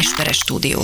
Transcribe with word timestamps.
Esperes 0.00 0.36
stúdió. 0.36 0.80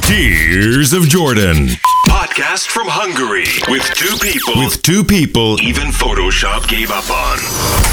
Tears 0.00 0.92
of 0.92 1.06
Jordan. 1.06 1.68
Podcast 2.08 2.66
from 2.68 2.86
Hungary 2.88 3.46
with 3.68 3.82
two 3.92 4.16
people 4.18 4.64
With 4.64 4.80
two 4.80 5.04
people. 5.04 5.56
even 5.70 5.92
Photoshop 5.92 6.66
gave 6.66 6.90
up 6.90 7.08
on. 7.10 7.38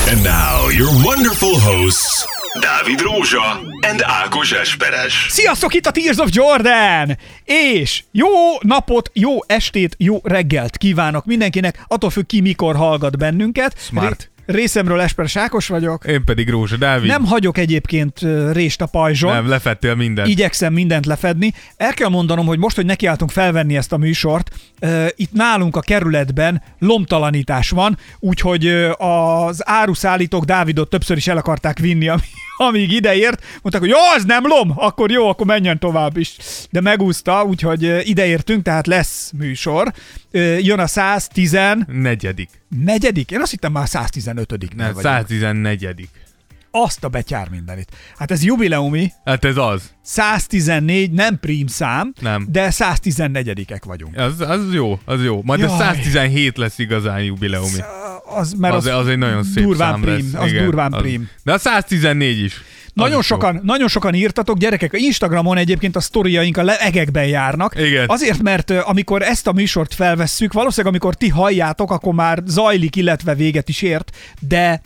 And 0.09 0.23
now, 0.23 0.69
your 0.69 0.89
wonderful 1.03 1.59
hosts, 1.59 2.25
Dávid 2.59 2.99
Rózsa 3.01 3.59
and 3.87 4.01
Ákos 4.03 4.51
Esperes. 4.51 5.13
Sziasztok, 5.29 5.73
itt 5.73 5.85
a 5.85 5.91
Tears 5.91 6.17
of 6.17 6.29
Jordan! 6.31 7.17
És 7.43 8.03
jó 8.11 8.29
napot, 8.61 9.09
jó 9.13 9.37
estét, 9.47 9.95
jó 9.97 10.19
reggelt 10.23 10.77
kívánok 10.77 11.25
mindenkinek, 11.25 11.83
attól 11.87 12.09
függ 12.09 12.25
ki, 12.25 12.41
mikor 12.41 12.75
hallgat 12.75 13.17
bennünket. 13.17 13.75
Smart. 13.79 14.30
Ré- 14.45 14.59
részemről 14.61 15.01
Esperes 15.01 15.35
Ákos 15.35 15.67
vagyok. 15.67 16.05
Én 16.05 16.23
pedig 16.23 16.49
Rózsa 16.49 16.77
Dávid. 16.77 17.07
Nem 17.07 17.25
hagyok 17.25 17.57
egyébként 17.57 18.21
ö, 18.23 18.51
rést 18.51 18.81
a 18.81 18.85
pajzson. 18.85 19.33
nem 19.33 19.47
lefettél 19.47 19.95
mindent. 19.95 20.27
Igyekszem 20.27 20.73
mindent 20.73 21.05
lefedni. 21.05 21.53
El 21.77 21.93
kell 21.93 22.09
mondanom, 22.09 22.45
hogy 22.45 22.57
most, 22.57 22.75
hogy 22.75 22.85
nekiálltunk 22.85 23.31
felvenni 23.31 23.77
ezt 23.77 23.91
a 23.91 23.97
műsort, 23.97 24.49
uh, 24.81 25.07
itt 25.15 25.31
nálunk 25.31 25.75
a 25.75 25.79
kerületben 25.79 26.61
lomtalanítás 26.79 27.69
van, 27.69 27.97
úgyhogy 28.19 28.67
uh, 28.67 29.05
az 29.05 29.67
áruszállítók 29.67 30.45
Dávidot 30.45 30.89
többször 30.89 31.17
is 31.17 31.27
el 31.27 31.37
akarták 31.37 31.79
vinni, 31.79 32.07
ami, 32.07 32.21
amíg 32.67 32.91
ideért. 32.91 33.43
Mondták, 33.61 33.81
hogy 33.81 33.89
jó, 33.89 33.97
az 34.15 34.23
nem 34.25 34.47
lom, 34.47 34.73
akkor 34.75 35.11
jó, 35.11 35.27
akkor 35.29 35.45
menjen 35.45 35.79
tovább 35.79 36.17
is. 36.17 36.35
De 36.69 36.81
megúszta, 36.81 37.43
úgyhogy 37.43 38.09
ideértünk, 38.09 38.63
tehát 38.63 38.87
lesz 38.87 39.31
műsor. 39.37 39.91
Uh, 40.33 40.63
jön 40.65 40.79
a 40.79 40.87
110 40.87 41.57
Negyedik. 41.87 42.60
Negyedik? 42.83 43.31
Én 43.31 43.41
azt 43.41 43.51
hittem 43.51 43.71
már 43.71 43.87
115 43.87 44.49
Nem, 44.75 44.93
vagyunk. 44.93 45.01
114. 45.01 46.09
Azt 46.73 47.03
a 47.03 47.07
betyár 47.07 47.49
mindenit. 47.49 47.91
Hát 48.17 48.31
ez 48.31 48.43
jubileumi, 48.43 49.11
Hát 49.25 49.45
ez 49.45 49.57
az. 49.57 49.93
114 50.01 51.11
nem 51.11 51.39
prim 51.39 51.67
szám, 51.67 52.13
Nem. 52.21 52.47
de 52.49 52.67
114-ek 52.71 53.81
vagyunk. 53.85 54.17
Az, 54.17 54.39
az 54.41 54.73
jó, 54.73 54.99
az 55.05 55.23
jó. 55.23 55.41
Majd 55.43 55.59
Jaj. 55.59 55.69
a 55.69 55.77
117 55.77 56.57
lesz 56.57 56.77
igazán 56.79 57.23
jubileumi. 57.23 57.79
Az, 58.35 58.53
mert 58.53 58.73
Az, 58.73 58.85
az 58.85 59.07
egy 59.07 59.17
nagyon 59.17 59.43
szép 59.43 59.63
durván 59.63 59.91
szám 59.91 60.01
prim, 60.01 60.29
lesz. 60.33 60.41
az 60.43 60.49
Igen, 60.51 60.65
durván 60.65 60.93
az. 60.93 61.01
prim. 61.01 61.29
De 61.43 61.53
a 61.53 61.57
114 61.57 62.39
is. 62.39 62.61
Nagyon 62.93 63.13
jó. 63.13 63.21
sokan, 63.21 63.59
nagyon 63.63 63.87
sokan 63.87 64.13
írtatok, 64.13 64.57
gyerekek, 64.57 64.91
Instagramon 64.93 65.57
egyébként 65.57 65.95
a 65.95 65.99
sztoriaink 65.99 66.57
a 66.57 66.63
legekben 66.63 67.25
járnak. 67.25 67.75
Igen. 67.79 68.05
Azért, 68.07 68.41
mert 68.41 68.69
amikor 68.69 69.21
ezt 69.21 69.47
a 69.47 69.51
műsort 69.51 69.93
felvesszük, 69.93 70.53
valószínűleg 70.53 70.93
amikor 70.93 71.15
ti 71.15 71.29
halljátok, 71.29 71.91
akkor 71.91 72.13
már 72.13 72.43
zajlik, 72.45 72.95
illetve 72.95 73.35
véget 73.35 73.69
is 73.69 73.81
ért, 73.81 74.17
de 74.39 74.81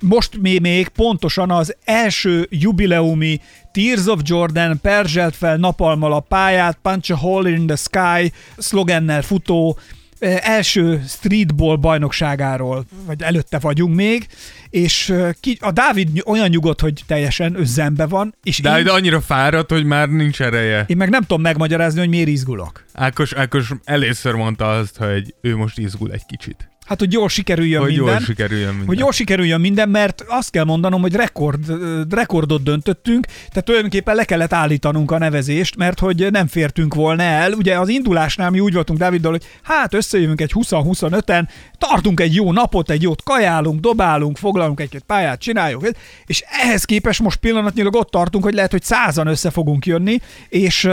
most 0.00 0.40
még, 0.40 0.60
még 0.60 0.88
pontosan 0.88 1.50
az 1.50 1.76
első 1.84 2.46
jubileumi 2.50 3.40
Tears 3.72 4.06
of 4.06 4.20
Jordan 4.22 4.78
perzselt 4.82 5.36
fel 5.36 5.56
napalmal 5.56 6.12
a 6.12 6.20
pályát, 6.20 6.78
Punch 6.82 7.12
a 7.12 7.16
Hole 7.16 7.50
in 7.50 7.66
the 7.66 7.76
Sky 7.76 8.32
szlogennel 8.56 9.22
futó 9.22 9.78
első 10.20 11.02
streetball 11.08 11.76
bajnokságáról, 11.76 12.84
vagy 13.06 13.22
előtte 13.22 13.58
vagyunk 13.58 13.94
még, 13.94 14.26
és 14.70 15.14
ki, 15.40 15.58
a 15.60 15.70
Dávid 15.70 16.22
olyan 16.26 16.48
nyugodt, 16.48 16.80
hogy 16.80 17.02
teljesen 17.06 17.54
özembe 17.60 18.06
van, 18.06 18.34
és 18.42 18.60
De 18.60 18.78
én, 18.78 18.88
annyira 18.88 19.20
fáradt, 19.20 19.70
hogy 19.70 19.84
már 19.84 20.08
nincs 20.08 20.40
ereje. 20.42 20.84
én 20.86 20.96
meg 20.96 21.10
nem 21.10 21.20
tudom 21.20 21.40
megmagyarázni, 21.40 21.98
hogy 22.00 22.08
miért 22.08 22.28
izgulok. 22.28 22.84
Ákos, 22.94 23.32
Ákos 23.32 23.70
először 23.84 24.34
mondta 24.34 24.70
azt, 24.70 24.96
hogy 24.96 25.34
ő 25.40 25.56
most 25.56 25.78
izgul 25.78 26.12
egy 26.12 26.26
kicsit. 26.26 26.69
Hát, 26.90 26.98
hogy 26.98 27.12
jól 27.12 27.28
sikerüljön 27.28 27.80
Hogy 27.80 27.88
minden. 27.90 28.08
jól 28.08 28.20
sikerüljön 28.20 28.68
minden. 28.68 28.86
hogy 28.86 28.98
jól 28.98 29.12
sikerüljön 29.12 29.60
minden, 29.60 29.88
mert 29.88 30.24
azt 30.28 30.50
kell 30.50 30.64
mondanom, 30.64 31.00
hogy 31.00 31.14
rekord, 31.14 31.64
rekordot 32.10 32.62
döntöttünk, 32.62 33.26
tehát 33.26 33.64
tulajdonképpen 33.64 34.14
le 34.14 34.24
kellett 34.24 34.52
állítanunk 34.52 35.10
a 35.10 35.18
nevezést, 35.18 35.76
mert 35.76 35.98
hogy 35.98 36.26
nem 36.30 36.46
fértünk 36.46 36.94
volna 36.94 37.22
el. 37.22 37.52
Ugye 37.52 37.78
az 37.78 37.88
indulásnál 37.88 38.50
mi 38.50 38.60
úgy 38.60 38.74
voltunk 38.74 38.98
Dáviddal, 38.98 39.30
hogy 39.30 39.44
hát 39.62 39.94
összejövünk 39.94 40.40
egy 40.40 40.52
20-25-en, 40.54 41.48
tartunk 41.78 42.20
egy 42.20 42.34
jó 42.34 42.52
napot, 42.52 42.90
egy 42.90 43.02
jót 43.02 43.22
kajálunk, 43.22 43.80
dobálunk, 43.80 44.36
foglalunk 44.36 44.80
egy-két 44.80 45.04
pályát, 45.06 45.40
csináljuk, 45.40 45.88
és 46.26 46.44
ehhez 46.62 46.84
képest 46.84 47.20
most 47.20 47.38
pillanatnyilag 47.38 47.94
ott 47.94 48.10
tartunk, 48.10 48.44
hogy 48.44 48.54
lehet, 48.54 48.70
hogy 48.70 48.82
százan 48.82 49.26
össze 49.26 49.50
fogunk 49.50 49.86
jönni, 49.86 50.18
és 50.48 50.88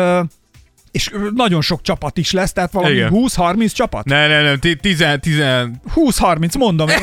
és 0.91 1.11
nagyon 1.35 1.61
sok 1.61 1.81
csapat 1.81 2.17
is 2.17 2.31
lesz, 2.31 2.53
tehát 2.53 2.71
valami 2.71 2.93
Igen. 2.93 3.09
20-30 3.13 3.71
csapat? 3.73 4.05
Ne, 4.05 4.27
ne, 4.27 4.41
nem, 4.41 4.59
10, 4.59 5.03
20-30, 5.95 6.57
mondom 6.57 6.87
én. 6.89 6.97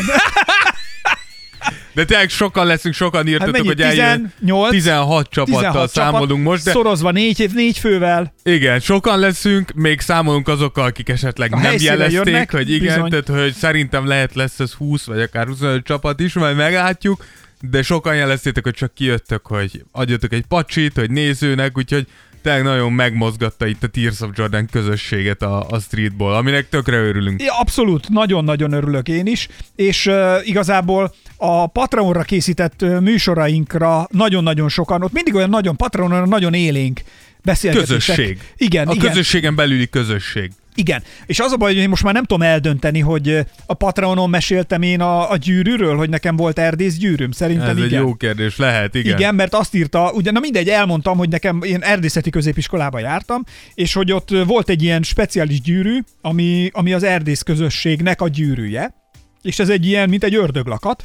de 1.94 2.04
tényleg 2.04 2.28
sokan 2.30 2.66
leszünk, 2.66 2.94
sokan 2.94 3.26
írtatok, 3.26 3.54
Hát 3.54 3.64
mennyi? 3.64 3.66
hogy 3.66 3.80
eljön. 3.82 4.32
18? 4.38 4.70
16 4.70 5.28
csapattal 5.30 5.60
16 5.60 5.90
számolunk 5.90 6.28
csapat, 6.28 6.44
most, 6.44 6.64
de 6.64 6.70
Szorozva 6.70 7.10
négy, 7.10 7.50
négy 7.54 7.78
fővel. 7.78 8.34
Igen, 8.42 8.80
sokan 8.80 9.18
leszünk, 9.18 9.72
még 9.74 10.00
számolunk 10.00 10.48
azokkal, 10.48 10.84
akik 10.84 11.08
esetleg 11.08 11.52
A 11.52 11.58
nem 11.58 11.74
jelezték, 11.78 12.24
jönnek, 12.24 12.50
hogy 12.52 12.70
igen, 12.70 12.94
bizony. 12.94 13.10
tehát 13.10 13.42
hogy 13.42 13.54
szerintem 13.54 14.06
lehet 14.06 14.34
lesz 14.34 14.60
ez 14.60 14.72
20 14.72 15.04
vagy 15.04 15.20
akár 15.20 15.46
25 15.46 15.84
csapat 15.84 16.20
is, 16.20 16.32
majd 16.32 16.56
meglátjuk, 16.56 17.24
de 17.70 17.82
sokan 17.82 18.16
jeleztétek, 18.16 18.64
hogy 18.64 18.74
csak 18.74 18.94
kijöttök, 18.94 19.46
hogy 19.46 19.84
adjatok 19.92 20.32
egy 20.32 20.44
pacsit, 20.48 20.94
hogy 20.94 21.10
nézőnek, 21.10 21.78
úgyhogy 21.78 22.06
tényleg 22.44 22.62
nagyon 22.62 22.92
megmozgatta 22.92 23.66
itt 23.66 23.82
a 23.82 23.86
Tears 23.88 24.20
of 24.20 24.30
Jordan 24.34 24.66
közösséget 24.70 25.42
a, 25.42 25.66
a 25.68 25.78
streetball, 25.78 26.34
aminek 26.34 26.68
tökre 26.68 26.96
örülünk. 26.96 27.42
Ja, 27.42 27.58
abszolút, 27.58 28.08
nagyon-nagyon 28.08 28.72
örülök 28.72 29.08
én 29.08 29.26
is, 29.26 29.48
és 29.76 30.06
uh, 30.06 30.48
igazából 30.48 31.14
a 31.36 31.66
Patreonra 31.66 32.22
készített 32.22 32.82
uh, 32.82 33.00
műsorainkra 33.00 34.06
nagyon-nagyon 34.10 34.68
sokan, 34.68 35.02
ott 35.02 35.12
mindig 35.12 35.34
olyan 35.34 35.50
nagyon 35.50 35.76
Patreonra 35.76 36.26
nagyon 36.26 36.54
élénk 36.54 37.00
beszélgetések. 37.42 37.88
Közösség. 37.88 38.38
Igen, 38.56 38.88
A 38.88 38.92
igen. 38.92 39.08
közösségen 39.08 39.54
belüli 39.54 39.88
közösség. 39.88 40.52
Igen, 40.74 41.02
és 41.26 41.40
az 41.40 41.52
a 41.52 41.56
baj, 41.56 41.72
hogy 41.72 41.82
én 41.82 41.88
most 41.88 42.02
már 42.02 42.14
nem 42.14 42.24
tudom 42.24 42.42
eldönteni, 42.42 43.00
hogy 43.00 43.46
a 43.66 43.74
Patreonon 43.74 44.30
meséltem 44.30 44.82
én 44.82 45.00
a, 45.00 45.30
a 45.30 45.36
gyűrűről, 45.36 45.96
hogy 45.96 46.08
nekem 46.08 46.36
volt 46.36 46.58
erdész 46.58 46.96
gyűrűm, 46.96 47.30
szerintem 47.30 47.68
Ez 47.68 47.76
igen. 47.76 47.88
egy 47.88 47.92
jó 47.92 48.14
kérdés, 48.14 48.56
lehet, 48.56 48.94
igen. 48.94 49.18
Igen. 49.18 49.34
mert 49.34 49.54
azt 49.54 49.74
írta, 49.74 50.12
ugye, 50.12 50.30
na 50.30 50.40
mindegy, 50.40 50.68
elmondtam, 50.68 51.16
hogy 51.16 51.28
nekem 51.28 51.62
én 51.62 51.82
erdészeti 51.82 52.30
középiskolába 52.30 52.98
jártam, 52.98 53.44
és 53.74 53.92
hogy 53.92 54.12
ott 54.12 54.30
volt 54.46 54.68
egy 54.68 54.82
ilyen 54.82 55.02
speciális 55.02 55.60
gyűrű, 55.60 55.98
ami, 56.20 56.70
ami 56.72 56.92
az 56.92 57.02
erdész 57.02 57.42
közösségnek 57.42 58.20
a 58.20 58.28
gyűrűje, 58.28 58.94
és 59.42 59.58
ez 59.58 59.68
egy 59.68 59.86
ilyen, 59.86 60.08
mint 60.08 60.24
egy 60.24 60.34
ördöglakat, 60.34 61.04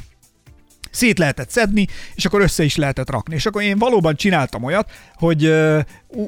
szét 0.90 1.18
lehetett 1.18 1.50
szedni, 1.50 1.86
és 2.14 2.24
akkor 2.24 2.40
össze 2.40 2.64
is 2.64 2.76
lehetett 2.76 3.10
rakni. 3.10 3.34
És 3.34 3.46
akkor 3.46 3.62
én 3.62 3.78
valóban 3.78 4.16
csináltam 4.16 4.64
olyat, 4.64 4.90
hogy 5.14 5.44
ö, 5.44 5.78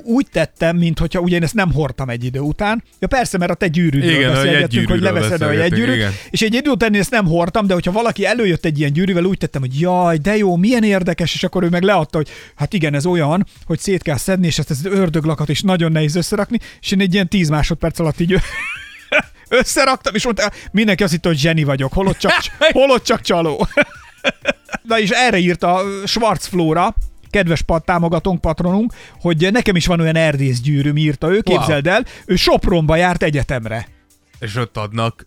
úgy 0.05 0.27
tettem, 0.33 0.77
mint 0.77 0.99
hogyha 0.99 1.21
ugye 1.21 1.37
én 1.37 1.43
ezt 1.43 1.55
nem 1.55 1.73
hordtam 1.73 2.09
egy 2.09 2.25
idő 2.25 2.39
után. 2.39 2.83
Ja 2.99 3.07
persze, 3.07 3.39
mert 3.39 3.51
a 3.51 3.55
te 3.55 3.67
gyűrűdről 3.67 4.11
Igen, 4.11 4.33
beszélgettünk, 4.33 4.89
hogy 4.89 5.01
leveszed 5.01 5.43
a 5.43 5.53
jegygyűrűt, 5.53 6.07
és 6.31 6.43
egy 6.43 6.55
idő 6.55 6.71
után 6.71 6.95
én 6.95 7.01
ezt 7.01 7.11
nem 7.11 7.27
hordtam, 7.27 7.67
de 7.67 7.75
hogyha 7.75 7.93
valaki 7.93 8.27
előjött 8.27 8.65
egy 8.65 8.79
ilyen 8.79 8.93
gyűrűvel, 8.93 9.25
úgy 9.25 9.39
tettem, 9.39 9.61
hogy 9.61 9.81
jaj, 9.81 10.17
de 10.17 10.37
jó, 10.37 10.57
milyen 10.57 10.85
érdekes, 10.85 11.35
és 11.35 11.43
akkor 11.43 11.63
ő 11.63 11.69
meg 11.69 11.83
leadta, 11.83 12.17
hogy 12.17 12.29
hát 12.55 12.73
igen, 12.73 12.95
ez 12.95 13.07
olyan, 13.07 13.47
hogy 13.65 13.79
szét 13.79 14.03
kell 14.03 14.17
szedni, 14.17 14.47
és 14.47 14.59
ezt 14.59 14.71
az 14.71 14.85
ördöglakat 14.85 15.49
is 15.49 15.61
nagyon 15.61 15.93
nehéz 15.93 16.15
összerakni, 16.15 16.59
és 16.81 16.91
én 16.91 17.01
egy 17.01 17.15
ilyen 17.15 17.29
10 17.29 17.49
másodperc 17.49 17.99
alatt 17.99 18.21
így 18.21 18.35
összeraktam, 19.49 20.15
és 20.15 20.25
mondta, 20.25 20.51
mindenki 20.71 21.03
azt 21.03 21.13
hitte, 21.13 21.29
hogy 21.29 21.39
zseni 21.39 21.65
vagyok, 21.65 21.93
holott 21.93 22.19
csak, 22.19 22.33
holott 22.73 23.05
csak 23.05 23.21
csaló. 23.21 23.69
Na 24.83 24.99
és 24.99 25.11
erre 25.11 25.39
írta 25.39 25.81
Schwarz 26.05 26.47
Flóra, 26.47 26.95
kedves 27.31 27.63
pat, 27.63 27.85
támogatónk, 27.85 28.41
patronunk, 28.41 28.93
hogy 29.21 29.49
nekem 29.53 29.77
is 29.77 29.87
van 29.87 30.01
olyan 30.01 30.17
erdész 30.17 30.61
gyűrűm, 30.61 30.97
írta 30.97 31.33
ő, 31.33 31.41
képzeld 31.41 31.87
el, 31.87 32.05
ő 32.27 32.37
Sopronba 32.37 32.97
járt 32.97 33.23
egyetemre. 33.23 33.89
És 34.39 34.57
ott 34.57 34.77
adnak, 34.77 35.25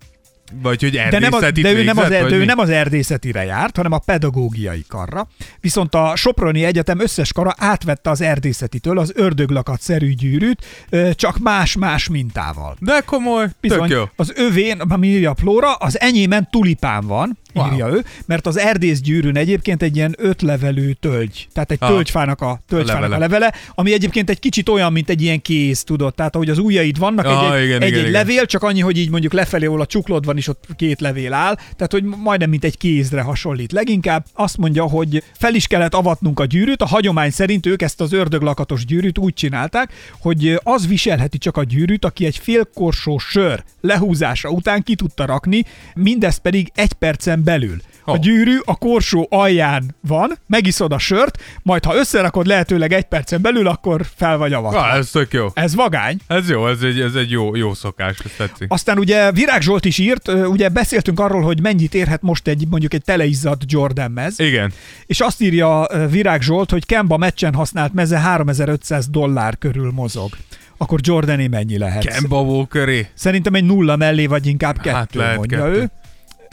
vagy 0.62 0.82
hogy 0.82 0.92
De, 0.92 1.20
nem 1.20 1.34
az, 1.34 1.42
de, 1.54 1.72
ő 1.72 1.84
nem 1.84 1.98
az, 1.98 2.08
végzett, 2.08 2.30
de 2.30 2.36
ő 2.36 2.40
mi? 2.40 2.46
nem 2.46 2.60
az 2.60 2.70
erdészetire 2.70 3.44
járt, 3.44 3.76
hanem 3.76 3.92
a 3.92 3.98
pedagógiai 3.98 4.86
karra. 4.88 5.28
Viszont 5.60 5.96
a 5.96 6.16
Soproni 6.16 6.64
Egyetem 6.64 7.00
összes 7.00 7.34
kara 7.34 7.54
átvette 7.58 8.10
az 8.10 8.22
erdészetitől 8.22 9.00
az 9.00 9.12
ördöglakatszerű 9.16 10.14
gyűrűt, 10.14 10.66
csak 11.12 11.38
más-más 11.38 12.08
mintával. 12.08 12.76
De 12.80 13.02
komoly, 13.06 13.48
Bizony, 13.62 13.88
tök 13.88 13.98
jó. 13.98 14.04
az 14.16 14.34
övén, 14.36 14.80
ami 14.80 15.08
írja 15.08 15.30
a 15.32 15.36
Flóra, 15.36 15.74
az 15.74 16.00
enyémen 16.00 16.48
tulipán 16.52 17.08
van, 17.08 17.38
Wow. 17.56 17.72
írja 17.72 17.88
ő, 17.88 18.04
mert 18.26 18.48
az 18.48 18.58
erdész 18.60 19.00
gyűrűn 19.02 19.38
egyébként 19.38 19.82
egy 19.82 19.96
ilyen 19.96 20.16
ötlevelű 20.18 20.92
tölgy, 20.92 21.48
tehát 21.54 21.72
egy 21.72 21.78
Ah. 21.82 21.90
tölgyfának 21.90 22.42
a, 22.42 22.62
tölgyfának 22.68 23.00
a, 23.04 23.08
levele. 23.08 23.20
levele, 23.28 23.54
ami 23.76 23.94
egyébként 23.94 24.30
egy 24.30 24.40
kicsit 24.40 24.70
olyan, 24.70 24.92
mint 24.92 25.10
egy 25.10 25.22
ilyen 25.22 25.42
kéz, 25.42 25.84
tudod, 25.84 26.14
tehát 26.16 26.36
ahogy 26.36 26.50
az 26.50 26.58
ujjaid 26.58 26.98
vannak, 26.98 27.26
Ah, 27.26 27.32
egy, 27.32 27.44
igen, 27.44 27.56
egy, 27.56 27.64
igen, 27.66 27.82
egy 27.82 27.98
igen. 27.98 28.12
levél, 28.12 28.46
csak 28.46 28.64
annyi, 28.64 28.80
hogy 28.80 28.98
így 28.98 29.10
mondjuk 29.10 29.34
lefelé, 29.34 29.66
ahol 29.66 29.82
a 29.82 29.86
csuklod 29.86 30.26
van, 30.26 30.38
és 30.38 30.48
ott 30.48 30.66
két 30.76 31.02
levél 31.02 31.34
áll, 31.34 31.56
tehát 31.56 31.92
hogy 31.92 32.04
majdnem 32.04 32.50
mint 32.50 32.64
egy 32.64 32.78
kézre 32.78 33.22
hasonlít. 33.22 33.72
Leginkább 33.72 34.26
azt 34.34 34.58
mondja, 34.58 34.84
hogy 34.84 35.24
fel 35.38 35.56
is 35.56 35.68
kellett 35.68 35.94
avatnunk 35.94 36.40
a 36.40 36.46
gyűrűt, 36.46 36.82
a 36.82 36.86
hagyomány 36.86 37.32
szerint 37.32 37.66
ők 37.66 37.82
ezt 37.82 38.02
az 38.02 38.14
ördöglakatos 38.14 38.86
gyűrűt 38.86 39.18
úgy 39.18 39.34
csinálták, 39.34 39.94
hogy 40.20 40.60
az 40.64 40.88
viselheti 40.88 41.38
csak 41.38 41.58
a 41.58 41.64
gyűrűt, 41.64 42.06
aki 42.06 42.26
egy 42.26 42.38
félkorsó 42.38 43.18
sör 43.18 43.64
lehúzása 43.82 44.50
után 44.50 44.84
ki 44.84 44.96
tudta 44.96 45.26
rakni, 45.26 45.64
mindezt 45.96 46.40
pedig 46.40 46.72
egy 46.76 46.94
percen 46.94 47.44
belül. 47.46 47.78
A 48.08 48.18
gyűrű 48.18 48.58
a 48.66 48.76
korsó 48.76 49.28
alján 49.30 49.96
van, 50.08 50.38
megiszod 50.48 50.92
a 50.94 50.98
sört, 50.98 51.42
majd 51.64 51.86
ha 51.86 51.96
összerakod 51.96 52.46
lehetőleg 52.48 52.94
egy 52.94 53.04
percen 53.04 53.42
belül, 53.42 53.68
akkor 53.68 54.06
fel 54.16 54.38
vagy 54.38 54.54
avatva. 54.54 54.80
Ah, 54.80 54.98
ez 54.98 55.10
tök 55.10 55.34
jó. 55.34 55.48
Ez 55.54 55.76
vagány. 55.76 56.18
Ez 56.28 56.50
jó, 56.50 56.68
ez 56.68 56.82
egy, 56.82 57.00
ez 57.00 57.16
egy 57.16 57.32
jó, 57.32 57.56
jó 57.56 57.74
szokás, 57.74 58.18
ez 58.26 58.32
tetszik. 58.38 58.72
Aztán 58.72 58.98
ugye 58.98 59.32
Virág 59.32 59.62
Zsolt 59.62 59.86
is 59.86 59.98
írt, 59.98 60.28
ugye 60.28 60.70
beszéltünk 60.70 61.20
arról, 61.20 61.42
hogy 61.42 61.62
mennyit 61.62 61.94
érhet 61.94 62.22
most 62.22 62.48
egy 62.48 62.68
mondjuk 62.70 62.94
egy 62.94 63.04
teleizzadt 63.04 63.62
Jordan 63.66 64.12
mez, 64.12 64.40
Igen. 64.40 64.72
és 65.06 65.20
azt 65.20 65.42
írja 65.42 65.88
Virág 66.10 66.42
Zsolt, 66.42 66.70
hogy 66.72 66.86
Kemba 66.86 67.18
meccsen 67.18 67.54
használt 67.54 67.94
meze 67.94 68.20
3500 68.20 69.08
dollár 69.10 69.58
körül 69.58 69.92
mozog. 69.92 70.30
Akkor 70.78 71.00
Jordané 71.04 71.48
mennyi 71.48 71.78
lehet? 71.78 72.06
Kemba 72.06 72.42
Walkeré. 72.42 73.08
Szerintem 73.14 73.54
egy 73.54 73.64
nulla 73.64 73.96
mellé, 73.96 74.26
vagy 74.26 74.48
inkább 74.48 74.76
kettő, 74.78 74.90
Hát 74.90 75.14
lehet 75.16 75.38
mondja 75.38 75.58
kettő. 75.64 75.80
ő. 75.80 75.90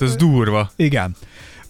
Ez 0.02 0.16
durva. 0.16 0.70
Igen. 0.76 1.16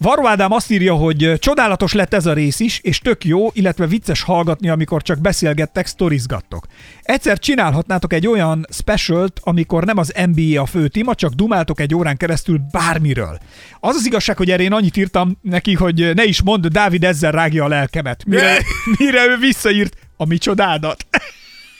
Varó 0.03 0.27
Ádám 0.27 0.51
azt 0.51 0.71
írja, 0.71 0.93
hogy 0.93 1.33
csodálatos 1.39 1.93
lett 1.93 2.13
ez 2.13 2.25
a 2.25 2.33
rész 2.33 2.59
is, 2.59 2.79
és 2.83 2.99
tök 2.99 3.25
jó, 3.25 3.49
illetve 3.53 3.87
vicces 3.87 4.21
hallgatni, 4.21 4.69
amikor 4.69 5.01
csak 5.01 5.19
beszélgettek, 5.19 5.85
sztorizgattok. 5.85 6.67
Egyszer 7.01 7.39
csinálhatnátok 7.39 8.13
egy 8.13 8.27
olyan 8.27 8.65
specialt, 8.69 9.39
amikor 9.43 9.83
nem 9.83 9.97
az 9.97 10.13
NBA 10.33 10.61
a 10.61 10.65
fő 10.65 10.87
téma, 10.87 11.15
csak 11.15 11.33
dumáltok 11.33 11.79
egy 11.79 11.95
órán 11.95 12.17
keresztül 12.17 12.61
bármiről. 12.71 13.37
Az 13.79 13.95
az 13.95 14.05
igazság, 14.05 14.37
hogy 14.37 14.51
erre 14.51 14.63
én 14.63 14.73
annyit 14.73 14.97
írtam 14.97 15.37
neki, 15.41 15.73
hogy 15.73 16.11
ne 16.15 16.23
is 16.23 16.41
mondd, 16.41 16.67
Dávid 16.67 17.03
ezzel 17.03 17.31
rágja 17.31 17.63
a 17.63 17.67
lelkemet. 17.67 18.25
Mire, 18.25 18.57
mire 18.99 19.25
ő 19.25 19.37
visszaírt 19.37 19.97
a 20.17 20.25
micsodádat. 20.25 21.05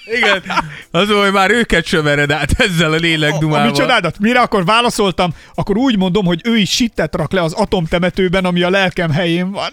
Igen. 0.06 0.44
Az, 0.92 1.10
hogy 1.10 1.32
már 1.32 1.52
őket 1.52 1.86
sem 1.86 2.04
vered 2.04 2.32
át 2.32 2.52
ezzel 2.58 2.90
a 2.90 2.94
A, 2.94 2.96
a 2.96 3.00
lélekdumával. 3.00 3.66
micsodádat? 3.72 4.20
Mire 4.20 4.40
akkor 4.40 4.66
válaszoltam? 4.66 5.34
Akkor 5.54 5.78
úgy 5.78 5.98
mondom, 5.98 6.26
hogy 6.26 6.42
ő 6.44 6.58
is 6.58 6.70
sittet 6.70 7.16
rak 7.16 7.32
le 7.32 7.42
az 7.42 7.54
atomtemetőben, 7.54 8.46
ami 8.46 8.62
a 8.62 8.70
lelkem 8.70 9.12
helyén 9.12 9.52
van. 9.52 9.70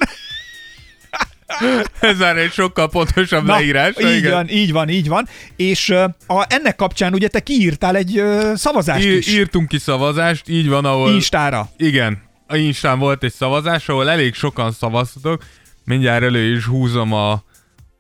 Ez 2.01 2.19
már 2.19 2.37
egy 2.37 2.53
sokkal 2.53 2.89
pontosabb 2.89 3.47
leírás. 3.47 3.95
így 4.01 4.17
igen. 4.17 4.31
van, 4.31 4.49
így 4.49 4.73
van, 4.73 4.89
így 4.89 5.09
van. 5.09 5.29
És 5.57 5.91
a, 6.27 6.47
ennek 6.49 6.77
kapcsán 6.77 7.13
ugye 7.15 7.29
te 7.29 7.41
kiírtál 7.41 7.97
egy 7.97 8.19
ö, 8.19 8.53
szavazást 8.57 9.05
Í- 9.07 9.17
is. 9.19 9.29
írtunk 9.29 9.69
ki 9.69 9.79
szavazást, 9.79 10.49
így 10.49 10.69
van, 10.69 10.85
ahol... 10.85 11.11
Instára. 11.13 11.69
Igen, 11.77 12.23
a 12.47 12.57
Instán 12.57 12.99
volt 12.99 13.25
egy 13.25 13.33
szavazás, 13.33 13.89
ahol 13.89 14.11
elég 14.11 14.35
sokan 14.35 14.73
szavaztatok. 14.73 15.43
Mindjárt 15.85 16.23
elő 16.23 16.55
is 16.57 16.65
húzom 16.65 17.13
a, 17.13 17.43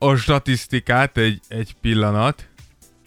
a 0.02 0.16
statisztikát 0.16 1.16
egy, 1.16 1.40
egy 1.48 1.74
pillanat. 1.80 2.48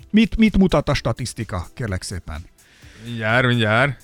Mit, 0.09 0.37
mit 0.37 0.57
mutat 0.57 0.89
a 0.89 0.93
statisztika, 0.93 1.67
kérlek 1.73 2.01
szépen? 2.01 2.45
Mindjárt, 3.05 3.47
mindjárt. 3.47 4.01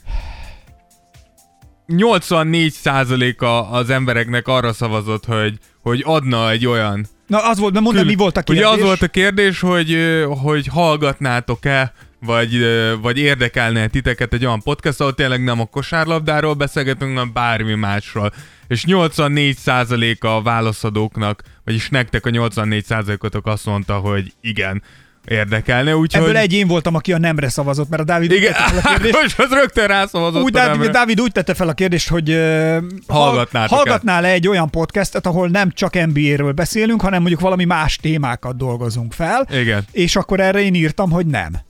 84%-a 1.87 3.45
az 3.45 3.89
embereknek 3.89 4.47
arra 4.47 4.73
szavazott, 4.73 5.25
hogy, 5.25 5.57
hogy 5.81 6.01
adna 6.05 6.49
egy 6.49 6.65
olyan... 6.65 7.05
Na 7.27 7.49
az 7.49 7.59
volt, 7.59 7.73
de 7.73 7.79
mondd, 7.79 8.05
mi 8.05 8.15
volt 8.15 8.37
a 8.37 8.41
kérdés? 8.41 8.65
Ugye 8.65 8.73
az 8.73 8.81
volt 8.81 9.01
a 9.01 9.07
kérdés, 9.07 9.59
hogy, 9.59 9.97
hogy 10.41 10.67
hallgatnátok-e, 10.67 11.93
vagy, 12.19 12.65
vagy 13.01 13.17
érdekelne 13.17 13.87
titeket 13.87 14.33
egy 14.33 14.45
olyan 14.45 14.61
podcast, 14.61 14.99
ahol 14.99 15.13
tényleg 15.13 15.43
nem 15.43 15.59
a 15.59 15.65
kosárlabdáról 15.65 16.53
beszélgetünk, 16.53 17.13
hanem 17.13 17.33
bármi 17.33 17.73
másról. 17.73 18.33
És 18.67 18.83
84% 18.87 20.19
a 20.19 20.41
válaszadóknak, 20.41 21.43
vagyis 21.65 21.89
nektek 21.89 22.25
a 22.25 22.29
84%-otok 22.29 23.45
azt 23.45 23.65
mondta, 23.65 23.93
hogy 23.97 24.33
igen, 24.41 24.83
érdekelne, 25.29 25.95
úgyhogy... 25.95 26.23
Ebből 26.23 26.37
egy 26.37 26.53
én 26.53 26.67
voltam, 26.67 26.95
aki 26.95 27.13
a 27.13 27.17
nemre 27.17 27.49
szavazott, 27.49 27.89
mert 27.89 28.01
a 28.01 28.05
Dávid 28.05 28.31
úgy 28.31 28.37
Igen, 28.37 28.53
tette 28.53 28.63
fel 28.63 28.79
a 28.83 28.89
kérdést, 28.93 29.21
most 29.21 29.39
az 29.39 29.51
rögtön 29.51 29.87
rászavazott 29.87 30.43
úgy, 30.43 30.51
Dávid. 30.51 30.89
Dávid 30.89 31.21
úgy 31.21 31.31
tette 31.31 31.53
fel 31.53 31.67
a 31.67 31.73
kérdést, 31.73 32.09
hogy 32.09 32.29
uh, 32.29 32.77
Hallgatnátok-e? 33.07 33.75
hallgatnál-e 33.75 34.29
egy 34.29 34.47
olyan 34.47 34.69
podcastet, 34.69 35.25
ahol 35.25 35.47
nem 35.47 35.71
csak 35.71 36.05
NBA-ről 36.05 36.51
beszélünk, 36.51 37.01
hanem 37.01 37.19
mondjuk 37.19 37.41
valami 37.41 37.65
más 37.65 37.95
témákat 37.95 38.57
dolgozunk 38.57 39.13
fel. 39.13 39.47
Igen, 39.51 39.85
És 39.91 40.15
akkor 40.15 40.39
erre 40.39 40.61
én 40.61 40.73
írtam, 40.73 41.11
hogy 41.11 41.25
nem. 41.25 41.67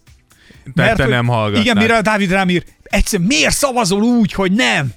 Te 0.75 0.93
hogy- 0.95 1.07
nem 1.07 1.27
hallgatnád. 1.27 1.65
Igen, 1.65 1.77
mire 1.77 1.97
a 1.97 2.01
Dávid 2.01 2.31
rám 2.31 2.49
ír, 2.49 2.63
egyszer 2.83 3.19
miért 3.19 3.55
szavazol 3.55 4.01
úgy, 4.01 4.33
hogy 4.33 4.51
nem? 4.51 4.91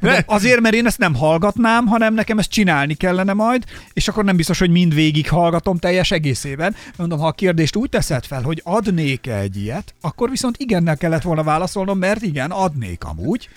Ne. 0.00 0.18
azért, 0.26 0.60
mert 0.60 0.74
én 0.74 0.86
ezt 0.86 0.98
nem 0.98 1.14
hallgatnám, 1.14 1.86
hanem 1.86 2.14
nekem 2.14 2.38
ezt 2.38 2.50
csinálni 2.50 2.94
kellene 2.94 3.32
majd, 3.32 3.64
és 3.92 4.08
akkor 4.08 4.24
nem 4.24 4.36
biztos, 4.36 4.58
hogy 4.58 4.70
mindvégig 4.70 5.28
hallgatom 5.28 5.78
teljes 5.78 6.10
egészében. 6.10 6.74
Mondom, 6.96 7.18
ha 7.18 7.26
a 7.26 7.32
kérdést 7.32 7.76
úgy 7.76 7.88
teszed 7.88 8.24
fel, 8.24 8.42
hogy 8.42 8.60
adnék-e 8.64 9.36
egy 9.36 9.56
ilyet, 9.56 9.94
akkor 10.00 10.30
viszont 10.30 10.56
igennel 10.58 10.96
kellett 10.96 11.22
volna 11.22 11.42
válaszolnom, 11.42 11.98
mert 11.98 12.22
igen, 12.22 12.50
adnék 12.50 13.04
amúgy. 13.04 13.48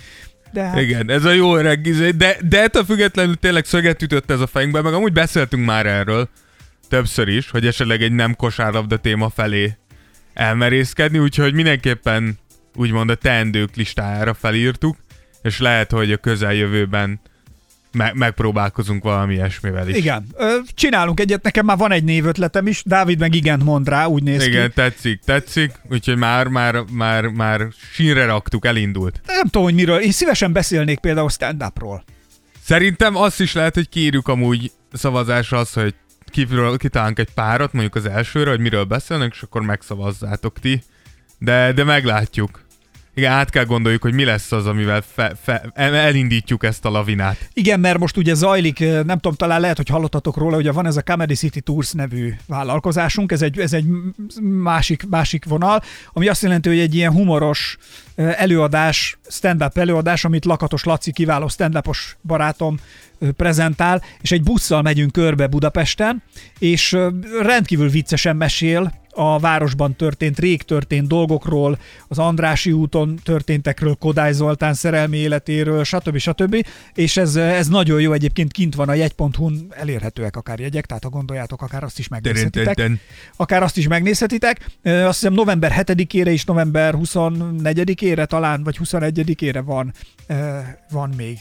De 0.53 0.63
hát, 0.63 0.79
Igen, 0.79 1.09
ez 1.09 1.25
a 1.25 1.31
jó 1.31 1.55
öreg 1.57 1.85
izé, 1.85 2.09
de, 2.09 2.37
de 2.49 2.61
ettől 2.61 2.83
függetlenül 2.83 3.35
tényleg 3.35 3.65
szöget 3.65 4.01
ütött 4.01 4.31
ez 4.31 4.39
a 4.39 4.47
fejünkbe, 4.47 4.81
meg 4.81 4.93
amúgy 4.93 5.13
beszéltünk 5.13 5.65
már 5.65 5.85
erről 5.85 6.29
többször 6.89 7.27
is, 7.27 7.49
hogy 7.49 7.65
esetleg 7.67 8.01
egy 8.01 8.11
nem 8.11 8.35
kosárlabda 8.35 8.97
téma 8.97 9.29
felé 9.29 9.77
elmerészkedni, 10.33 11.19
úgyhogy 11.19 11.53
mindenképpen 11.53 12.37
úgymond 12.75 13.09
a 13.09 13.15
teendők 13.15 13.75
listájára 13.75 14.33
felírtuk, 14.33 14.97
és 15.41 15.59
lehet, 15.59 15.91
hogy 15.91 16.11
a 16.11 16.17
közeljövőben 16.17 17.19
me- 17.91 18.13
megpróbálkozunk 18.13 19.03
valami 19.03 19.33
ilyesmivel 19.33 19.89
is. 19.89 19.95
igen, 19.97 20.25
Ö, 20.37 20.55
csinálunk 20.73 21.19
egyet, 21.19 21.43
nekem 21.43 21.65
már 21.65 21.77
van 21.77 21.91
egy 21.91 22.03
névötletem 22.03 22.67
is, 22.67 22.81
Dávid 22.85 23.19
meg 23.19 23.35
igent 23.35 23.63
mond 23.63 23.87
rá, 23.87 24.05
úgy 24.05 24.23
néz 24.23 24.45
Igen, 24.45 24.67
ki. 24.67 24.73
tetszik, 24.73 25.19
tetszik, 25.25 25.71
úgyhogy 25.89 26.17
már, 26.17 26.47
már, 26.47 26.75
már, 26.91 27.25
már 27.25 27.67
sínre 27.93 28.25
raktuk, 28.25 28.65
elindult. 28.65 29.21
Nem 29.25 29.43
tudom, 29.43 29.63
hogy 29.63 29.73
miről. 29.73 29.99
Én 29.99 30.11
szívesen 30.11 30.51
beszélnék 30.51 30.99
például 30.99 31.29
stand-upról. 31.29 32.03
Szerintem 32.63 33.15
azt 33.15 33.39
is 33.41 33.53
lehet, 33.53 33.73
hogy 33.73 33.89
kiírjuk 33.89 34.27
amúgy 34.27 34.71
szavazásra 34.93 35.57
az, 35.57 35.73
hogy 35.73 35.95
kiről 36.31 36.77
kitalálunk 36.77 37.19
egy 37.19 37.33
párat, 37.33 37.73
mondjuk 37.73 37.95
az 37.95 38.05
elsőre, 38.05 38.49
hogy 38.49 38.59
miről 38.59 38.83
beszélnek, 38.83 39.33
és 39.33 39.41
akkor 39.41 39.61
megszavazzátok 39.61 40.59
ti. 40.59 40.83
De, 41.37 41.71
de 41.71 41.83
meglátjuk. 41.83 42.61
Igen, 43.13 43.31
át 43.31 43.49
kell 43.49 43.65
gondoljuk, 43.65 44.01
hogy 44.01 44.13
mi 44.13 44.23
lesz 44.23 44.51
az, 44.51 44.65
amivel 44.65 45.01
fe, 45.13 45.35
fe, 45.41 45.71
el- 45.73 45.95
elindítjuk 45.95 46.63
ezt 46.63 46.85
a 46.85 46.89
lavinát. 46.89 47.49
Igen, 47.53 47.79
mert 47.79 47.97
most 47.97 48.17
ugye 48.17 48.33
zajlik, 48.33 48.79
nem 48.79 49.05
tudom, 49.05 49.33
talán 49.33 49.61
lehet, 49.61 49.77
hogy 49.77 49.87
hallottatok 49.87 50.37
róla, 50.37 50.57
ugye 50.57 50.71
van 50.71 50.85
ez 50.85 50.97
a 50.97 51.01
Comedy 51.01 51.33
City 51.33 51.61
Tours 51.61 51.91
nevű 51.91 52.33
vállalkozásunk, 52.47 53.31
ez 53.31 53.41
egy, 53.41 53.59
ez 53.59 53.73
egy 53.73 53.85
másik, 54.41 55.09
másik 55.09 55.45
vonal, 55.45 55.81
ami 56.13 56.27
azt 56.27 56.41
jelenti, 56.41 56.69
hogy 56.69 56.79
egy 56.79 56.95
ilyen 56.95 57.11
humoros 57.11 57.77
előadás, 58.15 59.17
stand-up 59.29 59.77
előadás, 59.77 60.25
amit 60.25 60.45
Lakatos 60.45 60.83
Laci 60.83 61.11
kiváló 61.11 61.47
stand 61.47 61.79
barátom 62.23 62.77
prezentál, 63.35 64.03
és 64.21 64.31
egy 64.31 64.43
busszal 64.43 64.81
megyünk 64.81 65.11
körbe 65.11 65.47
Budapesten, 65.47 66.23
és 66.59 66.97
rendkívül 67.41 67.89
viccesen 67.89 68.35
mesél 68.35 69.00
a 69.13 69.39
városban 69.39 69.95
történt, 69.95 70.39
rég 70.39 70.63
történt 70.63 71.07
dolgokról, 71.07 71.79
az 72.07 72.19
Andrási 72.19 72.71
úton 72.71 73.19
történtekről, 73.23 73.95
Kodály 73.95 74.33
Zoltán 74.33 74.73
szerelmi 74.73 75.17
életéről, 75.17 75.83
stb. 75.83 76.17
stb. 76.17 76.65
És 76.93 77.17
ez, 77.17 77.35
ez 77.35 77.67
nagyon 77.67 78.01
jó, 78.01 78.11
egyébként 78.11 78.51
kint 78.51 78.75
van 78.75 78.89
a 78.89 78.93
jegy.hu-n, 78.93 79.67
elérhetőek 79.69 80.35
akár 80.35 80.59
jegyek, 80.59 80.85
tehát 80.85 81.03
ha 81.03 81.09
gondoljátok, 81.09 81.61
akár 81.61 81.83
azt 81.83 81.99
is 81.99 82.07
megnézhetitek. 82.07 82.91
Akár 83.35 83.63
azt 83.63 83.77
is 83.77 83.87
megnézhetitek. 83.87 84.65
Azt 84.83 85.19
hiszem 85.19 85.33
november 85.33 85.73
7-ére 85.77 86.27
és 86.27 86.45
november 86.45 86.95
24-ére 86.97 88.25
talán, 88.25 88.63
vagy 88.63 88.77
21-ére 88.83 89.61
van, 89.65 89.93
van 90.91 91.09
még. 91.17 91.37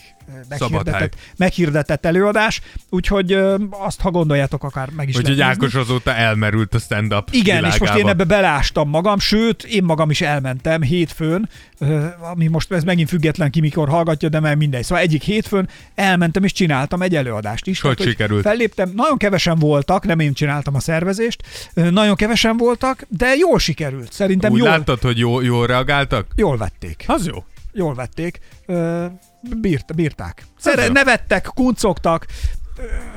Meghirdetett, 0.49 1.15
meghirdetett 1.37 2.05
előadás, 2.05 2.61
úgyhogy 2.89 3.31
ö, 3.31 3.55
azt, 3.69 4.01
ha 4.01 4.11
gondoljátok, 4.11 4.63
akár 4.63 4.89
meg 4.89 5.09
is 5.09 5.15
Úgyhogy. 5.15 5.41
Ákos 5.41 5.75
azóta 5.75 6.13
elmerült 6.13 6.73
a 6.73 6.79
stand-up 6.79 7.27
Igen, 7.31 7.65
és 7.65 7.77
most 7.77 7.79
én 7.81 7.87
világába. 7.87 8.09
ebbe 8.09 8.23
belástam 8.23 8.89
magam, 8.89 9.19
sőt, 9.19 9.63
én 9.63 9.83
magam 9.83 10.09
is 10.09 10.21
elmentem 10.21 10.81
hétfőn, 10.81 11.49
ö, 11.79 12.05
ami 12.31 12.47
most 12.47 12.71
ez 12.71 12.83
megint 12.83 13.09
független 13.09 13.51
ki, 13.51 13.59
mikor 13.59 13.89
hallgatja, 13.89 14.29
de 14.29 14.39
már 14.39 14.55
mindegy. 14.55 14.83
Szóval 14.83 15.03
egyik 15.03 15.21
hétfőn 15.23 15.69
elmentem 15.95 16.43
és 16.43 16.51
csináltam 16.51 17.01
egy 17.01 17.15
előadást 17.15 17.67
is. 17.67 17.81
Hogy 17.81 18.01
sikerült? 18.01 18.41
Felléptem, 18.41 18.91
nagyon 18.95 19.17
kevesen 19.17 19.59
voltak, 19.59 20.05
nem 20.05 20.19
én 20.19 20.33
csináltam 20.33 20.75
a 20.75 20.79
szervezést, 20.79 21.43
ö, 21.73 21.89
nagyon 21.89 22.15
kevesen 22.15 22.57
voltak, 22.57 23.05
de 23.07 23.35
jól 23.35 23.59
sikerült. 23.59 24.11
Szerintem 24.13 24.51
Úgy 24.51 24.57
jól, 24.57 24.67
láttad, 24.69 25.01
hogy 25.01 25.17
jó, 25.17 25.41
jól 25.41 25.67
reagáltak? 25.67 26.27
jól 26.35 26.57
vették. 26.57 27.03
Az 27.07 27.25
jó. 27.25 27.43
Jól 27.73 27.93
vették. 27.93 28.39
Ö, 28.65 29.05
bírt, 29.41 29.95
bírták. 29.95 30.45
Szere, 30.57 30.87
nevettek, 30.87 31.43
kuncogtak, 31.43 32.25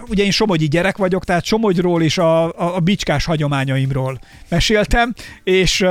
ugye 0.09 0.25
én 0.25 0.30
somogyi 0.30 0.68
gyerek 0.68 0.97
vagyok, 0.97 1.25
tehát 1.25 1.44
Somogyról 1.44 2.02
és 2.02 2.18
a, 2.18 2.44
a, 2.44 2.76
a 2.76 2.80
bicskás 2.80 3.25
hagyományaimról 3.25 4.18
meséltem, 4.49 5.14
és 5.44 5.85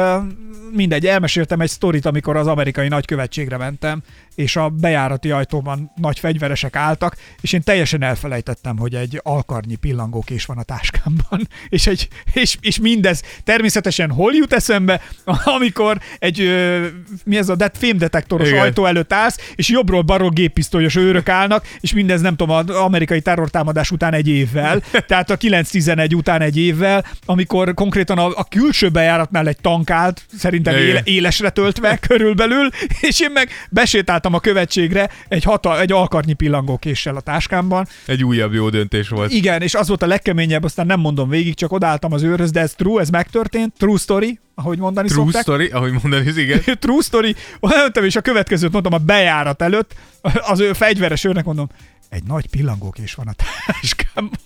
mindegy, 0.71 1.05
elmeséltem 1.05 1.61
egy 1.61 1.69
sztorit, 1.69 2.05
amikor 2.05 2.35
az 2.35 2.47
amerikai 2.47 2.87
nagykövetségre 2.87 3.57
mentem, 3.57 4.03
és 4.35 4.55
a 4.55 4.69
bejárati 4.69 5.31
ajtóban 5.31 5.91
nagy 5.95 6.19
fegyveresek 6.19 6.75
álltak, 6.75 7.17
és 7.41 7.53
én 7.53 7.63
teljesen 7.63 8.03
elfelejtettem, 8.03 8.77
hogy 8.77 8.95
egy 8.95 9.19
alkarnyi 9.23 9.75
pillangókés 9.75 10.45
van 10.45 10.57
a 10.57 10.63
táskámban, 10.63 11.47
és, 11.69 11.87
egy, 11.87 12.07
és, 12.33 12.57
és 12.61 12.79
mindez 12.79 13.21
természetesen 13.43 14.11
hol 14.11 14.33
jut 14.33 14.53
eszembe, 14.53 15.01
amikor 15.57 15.99
egy, 16.19 16.41
ö, 16.41 16.87
mi 17.25 17.37
ez 17.37 17.49
a 17.49 17.55
det, 17.55 17.77
fémdetektoros 17.77 18.47
Igen. 18.47 18.61
ajtó 18.61 18.85
előtt 18.85 19.13
állsz, 19.13 19.51
és 19.55 19.69
jobbról 19.69 20.01
balról 20.01 20.29
géppisztolyos 20.29 20.95
őrök 20.95 21.29
állnak, 21.29 21.67
és 21.79 21.93
mindez 21.93 22.21
nem 22.21 22.35
tudom, 22.35 22.55
az 22.55 22.69
amerikai 22.69 23.21
terrortámadás 23.63 23.91
után 23.91 24.13
egy 24.13 24.27
évvel, 24.27 24.81
tehát 25.07 25.29
a 25.29 25.37
9-11 25.37 26.15
után 26.15 26.41
egy 26.41 26.57
évvel, 26.57 27.05
amikor 27.25 27.73
konkrétan 27.73 28.17
a, 28.17 28.25
a 28.25 28.43
külső 28.49 28.89
bejáratnál 28.89 29.47
egy 29.47 29.57
tank 29.61 29.89
állt, 29.89 30.25
szerintem 30.37 30.75
éle, 30.75 31.01
élesre 31.03 31.49
töltve 31.49 31.97
körülbelül, 32.07 32.69
és 33.01 33.19
én 33.19 33.31
meg 33.31 33.49
besétáltam 33.69 34.33
a 34.33 34.39
követségre 34.39 35.09
egy, 35.27 35.43
hata, 35.43 35.81
egy 35.81 35.91
alkarnyi 35.91 36.33
pillangókéssel 36.33 37.15
a 37.15 37.21
táskámban. 37.21 37.87
Egy 38.05 38.23
újabb 38.23 38.53
jó 38.53 38.69
döntés 38.69 39.09
volt. 39.09 39.31
Igen, 39.31 39.61
és 39.61 39.75
az 39.75 39.87
volt 39.87 40.03
a 40.03 40.07
legkeményebb, 40.07 40.63
aztán 40.63 40.85
nem 40.85 40.99
mondom 40.99 41.29
végig, 41.29 41.55
csak 41.55 41.71
odálltam 41.71 42.13
az 42.13 42.23
őrhöz, 42.23 42.51
de 42.51 42.59
ez 42.59 42.73
true, 42.73 43.01
ez 43.01 43.09
megtörtént, 43.09 43.73
true 43.77 43.97
story, 43.97 44.39
ahogy 44.55 44.77
mondani 44.77 45.07
True 45.07 45.23
szokták. 45.23 45.41
story, 45.41 45.67
ahogy 45.67 45.91
mondani, 45.91 46.31
igen. 46.35 46.61
True 46.79 47.01
story. 47.01 47.35
Odajöttem, 47.59 48.03
és 48.03 48.15
a 48.15 48.21
következőt 48.21 48.71
mondtam 48.71 48.93
a 48.93 48.97
bejárat 48.97 49.61
előtt, 49.61 49.95
az 50.21 50.59
ő 50.59 50.73
fegyveres 50.73 51.23
őrnek 51.23 51.45
mondom, 51.45 51.69
egy 52.13 52.23
nagy 52.23 52.45
pillangókés 52.45 53.13
van 53.13 53.27
a 53.27 53.33
táskámban. 53.65 54.39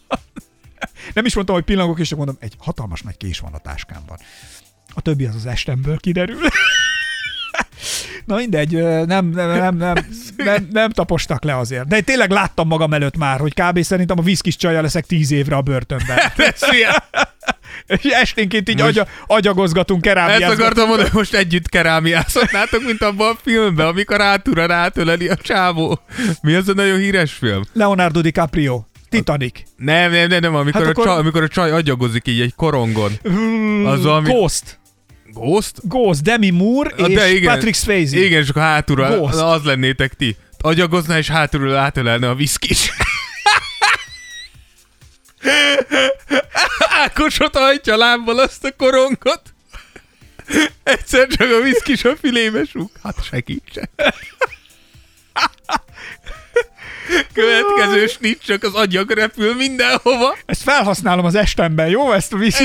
Nem 1.13 1.25
is 1.25 1.35
mondtam, 1.35 1.55
hogy 1.55 1.65
pillangókés, 1.65 2.07
csak 2.07 2.17
mondom, 2.17 2.37
egy 2.39 2.53
hatalmas 2.57 3.01
nagy 3.01 3.17
kés 3.17 3.39
van 3.39 3.53
a 3.53 3.57
táskámban. 3.57 4.17
A 4.93 5.01
többi 5.01 5.25
az 5.25 5.35
az 5.35 5.45
estemből 5.45 5.97
kiderül. 5.97 6.47
Na 8.25 8.35
mindegy, 8.35 8.73
nem, 8.81 9.05
nem, 9.05 9.29
nem, 9.29 9.77
nem, 9.77 10.05
nem, 10.37 10.67
nem 10.71 10.89
tapostak 10.89 11.43
le 11.43 11.57
azért. 11.57 11.87
De 11.87 11.95
én 11.95 12.03
tényleg 12.03 12.29
láttam 12.29 12.67
magam 12.67 12.93
előtt 12.93 13.17
már, 13.17 13.39
hogy 13.39 13.53
kb. 13.53 13.81
szerintem 13.81 14.19
a 14.19 14.21
viszkis 14.21 14.55
csaja 14.55 14.81
leszek 14.81 15.05
tíz 15.05 15.31
évre 15.31 15.55
a 15.55 15.61
börtönben. 15.61 16.17
És 17.87 18.11
esténként 18.11 18.69
így 18.69 18.79
Most- 18.81 18.89
agya, 18.97 19.07
agyagozgatunk 19.27 20.05
Ezt 20.05 20.15
kerámiázgatunk. 20.15 20.59
akartam 20.59 20.87
mondani, 20.87 21.09
most 21.13 21.33
együtt 21.33 21.69
kerámiázhatnátok, 21.69 22.83
mint 22.83 23.01
abban 23.01 23.29
a 23.31 23.37
filmben, 23.43 23.87
amikor 23.87 24.21
átúra 24.21 24.65
rátöleli 24.65 25.27
a 25.27 25.35
csávó. 25.35 25.99
Mi 26.41 26.53
az 26.53 26.67
a 26.67 26.73
nagyon 26.73 26.97
híres 26.99 27.33
film? 27.33 27.61
Leonardo 27.73 28.21
DiCaprio. 28.21 28.83
Titanic. 29.09 29.59
Nem, 29.77 30.11
nem, 30.11 30.27
nem, 30.27 30.39
nem 30.39 30.55
amikor, 30.55 30.81
Hát 30.81 30.85
a 30.85 30.89
akkor- 30.89 31.05
csaj, 31.05 31.17
amikor 31.17 31.43
a 31.43 31.47
csaj 31.47 31.71
agyagozik 31.71 32.27
így 32.27 32.41
egy 32.41 32.53
korongon. 32.55 33.11
Az 33.85 34.03
valami... 34.03 34.29
Ghost. 34.29 34.79
Ghost? 35.33 35.73
Ghost, 35.81 36.21
Demi 36.23 36.49
Moore 36.49 36.91
Ah, 36.97 37.09
és 37.09 37.15
de 37.15 37.29
igen. 37.31 37.53
Patrick 37.53 37.75
Swayze. 37.77 38.17
Igen, 38.17 38.41
és 38.41 38.49
akkor 38.49 38.61
hátulra 38.61 39.17
Ghost. 39.17 39.33
az 39.35 39.63
lennétek 39.63 40.13
ti. 40.13 40.35
Agyagozná, 40.59 41.17
és 41.17 41.29
hátulról 41.29 41.75
átölelne 41.75 42.29
a 42.29 42.35
viszkis. 42.35 42.91
Ákos 46.79 47.39
ott 47.39 47.55
hajtja 47.55 47.97
lábbal 47.97 48.39
azt 48.39 48.63
a 48.63 48.71
korongot. 48.77 49.41
Egyszer 50.83 51.27
csak 51.27 51.51
a 51.51 51.61
viszkis 51.61 52.03
a 52.03 52.15
fülébe 52.15 52.63
súg. 52.63 52.89
Hát 53.03 53.23
segítsek. 53.23 53.89
Következő 57.33 58.07
snit 58.07 58.43
csak 58.45 58.63
az 58.63 58.73
agyag 58.73 59.11
repül 59.11 59.55
mindenhova. 59.55 60.37
Ezt 60.45 60.61
felhasználom 60.61 61.25
az 61.25 61.35
estemben, 61.35 61.87
jó? 61.87 62.11
Ezt 62.11 62.33
a 62.33 62.37
víz... 62.37 62.61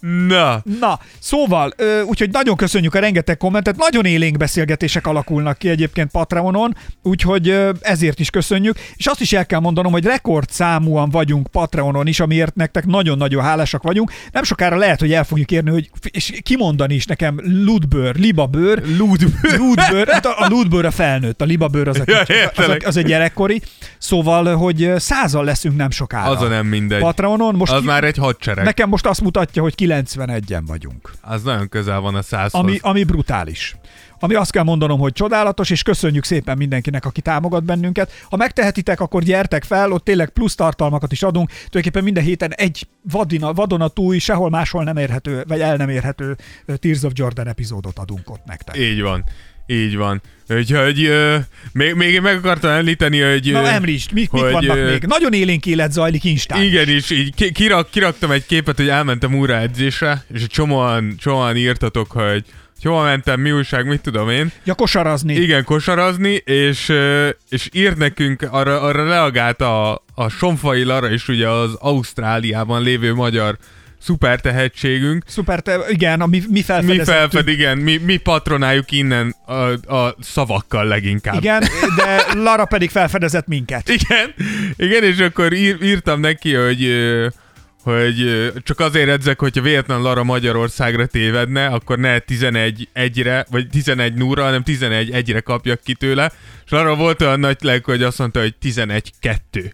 Na, 0.00 0.62
Na, 0.80 0.98
szóval, 1.18 1.74
úgyhogy 2.04 2.30
nagyon 2.30 2.56
köszönjük 2.56 2.94
a 2.94 2.98
rengeteg 2.98 3.36
kommentet, 3.36 3.76
nagyon 3.76 4.04
élénk 4.04 4.36
beszélgetések 4.36 5.06
alakulnak 5.06 5.58
ki 5.58 5.68
egyébként 5.68 6.10
Patreonon, 6.10 6.76
úgyhogy 7.02 7.60
ezért 7.80 8.20
is 8.20 8.30
köszönjük, 8.30 8.78
és 8.96 9.06
azt 9.06 9.20
is 9.20 9.32
el 9.32 9.46
kell 9.46 9.60
mondanom, 9.60 9.92
hogy 9.92 10.04
rekordszámúan 10.04 11.10
vagyunk 11.10 11.46
Patreonon 11.46 12.06
is, 12.06 12.20
amiért 12.20 12.54
nektek 12.54 12.86
nagyon-nagyon 12.86 13.42
hálásak 13.42 13.82
vagyunk. 13.82 14.12
Nem 14.32 14.42
sokára 14.42 14.76
lehet, 14.76 15.00
hogy 15.00 15.12
el 15.12 15.24
fogjuk 15.24 15.50
érni, 15.50 15.70
hogy 15.70 15.90
és 16.10 16.32
kimondani 16.42 16.94
is 16.94 17.06
nekem 17.06 17.40
ludbőr, 17.42 18.14
libabőr, 18.16 18.82
lúdbőr. 18.98 19.58
Ludbőr, 19.58 20.08
hát 20.08 20.26
a, 20.26 20.38
a 20.38 20.46
Ludbőr 20.48 20.84
a 20.84 20.90
felnőtt, 20.90 21.40
a 21.40 21.44
libabőr 21.44 21.88
az 21.88 22.00
a, 22.00 22.04
kicsi, 22.04 22.38
az, 22.54 22.68
a, 22.68 22.76
az 22.84 22.96
a 22.96 23.00
gyerekkori. 23.00 23.62
Szóval, 23.98 24.56
hogy 24.56 24.92
százal 24.96 25.44
leszünk 25.44 25.76
nem 25.76 25.90
sokára. 25.90 26.27
Az 26.30 26.42
a 26.42 26.48
nem 26.48 26.66
mindegy. 26.66 27.00
Patreonon. 27.00 27.54
Most 27.54 27.72
Az 27.72 27.80
ki- 27.80 27.86
már 27.86 28.04
egy 28.04 28.16
hadsereg. 28.16 28.64
Nekem 28.64 28.88
most 28.88 29.06
azt 29.06 29.20
mutatja, 29.20 29.62
hogy 29.62 29.74
91-en 29.76 30.62
vagyunk. 30.66 31.12
Az 31.20 31.42
nagyon 31.42 31.68
közel 31.68 32.00
van 32.00 32.14
a 32.14 32.22
százhoz. 32.22 32.62
Ami, 32.62 32.78
ami 32.80 33.04
brutális. 33.04 33.76
Ami 34.20 34.34
azt 34.34 34.50
kell 34.50 34.62
mondanom, 34.62 34.98
hogy 34.98 35.12
csodálatos, 35.12 35.70
és 35.70 35.82
köszönjük 35.82 36.24
szépen 36.24 36.56
mindenkinek, 36.56 37.04
aki 37.04 37.20
támogat 37.20 37.64
bennünket. 37.64 38.12
Ha 38.30 38.36
megtehetitek, 38.36 39.00
akkor 39.00 39.22
gyertek 39.22 39.64
fel, 39.64 39.92
ott 39.92 40.04
tényleg 40.04 40.28
plusz 40.28 40.54
tartalmakat 40.54 41.12
is 41.12 41.22
adunk. 41.22 41.48
Tulajdonképpen 41.48 42.02
minden 42.04 42.24
héten 42.24 42.52
egy 42.54 42.88
vadina, 43.02 43.52
vadonatúj, 43.52 44.18
sehol 44.18 44.50
máshol 44.50 44.84
nem 44.84 44.96
érhető, 44.96 45.44
vagy 45.48 45.60
el 45.60 45.76
nem 45.76 45.88
érhető 45.88 46.36
Tears 46.76 47.02
of 47.02 47.12
Jordan 47.14 47.46
epizódot 47.48 47.98
adunk 47.98 48.30
ott 48.30 48.44
nektek. 48.44 48.76
Így 48.76 49.02
van. 49.02 49.24
Így 49.70 49.96
van. 49.96 50.22
Úgyhogy 50.48 51.04
ö, 51.04 51.36
még, 51.72 51.94
még 51.94 52.12
én 52.12 52.22
meg 52.22 52.36
akartam 52.36 52.70
említeni, 52.70 53.20
hogy... 53.20 53.52
Na 53.52 53.68
említsd, 53.68 54.12
mik, 54.12 54.30
mik 54.30 54.42
hogy, 54.42 54.52
vannak 54.52 54.76
ö, 54.76 54.90
még? 54.90 55.02
Nagyon 55.02 55.32
élénk 55.32 55.66
élet 55.66 55.92
zajlik 55.92 56.24
Instán. 56.24 56.62
Igen, 56.62 56.88
és 56.88 57.10
így 57.10 57.34
ki- 57.34 57.52
kirak, 57.52 57.90
kiraktam 57.90 58.30
egy 58.30 58.46
képet, 58.46 58.76
hogy 58.76 58.88
elmentem 58.88 59.34
újra 59.34 59.56
edzésre, 59.56 60.24
és 60.34 60.46
csomóan, 60.46 61.14
csomóan 61.18 61.56
írtatok, 61.56 62.10
hogy 62.10 62.44
hova 62.82 63.02
mentem, 63.02 63.40
mi 63.40 63.52
újság, 63.52 63.86
mit 63.86 64.00
tudom 64.00 64.30
én. 64.30 64.52
Ja, 64.64 64.74
kosarazni. 64.74 65.34
Igen, 65.34 65.64
kosarazni, 65.64 66.42
és, 66.44 66.92
és 67.48 67.68
írt 67.72 67.96
nekünk, 67.96 68.42
arra, 68.50 68.80
arra 68.80 69.04
reagált 69.08 69.60
a, 69.60 70.02
a 70.14 70.28
Sonfai 70.28 70.82
Lara 70.82 71.10
is, 71.12 71.28
ugye 71.28 71.48
az 71.48 71.74
Ausztráliában 71.78 72.82
lévő 72.82 73.14
magyar 73.14 73.56
szuper 73.98 74.40
tehetségünk. 74.40 75.24
Szuper, 75.26 75.60
te, 75.60 75.78
igen, 75.88 76.20
a 76.20 76.26
mi, 76.26 76.42
mi 76.50 76.64
Mi 76.82 77.04
felfed, 77.04 77.48
igen, 77.48 77.78
mi, 77.78 77.96
mi 77.96 78.16
patronáljuk 78.16 78.90
innen 78.90 79.34
a, 79.46 79.54
a 79.96 80.16
szavakkal 80.20 80.84
leginkább. 80.84 81.36
Igen, 81.36 81.64
de 81.96 82.24
Lara 82.34 82.64
pedig 82.64 82.90
felfedezett 82.90 83.46
minket. 83.46 83.88
Igen, 83.88 84.34
igen, 84.76 85.04
és 85.04 85.18
akkor 85.18 85.52
ír, 85.52 85.82
írtam 85.82 86.20
neki, 86.20 86.54
hogy 86.54 86.86
hogy 87.82 88.52
csak 88.62 88.80
azért 88.80 89.08
edzek, 89.08 89.40
hogyha 89.40 89.62
véletlen 89.62 90.02
Lara 90.02 90.22
Magyarországra 90.22 91.06
tévedne, 91.06 91.66
akkor 91.66 91.98
ne 91.98 92.18
11 92.18 92.88
1-re, 92.94 93.46
vagy 93.50 93.68
11 93.68 94.14
0 94.14 94.42
hanem 94.42 94.62
11 94.62 95.10
1-re 95.12 95.40
kapjak 95.40 95.80
ki 95.84 95.94
tőle. 95.94 96.32
És 96.64 96.70
Lara 96.70 96.94
volt 96.94 97.22
olyan 97.22 97.40
nagy 97.40 97.56
lelkű, 97.60 97.92
hogy 97.92 98.02
azt 98.02 98.18
mondta, 98.18 98.40
hogy 98.40 98.54
11 98.54 99.12
2. 99.20 99.72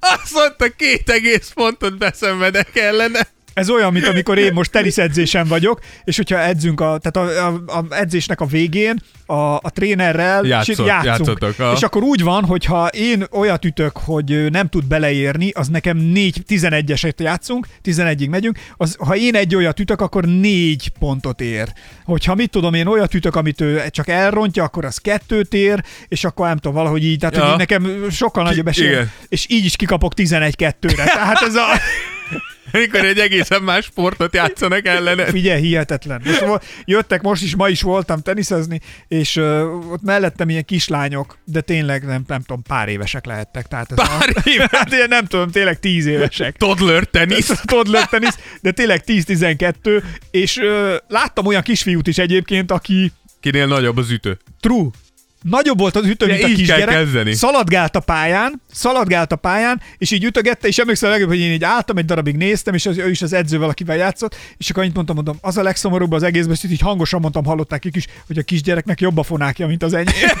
Azt 0.00 0.32
mondta, 0.32 0.68
két 0.68 1.10
egész 1.10 1.50
pontot 1.54 1.98
beszenvedek 1.98 2.76
ellene. 2.76 3.28
Ez 3.54 3.70
olyan, 3.70 3.92
mint 3.92 4.06
amikor 4.06 4.38
én 4.38 4.52
most 4.52 4.70
teniszedzésen 4.70 5.46
vagyok, 5.46 5.80
és 6.04 6.16
hogyha 6.16 6.38
edzünk, 6.40 6.80
a, 6.80 6.98
tehát 7.02 7.30
a, 7.38 7.46
a, 7.46 7.78
a 7.78 7.84
edzésnek 7.94 8.40
a 8.40 8.46
végén 8.46 9.02
a, 9.26 9.34
a 9.54 9.70
trénerrel 9.74 10.44
Játszott- 10.44 10.86
játszunk. 10.86 11.42
aha. 11.58 11.72
És 11.72 11.82
akkor 11.82 12.02
úgy 12.02 12.22
van, 12.22 12.44
hogy 12.44 12.64
ha 12.64 12.86
én 12.86 13.24
olyat 13.32 13.64
ütök, 13.64 13.96
hogy 13.96 14.50
nem 14.50 14.68
tud 14.68 14.84
beleérni, 14.84 15.50
az 15.50 15.68
nekem 15.68 15.96
4 15.96 16.42
11-eset 16.48 17.20
játszunk, 17.20 17.66
11-ig 17.84 18.28
megyünk, 18.30 18.58
az, 18.76 18.96
ha 18.98 19.16
én 19.16 19.34
egy 19.34 19.54
olyat 19.54 19.80
ütök, 19.80 20.00
akkor 20.00 20.24
4 20.24 20.88
pontot 20.98 21.40
ér. 21.40 21.68
Hogyha 22.04 22.34
mit 22.34 22.50
tudom 22.50 22.74
én, 22.74 22.86
olyat 22.86 23.14
ütök, 23.14 23.36
amit 23.36 23.60
ő 23.60 23.82
csak 23.90 24.08
elrontja, 24.08 24.64
akkor 24.64 24.84
az 24.84 24.96
kettőt 24.96 25.54
ér, 25.54 25.82
és 26.08 26.24
akkor 26.24 26.46
nem 26.46 26.56
tudom, 26.56 26.72
valahogy 26.76 27.04
így, 27.04 27.18
tehát 27.18 27.36
Ja. 27.36 27.56
nekem 27.56 28.06
sokkal 28.10 28.42
nagyobb 28.44 28.68
esély, 28.68 28.96
és 29.28 29.46
így 29.48 29.64
is 29.64 29.76
kikapok 29.76 30.12
11-2-re. 30.16 31.04
Tehát 31.04 31.42
ez 31.42 31.54
a... 31.54 31.64
Amikor 32.72 33.04
egy 33.04 33.18
egészen 33.18 33.62
más 33.62 33.84
sportot 33.84 34.34
játszanak 34.34 34.86
ellene. 34.86 35.24
Figyelj, 35.24 35.60
hihetetlen. 35.60 36.22
Most 36.46 36.64
jöttek, 36.84 37.22
most 37.22 37.42
is, 37.42 37.56
ma 37.56 37.68
is 37.68 37.82
voltam 37.82 38.20
teniszezni, 38.20 38.80
és 39.08 39.36
uh, 39.36 39.92
ott 39.92 40.02
mellettem 40.02 40.48
ilyen 40.48 40.64
kislányok, 40.64 41.38
de 41.44 41.60
tényleg 41.60 42.04
nem, 42.04 42.22
nem 42.26 42.40
tudom, 42.40 42.62
pár 42.62 42.88
évesek 42.88 43.26
lehettek. 43.26 43.66
Tehát 43.66 43.92
ez 43.92 43.96
Pár 43.96 44.28
a, 44.34 44.40
éves? 44.44 44.68
Hát 44.80 45.08
nem 45.08 45.26
tudom, 45.26 45.50
tényleg 45.50 45.80
tíz 45.80 46.06
évesek. 46.06 46.56
Toddler 46.56 47.04
tenisz. 47.04 47.60
Toddler 47.64 48.08
tenisz, 48.08 48.38
de 48.60 48.70
tényleg 48.70 49.02
10-12, 49.06 50.02
és 50.30 50.56
uh, 50.56 50.94
láttam 51.08 51.46
olyan 51.46 51.62
kisfiút 51.62 52.06
is 52.06 52.18
egyébként, 52.18 52.70
aki 52.70 53.12
Kinél 53.40 53.66
nagyobb 53.66 53.96
az 53.96 54.10
ütő. 54.10 54.38
true, 54.60 54.88
nagyobb 55.42 55.78
volt 55.78 55.96
az 55.96 56.06
ütő, 56.06 56.26
mint 56.26 56.42
a 56.42 56.46
kisgyerek, 56.46 57.34
szaladgált 57.34 57.96
a 57.96 58.00
pályán, 58.00 58.62
szaladgált 58.72 59.32
a 59.32 59.36
pályán, 59.36 59.80
és 59.98 60.10
így 60.10 60.24
ütögette, 60.24 60.68
és 60.68 60.78
emlékszem 60.78 61.10
legjobb, 61.10 61.28
hogy 61.28 61.38
én 61.38 61.52
így 61.52 61.64
álltam, 61.64 61.96
egy 61.96 62.04
darabig 62.04 62.36
néztem, 62.36 62.74
és 62.74 62.86
az, 62.86 62.98
ő 62.98 63.10
is 63.10 63.22
az 63.22 63.32
edzővel, 63.32 63.68
akivel 63.68 63.96
játszott, 63.96 64.36
és 64.56 64.70
akkor 64.70 64.82
annyit 64.82 64.94
mondtam, 64.94 65.16
mondom, 65.16 65.38
az 65.40 65.56
a 65.56 65.62
legszomorúbb 65.62 66.12
az 66.12 66.22
egészben, 66.22 66.56
és 66.62 66.70
így 66.70 66.80
hangosan 66.80 67.20
mondtam, 67.20 67.44
hallották 67.44 67.84
ők 67.84 67.96
is, 67.96 68.06
hogy 68.26 68.38
a 68.38 68.42
kisgyereknek 68.42 69.00
jobb 69.00 69.18
a 69.18 69.22
fonákja, 69.22 69.66
mint 69.66 69.82
az 69.82 69.94
enyém. 69.94 70.30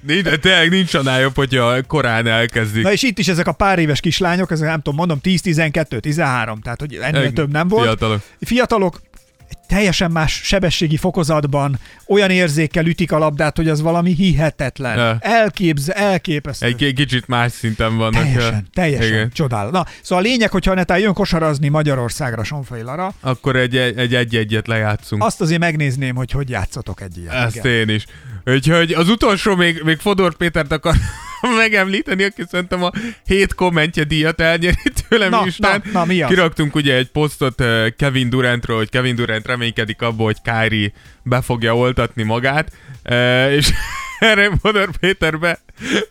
Nincs, 0.00 0.22
de 0.22 0.36
tényleg 0.36 0.70
nincs 0.70 0.94
annál 0.94 1.20
jobb, 1.20 1.34
hogyha 1.34 1.82
korán 1.82 2.26
elkezdik. 2.26 2.82
Na 2.82 2.92
és 2.92 3.02
itt 3.02 3.18
is 3.18 3.28
ezek 3.28 3.46
a 3.46 3.52
pár 3.52 3.78
éves 3.78 4.00
kislányok, 4.00 4.50
ezek 4.50 4.68
nem 4.68 4.76
tudom, 4.76 4.94
mondom 4.94 5.20
10, 5.20 5.40
12, 5.40 5.98
13, 5.98 6.60
tehát 6.60 6.80
hogy 6.80 6.94
ennél 6.94 7.22
Eg- 7.22 7.34
több 7.34 7.50
nem 7.50 7.68
volt. 7.68 7.84
Fiatalok. 7.84 8.22
Fiatalok 8.40 9.00
egy 9.48 9.58
teljesen 9.66 10.10
más 10.10 10.40
sebességi 10.44 10.96
fokozatban 10.96 11.78
olyan 12.06 12.30
érzékkel 12.30 12.86
ütik 12.86 13.12
a 13.12 13.18
labdát, 13.18 13.56
hogy 13.56 13.68
az 13.68 13.80
valami 13.80 14.14
hihetetlen. 14.14 14.96
Ja. 14.98 15.16
Elképz, 15.20 15.90
elképesztő. 15.90 16.66
Egy 16.66 16.92
kicsit 16.94 17.26
más 17.26 17.52
szinten 17.52 17.96
vannak. 17.96 18.22
Teljesen, 18.22 18.68
teljesen. 18.74 19.08
Igen. 19.08 19.30
Csodálat. 19.30 19.72
Na, 19.72 19.86
szóval 20.02 20.24
a 20.24 20.26
lényeg, 20.28 20.50
hogyha 20.50 20.74
netán 20.74 20.98
jön 20.98 21.12
kosarazni 21.12 21.68
Magyarországra 21.68 22.44
Sonfai 22.44 22.82
Lara, 22.82 23.12
Akkor 23.20 23.56
egy, 23.56 23.76
egy, 23.76 24.14
egy 24.14 24.36
egyet 24.36 24.66
lejátszunk. 24.66 25.24
azt 25.24 25.40
azért 25.40 25.60
megnézném, 25.60 26.14
hogy 26.14 26.30
hogy 26.30 26.48
játszatok 26.50 27.00
egy 27.00 27.18
ilyet. 27.18 27.34
Ezt 27.34 27.56
igen. 27.56 27.72
én 27.72 27.88
is. 27.88 28.04
Úgyhogy 28.44 28.92
az 28.92 29.08
utolsó 29.08 29.56
még, 29.56 29.82
még 29.84 29.98
Fodor 29.98 30.34
Pétert 30.36 30.72
akar 30.72 30.94
megemlíteni, 31.40 32.24
aki 32.24 32.42
szerintem 32.50 32.82
a 32.82 32.90
hét 33.26 33.54
kommentje 33.54 34.04
díjat 34.04 34.40
elnyeri 34.40 34.76
tőlem 35.08 35.30
Na, 35.30 35.42
Isten. 35.46 35.82
na, 35.84 35.90
na, 35.92 36.04
mi 36.04 36.22
az? 36.22 36.28
Kiraktunk 36.28 36.74
ugye 36.74 36.94
egy 36.94 37.08
posztot 37.08 37.60
eh, 37.60 37.90
Kevin 37.96 38.30
Durantról, 38.30 38.76
hogy 38.76 38.90
Kevin 38.90 39.14
Durant 39.14 39.46
reménykedik 39.46 40.02
abból, 40.02 40.26
hogy 40.26 40.42
Kyrie 40.42 40.92
be 41.22 41.40
fogja 41.40 41.76
oltatni 41.76 42.22
magát, 42.22 42.72
Eh, 43.08 43.52
és 43.52 43.70
erre 44.18 44.50
Fodor 44.60 44.88
Péter 45.00 45.38
be 45.38 45.58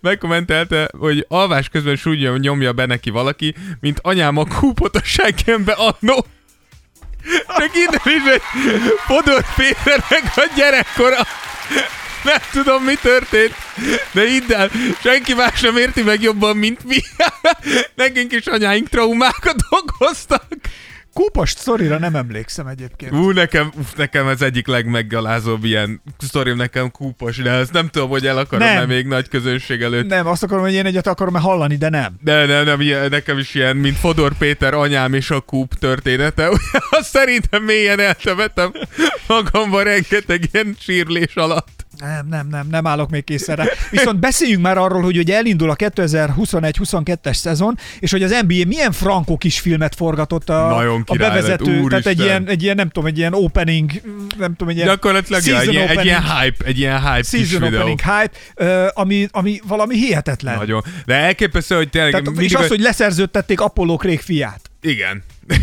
megkommentelte, 0.02 0.90
hogy 0.98 1.26
alvás 1.28 1.70
közben 1.70 1.96
súlyja 1.96 2.38
nyomja 2.38 2.74
be 2.74 2.86
neki 2.86 3.10
valaki, 3.10 3.56
mint 3.80 4.00
anyám 4.02 4.38
a 4.38 4.46
kúpot 4.46 4.96
a 4.96 5.04
seggembe 5.04 5.72
annó. 5.72 6.26
Csak 7.58 7.72
innen 7.76 8.18
is, 8.18 8.24
hogy 8.24 8.42
Fodor 9.06 9.46
Péternek 9.56 10.32
a 10.36 10.48
gyerekkora 10.56 11.18
nem 12.24 12.40
tudom, 12.52 12.84
mi 12.84 12.96
történt, 13.02 13.54
de 14.12 14.28
hidd 14.28 14.54
el, 14.54 14.70
senki 15.02 15.34
más 15.34 15.62
nem 15.62 15.78
érti 15.78 16.02
meg 16.02 16.22
jobban, 16.22 16.58
mint 16.58 16.84
mi. 16.84 16.98
Nekünk 17.96 18.32
is 18.32 18.46
anyáink 18.46 18.90
traumákat 18.90 19.56
okoztak. 19.70 20.46
Kúpos 21.18 21.52
szorira 21.52 21.98
nem 21.98 22.16
emlékszem 22.16 22.68
egyébként. 22.68 23.12
Ú, 23.12 23.30
nekem, 23.30 23.72
uf, 23.78 23.94
nekem 23.96 24.28
ez 24.28 24.42
egyik 24.42 24.68
legmeggalázóbb 24.68 25.64
ilyen 25.64 26.02
sztorim 26.18 26.56
nekem 26.56 26.92
kúpos, 26.92 27.38
de 27.38 27.52
ezt 27.52 27.74
nem 27.74 27.90
tudom, 27.90 28.10
hogy 28.10 28.28
el 28.28 28.38
akarom-e 28.38 28.74
Nem. 28.74 28.88
még 28.88 29.08
nagy 29.08 29.30
közönség 29.30 29.82
előtt. 29.82 30.08
Nem, 30.08 30.28
azt 30.28 30.44
akarom, 30.44 30.64
hogy 30.64 30.74
én 30.74 30.86
egyet 30.86 31.08
akarom 31.08 31.36
-e 31.36 31.40
hallani, 31.40 31.76
de 31.76 31.90
nem. 31.90 32.16
De 32.22 32.46
nem, 32.46 32.66
nem, 32.66 32.82
ilyen, 32.82 33.10
nekem 33.10 33.38
is 33.38 33.54
ilyen, 33.54 33.76
mint 33.78 33.98
Fodor 33.98 34.34
Péter 34.38 34.74
anyám 34.74 35.14
és 35.14 35.30
a 35.32 35.40
kúp 35.40 35.74
története. 35.74 36.50
Azt 36.90 37.10
szerintem 37.10 37.64
mélyen 37.64 38.00
eltemetem 38.00 38.72
magamban 39.28 39.84
rengeteg 39.84 40.44
ilyen 40.52 40.76
sírlés 40.80 41.36
alatt. 41.36 41.77
Nem, 42.00 42.28
nem, 42.30 42.48
nem, 42.48 42.68
nem 42.72 42.88
állok 42.88 43.10
még 43.10 43.24
kész 43.24 43.48
erre. 43.48 43.68
Viszont 43.92 44.20
beszéljünk 44.20 44.62
már 44.62 44.78
arról, 44.78 45.02
hogy 45.02 45.18
ugye 45.18 45.36
elindul 45.36 45.70
a 45.70 45.76
2021-22-es 45.76 47.34
szezon, 47.34 47.78
és 48.00 48.12
hogy 48.12 48.24
az 48.24 48.32
NBA 48.48 48.66
milyen 48.68 48.92
frankó 48.92 49.38
kis 49.38 49.60
filmet 49.60 49.96
forgatott 49.96 50.50
a, 50.50 50.68
Nagyon 50.68 51.04
a 51.06 51.12
király 51.12 51.30
lett, 51.30 51.42
bevezető, 51.42 51.84
tehát 51.88 52.06
egy 52.06 52.20
ilyen, 52.20 52.48
egy 52.48 52.64
ilyen, 52.64 52.76
nem 52.76 52.90
tudom, 52.90 53.10
egy 53.10 53.18
ilyen 53.18 53.34
opening, 53.34 53.92
nem 54.38 54.56
tudom, 54.56 54.70
egy 54.70 54.76
ilyen 54.76 54.88
Gyakorlatilag 54.88 55.42
egy, 55.42 55.48
season 55.48 55.76
egy 55.76 55.82
opening, 55.82 56.06
ilyen 56.06 56.24
hype, 56.24 56.66
egy 56.66 56.80
ilyen 56.80 57.02
hype 57.02 57.20
kis 57.20 57.30
season 57.30 57.62
videó. 57.62 57.80
opening 57.80 58.00
hype, 58.02 58.32
ö, 58.56 58.88
ami, 58.94 59.28
ami 59.32 59.60
valami 59.68 59.96
hihetetlen. 59.96 60.58
Nagyon. 60.58 60.84
De 61.06 61.16
elképesztő, 61.16 61.76
hogy 61.76 61.90
tényleg 61.90 62.12
Tehát, 62.12 62.40
és 62.40 62.54
az, 62.54 62.68
hogy 62.68 62.80
leszerződtették 62.80 63.62
Apollo 63.62 63.96
Craig 63.96 64.20
fiát. 64.20 64.62
Igen. 64.82 65.24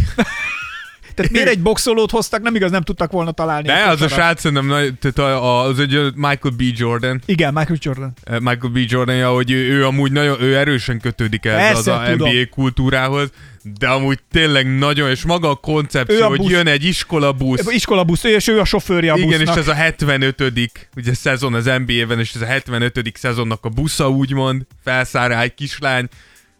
Tehát 1.14 1.32
miért 1.32 1.48
egy 1.48 1.60
boxolót 1.62 2.10
hoztak, 2.10 2.42
nem 2.42 2.54
igaz, 2.54 2.70
nem 2.70 2.82
tudtak 2.82 3.12
volna 3.12 3.30
találni. 3.30 3.66
De 3.66 3.84
az 3.88 4.00
a 4.02 4.08
srác 4.08 4.40
szerintem, 4.40 4.66
nagy- 4.66 4.94
tehát 4.98 5.34
az 5.42 5.78
egy 5.78 6.00
Michael 6.14 6.54
B. 6.56 6.62
Jordan, 6.74 7.20
Igen, 7.26 7.52
Michael 7.54 7.78
Jordan. 7.82 8.12
Michael 8.30 8.72
B. 8.72 8.76
Jordan, 8.86 9.16
ja, 9.16 9.30
hogy 9.30 9.50
ő, 9.50 9.72
ő 9.72 9.86
amúgy 9.86 10.12
nagyon, 10.12 10.40
ő 10.42 10.56
erősen 10.56 11.00
kötődik 11.00 11.44
el 11.46 11.54
az 11.58 11.72
Persze, 11.72 11.94
a 11.94 12.10
tudom. 12.10 12.28
NBA 12.30 12.46
kultúrához, 12.50 13.30
de 13.78 13.88
amúgy 13.88 14.18
tényleg 14.30 14.78
nagyon, 14.78 15.10
és 15.10 15.24
maga 15.24 15.50
a 15.50 15.54
koncepció, 15.54 16.22
a 16.24 16.26
hogy 16.26 16.38
busz. 16.38 16.50
jön 16.50 16.66
egy 16.66 16.84
iskolabusz, 16.84 17.66
Iskolabusz, 17.72 18.24
és 18.24 18.48
ő 18.48 18.60
a 18.60 18.64
sofőrje 18.64 19.12
a 19.12 19.16
igen, 19.16 19.28
busznak. 19.28 19.54
és 19.56 19.60
ez 19.62 19.68
a 19.68 19.74
75. 19.74 20.52
ugye 20.96 21.14
szezon 21.14 21.54
az 21.54 21.64
NBA-ben, 21.64 22.18
és 22.18 22.34
ez 22.34 22.40
a 22.40 22.46
75. 22.46 23.10
szezonnak 23.16 23.64
a 23.64 23.68
busza 23.68 24.08
úgymond, 24.10 24.62
felszáll 24.84 25.28
rá 25.28 25.42
egy 25.42 25.54
kislány, 25.54 26.08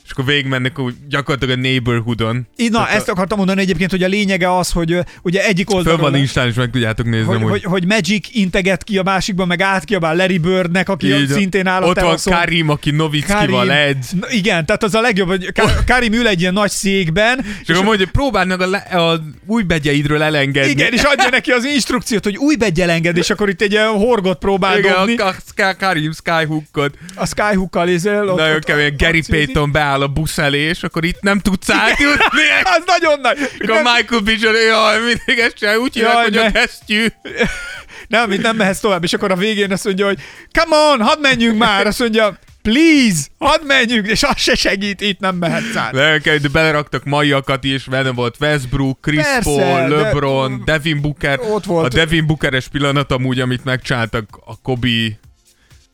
és 0.05 0.11
akkor 0.11 0.25
végigmennek 0.25 0.79
úgy 0.79 0.95
gyakorlatilag 1.09 1.59
a 1.59 1.61
neighborhoodon. 1.61 2.47
Így, 2.57 2.71
na, 2.71 2.79
Tehát 2.79 2.95
ezt 2.97 3.09
akartam 3.09 3.39
mondani 3.39 3.61
egyébként, 3.61 3.91
hogy 3.91 4.03
a 4.03 4.07
lényege 4.09 4.57
az, 4.57 4.71
hogy 4.71 4.99
ugye 5.23 5.45
egyik 5.47 5.67
Föl 5.69 5.77
oldalról... 5.77 6.11
van 6.11 6.21
Instán 6.21 6.49
is 6.49 6.55
meg 6.55 6.71
tudjátok 6.71 7.07
nézni. 7.07 7.33
hogy, 7.35 7.43
hogy, 7.43 7.63
hogy 7.65 7.87
Magic 7.87 8.29
integet 8.33 8.85
ki 8.85 8.99
a 8.99 9.03
másikban, 9.03 9.47
meg 9.47 9.61
átkiabál 9.61 10.17
Larry 10.17 10.39
Birdnek, 10.39 10.89
aki 10.89 11.15
Így, 11.15 11.29
szintén 11.29 11.67
áll 11.67 11.83
a 11.83 11.87
Ott 11.87 11.95
van 11.95 12.05
teraszon. 12.05 12.33
Karim, 12.35 12.69
aki 12.69 12.91
Novickival 12.91 13.73
edz. 13.73 14.13
Igen, 14.31 14.67
tehát 14.67 14.83
az 14.83 14.95
a 14.95 15.01
legjobb, 15.01 15.29
hogy 15.29 15.53
Ka- 15.53 15.85
Karim 15.91 16.13
ül 16.13 16.27
egy 16.29 16.41
ilyen 16.41 16.53
nagy 16.53 16.71
székben, 16.71 17.45
És 17.63 17.69
akkor 17.69 17.85
mondja, 17.85 18.07
próbáld 18.13 18.49
meg 18.49 18.61
a, 18.61 18.67
le, 18.67 18.79
a 18.79 19.21
új 19.47 19.63
begyeidről 19.63 20.23
elengedni. 20.23 20.71
igen, 20.71 20.93
és 20.93 21.03
adja 21.03 21.29
neki 21.31 21.51
az 21.51 21.65
instrukciót, 21.65 22.25
hogy 22.25 22.37
új 22.37 22.57
beggyel 22.57 22.91
enged, 22.91 23.17
és 23.17 23.31
akkor 23.31 23.49
itt 23.49 23.61
egy 23.61 23.73
ilyen 23.73 23.89
horgot 23.89 24.39
próbál 24.39 24.79
Igen, 24.79 24.95
dobni. 24.95 25.17
a 25.17 25.35
Ka- 25.57 25.77
Karim 25.77 26.13
Skyhookot. 26.13 26.95
A 27.15 27.27
Skyhookkal 27.27 27.89
izél. 27.89 28.23
Nagyon 28.25 28.61
kemény, 28.61 28.95
Gary. 28.99 29.23
Payton 29.29 29.73
beáll 29.73 29.94
a 30.03 30.09
busz 30.09 30.39
elé, 30.39 30.59
és 30.59 30.83
akkor 30.83 31.05
itt 31.05 31.21
nem 31.21 31.41
tudsz 31.41 31.71
átjutni. 31.71 32.43
Az 32.77 32.83
nagyon 32.87 33.21
nagy. 33.21 33.39
Akkor 33.59 33.83
Michael 33.83 34.21
B. 34.21 34.29
Jordan, 34.29 34.63
jaj, 34.63 34.99
mindig 34.99 35.45
ezt 35.45 35.57
csinál, 35.57 35.77
úgy 35.77 35.95
hívják, 35.95 36.17
hogy 36.17 36.33
ne. 36.33 36.45
a 36.45 36.51
kesztyű. 36.51 37.07
Nem, 38.09 38.33
itt 38.33 38.43
nem 38.43 38.57
mehetsz 38.57 38.81
tovább, 38.81 39.05
és 39.05 39.13
akkor 39.13 39.31
a 39.31 39.37
végén 39.37 39.73
azt 39.73 39.85
mondja, 39.85 40.07
hogy 40.07 40.19
come 40.53 40.77
on, 40.77 41.01
hadd 41.01 41.21
menjünk 41.21 41.59
már, 41.59 41.87
azt 41.87 41.99
mondja, 41.99 42.39
please, 42.63 43.23
hadd 43.39 43.65
menjünk, 43.67 44.07
és 44.07 44.23
az 44.23 44.37
se 44.37 44.55
segít, 44.55 45.01
itt 45.01 45.21
nem 45.21 45.37
mehetsz 45.37 45.77
át. 45.77 46.21
Kemény, 46.23 46.41
de 46.41 46.49
beleraktak 46.49 47.05
maiakat 47.05 47.65
is, 47.65 47.85
benne 47.85 48.11
volt 48.11 48.37
Westbrook, 48.41 49.01
Chris 49.01 49.23
Persze, 49.23 49.43
Paul, 49.43 49.89
de- 49.89 49.97
LeBron, 49.97 50.63
Devin 50.65 51.01
Booker. 51.01 51.41
Ott 51.41 51.65
volt. 51.65 51.87
A 51.87 51.97
Devin 51.97 52.27
Bookeres 52.27 52.69
pillanat 52.69 53.13
amúgy, 53.13 53.41
amit 53.41 53.65
megcsináltak 53.65 54.25
a 54.45 54.61
Kobe 54.63 54.89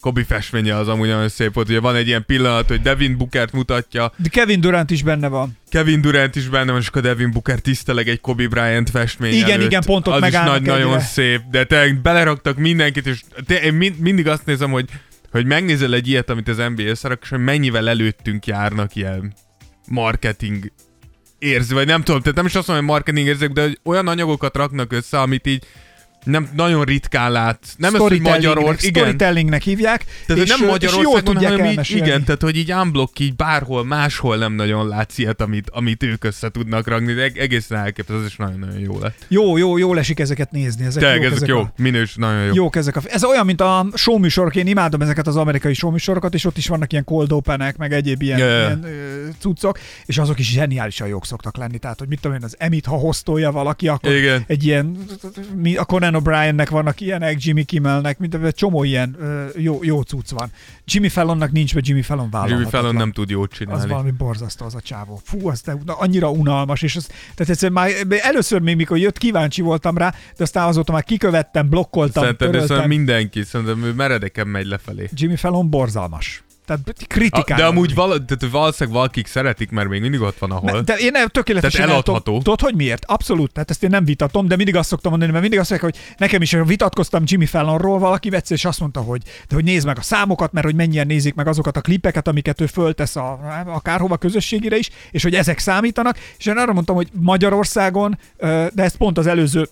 Kobe 0.00 0.24
festménye 0.24 0.76
az 0.76 0.88
amúgy 0.88 1.08
nagyon 1.08 1.28
szép 1.28 1.54
volt. 1.54 1.68
Ugye 1.68 1.80
van 1.80 1.96
egy 1.96 2.06
ilyen 2.06 2.24
pillanat, 2.26 2.68
hogy 2.68 2.80
Devin 2.80 3.16
Bookert 3.16 3.52
mutatja, 3.52 4.12
De 4.16 4.28
Kevin 4.28 4.60
Durant 4.60 4.90
is 4.90 5.02
benne 5.02 5.28
van. 5.28 5.56
Kevin 5.68 6.00
Durant 6.00 6.36
is 6.36 6.48
benne 6.48 6.70
van, 6.72 6.80
és 6.80 6.86
akkor 6.86 7.02
Devin 7.02 7.30
Booker 7.30 7.58
tiszteleg 7.58 8.08
egy 8.08 8.20
Kobe 8.20 8.48
Bryant 8.48 8.90
festmény 8.90 9.32
Igen, 9.32 9.50
előtt. 9.50 9.66
igen, 9.66 9.82
pont 9.86 10.06
ott 10.06 10.22
Az 10.22 10.28
is 10.28 10.34
nagy, 10.34 10.62
nagyon 10.62 10.88
egyre. 10.92 11.00
szép, 11.00 11.40
de 11.50 11.64
tényleg 11.64 12.00
beleraktak 12.02 12.56
mindenkit, 12.56 13.06
és 13.06 13.20
te, 13.46 13.62
én 13.62 13.74
mind, 13.74 13.98
mindig 13.98 14.28
azt 14.28 14.46
nézem, 14.46 14.70
hogy, 14.70 14.88
hogy 15.30 15.46
megnézel 15.46 15.94
egy 15.94 16.08
ilyet, 16.08 16.30
amit 16.30 16.48
az 16.48 16.56
NBA 16.56 16.82
összerak, 16.82 17.18
és 17.22 17.28
hogy 17.28 17.38
mennyivel 17.44 17.88
előttünk 17.88 18.46
járnak 18.46 18.94
ilyen 18.96 19.32
marketing 19.88 20.72
érzi, 21.38 21.74
vagy 21.74 21.86
nem 21.86 22.02
tudom, 22.02 22.20
tehát 22.20 22.36
nem 22.36 22.46
is 22.46 22.54
azt 22.54 22.66
mondom, 22.66 22.86
hogy 22.86 22.94
marketing 22.94 23.26
érzek, 23.26 23.50
de 23.50 23.62
hogy 23.62 23.78
olyan 23.84 24.08
anyagokat 24.08 24.56
raknak 24.56 24.92
össze, 24.92 25.20
amit 25.20 25.46
így 25.46 25.64
nem 26.24 26.48
nagyon 26.56 26.84
ritkán 26.84 27.32
lát. 27.32 27.58
Nem 27.76 27.94
az, 27.94 28.00
hogy 28.00 28.20
Magyarország, 28.20 28.84
igen, 28.84 29.02
Storytellingnek 29.02 29.62
hívják. 29.62 30.04
tehát 30.26 30.42
és, 30.42 30.48
nem 30.48 30.68
Magyarországon, 30.68 31.24
tudják 31.24 31.50
hanem 31.50 31.66
így, 31.80 31.90
igen, 31.90 32.24
tehát 32.24 32.42
hogy 32.42 32.56
így 32.56 32.72
unblock 32.72 33.18
így 33.18 33.36
bárhol, 33.36 33.84
máshol 33.84 34.36
nem 34.36 34.52
nagyon 34.52 34.88
látsz 34.88 35.18
ilyet, 35.18 35.40
amit, 35.40 35.70
amit 35.70 36.02
ők 36.02 36.24
össze 36.24 36.50
tudnak 36.50 36.86
ragni, 36.86 37.12
de 37.12 37.22
eg- 37.22 37.38
egészen 37.38 37.78
elképesztő, 37.78 38.20
ez 38.20 38.26
is 38.26 38.36
nagyon-nagyon 38.36 38.78
jó 38.78 38.98
lett. 38.98 39.24
Jó, 39.28 39.56
jó, 39.56 39.78
jó 39.78 39.94
esik 39.94 40.20
ezeket 40.20 40.50
nézni. 40.50 40.84
Ezek 40.84 41.02
Tényleg, 41.02 41.22
jók, 41.22 41.32
ezek 41.32 41.48
jó, 41.48 41.58
A, 41.58 41.72
minős, 41.76 42.14
nagyon 42.14 42.44
jó. 42.44 42.52
jók 42.54 42.76
ezek 42.76 42.96
a, 42.96 43.00
ez 43.04 43.24
olyan, 43.24 43.46
mint 43.46 43.60
a 43.60 43.86
showműsorok, 43.94 44.56
én 44.56 44.66
imádom 44.66 45.00
ezeket 45.02 45.26
az 45.26 45.36
amerikai 45.36 45.74
showműsorokat, 45.74 46.34
és 46.34 46.44
ott 46.44 46.56
is 46.56 46.66
vannak 46.68 46.92
ilyen 46.92 47.04
cold 47.04 47.32
openek, 47.32 47.76
meg 47.76 47.92
egyéb 47.92 48.22
ilyen, 48.22 48.38
ja. 48.38 48.46
ilyen 48.46 48.84
ö, 48.84 48.88
cuccok, 49.38 49.78
és 50.06 50.18
azok 50.18 50.38
is 50.38 50.50
zseniálisan 50.50 51.08
jók 51.08 51.26
szoktak 51.26 51.56
lenni. 51.56 51.78
Tehát, 51.78 51.98
hogy 51.98 52.08
mit 52.08 52.20
tudom 52.20 52.36
én, 52.36 52.44
az 52.44 52.54
Emit, 52.58 52.86
ha 52.86 52.96
hoztolja 52.96 53.50
valaki, 53.52 53.88
akkor 53.88 54.12
Igen. 54.12 54.44
egy 54.46 54.64
ilyen, 54.64 54.96
mi- 55.56 55.76
a 55.76 55.84
Conan 56.10 56.22
O'Briennek 56.22 56.66
vannak 56.70 57.00
ilyenek, 57.00 57.44
Jimmy 57.44 57.64
Kimmelnek, 57.64 58.18
mint 58.18 58.54
csomó 58.54 58.84
ilyen 58.84 59.16
jó, 59.56 59.78
jó 59.82 60.02
cucc 60.02 60.30
van. 60.30 60.50
Jimmy 60.84 61.08
Fallonnak 61.08 61.52
nincs, 61.52 61.74
mert 61.74 61.86
Jimmy 61.86 62.02
Fallon 62.02 62.24
Jimmy 62.24 62.40
vállalhatatlan. 62.40 62.82
Fallon 62.82 62.94
nem 62.94 63.12
tud 63.12 63.30
jót 63.30 63.50
Az 63.52 63.58
csinálni. 63.58 63.88
valami 63.88 64.10
borzasztó 64.10 64.64
az 64.64 64.74
a 64.74 64.80
csávó. 64.80 65.20
Fú, 65.24 65.48
az 65.48 65.60
de, 65.60 65.76
na, 65.84 65.92
annyira 65.94 66.30
unalmas, 66.30 66.82
és 66.82 66.96
az, 66.96 67.06
tehát 67.06 67.48
egyszerűen 67.52 67.72
már 67.72 67.90
először 68.22 68.60
még 68.60 68.76
mikor 68.76 68.98
jött, 68.98 69.18
kíváncsi 69.18 69.62
voltam 69.62 69.96
rá, 69.96 70.14
de 70.36 70.42
aztán 70.42 70.68
azóta 70.68 70.92
már 70.92 71.04
kikövettem, 71.04 71.68
blokkoltam, 71.68 72.22
Szerintem, 72.22 72.50
töröltem. 72.50 72.76
szerintem 72.76 72.98
mindenki, 72.98 73.42
szerintem 73.42 73.82
ő 73.84 73.92
meredeken 73.92 74.46
megy 74.46 74.66
lefelé. 74.66 75.08
Jimmy 75.12 75.36
Fallon 75.36 75.70
borzalmas. 75.70 76.42
Tehát 76.70 76.88
A, 76.88 77.04
kritikálja. 77.06 77.64
de 77.64 77.70
amúgy 77.70 77.94
val- 77.94 78.22
tehát 78.24 78.52
valószínűleg 78.52 78.98
valakik 78.98 79.26
szeretik, 79.26 79.70
mert 79.70 79.88
még 79.88 80.00
mindig 80.00 80.20
ott 80.20 80.38
van, 80.38 80.50
ahol. 80.50 80.70
Ne, 80.70 80.80
de 80.80 80.94
én 80.94 81.10
nem 81.12 81.26
tökéletesen 81.26 81.80
Tehát 81.80 81.92
eladható. 81.92 82.36
Tudod, 82.38 82.60
hogy 82.60 82.74
miért? 82.74 83.04
Abszolút, 83.04 83.52
tehát 83.52 83.70
ezt 83.70 83.82
én 83.82 83.90
nem 83.90 84.04
vitatom, 84.04 84.48
de 84.48 84.56
mindig 84.56 84.76
azt 84.76 84.88
szoktam 84.88 85.10
mondani, 85.10 85.30
mert 85.30 85.42
mindig 85.42 85.60
azt 85.60 85.70
mondják, 85.70 85.92
hogy 85.94 86.14
nekem 86.18 86.42
is 86.42 86.56
vitatkoztam 86.64 87.22
Jimmy 87.26 87.46
Fallonról 87.46 87.98
valaki 87.98 88.34
egyszer, 88.34 88.56
és 88.56 88.64
azt 88.64 88.80
mondta, 88.80 89.00
hogy, 89.00 89.22
de 89.48 89.54
hogy 89.54 89.64
nézd 89.64 89.86
meg 89.86 89.98
a 89.98 90.02
számokat, 90.02 90.52
mert 90.52 90.66
hogy 90.66 90.74
mennyien 90.74 91.06
nézik 91.06 91.34
meg 91.34 91.46
azokat 91.46 91.76
a 91.76 91.80
klipeket, 91.80 92.28
amiket 92.28 92.60
ő 92.60 92.66
föltesz 92.66 93.16
a, 93.16 93.38
akárhova 93.66 94.16
közösségére 94.16 94.76
is, 94.76 94.90
és 95.10 95.22
hogy 95.22 95.34
ezek 95.34 95.58
számítanak, 95.58 96.18
és 96.38 96.46
én 96.46 96.56
arra 96.56 96.72
mondtam, 96.72 96.96
hogy 96.96 97.08
Magyarországon, 97.12 98.18
de 98.72 98.82
ezt 98.82 98.96
pont 98.96 99.18
az 99.18 99.26
előző 99.26 99.68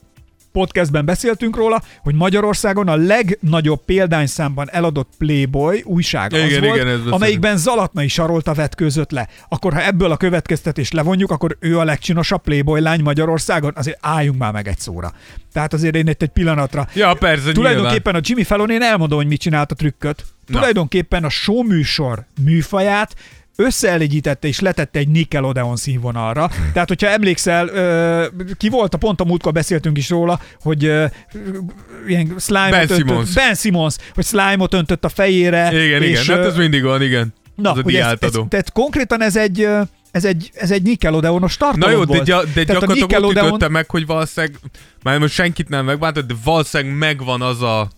podcastben 0.52 1.04
beszéltünk 1.04 1.56
róla, 1.56 1.82
hogy 2.02 2.14
Magyarországon 2.14 2.88
a 2.88 2.96
legnagyobb 2.96 3.84
példányszámban 3.84 4.70
eladott 4.70 5.08
Playboy 5.18 5.82
újság 5.84 6.32
az 6.32 6.40
Igen, 6.40 6.62
volt, 6.62 6.80
igen, 6.80 7.00
amelyikben 7.11 7.56
Zalatnai 7.56 8.08
Sarolta 8.08 8.54
vetkőzött 8.54 9.11
le. 9.11 9.28
Akkor 9.48 9.72
ha 9.72 9.84
ebből 9.84 10.11
a 10.11 10.16
következtetést 10.16 10.92
levonjuk, 10.92 11.30
akkor 11.30 11.56
ő 11.61 11.78
a 11.78 11.84
legcsinosabb 11.84 12.42
Playboy 12.42 12.80
lány 12.80 13.02
Magyarországon, 13.02 13.72
azért 13.76 13.98
álljunk 14.00 14.38
már 14.38 14.52
meg 14.52 14.68
egy 14.68 14.78
szóra. 14.78 15.12
Tehát 15.52 15.72
azért 15.72 15.94
én 15.94 16.06
itt 16.06 16.22
egy 16.22 16.28
pillanatra. 16.28 16.88
Ja, 16.94 17.14
persze, 17.14 17.52
Tulajdonképpen 17.52 18.14
a 18.14 18.20
Jimmy 18.22 18.44
Fallon, 18.44 18.70
én 18.70 18.82
elmondom, 18.82 19.18
hogy 19.18 19.26
mit 19.26 19.40
csinált 19.40 19.72
a 19.72 19.74
trükköt. 19.74 20.24
Na. 20.46 20.54
Tulajdonképpen 20.58 21.24
a 21.24 21.28
show 21.28 21.62
műsor 21.62 22.24
műfaját 22.44 23.14
összeelegyítette 23.62 24.49
és 24.49 24.61
letette 24.61 24.99
egy 24.99 25.09
Nickelodeon 25.09 25.77
színvonalra. 25.77 26.51
Tehát, 26.73 26.88
hogyha 26.88 27.07
emlékszel, 27.09 27.71
ki 28.57 28.68
volt, 28.68 28.94
a 28.94 28.97
pont 28.99 29.21
a 29.21 29.25
múltkor 29.25 29.53
beszéltünk 29.53 29.99
is 29.99 30.09
róla, 30.11 30.40
hogy 30.62 30.83
ilyen 32.07 32.35
slime-ot 32.38 32.71
Ben 32.71 32.81
öntött, 32.81 32.97
Simmons. 32.97 33.33
Ben 33.33 33.55
Simmons, 33.55 33.97
hogy 34.14 34.25
slime-ot 34.25 34.75
öntött 34.75 35.05
a 35.05 35.09
fejére. 35.09 35.85
Igen, 35.85 36.03
és, 36.03 36.23
igen, 36.25 36.37
hát 36.37 36.47
ez 36.47 36.57
mindig 36.57 36.83
van, 36.83 37.03
igen. 37.03 37.35
Na, 37.55 37.71
az 37.71 37.79
a 37.79 37.83
hogy 37.83 37.94
ez, 37.94 38.01
ez, 38.07 38.18
diátadó. 38.18 38.47
tehát 38.49 38.73
konkrétan 38.73 39.23
ez 39.23 39.37
egy, 39.37 39.68
ez 40.11 40.25
egy, 40.25 40.51
ez 40.55 40.71
egy 40.71 40.83
Nickelodeonos 40.83 41.57
tartalom 41.57 41.90
Na 41.90 41.97
jó, 41.97 42.05
de, 42.05 42.07
volt. 42.07 42.25
gy- 42.25 42.53
de 42.55 42.64
Tehát 42.64 42.68
a 42.68 42.73
gyakorlatilag 42.73 43.09
Nickelodeon- 43.11 43.49
ütötte 43.49 43.68
meg, 43.68 43.90
hogy 43.90 44.07
valószínűleg, 44.07 44.57
már 45.03 45.18
most 45.18 45.35
senkit 45.35 45.68
nem 45.68 45.85
megbántott, 45.85 46.27
de 46.27 46.35
valószínűleg 46.44 46.97
megvan 46.99 47.42
az 47.42 47.62
a 47.62 47.88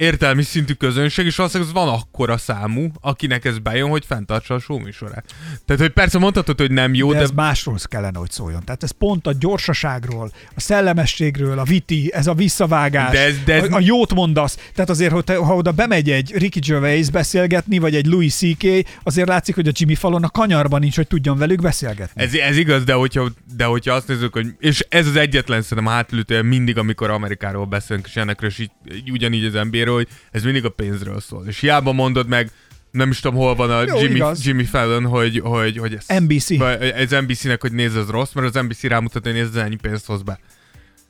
értelmi 0.00 0.42
szintű 0.42 0.72
közönség, 0.72 1.26
és 1.26 1.36
valószínűleg 1.36 1.72
van 1.74 1.88
akkora 1.88 2.36
számú, 2.36 2.90
akinek 3.00 3.44
ez 3.44 3.58
bejön, 3.58 3.88
hogy 3.88 4.04
fenntartsa 4.06 4.54
a 4.54 4.58
show 4.58 4.78
műsorát. 4.78 5.24
Tehát, 5.66 5.82
hogy 5.82 5.90
persze 5.90 6.18
mondhatod, 6.18 6.58
hogy 6.58 6.70
nem 6.70 6.94
jó, 6.94 7.10
de, 7.10 7.16
de, 7.16 7.22
ez 7.22 7.30
másról 7.30 7.76
kellene, 7.82 8.18
hogy 8.18 8.30
szóljon. 8.30 8.64
Tehát 8.64 8.82
ez 8.82 8.90
pont 8.90 9.26
a 9.26 9.32
gyorsaságról, 9.38 10.32
a 10.54 10.60
szellemességről, 10.60 11.58
a 11.58 11.64
viti, 11.64 12.10
ez 12.14 12.26
a 12.26 12.34
visszavágás, 12.34 13.12
De 13.12 13.24
ez- 13.24 13.44
de 13.44 13.54
ez- 13.54 13.68
a, 13.70 13.74
a 13.74 13.80
jót 13.80 14.14
mondasz. 14.14 14.56
Tehát 14.74 14.90
azért, 14.90 15.12
hogy 15.12 15.24
te, 15.24 15.36
ha 15.36 15.54
oda 15.54 15.72
bemegy 15.72 16.10
egy 16.10 16.32
Ricky 16.34 16.58
Gervais 16.60 17.10
beszélgetni, 17.10 17.78
vagy 17.78 17.94
egy 17.94 18.06
Louis 18.06 18.34
C.K., 18.34 18.66
azért 19.02 19.28
látszik, 19.28 19.54
hogy 19.54 19.68
a 19.68 19.72
Jimmy 19.74 19.94
Fallon 19.94 20.24
a 20.24 20.28
kanyarban 20.28 20.80
nincs, 20.80 20.96
hogy 20.96 21.06
tudjon 21.06 21.38
velük 21.38 21.60
beszélgetni. 21.60 22.22
Ez, 22.22 22.34
ez 22.34 22.56
igaz, 22.56 22.84
de 22.84 22.92
hogyha, 22.92 23.28
de 23.56 23.64
hogyha 23.64 23.94
azt 23.94 24.08
nézzük, 24.08 24.32
hogy 24.32 24.46
és 24.58 24.86
ez 24.88 25.06
az 25.06 25.16
egyetlen 25.16 25.62
szerintem 25.62 25.92
hátlütője 25.92 26.42
mindig, 26.42 26.78
amikor 26.78 27.10
Amerikáról 27.10 27.64
beszélünk, 27.64 28.06
és 28.06 28.16
ennek 28.16 28.38
is 28.42 28.58
így, 28.58 28.70
így, 28.94 29.10
ugyanígy 29.10 29.44
az 29.44 29.52
NBA-ről, 29.70 29.89
hogy 29.94 30.08
ez 30.30 30.42
mindig 30.42 30.64
a 30.64 30.68
pénzről 30.68 31.20
szól. 31.20 31.44
És 31.46 31.60
hiába 31.60 31.92
mondod 31.92 32.28
meg, 32.28 32.50
nem 32.90 33.10
is 33.10 33.20
tudom, 33.20 33.38
hol 33.38 33.54
van 33.54 33.70
a 33.70 33.82
Jó, 33.82 34.00
Jimmy, 34.00 34.14
igaz. 34.14 34.46
Jimmy 34.46 34.64
Fallon, 34.64 35.04
hogy, 35.04 35.40
hogy, 35.44 35.78
hogy 35.78 35.94
ez, 35.94 36.18
NBC. 36.18 36.50
Ez 36.94 37.10
NBC-nek, 37.10 37.60
hogy 37.60 37.72
nézd, 37.72 37.96
ez 37.96 38.08
rossz, 38.08 38.32
mert 38.32 38.54
az 38.54 38.62
NBC 38.62 38.82
rámutat, 38.82 39.22
hogy 39.22 39.32
nézd, 39.32 39.56
ez 39.56 39.62
ennyi 39.62 39.76
pénzt 39.76 40.06
hoz 40.06 40.22
be. 40.22 40.38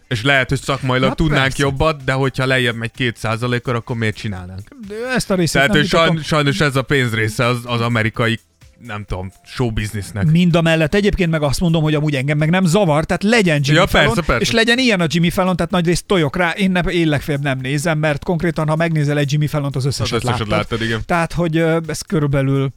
És 0.09 0.23
lehet, 0.23 0.49
hogy 0.49 0.61
szakmailag 0.61 1.09
Na, 1.09 1.15
tudnánk 1.15 1.43
persze. 1.43 1.63
jobbat, 1.63 2.05
de 2.05 2.13
hogyha 2.13 2.47
lejjebb 2.47 2.75
megy 2.77 2.91
két 2.91 3.17
százalékor, 3.17 3.75
akkor 3.75 3.97
miért 3.97 4.17
csinálnánk? 4.17 4.69
De 4.89 4.95
ezt 5.15 5.31
a 5.31 5.35
részét 5.35 5.53
Tehát, 5.53 5.69
nem 5.69 5.79
hogy 5.79 5.89
sajnos, 5.89 6.27
sajnos 6.27 6.61
ez 6.61 6.77
a 6.77 6.83
pénz 6.83 7.15
része 7.15 7.47
az, 7.47 7.59
az 7.65 7.81
amerikai, 7.81 8.41
nem 8.87 9.05
tudom, 9.05 9.33
show 9.45 9.71
businessnek. 9.71 10.25
Mind 10.31 10.55
a 10.57 10.61
mellett 10.63 10.95
egyébként 10.95 11.31
meg 11.31 11.43
azt 11.43 11.61
mondom, 11.61 11.83
hogy 11.83 11.95
amúgy 11.95 12.15
engem 12.15 12.39
meg 12.39 12.51
nem 12.51 12.65
zavar, 12.65 13.05
tehát 13.05 13.23
legyen 13.23 13.61
Jimmy 13.65 13.79
Ja, 13.79 13.87
Fallon, 13.87 14.07
persze, 14.15 14.23
persze. 14.23 14.43
és 14.43 14.51
legyen 14.51 14.79
ilyen 14.79 15.01
a 15.01 15.05
Jimmy 15.09 15.31
Fallon, 15.31 15.57
tehát 15.57 15.71
nagyrészt 15.71 16.07
tojok 16.07 16.37
rá, 16.37 16.51
én, 16.51 16.71
ne, 16.71 16.81
én 16.81 17.09
legfeljebb 17.09 17.43
nem 17.43 17.59
nézem, 17.59 17.99
mert 17.99 18.25
konkrétan, 18.25 18.69
ha 18.69 18.77
megnézel 18.77 19.19
egy 19.19 19.33
Jimmy 19.33 19.47
Fallont, 19.47 19.77
az 19.77 19.85
Az 19.87 19.91
összeset, 20.01 20.17
összeset 20.25 20.39
láttad. 20.39 20.49
láttad, 20.57 20.83
igen. 20.83 21.01
Tehát, 21.07 21.33
hogy 21.33 21.57
ez 21.87 22.01
körülbelül 22.01 22.71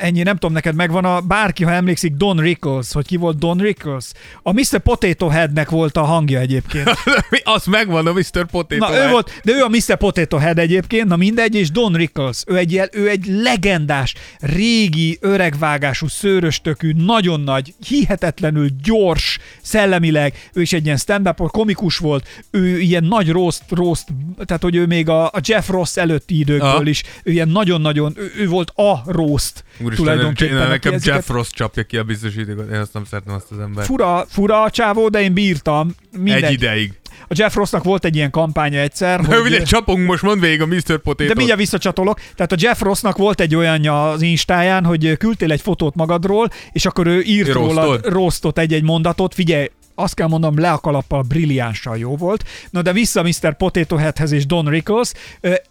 ennyi, 0.00 0.22
nem 0.22 0.34
tudom, 0.34 0.52
neked 0.52 0.74
megvan 0.74 1.04
a, 1.04 1.20
bárki, 1.20 1.64
ha 1.64 1.70
emlékszik, 1.72 2.12
Don 2.14 2.36
Rickles, 2.36 2.92
hogy 2.92 3.06
ki 3.06 3.16
volt 3.16 3.38
Don 3.38 3.58
Rickles? 3.58 4.04
A 4.42 4.52
Mr. 4.52 4.78
Potato 4.78 5.28
Headnek 5.28 5.70
volt 5.70 5.96
a 5.96 6.02
hangja 6.02 6.38
egyébként. 6.40 6.90
Mi- 7.30 7.40
Az 7.44 7.64
megvan 7.66 8.06
a 8.06 8.12
Mr. 8.12 8.46
Potato 8.50 8.76
Na, 8.86 8.90
ő 8.92 8.98
Head. 8.98 9.10
volt, 9.10 9.40
de 9.44 9.52
ő 9.52 9.62
a 9.62 9.68
Mr. 9.68 9.96
Potato 9.96 10.36
Head 10.36 10.58
egyébként, 10.58 11.08
na 11.08 11.16
mindegy, 11.16 11.54
és 11.54 11.70
Don 11.70 11.92
Rickles, 11.92 12.42
ő 12.46 12.56
egy, 12.56 12.82
ő 12.92 13.08
egy 13.08 13.26
legendás, 13.26 14.14
régi, 14.40 15.18
öregvágású, 15.46 16.08
szőröstökű, 16.08 16.92
nagyon 16.92 17.40
nagy, 17.40 17.74
hihetetlenül 17.86 18.68
gyors, 18.82 19.38
szellemileg, 19.62 20.50
ő 20.52 20.60
is 20.60 20.72
egy 20.72 20.84
ilyen 20.84 20.96
stand 20.96 21.34
komikus 21.36 21.98
volt, 21.98 22.44
ő 22.50 22.78
ilyen 22.80 23.04
nagy 23.04 23.30
roast, 23.30 23.62
roast 23.70 24.06
tehát 24.44 24.62
hogy 24.62 24.74
ő 24.74 24.86
még 24.86 25.08
a, 25.08 25.26
a 25.26 25.40
Jeff 25.42 25.68
Ross 25.68 25.96
előtti 25.96 26.38
időkből 26.38 26.68
Aha. 26.68 26.82
is, 26.88 27.02
ő 27.22 27.32
ilyen 27.32 27.48
nagyon-nagyon, 27.48 28.12
ő, 28.16 28.32
ő 28.38 28.48
volt 28.48 28.70
a 28.70 29.02
roast 29.06 29.64
Úristen, 29.78 30.04
tulajdonképpen. 30.04 30.56
nekem 30.56 30.72
aki 30.74 30.88
ezeket- 30.88 31.14
Jeff 31.14 31.28
Ross 31.28 31.48
csapja 31.50 31.82
ki 31.82 31.96
a 31.96 32.04
biztosítékot, 32.04 32.70
én 32.70 32.78
azt 32.78 32.92
nem 32.92 33.04
szeretem 33.04 33.34
azt 33.34 33.50
az 33.50 33.58
embert. 33.58 33.86
Fura, 33.86 34.26
fura 34.28 34.62
a 34.62 34.70
csávó, 34.70 35.08
de 35.08 35.20
én 35.20 35.32
bírtam. 35.32 35.94
Mindegy. 36.18 36.42
Egy 36.42 36.52
ideig. 36.52 36.92
A 37.22 37.34
Jeff 37.36 37.54
Rossnak 37.54 37.84
volt 37.84 38.04
egy 38.04 38.16
ilyen 38.16 38.30
kampánya 38.30 38.80
egyszer, 38.80 39.20
Na, 39.20 39.40
ugye 39.46 39.62
csapunk, 39.62 40.06
most 40.06 40.22
mond 40.22 40.40
végig 40.40 40.60
a 40.60 40.66
Mr. 40.66 40.98
Potato. 40.98 41.24
De 41.24 41.34
mindjárt 41.34 41.60
visszacsatolok. 41.60 42.20
Tehát 42.34 42.52
a 42.52 42.56
Jeff 42.58 42.80
Rossnak 42.80 43.16
volt 43.16 43.40
egy 43.40 43.54
olyanja 43.54 44.10
az 44.10 44.22
Instáján, 44.22 44.84
hogy 44.84 45.16
küldtél 45.16 45.52
egy 45.52 45.60
fotót 45.60 45.94
magadról, 45.94 46.48
és 46.72 46.86
akkor 46.86 47.06
ő 47.06 47.20
írt 47.20 47.52
róla 47.52 47.98
rosztot 48.02 48.58
egy-egy 48.58 48.82
mondatot. 48.82 49.34
Figyelj, 49.34 49.70
azt 49.98 50.14
kell 50.14 50.26
mondanom, 50.26 50.58
le 50.58 50.70
a 50.70 50.78
kalappal 50.78 51.22
brilliánsan 51.22 51.96
jó 51.96 52.16
volt. 52.16 52.44
Na 52.70 52.82
de 52.82 52.92
vissza 52.92 53.22
Mr. 53.22 53.56
Potato 53.56 53.96
Headhez 53.96 54.32
és 54.32 54.46
Don 54.46 54.68
Rickles. 54.68 55.12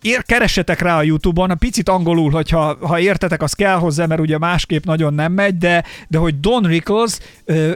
Ér, 0.02 0.24
keressetek 0.24 0.82
rá 0.82 0.98
a 0.98 1.04
Youtube-on, 1.04 1.52
a 1.52 1.56
picit 1.56 1.90
angolul, 1.90 2.32
hogyha 2.32 2.78
ha 2.82 3.00
értetek, 3.00 3.42
az 3.42 3.54
kell 3.54 3.76
hozzá, 3.76 4.06
mert 4.06 4.22
ugye 4.22 4.38
másképp 4.38 4.86
nagyon 4.86 5.14
nem 5.14 5.32
megy, 5.32 5.58
de, 5.58 5.84
de 6.08 6.18
hogy 6.18 6.40
Don 6.40 6.64
Rickles, 6.64 7.20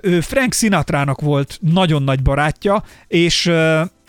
ő 0.01 0.21
Frank 0.21 0.53
Sinatrának 0.53 1.21
volt 1.21 1.57
nagyon 1.61 2.03
nagy 2.03 2.21
barátja, 2.21 2.83
és 3.07 3.51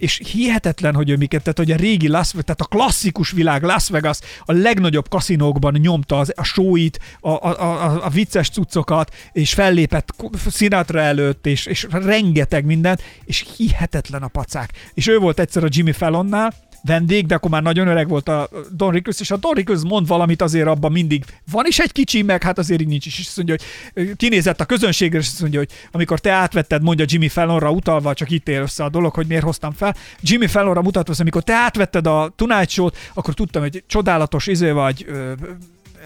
és 0.00 0.20
hihetetlen, 0.32 0.94
hogy 0.94 1.10
ő 1.10 1.16
miket, 1.16 1.42
tehát 1.42 1.58
hogy 1.58 1.70
a 1.70 1.76
régi 1.76 2.08
Las 2.08 2.30
tehát 2.30 2.60
a 2.60 2.64
klasszikus 2.64 3.30
világ 3.30 3.62
Las 3.62 3.88
Vegas 3.88 4.18
a 4.44 4.52
legnagyobb 4.52 5.08
kaszinókban 5.08 5.76
nyomta 5.80 6.18
az, 6.18 6.32
a 6.36 6.44
showit, 6.44 6.98
a, 7.20 7.30
a, 7.30 7.60
a, 7.60 8.04
a 8.04 8.08
vicces 8.08 8.48
cuccokat, 8.50 9.14
és 9.32 9.54
fellépett 9.54 10.14
Sinatra 10.50 11.00
előtt, 11.00 11.46
és, 11.46 11.66
és 11.66 11.86
rengeteg 11.90 12.64
mindent, 12.64 13.02
és 13.24 13.46
hihetetlen 13.56 14.22
a 14.22 14.28
pacák. 14.28 14.72
És 14.94 15.06
ő 15.06 15.18
volt 15.18 15.40
egyszer 15.40 15.64
a 15.64 15.68
Jimmy 15.70 15.92
Fallonnál, 15.92 16.54
vendég, 16.82 17.26
de 17.26 17.34
akkor 17.34 17.50
már 17.50 17.62
nagyon 17.62 17.88
öreg 17.88 18.08
volt 18.08 18.28
a 18.28 18.48
Don 18.72 18.90
Rickles, 18.90 19.20
és 19.20 19.30
a 19.30 19.36
Don 19.36 19.52
Rickles 19.52 19.80
mond 19.82 20.06
valamit 20.06 20.42
azért 20.42 20.66
abban 20.66 20.92
mindig, 20.92 21.24
van 21.50 21.66
is 21.66 21.78
egy 21.78 21.92
kicsi, 21.92 22.22
meg 22.22 22.42
hát 22.42 22.58
azért 22.58 22.80
így 22.80 22.88
nincs 22.88 23.06
is. 23.06 23.18
És 23.18 23.26
azt 23.26 23.36
mondja, 23.36 23.56
hogy 23.94 24.16
kinézett 24.16 24.60
a 24.60 24.64
közönségre, 24.64 25.18
és 25.18 25.26
azt 25.26 25.40
mondja, 25.40 25.58
hogy 25.58 25.70
amikor 25.90 26.18
te 26.18 26.30
átvetted, 26.30 26.82
mondja 26.82 27.04
Jimmy 27.08 27.28
Fallonra 27.28 27.70
utalva, 27.70 28.14
csak 28.14 28.30
itt 28.30 28.48
ér 28.48 28.60
össze 28.60 28.84
a 28.84 28.88
dolog, 28.88 29.14
hogy 29.14 29.26
miért 29.26 29.44
hoztam 29.44 29.72
fel. 29.72 29.96
Jimmy 30.20 30.46
Fallonra 30.46 30.82
mutatva, 30.82 31.14
amikor 31.18 31.42
te 31.42 31.54
átvetted 31.54 32.06
a 32.06 32.32
Tonight 32.36 32.70
Show-t, 32.70 32.96
akkor 33.14 33.34
tudtam, 33.34 33.62
hogy 33.62 33.84
csodálatos 33.86 34.46
izé 34.46 34.70
vagy, 34.70 35.06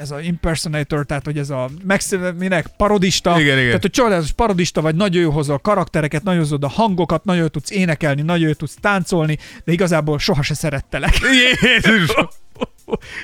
ez 0.01 0.11
a 0.11 0.21
impersonator, 0.21 1.07
tehát 1.07 1.25
hogy 1.25 1.39
ez 1.39 1.51
a 1.51 1.71
megsz- 1.85 2.19
minek, 2.39 2.67
parodista, 2.77 3.41
Igen, 3.41 3.55
igen. 3.55 3.67
tehát 3.67 3.83
hogy 3.83 3.91
csodálatos 3.91 4.33
parodista 4.33 4.81
vagy, 4.81 4.95
nagyon 4.95 5.23
jó 5.23 5.31
hozol 5.31 5.59
karaktereket, 5.59 6.23
nagyon 6.23 6.41
hozod 6.41 6.65
a 6.65 6.69
hangokat, 6.69 7.25
nagyon 7.25 7.51
tudsz 7.51 7.71
énekelni, 7.71 8.23
nagyon 8.23 8.53
tudsz 8.53 8.77
táncolni, 8.81 9.39
de 9.65 9.73
igazából 9.73 10.19
soha 10.19 10.43
se 10.43 10.55
szerettelek. 10.55 11.15
Jézus! 11.63 12.15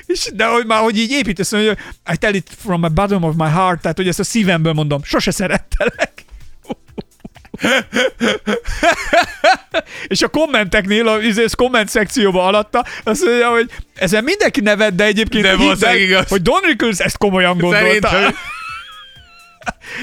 És, 0.05 0.31
de 0.35 0.45
hogy 0.45 0.65
már, 0.65 0.81
hogy 0.81 0.97
így 0.97 1.11
építesz, 1.11 1.51
hogy 1.51 1.77
I 2.11 2.17
tell 2.17 2.33
it 2.33 2.49
from 2.57 2.81
the 2.81 2.89
bottom 2.89 3.23
of 3.23 3.35
my 3.35 3.49
heart, 3.49 3.81
tehát 3.81 3.97
hogy 3.97 4.07
ezt 4.07 4.19
a 4.19 4.23
szívemből 4.23 4.73
mondom, 4.73 5.03
sose 5.03 5.31
szerettelek. 5.31 6.25
és 10.07 10.21
a 10.21 10.27
kommenteknél, 10.27 11.07
a 11.07 11.21
izész 11.21 11.53
komment 11.53 11.89
szekcióban 11.89 12.45
alatta, 12.45 12.85
azt 13.03 13.25
mondja, 13.25 13.49
hogy 13.49 13.69
ezen 13.95 14.23
mindenki 14.23 14.61
neved, 14.61 14.93
de 14.93 15.03
egyébként 15.03 15.77
De 15.79 15.99
igaz. 15.99 16.29
hogy 16.29 16.41
Don 16.41 16.61
Rickles 16.61 16.99
ezt 16.99 17.17
komolyan 17.17 17.57
gondolta. 17.57 18.09
Szerintem 18.09 18.35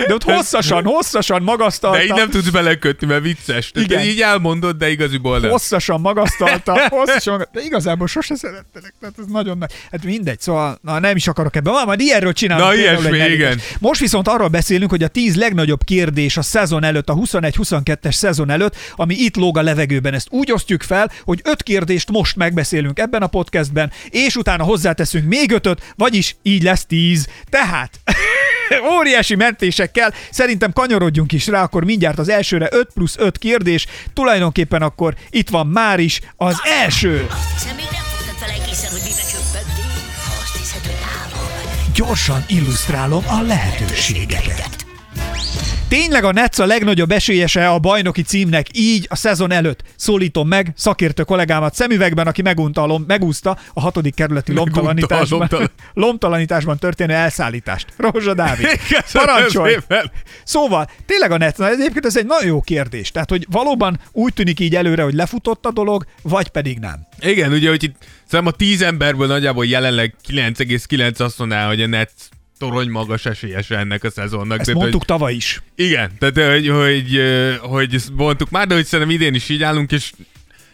de 0.07 0.15
ott 0.15 0.23
hosszasan, 0.23 0.85
hosszasan 0.85 1.43
magasztalta. 1.43 1.97
De 1.97 2.05
így 2.05 2.13
nem 2.13 2.31
tudsz 2.31 2.49
belekötni, 2.49 3.07
mert 3.07 3.23
vicces. 3.23 3.71
Tehát 3.71 3.91
Igen. 3.91 4.05
így 4.05 4.21
elmondod, 4.21 4.77
de 4.77 4.91
igaziból 4.91 5.39
nem. 5.39 5.51
hosszasan 5.51 6.01
magasztalta, 6.01 6.81
hosszasan, 6.89 7.49
de 7.53 7.61
igazából 7.61 8.07
sose 8.07 8.37
szerettelek, 8.37 8.95
tehát 9.01 9.15
ez 9.19 9.25
nagyon 9.27 9.59
nagy. 9.59 9.73
Hát 9.91 10.05
mindegy, 10.05 10.41
szóval 10.41 10.79
na, 10.83 10.99
nem 10.99 11.17
is 11.17 11.29
akarok 11.29 11.57
ebben, 11.57 11.73
van, 11.73 11.85
majd 11.87 12.01
ilyenről 12.01 12.33
csinálunk. 12.33 12.69
Na, 12.69 12.75
ilyesmi, 12.75 13.19
igen. 13.19 13.61
Most 13.79 14.01
viszont 14.01 14.29
arról 14.29 14.49
beszélünk, 14.49 14.91
hogy 14.91 15.03
a 15.03 15.09
10 15.09 15.37
legnagyobb 15.37 15.85
kérdés 15.85 16.37
a 16.37 16.43
szezon 16.43 16.85
előtt, 16.85 17.09
a 17.09 17.15
21-22-es 17.15 18.13
szezon 18.13 18.51
előtt, 18.51 18.77
ami 18.97 19.15
itt 19.15 19.37
lóg 19.37 19.59
a 19.59 19.63
levegőben. 19.63 20.15
Ezt 20.15 20.27
úgy 20.31 20.53
osztjuk 20.53 20.83
fel, 20.83 21.11
hogy 21.25 21.41
öt 21.45 21.63
kérdést 21.63 22.11
most 22.11 22.37
megbeszélünk 22.37 22.99
ebben 22.99 23.23
a 23.23 23.27
podcastben, 23.27 23.93
és 24.11 24.37
utána 24.37 24.65
hozzáteszünk 24.65 25.29
még 25.29 25.51
ötöt, 25.51 25.93
vagyis 25.97 26.37
így 26.43 26.63
lesz 26.63 26.87
10. 26.87 27.29
Tehát 27.51 28.01
óriási 28.99 29.35
mentésekkel. 29.79 30.15
Szerintem 30.31 30.73
kanyarodjunk 30.73 31.33
is 31.33 31.47
rá, 31.47 31.63
akkor 31.63 31.85
mindjárt 31.85 32.19
az 32.19 32.29
elsőre 32.29 32.69
5 32.71 32.89
plusz 32.95 33.17
5 33.19 33.39
kérdés. 33.39 33.87
Tulajdonképpen 34.13 34.83
akkor 34.83 35.15
itt 35.31 35.49
van 35.49 35.67
már 35.67 36.01
is 36.01 36.21
az 36.37 36.61
első. 36.83 37.27
Hiszen 37.55 37.75
még 37.75 37.87
nem 37.91 38.03
fogtad 38.03 38.37
fel 38.37 38.63
egészen, 38.63 38.91
hogy 38.91 39.01
mibe 39.05 39.23
csöppentél. 39.31 39.85
Azt 40.43 40.57
hiszed, 40.57 40.81
hogy 40.81 41.01
álom. 41.21 41.47
Gyorsan 41.95 42.45
illusztrálom 42.47 43.25
a 43.27 43.43
lehetőségeket. 43.43 44.78
Tényleg 45.89 46.25
a 46.25 46.33
Netsz 46.33 46.59
a 46.59 46.67
legnagyobb 46.67 47.11
esélyese 47.11 47.69
a 47.69 47.79
bajnoki 47.79 48.23
címnek 48.23 48.67
így 48.73 49.07
a 49.11 49.17
szezon 49.17 49.53
előtt. 49.53 49.83
Szólítom 49.97 50.49
meg 50.49 50.73
szakértő 50.77 51.23
kollégámat 51.23 51.75
szemüvegben, 51.75 52.27
aki 52.27 52.43
megunta 52.43 52.83
a 52.83 52.87
lom, 52.87 53.05
megúszta 53.07 53.59
a 53.73 53.81
hatodik 53.81 54.15
kerületi 54.15 54.53
Megunta 54.53 54.81
lomtalanításban, 54.81 55.39
lomtalan- 55.39 55.73
lomtalanításban 55.95 56.79
történő 56.79 57.15
elszállítást. 57.15 57.87
Rózsa 57.97 58.35
Dávid, 58.35 58.67
parancsolj! 59.13 59.77
Szóval, 60.45 60.91
tényleg 61.07 61.31
a 61.31 61.37
Netsz, 61.37 61.59
egyébként 61.59 62.07
ez 62.07 62.17
egy 62.17 62.27
nagyon 62.27 62.47
jó 62.47 62.61
kérdés. 62.61 63.11
Tehát, 63.11 63.31
hogy 63.31 63.47
valóban 63.51 64.01
úgy 64.13 64.33
tűnik 64.33 64.61
így 64.61 64.75
előre, 64.77 65.03
hogy 65.03 65.15
lefutott 65.15 65.67
a 65.67 65.71
dolog, 65.73 66.05
vagy 66.23 66.49
pedig 66.49 66.79
nem. 66.79 67.07
Igen, 67.21 67.53
ugye, 67.53 67.69
hogy 67.69 67.83
itt 67.83 67.97
szerintem 68.27 68.55
a 68.55 68.57
10 68.57 68.83
emberből 68.83 69.27
nagyjából 69.27 69.67
jelenleg 69.67 70.15
9,9 70.29 71.21
azt 71.21 71.39
mondaná, 71.39 71.67
hogy 71.67 71.83
a 71.83 71.87
Nets 71.87 72.13
torony 72.59 72.91
magas 72.91 73.27
esélyese 73.27 73.79
ennek 73.79 74.05
a 74.05 74.11
szezonnak. 74.11 74.59
Ezt 74.59 74.67
Tehát, 74.67 74.81
mondtuk 74.81 75.01
hogy, 75.01 75.17
tavaly 75.17 75.35
is. 75.35 75.63
igen, 75.75 76.11
tehát 76.19 76.53
hogy, 76.53 76.69
hogy, 76.69 77.21
hogy 77.61 77.95
ezt 77.95 78.11
mondtuk 78.17 78.51
már, 78.51 78.67
de 78.67 78.75
hogy 78.75 78.85
szerintem 78.85 79.15
idén 79.15 79.35
is 79.35 79.49
így 79.49 79.63
állunk, 79.63 79.93
és 79.93 80.13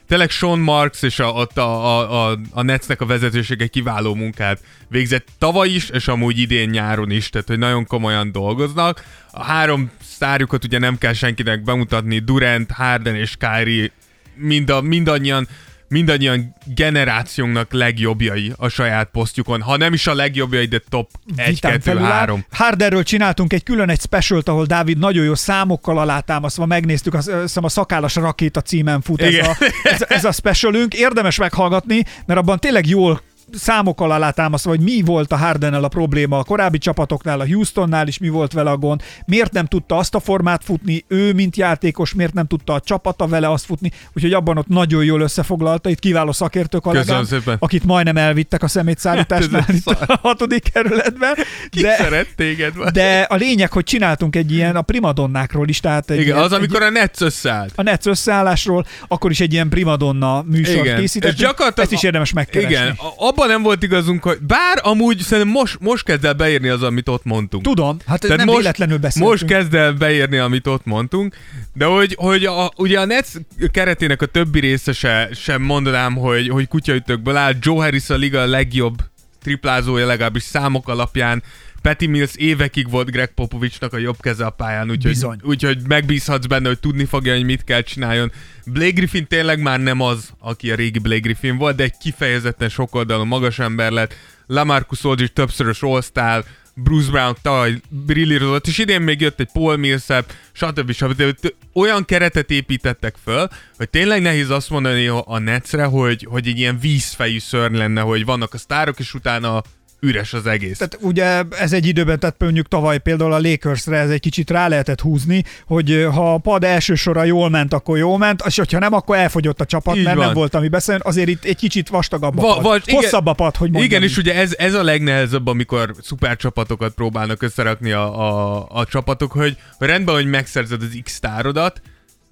tényleg 0.08 0.30
Sean 0.30 0.58
Marks 0.58 1.02
és 1.02 1.18
a, 1.18 1.26
ott 1.32 1.58
a, 1.58 1.98
a, 1.98 2.30
a, 2.30 2.38
a 2.50 2.62
Netsnek 2.62 3.00
a 3.00 3.06
vezetősége 3.06 3.66
kiváló 3.66 4.14
munkát 4.14 4.60
végzett 4.88 5.28
tavaly 5.38 5.68
is, 5.68 5.88
és 5.88 6.08
amúgy 6.08 6.38
idén 6.38 6.68
nyáron 6.68 7.10
is, 7.10 7.30
tehát 7.30 7.48
hogy 7.48 7.58
nagyon 7.58 7.86
komolyan 7.86 8.32
dolgoznak. 8.32 9.04
A 9.30 9.42
három 9.42 9.90
sztárjukat 10.02 10.64
ugye 10.64 10.78
nem 10.78 10.98
kell 10.98 11.12
senkinek 11.12 11.62
bemutatni, 11.62 12.18
Durant, 12.18 12.70
Harden 12.70 13.14
és 13.14 13.36
Kyrie 13.38 13.90
mind 14.34 14.70
a, 14.70 14.80
mindannyian 14.80 15.48
mindannyian 15.94 16.54
generációnknak 16.74 17.72
legjobbjai 17.72 18.52
a 18.56 18.68
saját 18.68 19.08
posztjukon. 19.12 19.60
Ha 19.60 19.76
nem 19.76 19.92
is 19.92 20.06
a 20.06 20.14
legjobbjai, 20.14 20.66
de 20.66 20.80
top 20.88 21.10
1, 21.36 21.48
vitán 21.48 21.70
2, 21.70 21.82
felül 21.82 22.04
áll. 22.04 22.12
3. 22.12 22.44
Harderről 22.50 23.02
csináltunk 23.02 23.52
egy 23.52 23.62
külön 23.62 23.88
egy 23.88 24.00
specialt, 24.00 24.48
ahol 24.48 24.64
Dávid 24.64 24.98
nagyon 24.98 25.24
jó 25.24 25.34
számokkal 25.34 25.98
alátámasztva 25.98 26.66
megnéztük, 26.66 27.14
azt 27.14 27.30
hiszem 27.40 27.64
a 27.64 27.68
szakállas 27.68 28.14
rakéta 28.14 28.60
címen 28.60 29.00
fut 29.00 29.20
ez 29.22 29.32
Igen. 29.32 29.44
a, 29.44 29.56
ez, 29.82 30.04
ez 30.08 30.24
a 30.24 30.32
specialünk. 30.32 30.94
Érdemes 30.94 31.38
meghallgatni, 31.38 32.04
mert 32.26 32.40
abban 32.40 32.58
tényleg 32.58 32.86
jól 32.86 33.20
számokkal 33.56 34.10
alátámasztva, 34.10 34.70
hogy 34.70 34.80
mi 34.80 35.02
volt 35.02 35.32
a 35.32 35.36
Hardennel 35.36 35.84
a 35.84 35.88
probléma 35.88 36.38
a 36.38 36.44
korábbi 36.44 36.78
csapatoknál, 36.78 37.40
a 37.40 37.46
Houstonnál 37.46 38.08
is 38.08 38.18
mi 38.18 38.28
volt 38.28 38.52
vele 38.52 38.70
a 38.70 38.76
gond, 38.76 39.02
miért 39.26 39.52
nem 39.52 39.66
tudta 39.66 39.96
azt 39.96 40.14
a 40.14 40.20
formát 40.20 40.64
futni, 40.64 41.04
ő 41.08 41.32
mint 41.32 41.56
játékos, 41.56 42.14
miért 42.14 42.32
nem 42.34 42.46
tudta 42.46 42.72
a 42.72 42.80
csapata 42.80 43.26
vele 43.26 43.50
azt 43.50 43.64
futni, 43.64 43.90
úgyhogy 44.14 44.32
abban 44.32 44.58
ott 44.58 44.68
nagyon 44.68 45.04
jól 45.04 45.20
összefoglalta, 45.20 45.88
itt 45.88 45.98
kiváló 45.98 46.32
szakértő 46.32 46.78
kollégám, 46.78 47.26
akit 47.58 47.84
majdnem 47.84 48.16
elvittek 48.16 48.62
a 48.62 48.68
szemétszállításnál 48.68 49.64
ez 49.68 49.74
itt 49.74 49.86
a 49.86 50.18
hatodik 50.22 50.72
kerületben. 50.72 51.34
Ki 51.70 51.80
De, 51.82 51.96
szeret 51.96 52.28
téged? 52.36 52.74
De... 52.74 52.90
de 52.90 53.20
a 53.20 53.34
lényeg, 53.34 53.72
hogy 53.72 53.84
csináltunk 53.84 54.36
egy 54.36 54.52
ilyen 54.52 54.76
a 54.76 54.82
primadonnákról 54.82 55.68
is, 55.68 55.80
tehát 55.80 56.10
egy 56.10 56.20
Igen, 56.20 56.34
ilyen, 56.34 56.44
az, 56.44 56.52
amikor 56.52 56.82
a 56.82 56.90
Nets 56.90 57.20
összeállt. 57.20 57.72
a 57.76 57.82
Netsz 57.82 58.06
összeállásról, 58.06 58.86
akkor 59.08 59.30
is 59.30 59.40
egy 59.40 59.52
ilyen 59.52 59.68
primadonna 59.68 60.42
műsort 60.42 60.84
Igen. 60.84 60.98
készítettünk. 60.98 61.72
Ezt 61.76 61.92
is 61.92 62.02
érdemes 62.02 62.32
megkeresni. 62.32 62.74
Igen, 62.74 62.94
a- 62.98 63.26
abban 63.44 63.56
nem 63.56 63.62
volt 63.62 63.82
igazunk, 63.82 64.22
hogy 64.22 64.38
bár 64.40 64.80
amúgy 64.82 65.18
szerintem 65.18 65.52
most, 65.52 65.76
most 65.80 66.04
kezd 66.04 66.24
el 66.24 66.32
beírni 66.32 66.68
az, 66.68 66.82
amit 66.82 67.08
ott 67.08 67.24
mondtunk. 67.24 67.64
Tudom, 67.64 67.96
hát 68.06 68.20
Tehát 68.20 68.36
nem 68.36 68.46
most, 68.46 68.58
véletlenül 68.58 68.98
beszéltünk. 68.98 69.30
Most 69.30 69.44
kezd 69.44 69.74
el 69.74 69.92
beírni, 69.92 70.36
amit 70.36 70.66
ott 70.66 70.84
mondtunk, 70.84 71.36
de 71.72 71.84
hogy, 71.84 72.14
hogy 72.18 72.44
a, 72.44 72.70
ugye 72.76 73.00
a 73.00 73.04
Nets 73.04 73.28
keretének 73.70 74.22
a 74.22 74.26
többi 74.26 74.60
része 74.60 74.92
se, 74.92 75.28
sem 75.34 75.62
mondanám, 75.62 76.14
hogy, 76.14 76.48
hogy 76.48 76.68
kutyaütökből 76.68 77.36
áll. 77.36 77.52
Joe 77.60 77.82
Harris 77.82 78.10
a 78.10 78.14
liga 78.14 78.46
legjobb 78.46 78.96
triplázója 79.42 80.06
legalábbis 80.06 80.42
számok 80.42 80.88
alapján. 80.88 81.42
Patty 81.84 82.06
Mills 82.06 82.34
évekig 82.34 82.90
volt 82.90 83.10
Greg 83.10 83.34
Popovicsnak 83.34 83.92
a 83.92 83.98
jobb 83.98 84.20
keze 84.20 84.46
a 84.46 84.50
pályán, 84.50 84.90
úgyhogy, 84.90 85.16
úgyhogy 85.42 85.78
megbízhatsz 85.86 86.46
benne, 86.46 86.68
hogy 86.68 86.78
tudni 86.78 87.04
fogja, 87.04 87.34
hogy 87.34 87.44
mit 87.44 87.64
kell 87.64 87.80
csináljon. 87.80 88.32
Blake 88.66 88.90
Griffin 88.90 89.26
tényleg 89.26 89.60
már 89.60 89.80
nem 89.80 90.00
az, 90.00 90.30
aki 90.38 90.70
a 90.70 90.74
régi 90.74 90.98
Blake 90.98 91.20
Griffin 91.20 91.56
volt, 91.56 91.76
de 91.76 91.82
egy 91.82 91.96
kifejezetten 92.00 92.68
sokoldalú 92.68 93.24
magas 93.24 93.58
ember 93.58 93.90
lett. 93.90 94.14
Lamarcus 94.46 95.04
Aldridge 95.04 95.32
többszörös 95.32 95.82
all 95.82 96.44
Bruce 96.74 97.10
Brown 97.10 97.36
tavaly 97.42 97.80
brillírozott, 97.88 98.66
és 98.66 98.78
idén 98.78 99.02
még 99.02 99.20
jött 99.20 99.40
egy 99.40 99.50
Paul 99.52 99.76
Millsap, 99.76 100.32
stb. 100.52 100.92
stb. 100.92 101.34
T- 101.40 101.54
Olyan 101.72 102.04
keretet 102.04 102.50
építettek 102.50 103.14
föl, 103.24 103.48
hogy 103.76 103.90
tényleg 103.90 104.22
nehéz 104.22 104.50
azt 104.50 104.70
mondani 104.70 105.06
a 105.06 105.38
Netsre, 105.38 105.84
hogy, 105.84 106.26
hogy 106.30 106.48
egy 106.48 106.58
ilyen 106.58 106.78
vízfejű 106.78 107.38
szörny 107.38 107.76
lenne, 107.76 108.00
hogy 108.00 108.24
vannak 108.24 108.54
a 108.54 108.58
sztárok, 108.58 108.98
és 108.98 109.14
utána 109.14 109.62
üres 110.04 110.32
az 110.32 110.46
egész. 110.46 110.78
Tehát 110.78 110.98
ugye 111.00 111.42
ez 111.58 111.72
egy 111.72 111.86
időben, 111.86 112.18
tehát 112.18 112.34
mondjuk 112.38 112.68
tavaly 112.68 112.98
például 112.98 113.32
a 113.32 113.40
Lakersre 113.40 113.96
ez 113.98 114.10
egy 114.10 114.20
kicsit 114.20 114.50
rá 114.50 114.68
lehetett 114.68 115.00
húzni, 115.00 115.44
hogy 115.66 116.06
ha 116.12 116.34
a 116.34 116.38
pad 116.38 116.64
első 116.64 116.94
sora 116.94 117.24
jól 117.24 117.50
ment, 117.50 117.72
akkor 117.74 117.98
jól 117.98 118.18
ment, 118.18 118.42
és 118.46 118.56
hogyha 118.56 118.78
nem, 118.78 118.92
akkor 118.92 119.16
elfogyott 119.16 119.60
a 119.60 119.64
csapat, 119.64 119.96
Így 119.96 120.04
mert 120.04 120.16
van. 120.16 120.24
nem 120.24 120.34
volt, 120.34 120.54
ami 120.54 120.68
beszél. 120.68 120.96
Azért 121.02 121.28
itt 121.28 121.44
egy 121.44 121.56
kicsit 121.56 121.88
vastagabb 121.88 122.38
a 122.38 122.40
Va- 122.42 122.54
pad. 122.54 122.62
vagy- 122.62 122.82
igen- 122.86 123.00
Hosszabb 123.00 123.26
a 123.26 123.32
pad, 123.32 123.56
hogy 123.56 123.70
mondjam. 123.70 123.92
Igen, 123.92 124.02
és 124.08 124.16
ugye 124.16 124.34
ez, 124.34 124.54
ez 124.58 124.74
a 124.74 124.82
legnehezebb, 124.82 125.46
amikor 125.46 125.94
szupercsapatokat 126.02 126.94
próbálnak 126.94 127.42
összerakni 127.42 127.92
a, 127.92 128.20
a, 128.20 128.66
a 128.70 128.84
csapatok, 128.84 129.32
hogy, 129.32 129.56
rendben, 129.78 130.14
hogy 130.14 130.26
megszerzed 130.26 130.82
az 130.82 130.98
X 131.02 131.20
tárodat, 131.20 131.80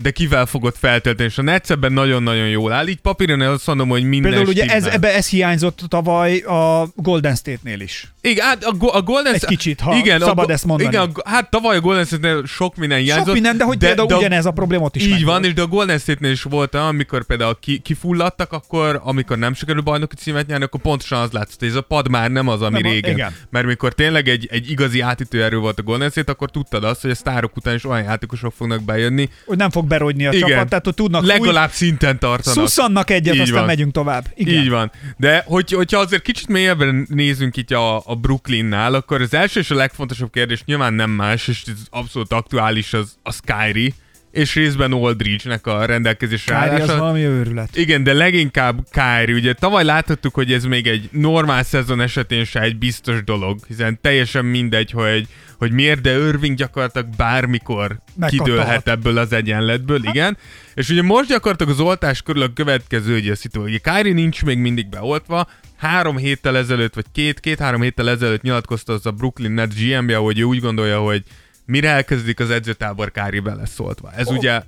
de 0.03 0.11
kivel 0.11 0.47
fogod 0.47 0.75
feltölteni, 0.79 1.29
és 1.29 1.39
a 1.39 1.43
Nets 1.43 1.71
ebben 1.71 1.93
nagyon-nagyon 1.93 2.49
jól 2.49 2.73
áll. 2.73 2.87
Így 2.89 3.01
papíron 3.01 3.41
azt 3.41 3.67
mondom, 3.67 3.89
hogy 3.89 4.03
minden 4.03 4.31
Például 4.31 4.51
ugye 4.53 4.63
ez, 4.63 4.71
stimmel. 4.71 4.91
ebbe 4.91 5.15
ez 5.15 5.29
hiányzott 5.29 5.81
tavaly 5.89 6.39
a 6.39 6.89
Golden 6.97 7.35
State-nél 7.35 7.81
is. 7.81 8.13
Igen, 8.21 8.47
hát 8.47 8.65
a, 8.65 8.97
a 8.97 9.03
Golden 9.03 9.35
Egy 9.35 9.45
kicsit, 9.45 9.81
ha 9.81 9.97
igen, 9.97 10.21
szabad 10.21 10.51
a, 10.51 10.53
ezt 10.53 10.65
mondani. 10.65 10.89
Igen, 10.89 11.11
a, 11.15 11.31
hát 11.31 11.51
tavaly 11.51 11.77
a 11.77 11.81
Golden 11.81 12.05
State-nél 12.05 12.47
sok 12.47 12.77
minden 12.77 12.99
hiányzott. 12.99 13.25
Sok 13.25 13.35
minden, 13.35 13.57
de 13.57 13.65
hogy 13.65 13.79
de, 13.79 13.87
például 13.87 14.09
de 14.09 14.17
ugyanez 14.17 14.47
a 14.47 14.51
probléma 14.51 14.85
ott 14.85 14.97
is 14.97 15.03
Így 15.03 15.11
megvolt. 15.11 15.33
van, 15.37 15.45
és 15.45 15.55
de 15.55 15.63
a 15.63 15.67
Golden 15.67 15.99
State-nél 15.99 16.31
is 16.31 16.43
volt 16.43 16.75
olyan, 16.75 16.87
amikor 16.87 17.25
például 17.25 17.59
ki, 17.61 17.79
kifulladtak, 17.79 18.53
akkor 18.53 19.01
amikor 19.05 19.39
nem 19.39 19.55
sikerül 19.55 19.83
bajnoki 19.83 20.15
címet 20.17 20.47
nyerni, 20.47 20.65
akkor 20.65 20.81
pontosan 20.81 21.21
az 21.21 21.31
látszott, 21.31 21.59
hogy 21.59 21.69
ez 21.69 21.75
a 21.75 21.81
pad 21.81 22.09
már 22.09 22.31
nem 22.31 22.49
az, 22.49 22.63
ami 22.63 22.81
Nem 22.81 22.93
régen. 22.93 23.13
igen. 23.13 23.35
Mert 23.51 23.67
mikor 23.67 23.93
tényleg 23.93 24.29
egy, 24.29 24.49
egy 24.51 24.71
igazi 24.71 25.01
átítő 25.01 25.43
erő 25.43 25.59
volt 25.59 25.79
a 25.79 25.83
Golden 25.83 26.11
State, 26.11 26.33
akkor 26.33 26.51
tudtad 26.51 26.85
azt, 26.85 27.01
hogy 27.01 27.11
a 27.11 27.15
sztárok 27.15 27.57
után 27.57 27.75
is 27.75 27.85
olyan 27.85 28.03
játékosok 28.03 28.53
fognak 28.53 28.83
bejönni. 28.83 29.29
Hogy 29.47 29.57
nem 29.59 29.71
fog 29.71 29.87
berogyni 29.93 30.27
a 30.27 30.33
Igen. 30.33 30.49
csapat, 30.49 30.69
tehát 30.69 30.85
hogy 30.85 30.95
tudnak 30.95 31.25
Legalább 31.25 31.71
szinten 31.71 32.19
tartanak. 32.19 32.59
Szusszannak 32.59 33.11
egyet, 33.11 33.35
Így 33.35 33.41
aztán 33.41 33.57
van. 33.57 33.67
megyünk 33.67 33.93
tovább. 33.93 34.27
Igen. 34.35 34.63
Így 34.63 34.69
van. 34.69 34.93
De 35.17 35.43
hogy, 35.47 35.73
hogyha 35.73 35.99
azért 35.99 36.23
kicsit 36.23 36.49
mélyebben 36.49 37.07
nézünk 37.09 37.57
itt 37.57 37.71
a, 37.71 38.03
a 38.07 38.15
Brooklynnál, 38.15 38.95
akkor 38.95 39.21
az 39.21 39.35
első 39.35 39.61
és 39.61 39.71
a 39.71 39.75
legfontosabb 39.75 40.31
kérdés 40.31 40.65
nyilván 40.65 40.95
nem 40.95 41.11
más, 41.11 41.49
és 41.49 41.63
ez 41.67 41.79
abszolút 41.91 42.33
aktuális 42.33 42.93
az 42.93 43.17
a 43.23 43.33
Skyri, 43.33 43.95
és 44.33 44.55
részben 44.55 44.93
Aldridge-nek 44.93 45.67
a 45.67 45.85
rendelkezésre 45.85 46.55
Kári 46.55 46.75
az 46.75 46.81
állása. 46.81 46.99
valami 46.99 47.21
őrület. 47.21 47.77
Igen, 47.77 48.03
de 48.03 48.13
leginkább 48.13 48.87
Kyrie. 48.91 49.37
Ugye 49.37 49.53
tavaly 49.53 49.85
láthattuk, 49.85 50.35
hogy 50.35 50.53
ez 50.53 50.65
még 50.65 50.87
egy 50.87 51.09
normál 51.11 51.63
szezon 51.63 52.01
esetén 52.01 52.45
se 52.45 52.61
egy 52.61 52.77
biztos 52.77 53.25
dolog, 53.25 53.59
hiszen 53.69 53.99
teljesen 54.01 54.45
mindegy, 54.45 54.91
hogy, 54.91 55.27
hogy 55.59 55.73
miért, 55.73 56.01
de 56.01 56.11
Irving 56.11 56.57
gyakorlatilag 56.57 57.09
bármikor 57.17 57.99
kidőlhet 58.27 58.89
ebből 58.89 59.19
az 59.19 59.33
egyenletből, 59.33 60.01
igen. 60.05 60.37
És 60.75 60.89
ugye 60.89 61.03
most 61.03 61.29
gyakorlatilag 61.29 61.73
az 61.73 61.81
oltás 61.81 62.23
körül 62.23 62.43
a 62.43 62.53
következő 62.55 63.17
ugye 63.17 63.33
a 63.33 63.37
szitu, 63.37 63.63
ugye 63.63 63.79
Kyrie 63.79 64.13
nincs 64.13 64.45
még 64.45 64.59
mindig 64.59 64.89
beoltva, 64.89 65.49
három 65.77 66.17
héttel 66.17 66.57
ezelőtt, 66.57 66.95
vagy 66.95 67.07
két, 67.13 67.41
két-három 67.41 67.83
héttel 67.83 68.11
ezelőtt 68.11 68.43
nyilatkozta 68.43 68.93
az 68.93 69.07
a 69.07 69.11
Brooklyn 69.11 69.53
Nets 69.53 69.75
GM-je, 69.75 70.17
hogy 70.17 70.39
ő 70.39 70.43
úgy 70.43 70.61
gondolja, 70.61 70.99
hogy 70.99 71.23
mire 71.67 71.89
elkezdik 71.89 72.41
az 72.41 72.51
edzőtábor 72.51 73.11
Kyrie 73.11 73.41
be 73.41 73.55
lesz 73.55 73.79
oltva. 73.79 74.11
Ez 74.17 74.29
Oh. 74.29 74.37
ugye 74.37 74.63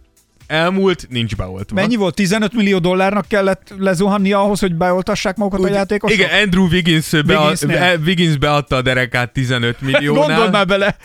elmúlt, 0.46 1.06
nincs 1.10 1.36
beoltva. 1.36 1.74
Mennyi 1.74 1.96
volt? 1.96 2.14
15 2.14 2.52
millió 2.52 2.78
dollárnak 2.78 3.28
kellett 3.28 3.74
lezuhanni 3.78 4.32
ahhoz, 4.32 4.60
hogy 4.60 4.74
beoltassák 4.74 5.36
magukat 5.36 5.60
a 5.60 5.62
Úgy- 5.62 5.70
játékosok? 5.74 6.18
Igen, 6.18 6.42
Andrew 6.42 6.66
Wiggins, 6.68 7.10
be, 7.10 7.38
Wigginsnél. 7.38 7.98
Wiggins 8.04 8.36
beadta 8.36 8.76
a 8.76 8.82
derekát 8.82 9.32
15 9.32 9.80
milliónál. 9.90 10.26
Gondold 10.26 10.52
már 10.52 10.66
bele. 10.66 10.96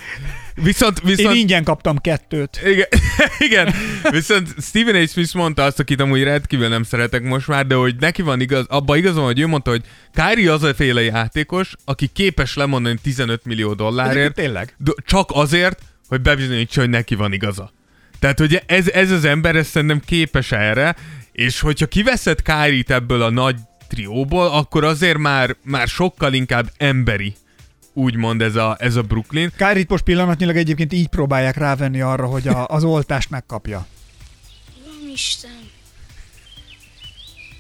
Viszont, 0.63 1.00
Én 1.00 1.15
viszont 1.15 1.36
ingyen 1.36 1.63
kaptam 1.63 1.98
kettőt. 1.98 2.62
Igen, 2.65 2.88
igen, 3.48 3.74
viszont 4.10 4.48
Stephen 4.62 4.95
A. 4.95 5.08
Smith 5.08 5.36
mondta 5.36 5.63
azt, 5.63 5.80
akit 5.80 6.00
amúgy 6.00 6.24
rendkívül 6.24 6.67
nem 6.67 6.84
szeretek 6.84 7.24
most 7.24 7.48
már, 7.48 7.67
de 7.67 7.76
hogy 7.76 7.95
neki 8.00 8.22
van 8.22 8.41
igaz, 8.41 8.65
abban 8.67 8.98
igazon, 8.98 9.24
hogy 9.24 9.39
ő 9.39 9.48
mondta, 9.48 9.69
hogy 9.69 9.82
Kyrie 10.13 10.52
az 10.52 10.63
a 10.63 10.74
féle 10.74 11.02
játékos, 11.02 11.74
aki 11.86 12.08
képes 12.08 12.56
lemondani 12.56 12.98
15 13.04 13.45
millió 13.45 13.74
dollárért, 13.74 14.34
tényleg. 14.34 14.76
csak 15.06 15.30
azért, 15.34 15.80
hogy 16.08 16.22
bebizonyítsa, 16.22 16.80
hogy 16.80 16.89
neki 16.89 17.15
van 17.15 17.34
igaza. 17.34 17.72
Tehát, 18.19 18.39
hogy 18.39 18.63
ez, 18.65 18.89
ez 18.89 19.12
az 19.12 19.26
ember 19.26 19.56
ez 19.56 19.67
szerintem 19.67 20.02
képes 20.06 20.52
erre, 20.52 20.95
és 21.32 21.60
hogyha 21.60 21.86
kiveszed 21.86 22.41
Kyrie-t 22.41 22.91
ebből 22.91 23.22
a 23.22 23.30
nagy 23.30 23.56
trióból, 23.88 24.48
akkor 24.48 24.84
azért 24.84 25.17
már, 25.17 25.56
már 25.63 25.88
sokkal 25.88 26.34
inkább 26.34 26.72
emberi, 26.78 27.36
úgymond 27.99 28.41
ez 28.41 28.55
a, 28.55 28.75
ez 28.79 28.95
a 28.95 29.01
Brooklyn. 29.01 29.51
Kárit 29.55 29.89
most 29.89 30.03
pillanatnyilag 30.03 30.55
egyébként 30.57 30.93
így 30.93 31.07
próbálják 31.07 31.57
rávenni 31.57 32.01
arra, 32.01 32.25
hogy 32.25 32.47
a, 32.47 32.67
az 32.67 32.83
oltást 32.83 33.29
megkapja. 33.29 33.88
Uram 34.81 35.09
Isten! 35.13 35.69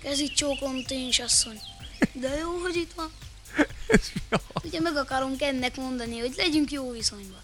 Kezit 0.03 0.33
csókolom, 0.33 0.83
téns 0.83 1.19
asszony. 1.19 1.59
De 2.13 2.37
jó, 2.37 2.57
hogy 2.61 2.75
itt 2.75 2.91
van. 2.95 3.09
Ugye 4.63 4.79
meg 4.79 4.95
akarunk 4.95 5.41
ennek 5.41 5.75
mondani, 5.75 6.19
hogy 6.19 6.33
legyünk 6.37 6.71
jó 6.71 6.91
viszonyban. 6.91 7.41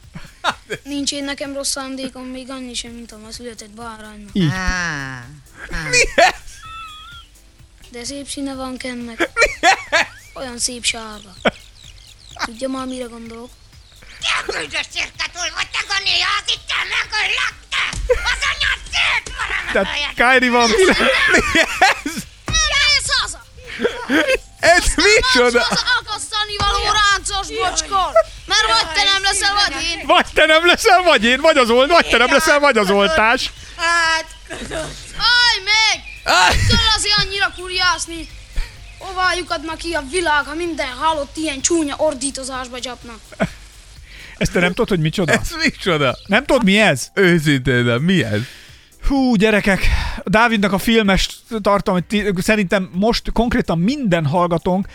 Nincs 0.84 1.12
én 1.12 1.24
nekem 1.24 1.54
rossz 1.54 1.70
szándékom, 1.70 2.24
még 2.24 2.50
annyi 2.50 2.74
sem, 2.74 2.92
mint 2.92 3.12
a 3.12 3.18
ma 3.18 3.32
született 3.32 3.70
báránynak. 3.70 4.30
Így. 4.34 4.52
De 7.92 8.04
szép 8.04 8.28
színe 8.28 8.56
van 8.56 8.78
Kennek. 8.78 9.30
Olyan 10.34 10.58
szép 10.58 10.84
sárga. 10.84 11.36
Tudja 12.44 12.70
már, 12.70 12.86
mire 12.86 13.06
gondolok? 13.06 13.50
Küldös 14.48 14.88
cirkatól 14.94 15.50
voltak 15.54 15.86
a 15.90 16.02
néha, 16.04 16.32
akikkel 16.42 16.86
megöllekte! 16.96 17.84
Az 18.08 18.42
anyád 18.52 18.80
szét 18.92 19.26
valami 19.38 19.72
Tehát 19.72 20.14
Kyrie 20.16 20.52
van. 20.52 20.70
Mész 22.46 23.10
haza! 23.20 23.46
Ez 24.60 24.84
micsoda? 24.96 25.62
Az 25.70 25.84
akasztani 26.00 26.56
való 26.58 26.84
ráncos 26.84 27.48
bocskor! 27.48 28.12
Mert 28.46 28.66
vagy 28.68 28.94
te 28.94 29.04
nem 29.04 29.24
leszel, 29.24 29.54
vagy 29.54 29.84
én! 29.84 30.06
Vagy 30.06 30.26
te 30.34 30.46
nem 30.46 30.66
leszel, 30.66 31.02
vagy 31.02 31.24
én, 31.24 31.42
vagy 31.42 31.58
az 31.58 31.70
old, 31.70 31.90
vagy 31.90 32.10
te 32.10 32.18
nem 32.18 32.32
leszel, 32.32 32.60
vagy 32.60 32.78
az 32.78 32.90
oltás. 32.90 33.52
Állj 35.18 35.60
meg! 35.64 36.04
Től 36.68 36.88
azért 36.96 37.18
annyira 37.18 37.52
kuriászni! 37.56 38.30
Hová 39.06 39.34
lyukadna 39.36 39.76
ki 39.76 39.94
a 39.94 40.04
világ, 40.12 40.46
ha 40.46 40.56
minden 40.56 40.88
halott 40.88 41.38
ilyen 41.38 41.62
csúnya 41.62 41.96
ordítozásba 41.98 42.80
csapna? 42.80 43.14
Ezt 44.38 44.52
te 44.52 44.60
nem 44.60 44.70
tudod, 44.70 44.90
hogy 44.90 45.00
micsoda? 45.00 45.34
Ez 45.34 45.56
micsoda? 45.64 46.18
Nem 46.26 46.46
tudod, 46.46 46.64
mi 46.64 46.80
ez? 46.80 47.08
Őszintén, 47.14 47.86
de 47.86 48.00
mi 48.00 48.24
ez? 48.24 48.42
Hú, 49.08 49.36
gyerekek, 49.36 49.88
Dávidnak 50.24 50.72
a 50.72 50.78
filmes 50.78 51.30
tartalma, 51.62 52.00
szerintem 52.36 52.90
most 52.94 53.32
konkrétan 53.32 53.80
minden 53.80 54.26
hallgatónk, 54.26 54.88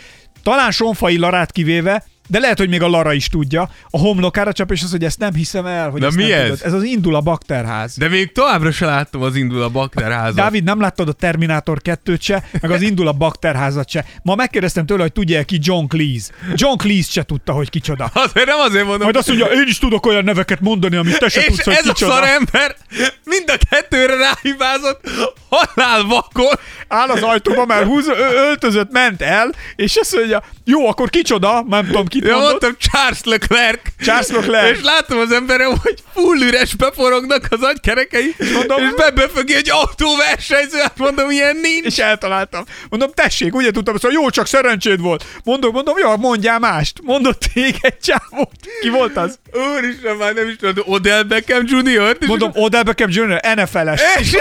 talán 0.43 0.71
Sonfai 0.71 1.17
Larát 1.17 1.51
kivéve, 1.51 2.05
de 2.31 2.39
lehet, 2.39 2.57
hogy 2.57 2.69
még 2.69 2.81
a 2.81 2.87
Lara 2.87 3.13
is 3.13 3.27
tudja, 3.27 3.69
a 3.89 3.97
homlokára 3.97 4.53
csap, 4.53 4.71
és 4.71 4.83
az, 4.83 4.91
hogy 4.91 5.03
ezt 5.03 5.19
nem 5.19 5.33
hiszem 5.33 5.65
el, 5.65 5.89
hogy 5.89 6.01
Na 6.01 6.07
ezt 6.07 6.15
mi 6.15 6.23
nem 6.23 6.39
ez? 6.39 6.43
Tudod. 6.43 6.59
Ez 6.63 6.73
az 6.73 6.83
Indul 6.83 7.15
a 7.15 7.21
bakterház. 7.21 7.97
De 7.97 8.07
még 8.07 8.31
továbbra 8.31 8.71
se 8.71 8.85
láttam 8.85 9.21
az 9.21 9.35
indul 9.35 9.61
a 9.61 9.69
bakterházat. 9.69 10.35
Dávid, 10.35 10.63
nem 10.63 10.79
láttad 10.79 11.07
a 11.07 11.11
Terminátor 11.11 11.81
2-t 11.83 12.21
se, 12.21 12.43
meg 12.61 12.71
az 12.71 12.81
Indul 12.81 13.07
a 13.07 13.11
bakterházat 13.11 13.89
se. 13.89 14.05
Ma 14.23 14.35
megkérdeztem 14.35 14.85
tőle, 14.85 15.01
hogy 15.01 15.11
tudja 15.11 15.43
ki 15.43 15.59
John 15.61 15.85
Cleese. 15.85 16.31
John 16.53 16.77
Cleese 16.77 17.11
se 17.11 17.23
tudta, 17.23 17.53
hogy 17.53 17.69
kicsoda. 17.69 18.11
Azért 18.13 18.47
nem 18.47 18.59
azért 18.59 18.85
mondom. 18.85 19.03
Majd 19.03 19.15
azt 19.15 19.27
mondja, 19.27 19.45
én 19.45 19.67
is 19.67 19.77
tudok 19.77 20.05
olyan 20.05 20.23
neveket 20.23 20.59
mondani, 20.59 20.95
amit 20.95 21.17
te 21.19 21.29
se 21.29 21.39
és 21.39 21.45
tudsz, 21.45 21.63
hogy 21.63 21.73
ez 21.73 21.87
a 21.87 21.93
kicsoda. 21.93 22.13
szarember 22.13 22.75
mind 23.23 23.43
a 23.49 23.57
kettőre 23.69 24.15
ráhibázott, 24.15 25.09
halál 25.49 26.03
vakon. 26.03 26.55
áll 26.87 27.09
az 27.09 27.21
ajtóba, 27.21 27.65
már 27.65 27.85
húz, 27.85 28.07
öltözött, 28.47 28.91
ment 28.91 29.21
el, 29.21 29.51
és 29.75 29.95
azt 29.95 30.15
mondja, 30.15 30.43
jó, 30.71 30.87
akkor 30.87 31.09
kicsoda, 31.09 31.65
nem 31.69 31.85
tudom, 31.85 32.07
kit 32.07 32.23
Ja, 32.25 32.31
mondott. 32.31 32.49
mondtam 32.49 32.75
Charles 32.79 33.19
Leclerc. 33.23 33.79
Charles 34.03 34.27
Leclerc. 34.27 34.77
És 34.77 34.83
látom 34.83 35.19
az 35.19 35.31
emberem, 35.31 35.73
hogy 35.81 35.95
full 36.13 36.41
üres 36.41 36.75
beforognak 36.75 37.45
az 37.49 37.61
agykerekei, 37.61 38.35
mondom- 38.53 38.79
és 38.81 38.89
bebefögi 38.95 39.55
egy 39.55 39.69
autóversenyző, 39.69 40.77
hát 40.77 40.97
mondom, 40.97 41.29
ilyen 41.31 41.57
nincs. 41.61 41.85
És 41.85 41.97
eltaláltam. 41.97 42.63
Mondom, 42.89 43.11
tessék, 43.13 43.55
ugye 43.55 43.71
tudtam, 43.71 43.95
mondja, 44.01 44.21
jó, 44.21 44.29
csak 44.29 44.47
szerencséd 44.47 45.01
volt. 45.01 45.25
Mondom, 45.43 45.71
mondom, 45.73 45.97
jó, 45.97 46.15
mondjál 46.17 46.59
mást. 46.59 46.99
Mondott 47.03 47.45
még 47.53 47.75
egy 47.81 47.99
csávót. 47.99 48.49
Ki 48.81 48.89
volt 48.89 49.17
az? 49.17 49.39
Úristen, 49.77 50.15
már 50.15 50.33
nem 50.33 50.47
is 50.47 50.55
tudom, 50.55 50.83
Odell 50.93 51.23
Beckham 51.23 51.63
Jr. 51.67 52.17
És 52.19 52.27
Mondom, 52.27 52.51
Odell 52.53 52.83
Beckham 52.83 53.09
Jr. 53.09 53.39
NFL-es. 53.55 54.01
És- 54.19 54.35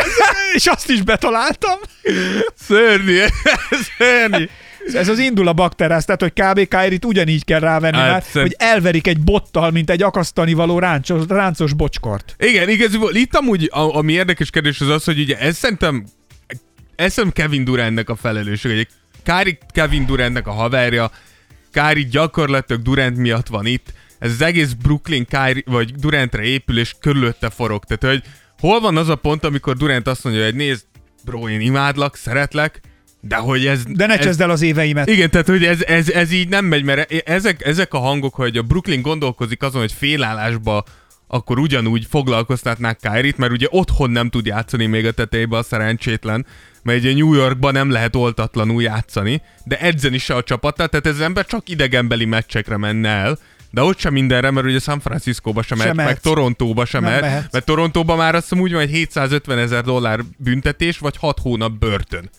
és 0.54 0.66
azt 0.66 0.90
is 0.90 1.02
betaláltam. 1.02 1.78
Szörnyű, 2.66 3.20
szörnyű. 3.98 4.48
Ez 4.94 5.08
az 5.08 5.18
indul 5.18 5.48
a 5.48 5.52
bakterász, 5.52 6.04
tehát 6.04 6.20
hogy 6.20 6.32
kb. 6.32 6.68
Kyrie-t 6.68 7.04
ugyanígy 7.04 7.44
kell 7.44 7.60
rávenni 7.60 7.96
Hát, 7.96 8.34
már, 8.34 8.42
hogy 8.42 8.54
elverik 8.58 9.06
egy 9.06 9.20
bottal, 9.20 9.70
mint 9.70 9.90
egy 9.90 10.02
akasztani 10.02 10.52
való 10.52 10.78
ráncos, 10.78 11.22
ráncos 11.28 11.72
bocskort. 11.72 12.36
Igen, 12.38 12.68
igazából 12.68 13.14
itt 13.14 13.36
amúgy, 13.36 13.68
a, 13.72 13.96
ami 13.96 14.12
érdekes 14.12 14.50
kérdés 14.50 14.80
az 14.80 14.88
az, 14.88 15.04
hogy 15.04 15.20
ugye 15.20 15.38
ez 15.38 15.56
szerintem, 15.56 16.04
ez 16.96 17.12
szerintem 17.12 17.44
Kevin 17.44 17.64
Durantnek 17.64 18.08
a 18.08 18.16
felelősség. 18.16 18.72
Ugye 18.72 18.84
Kári 19.22 19.58
Kevin 19.72 20.06
Durantnek 20.06 20.46
a 20.46 20.52
haverja, 20.52 21.10
Kári 21.72 22.04
gyakorlatilag 22.04 22.82
Durant 22.82 23.16
miatt 23.16 23.46
van 23.46 23.66
itt. 23.66 23.92
Ez 24.18 24.30
az 24.30 24.42
egész 24.42 24.72
Brooklyn 24.72 25.24
Kyrie, 25.24 25.62
vagy 25.66 25.94
Durantre 25.94 26.42
épül, 26.42 26.78
és 26.78 26.94
körülötte 27.00 27.50
forog. 27.50 27.84
Tehát, 27.84 28.16
hogy 28.16 28.30
hol 28.58 28.80
van 28.80 28.96
az 28.96 29.08
a 29.08 29.16
pont, 29.16 29.44
amikor 29.44 29.76
Durant 29.76 30.06
azt 30.08 30.24
mondja, 30.24 30.44
hogy 30.44 30.54
nézd, 30.54 30.84
bro, 31.24 31.48
én 31.48 31.60
imádlak, 31.60 32.16
szeretlek, 32.16 32.80
de 33.20 33.36
hogy 33.36 33.66
ez... 33.66 33.82
De 33.88 34.06
ne 34.06 34.18
ez, 34.18 34.24
cseszd 34.24 34.40
el 34.40 34.50
az 34.50 34.62
éveimet. 34.62 35.08
igen, 35.08 35.30
tehát 35.30 35.48
hogy 35.48 35.64
ez, 35.64 35.82
ez, 35.82 36.08
ez 36.08 36.32
így 36.32 36.48
nem 36.48 36.64
megy, 36.64 36.82
mert 36.82 37.12
e- 37.12 37.22
ezek, 37.24 37.66
ezek 37.66 37.94
a 37.94 37.98
hangok, 37.98 38.34
hogy 38.34 38.56
a 38.56 38.62
Brooklyn 38.62 39.02
gondolkozik 39.02 39.62
azon, 39.62 39.80
hogy 39.80 39.92
félállásba 39.92 40.84
akkor 41.32 41.58
ugyanúgy 41.58 42.06
foglalkoztatnák 42.10 42.98
Kyrie-t, 43.00 43.36
mert 43.36 43.52
ugye 43.52 43.66
otthon 43.70 44.10
nem 44.10 44.30
tud 44.30 44.46
játszani 44.46 44.86
még 44.86 45.06
a 45.06 45.10
tetejébe 45.10 45.56
a 45.56 45.62
szerencsétlen, 45.62 46.46
mert 46.82 46.98
ugye 46.98 47.14
New 47.14 47.34
Yorkban 47.34 47.72
nem 47.72 47.90
lehet 47.90 48.16
oltatlanul 48.16 48.82
játszani, 48.82 49.42
de 49.64 49.78
edzeni 49.78 50.18
se 50.18 50.34
a 50.34 50.42
csapattal, 50.42 50.88
tehát 50.88 51.06
ez 51.06 51.14
az 51.14 51.20
ember 51.20 51.46
csak 51.46 51.68
idegenbeli 51.68 52.24
meccsekre 52.24 52.76
menne 52.76 53.08
el, 53.08 53.38
de 53.70 53.82
ott 53.82 53.98
sem 53.98 54.12
mindenre, 54.12 54.50
mert 54.50 54.66
ugye 54.66 54.78
San 54.78 55.00
Franciscóba 55.00 55.62
sem, 55.62 55.78
mehet, 55.78 55.94
meg. 55.94 56.20
Torontóba 56.20 56.84
sem 56.84 57.02
mehet, 57.02 57.20
mehetsz. 57.20 57.52
mert 57.52 57.64
Torontóban 57.64 58.16
már 58.16 58.34
azt 58.34 58.48
hiszem 58.48 58.62
úgy 58.62 58.72
van, 58.72 58.80
hogy 58.80 58.90
750 58.90 59.58
ezer 59.58 59.84
dollár 59.84 60.20
büntetés, 60.36 60.98
vagy 60.98 61.16
6 61.16 61.38
hónap 61.38 61.72
börtön 61.72 62.30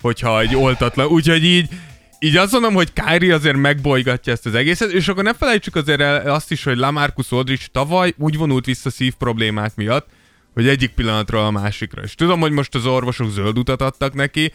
hogyha 0.00 0.40
egy 0.40 0.56
oltatlan. 0.56 1.06
Úgyhogy 1.06 1.44
így, 1.44 1.68
így 2.18 2.36
azt 2.36 2.52
mondom, 2.52 2.74
hogy 2.74 2.92
Kyrie 2.92 3.34
azért 3.34 3.56
megbolygatja 3.56 4.32
ezt 4.32 4.46
az 4.46 4.54
egészet, 4.54 4.90
és 4.90 5.08
akkor 5.08 5.22
ne 5.22 5.34
felejtsük 5.34 5.76
azért 5.76 6.00
el 6.00 6.30
azt 6.30 6.52
is, 6.52 6.64
hogy 6.64 6.76
Lamarcus 6.76 7.32
Aldridge 7.32 7.64
tavaly 7.72 8.14
úgy 8.18 8.36
vonult 8.36 8.64
vissza 8.64 8.90
szív 8.90 9.14
problémák 9.14 9.74
miatt, 9.74 10.06
hogy 10.54 10.68
egyik 10.68 10.90
pillanatról 10.90 11.44
a 11.44 11.50
másikra. 11.50 12.02
És 12.02 12.14
tudom, 12.14 12.40
hogy 12.40 12.52
most 12.52 12.74
az 12.74 12.86
orvosok 12.86 13.30
zöld 13.30 13.58
utat 13.58 13.82
adtak 13.82 14.14
neki, 14.14 14.52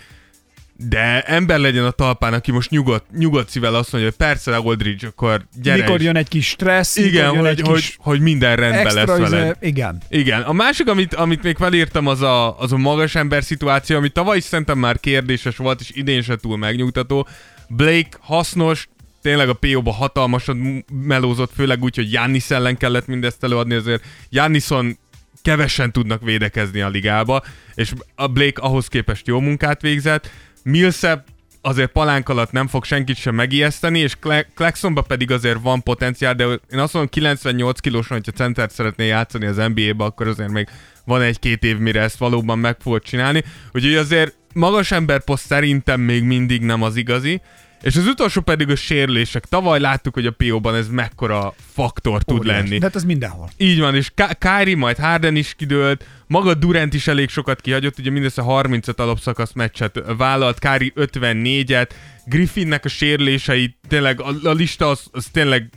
de 0.89 1.21
ember 1.21 1.59
legyen 1.59 1.85
a 1.85 1.91
talpán, 1.91 2.33
aki 2.33 2.51
most 2.51 2.69
nyugodt, 2.69 3.05
nyugodt 3.17 3.49
szívvel 3.49 3.75
azt 3.75 3.91
mondja, 3.91 4.09
hogy 4.09 4.27
persze 4.27 4.55
Aldridge, 4.55 5.07
akkor 5.07 5.45
gyere 5.61 5.83
mikor 5.83 6.01
jön 6.01 6.15
egy 6.15 6.27
kis 6.27 6.47
stressz, 6.47 6.97
Igen, 6.97 7.37
hogy, 7.37 7.45
egy 7.45 7.61
hogy, 7.61 7.75
kis 7.75 7.95
hogy 7.99 8.19
minden 8.19 8.55
rendben 8.55 8.83
lesz 8.83 8.95
extra, 8.95 9.17
veled. 9.17 9.57
izé, 9.61 9.69
igen. 9.69 10.01
Igen, 10.09 10.41
a 10.41 10.53
másik, 10.53 10.87
amit, 10.87 11.13
amit 11.13 11.43
még 11.43 11.55
felírtam, 11.55 12.07
az 12.07 12.21
a, 12.21 12.59
az 12.59 12.71
a 12.71 12.77
magas 12.77 13.15
ember 13.15 13.43
szituáció, 13.43 13.97
ami 13.97 14.09
tavaly 14.09 14.37
is 14.37 14.43
szerintem 14.43 14.77
már 14.77 14.99
kérdéses 14.99 15.57
volt, 15.57 15.81
és 15.81 15.91
idén 15.93 16.21
se 16.21 16.35
túl 16.35 16.57
megnyugtató. 16.57 17.27
Blake 17.67 18.17
hasznos, 18.19 18.87
tényleg 19.21 19.49
a 19.49 19.53
PO-ba 19.53 19.91
hatalmasan 19.91 20.85
melózott, 20.91 21.51
főleg 21.55 21.83
úgy, 21.83 21.95
hogy 21.95 22.11
Jannis 22.11 22.49
ellen 22.49 22.77
kellett 22.77 23.07
mindezt 23.07 23.43
előadni, 23.43 23.73
azért 23.73 24.03
Jannison 24.29 24.97
kevesen 25.41 25.91
tudnak 25.91 26.21
védekezni 26.21 26.81
a 26.81 26.89
ligába, 26.89 27.43
és 27.75 27.91
a 28.15 28.27
Blake 28.27 28.61
ahhoz 28.61 28.87
képest 28.87 29.27
jó 29.27 29.39
munkát 29.39 29.81
végzett. 29.81 30.29
Millsap 30.63 31.23
azért 31.61 31.91
palánk 31.91 32.29
alatt 32.29 32.51
nem 32.51 32.67
fog 32.67 32.85
senkit 32.85 33.15
sem 33.15 33.35
megijeszteni, 33.35 33.99
és 33.99 34.17
Claxonba 34.55 35.01
pedig 35.01 35.31
azért 35.31 35.61
van 35.61 35.83
potenciál, 35.83 36.35
de 36.35 36.43
én 36.43 36.79
azt 36.79 36.93
mondom, 36.93 37.11
98 37.11 37.79
kilósan, 37.79 38.17
hogyha 38.17 38.31
centert 38.31 38.71
szeretné 38.71 39.07
játszani 39.07 39.45
az 39.45 39.55
NBA-ba, 39.55 40.05
akkor 40.05 40.27
azért 40.27 40.49
még 40.49 40.67
van 41.05 41.21
egy-két 41.21 41.63
év, 41.63 41.77
mire 41.77 42.01
ezt 42.01 42.17
valóban 42.17 42.59
meg 42.59 42.77
fogod 42.79 43.01
csinálni. 43.01 43.43
Úgyhogy 43.71 43.95
azért 43.95 44.35
magas 44.53 44.91
emberposzt 44.91 45.45
szerintem 45.45 46.01
még 46.01 46.23
mindig 46.23 46.61
nem 46.61 46.81
az 46.81 46.95
igazi, 46.95 47.41
és 47.81 47.95
az 47.95 48.07
utolsó 48.07 48.41
pedig 48.41 48.69
a 48.69 48.75
sérülések. 48.75 49.45
Tavaly 49.45 49.79
láttuk, 49.79 50.13
hogy 50.13 50.25
a 50.25 50.31
PO-ban 50.31 50.75
ez 50.75 50.87
mekkora 50.89 51.53
faktor 51.73 52.23
tud 52.23 52.39
Óriás. 52.39 52.55
lenni. 52.55 52.77
De 52.77 52.85
hát 52.85 52.95
ez 52.95 53.03
mindenhol. 53.03 53.49
Így 53.57 53.79
van, 53.79 53.95
és 53.95 54.11
Kyrie, 54.37 54.75
majd 54.75 54.97
Harden 54.97 55.35
is 55.35 55.53
kidőlt, 55.57 56.05
maga 56.27 56.53
Durant 56.53 56.93
is 56.93 57.07
elég 57.07 57.29
sokat 57.29 57.61
kihagyott, 57.61 57.99
ugye 57.99 58.09
mindössze 58.09 58.41
35 58.41 58.99
alapszakasz 58.99 59.53
meccset 59.53 60.01
vállalt, 60.17 60.59
Kyrie 60.59 60.91
54-et, 60.95 61.89
Griffinnek 62.25 62.85
a 62.85 62.89
sérülései, 62.89 63.75
tényleg 63.87 64.21
a, 64.21 64.33
a 64.43 64.51
lista 64.51 64.89
az, 64.89 65.03
az 65.11 65.25
tényleg 65.31 65.69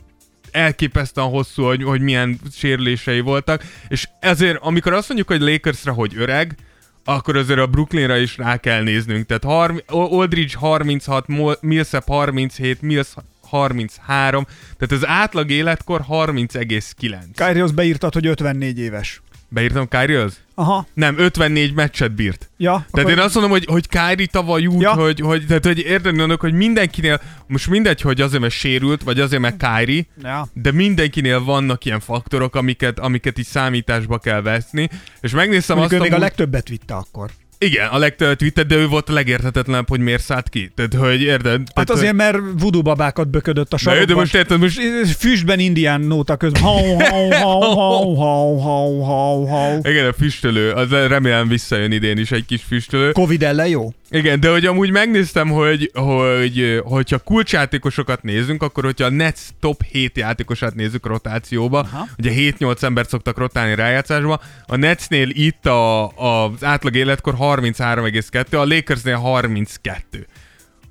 elképesztően 0.51 1.27
hosszú, 1.27 1.63
hogy, 1.63 1.83
hogy 1.83 2.01
milyen 2.01 2.39
sérülései 2.51 3.19
voltak, 3.19 3.63
és 3.87 4.07
ezért, 4.19 4.57
amikor 4.61 4.93
azt 4.93 5.07
mondjuk, 5.07 5.29
hogy 5.29 5.41
Lakersre, 5.41 5.91
hogy 5.91 6.13
öreg, 6.17 6.55
akkor 7.05 7.37
azért 7.37 7.59
a 7.59 7.67
Brooklynra 7.67 8.17
is 8.17 8.37
rá 8.37 8.57
kell 8.57 8.83
néznünk. 8.83 9.25
Tehát 9.25 9.43
harmi, 9.43 9.79
Aldridge 9.87 10.57
36, 10.57 11.27
Mo- 11.27 11.61
Millsap 11.61 12.05
37, 12.05 12.81
Mills 12.81 13.07
33, 13.41 14.45
tehát 14.77 15.03
az 15.03 15.07
átlag 15.07 15.49
életkor 15.49 16.01
30,9. 16.09 17.17
Kyrios 17.35 17.71
beírtad, 17.71 18.13
hogy 18.13 18.25
54 18.25 18.79
éves. 18.79 19.21
Beírtam 19.49 19.87
Kyrie 19.87 20.25
Aha, 20.57 20.87
Nem, 20.93 21.17
54 21.17 21.73
meccset 21.73 22.11
bírt. 22.11 22.49
ja. 22.57 22.71
Tehát 22.71 22.89
akkor- 22.91 23.11
én 23.11 23.19
azt 23.19 23.33
mondom, 23.33 23.51
hogy, 23.51 23.65
hogy 23.65 23.87
Kyrie 23.87 24.25
tavaly 24.31 24.65
úgy, 24.65 24.81
Ja. 24.81 24.93
hogy, 24.93 25.19
hogy, 25.19 25.45
tehát, 25.47 25.65
hogy 25.65 25.79
érted, 25.79 26.15
mondok, 26.15 26.41
hogy 26.41 26.53
mindenkinél, 26.53 27.21
most 27.47 27.67
mindegy, 27.69 28.01
hogy 28.01 28.21
azért, 28.21 28.41
mert 28.41 28.53
sérült, 28.53 29.03
vagy 29.03 29.19
azért, 29.19 29.41
mert 29.41 29.57
Kyrie, 29.57 30.03
Ja. 30.23 30.47
de 30.53 30.71
mindenkinél 30.71 31.43
vannak 31.43 31.85
ilyen 31.85 31.99
faktorok, 31.99 32.55
amiket, 32.55 32.99
amiket 32.99 33.39
így 33.39 33.45
számításba 33.45 34.17
kell 34.17 34.41
veszni, 34.41 34.89
és 35.21 35.31
megnéztem 35.31 35.77
Mondjuk 35.77 36.01
azt 36.01 36.09
ő 36.09 36.11
még 36.11 36.11
a 36.11 36.15
amúgy- 36.15 36.27
legtöbbet 36.37 36.67
vitte 36.69 36.93
akkor. 36.95 37.29
Igen, 37.65 37.87
a 37.87 37.97
legtöbbet 37.97 38.39
vitted, 38.39 38.67
de 38.67 38.75
ő 38.75 38.87
volt 38.87 39.09
a 39.09 39.13
legérthetetlenebb, 39.13 39.89
hogy 39.89 39.99
miért 39.99 40.23
szállt 40.23 40.49
ki. 40.49 40.71
Tehát, 40.75 40.93
hogy 40.93 41.21
érted? 41.21 41.51
Hát 41.51 41.73
Tehát, 41.73 41.89
azért, 41.89 42.13
mert 42.13 42.37
voodoo 42.59 42.81
babákat 42.81 43.27
böködött 43.27 43.73
a 43.73 43.75
hogy... 43.75 43.79
Sarokban. 43.79 44.07
de 44.07 44.13
most 44.13 44.35
érted, 44.35 44.59
most... 44.59 44.79
Füstben 45.17 45.59
indián 45.59 46.01
nóta 46.01 46.35
közben. 46.35 46.61
Hau, 46.61 46.97
hau, 46.97 47.29
hau, 47.29 47.61
hau, 47.81 48.15
hau, 48.15 48.59
hau, 48.59 49.01
hau, 49.01 49.45
hau. 49.45 49.79
Igen, 49.83 50.07
a 50.07 50.13
füstölő, 50.13 50.71
az 50.71 50.89
remélem 50.89 51.47
visszajön 51.47 51.91
idén 51.91 52.17
is 52.17 52.31
egy 52.31 52.45
kis 52.45 52.61
füstölő. 52.67 53.11
Covid 53.11 53.43
ellen 53.43 53.67
jó? 53.67 53.93
Igen, 54.09 54.39
de 54.39 54.49
hogy 54.49 54.65
amúgy 54.65 54.91
megnéztem, 54.91 55.49
hogy, 55.49 55.91
hogy 55.93 56.81
hogyha 56.83 57.17
kulcsjátékosokat 57.17 58.23
nézünk, 58.23 58.63
akkor 58.63 58.83
hogyha 58.83 59.05
a 59.05 59.09
Nets 59.09 59.39
top 59.59 59.83
7 59.91 60.17
játékosát 60.17 60.75
nézzük 60.75 61.05
rotációba, 61.05 61.79
Aha. 61.79 62.07
ugye 62.17 62.31
7-8 62.59 62.83
embert 62.83 63.09
szoktak 63.09 63.37
rotálni 63.37 63.75
rájátszásba, 63.75 64.39
a 64.65 64.75
Netsnél 64.75 65.29
itt 65.29 65.65
a, 65.65 66.03
a, 66.05 66.45
az 66.45 66.63
átlag 66.63 66.95
életkor 66.95 67.35
33,2, 67.61 68.59
a 68.59 68.65
Lakersnél 68.65 69.15
32. 69.15 70.27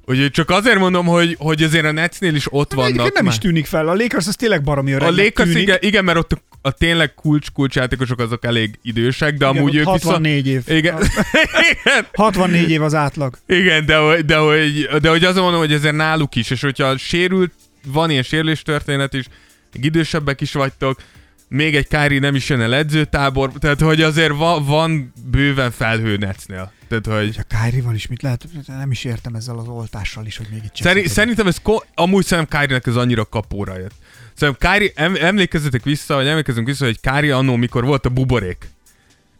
Úgyhogy 0.07 0.31
csak 0.31 0.51
azért 0.51 0.79
mondom, 0.79 1.07
hogy, 1.07 1.37
hogy 1.39 1.63
azért 1.63 1.85
a 1.85 1.93
Netsnél 1.93 2.35
is 2.35 2.47
ott 2.51 2.73
vannak. 2.73 2.91
Egyébként 2.91 3.15
nem 3.15 3.25
már- 3.25 3.33
is 3.33 3.39
tűnik 3.39 3.67
fel. 3.67 3.89
A 3.89 3.95
Lakers 3.95 4.27
az 4.27 4.35
tényleg 4.37 4.63
baromi 4.63 4.93
öreg. 4.93 5.09
a 5.09 5.11
Lakers, 5.11 5.49
tűnik. 5.49 5.63
igen, 5.63 5.79
igen, 5.81 6.05
mert 6.05 6.19
ott 6.19 6.33
a, 6.33 6.39
a 6.63 6.71
tényleg 6.71 7.15
kulcs, 7.15 7.51
kulcsjátékosok 7.51 8.21
azok 8.21 8.45
elég 8.45 8.79
idősek, 8.83 9.35
de 9.37 9.47
Igen, 9.49 9.57
amúgy 9.59 9.75
ők 9.75 9.85
64 9.85 10.47
év. 10.47 10.65
Viszont... 10.65 10.79
Igen. 10.79 10.97
igen. 11.85 12.07
64 12.13 12.71
év 12.71 12.83
az 12.83 12.95
átlag. 12.95 13.39
Igen, 13.47 13.87
de, 13.87 13.97
hogy- 13.97 14.25
de, 14.25 14.37
hogy, 14.37 14.89
de 15.01 15.09
hogy 15.09 15.25
azon 15.25 15.43
mondom, 15.43 15.61
hogy 15.61 15.73
ezért 15.73 15.95
náluk 15.97 16.35
is, 16.35 16.51
és 16.51 16.61
hogyha 16.61 16.97
sérült, 16.97 17.53
van 17.87 18.11
ilyen 18.11 18.23
sérülés 18.23 18.63
történet 18.63 19.15
is, 19.15 19.25
idősebbek 19.73 20.41
is 20.41 20.53
vagytok, 20.53 21.01
még 21.49 21.77
egy 21.77 21.89
Kári 21.89 22.19
nem 22.19 22.35
is 22.35 22.49
jön 22.49 22.61
el 22.61 22.75
edzőtábor, 22.75 23.53
tehát 23.53 23.81
hogy 23.81 24.03
azért 24.03 24.37
va, 24.37 24.65
van 24.65 25.13
bőven 25.31 25.71
felhő 25.71 26.17
Netsnél. 26.17 26.73
Tehát, 26.89 27.07
hogy... 27.21 27.37
A 27.39 27.57
Kyrie-val 27.63 27.95
is 27.95 28.07
mit 28.07 28.23
lehet? 28.23 28.45
Nem 28.67 28.91
is 28.91 29.05
értem 29.05 29.35
ezzel 29.35 29.59
az 29.59 29.69
oltással 29.69 30.27
is, 30.27 30.37
hogy 30.37 30.47
még 30.51 30.61
itt 30.65 30.75
Szeri, 30.75 31.09
szerintem 31.09 31.47
ez, 31.47 31.61
ko- 31.63 31.87
amúgy 31.95 32.25
szerintem 32.25 32.59
Kárinek 32.61 32.87
ez 32.87 32.97
annyira 32.97 33.25
kapóra 33.25 33.79
jött. 33.79 33.95
Szerintem 34.35 34.71
Kári, 34.71 34.93
em, 34.95 35.15
emlékezzetek 35.21 35.83
vissza, 35.83 36.15
vagy 36.15 36.27
emlékezünk 36.27 36.67
vissza, 36.67 36.85
hogy 36.85 37.01
Kári 37.01 37.31
annó, 37.31 37.57
mikor 37.57 37.85
volt 37.85 38.07
a 38.07 38.09
buborék. 38.09 38.69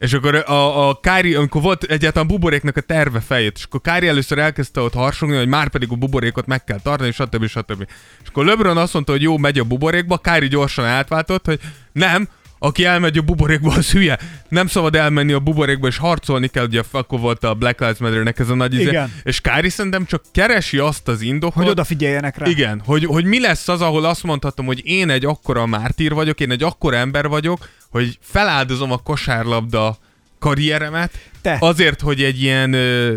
És 0.05 0.13
akkor 0.13 0.35
a, 0.35 0.89
a 0.89 1.01
Kári, 1.01 1.35
amikor 1.35 1.63
volt 1.63 1.83
egyáltalán 1.83 2.29
buboréknak 2.29 2.77
a 2.77 2.81
terve 2.81 3.21
fejét, 3.21 3.57
és 3.57 3.65
akkor 3.65 3.81
Kári 3.81 4.09
először 4.09 4.39
elkezdte 4.39 4.81
ott 4.81 4.95
harsogni, 4.95 5.37
hogy 5.37 5.49
már 5.49 5.69
pedig 5.69 5.89
a 5.91 5.95
buborékot 5.95 6.47
meg 6.47 6.65
kell 6.65 6.81
tartani, 6.83 7.13
stb. 7.13 7.47
stb. 7.47 7.87
És 8.23 8.29
akkor 8.29 8.45
LeBron 8.45 8.77
azt 8.77 8.93
mondta, 8.93 9.13
hogy 9.13 9.23
jó, 9.23 9.39
megy 9.39 9.59
a 9.59 9.65
buborékba, 9.65 10.19
Kári 10.19 10.49
gyorsan 10.49 10.85
átváltott, 10.85 11.47
hogy 11.47 11.61
nem, 11.93 12.29
aki 12.59 12.85
elmegy 12.85 13.19
a 13.19 13.23
buborékba, 13.23 13.73
az 13.73 13.91
hülye. 13.91 14.19
Nem 14.49 14.67
szabad 14.67 14.95
elmenni 14.95 15.33
a 15.33 15.39
buborékba, 15.39 15.87
és 15.87 15.97
harcolni 15.97 16.49
kell, 16.49 16.65
ugye 16.65 16.83
akkor 16.91 17.21
volt 17.21 17.45
a 17.45 17.55
Black 17.55 17.81
Lives 17.81 17.99
Matter-nek 17.99 18.39
ez 18.39 18.49
a 18.49 18.55
nagy 18.55 18.75
izé. 18.75 18.83
Igen. 18.83 19.13
És 19.23 19.41
Kári 19.41 19.69
szerintem 19.69 20.05
csak 20.05 20.23
keresi 20.33 20.79
azt 20.79 21.09
az 21.09 21.21
indokot, 21.21 21.63
Hogy 21.63 21.69
odafigyeljenek 21.69 22.39
rá. 22.39 22.47
igen, 22.47 22.83
hogy, 22.85 23.05
hogy 23.05 23.25
mi 23.25 23.41
lesz 23.41 23.69
az, 23.69 23.81
ahol 23.81 24.05
azt 24.05 24.23
mondhatom, 24.23 24.67
hogy 24.67 24.81
én 24.85 25.11
egy 25.11 25.25
akkora 25.25 25.67
mártír 25.67 26.13
vagyok, 26.13 26.41
én 26.41 26.51
egy 26.51 26.63
akkora 26.63 26.97
ember 26.97 27.29
vagyok, 27.29 27.69
hogy 27.95 28.19
feláldozom 28.21 28.93
a 28.93 28.97
kosárlabda 28.97 29.97
karrieremet 30.39 31.13
Te. 31.43 31.57
azért, 31.61 32.01
hogy 32.01 32.23
egy 32.23 32.43
ilyen, 32.43 32.73
ö, 32.73 33.15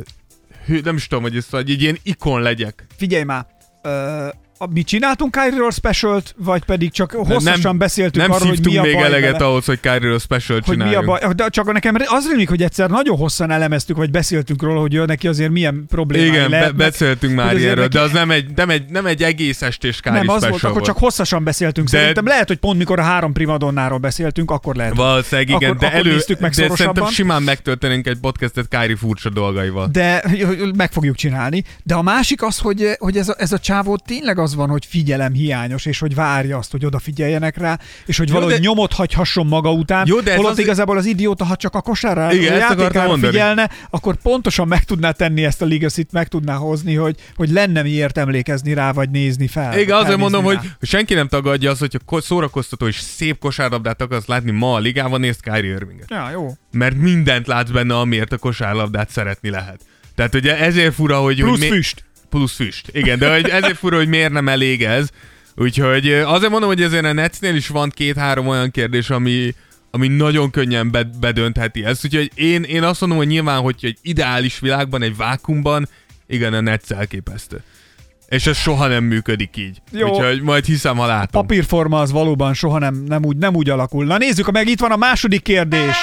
hű, 0.66 0.80
nem 0.84 0.96
is 0.96 1.08
tudom, 1.08 1.24
hogy 1.24 1.38
ezt, 1.38 1.50
hogy 1.52 1.70
egy 1.72 1.82
ilyen 1.82 1.98
ikon 2.04 2.42
legyek. 2.42 2.86
Figyelj 2.98 3.24
már, 3.24 3.46
ö, 3.84 4.28
a, 4.58 4.68
mi 4.74 4.84
csináltunk 4.84 5.32
Kyrie-ról 5.32 5.72
specialt, 5.72 6.36
vagy 6.38 6.64
pedig 6.64 6.91
csak 6.91 7.12
hosszasan 7.12 7.60
nem, 7.62 7.78
beszéltünk 7.78 8.28
nem 8.28 8.36
arról, 8.36 8.47
hogy 8.47 8.60
mi 8.66 8.78
a 8.78 8.82
még 8.82 8.93
baj 8.93 9.03
eleget 9.03 9.32
vele. 9.32 9.45
ahhoz, 9.45 9.66
hogy 9.66 9.80
Kyrie 9.80 10.18
special 10.18 10.62
hogy 10.66 10.78
mi 10.78 10.95
a 10.95 11.01
baj, 11.01 11.20
de 11.36 11.47
csak 11.49 11.74
nekem 11.74 11.95
az 12.05 12.28
rémlik, 12.28 12.49
hogy 12.49 12.62
egyszer 12.62 12.89
nagyon 12.89 13.18
hosszan 13.18 13.51
elemeztük, 13.51 13.97
vagy 13.97 14.12
beszéltünk 14.12 14.62
róla, 14.62 14.80
hogy 14.80 14.93
ő 14.93 15.05
neki 15.05 15.28
azért 15.28 15.51
milyen 15.51 15.86
problémái 15.88 16.28
Igen, 16.28 16.49
be, 16.49 16.58
lehetnek. 16.58 16.76
beszéltünk 16.76 17.36
már 17.36 17.58
ilyenről, 17.58 17.84
neki- 17.84 17.97
de 17.97 18.03
az 18.03 18.12
nem 18.12 18.32
egy, 18.32 18.45
nem 18.55 18.70
egy, 18.70 18.86
nem 18.89 19.05
egy 19.05 19.24
egész 19.24 19.62
estés 19.62 19.99
Kyrie 20.01 20.18
Nem, 20.20 20.30
az 20.30 20.36
special 20.36 20.49
volt, 20.51 20.64
akkor 20.64 20.82
csak 20.82 20.97
hosszasan 20.97 21.43
beszéltünk. 21.43 21.88
De- 21.89 21.97
Szerintem 21.97 22.26
lehet, 22.26 22.47
hogy 22.47 22.58
pont 22.58 22.78
mikor 22.78 22.99
a 22.99 23.03
három 23.03 23.34
primadonnáról 23.34 23.97
beszéltünk, 23.97 24.51
akkor 24.51 24.76
lehet. 24.76 24.95
Valószínűleg 24.95 25.49
igen, 25.49 25.70
Akkor- 25.70 25.78
de, 25.82 25.86
akkor 25.88 25.99
elő, 25.99 26.20
meg 26.39 26.51
de 26.51 26.70
szerintem 26.76 27.05
simán 27.08 27.43
megtöltenénk 27.43 28.08
egy 28.08 28.18
podcastet 28.22 28.68
Kyrie 28.68 28.95
furcsa 28.95 29.30
dolgaival. 29.30 29.88
De 29.91 30.24
meg 30.76 30.91
fogjuk 30.91 31.16
csinálni. 31.16 31.64
De 31.84 31.93
a 31.95 32.01
másik 32.01 32.43
az, 32.43 32.58
hogy, 32.58 32.89
hogy 32.97 33.18
ez, 33.18 33.30
a, 33.30 33.36
ez 33.38 33.51
a 33.51 33.60
csávó 33.60 33.97
tényleg 34.05 34.39
az 34.39 34.47
van, 34.56 34.70
hogy 34.70 34.86
figyelem 34.86 35.34
hiányos, 35.34 35.86
és 35.86 36.00
hogy 36.00 36.16
várja 36.16 36.58
azt, 36.58 36.72
hogy 36.72 36.86
odafigyeljenek 36.86 37.58
rá, 37.58 37.80
és 38.06 38.18
hogy 38.18 38.28
Jó, 38.28 38.34
valahogy 38.34 38.54
de- 38.56 38.60
nyomot 38.60 38.93
hagyhasson 38.93 39.48
maga 39.48 39.72
után. 39.72 40.06
Jó, 40.08 40.20
de 40.20 40.36
holott 40.36 40.52
az- 40.52 40.60
igazából 40.60 40.98
az 40.98 41.06
idióta, 41.06 41.45
ha 41.45 41.56
csak 41.56 41.76
a 41.76 41.82
kosárra, 41.82 42.34
Igen, 42.34 42.54
a 42.54 42.58
játékára 42.58 43.18
figyelne, 43.18 43.70
akkor 43.89 44.16
pontosan 44.16 44.68
meg 44.68 44.84
tudná 44.84 45.12
tenni 45.12 45.45
ezt 45.45 45.62
a 45.62 45.66
legacy 45.66 46.06
meg 46.12 46.28
tudná 46.28 46.56
hozni, 46.56 46.93
hogy, 46.95 47.16
hogy 47.36 47.50
lenne 47.50 47.82
miért 47.82 48.18
emlékezni 48.18 48.74
rá, 48.74 48.91
vagy 48.91 49.10
nézni 49.10 49.48
fel. 49.48 49.80
Igen, 49.80 49.95
azért 49.98 50.18
mondom, 50.18 50.48
rá. 50.50 50.56
hogy 50.56 50.88
senki 50.89 51.14
nem 51.14 51.28
tagadja 51.28 51.72
azt, 51.72 51.80
hogyha 51.80 52.00
ko- 52.06 52.24
szórakoztató 52.24 52.88
és 52.88 53.00
szép 53.00 53.39
kosárlabdát 53.39 54.02
akarsz 54.02 54.26
látni 54.26 54.52
ma 54.52 54.74
a 54.74 54.80
ligában, 54.80 55.20
nézd 55.20 55.41
Kyrie 55.41 55.72
Irvinget. 55.74 56.10
Ja, 56.10 56.30
jó. 56.32 56.54
Mert 56.72 56.95
mindent 56.95 57.48
látsz 57.48 57.70
benne, 57.70 57.98
amiért 57.98 58.34
a 58.34 58.38
kosárlabdát 58.38 59.10
szeretni 59.10 59.50
lehet. 59.50 59.82
Tehát 60.16 60.36
ugye 60.36 60.58
ezért 60.58 60.93
fura, 60.93 61.18
hogy... 61.20 61.36
Plusz 61.39 61.50
hogy 61.50 61.60
mi- 61.60 61.76
füst. 61.76 62.04
Plusz 62.30 62.56
füst. 62.56 62.90
Igen, 62.92 63.20
de 63.20 63.32
ezért 63.32 63.78
fura, 63.78 63.98
hogy 63.98 64.08
miért 64.08 64.32
nem 64.32 64.48
elég 64.48 64.84
ez. 64.84 65.10
Úgyhogy 65.56 66.12
azért 66.12 66.52
mondom, 66.52 66.70
hogy 66.70 66.82
ezért 66.82 67.06
a 67.06 67.14
Netsnél 67.14 67.56
is 67.56 67.68
van 67.68 67.90
két-három 67.90 68.48
olyan 68.48 68.72
kérdés, 68.72 69.10
ami, 69.10 69.54
ami 69.92 70.08
nagyon 70.08 70.50
könnyen 70.52 70.92
bed- 70.92 71.20
bedöntheti 71.20 71.84
ezt. 71.86 72.06
Úgyhogy 72.06 72.32
én, 72.36 72.64
én 72.64 72.84
azt 72.84 73.00
mondom, 73.00 73.18
hogy 73.18 73.28
nyilván, 73.28 73.62
hogy 73.62 73.76
egy 73.82 73.98
ideális 74.02 74.60
világban, 74.60 75.02
egy 75.02 75.16
vákumban, 75.16 75.90
igen, 76.28 76.54
a 76.54 76.62
Nets 76.62 76.92
elképesztő. 76.92 77.64
És 78.28 78.48
ez 78.48 78.58
soha 78.58 78.88
nem 78.88 79.04
működik 79.04 79.58
így. 79.58 79.82
Jó. 79.92 80.10
Úgyhogy 80.10 80.42
majd 80.42 80.66
hiszem, 80.66 80.98
ha 80.98 81.06
látom. 81.06 81.42
Papírforma 81.42 82.00
az 82.00 82.12
valóban 82.12 82.54
soha 82.54 82.80
nem, 82.80 83.04
nem, 83.08 83.26
úgy, 83.26 83.38
nem 83.38 83.56
úgy 83.56 83.70
alakul. 83.70 84.06
Na 84.06 84.18
nézzük, 84.18 84.52
meg 84.52 84.68
itt 84.68 84.80
van 84.80 84.92
a 84.92 84.96
második 84.96 85.42
kérdés. 85.42 85.96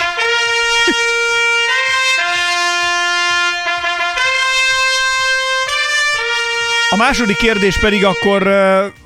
A 6.94 6.96
második 6.96 7.36
kérdés 7.36 7.78
pedig 7.78 8.04
akkor, 8.04 8.42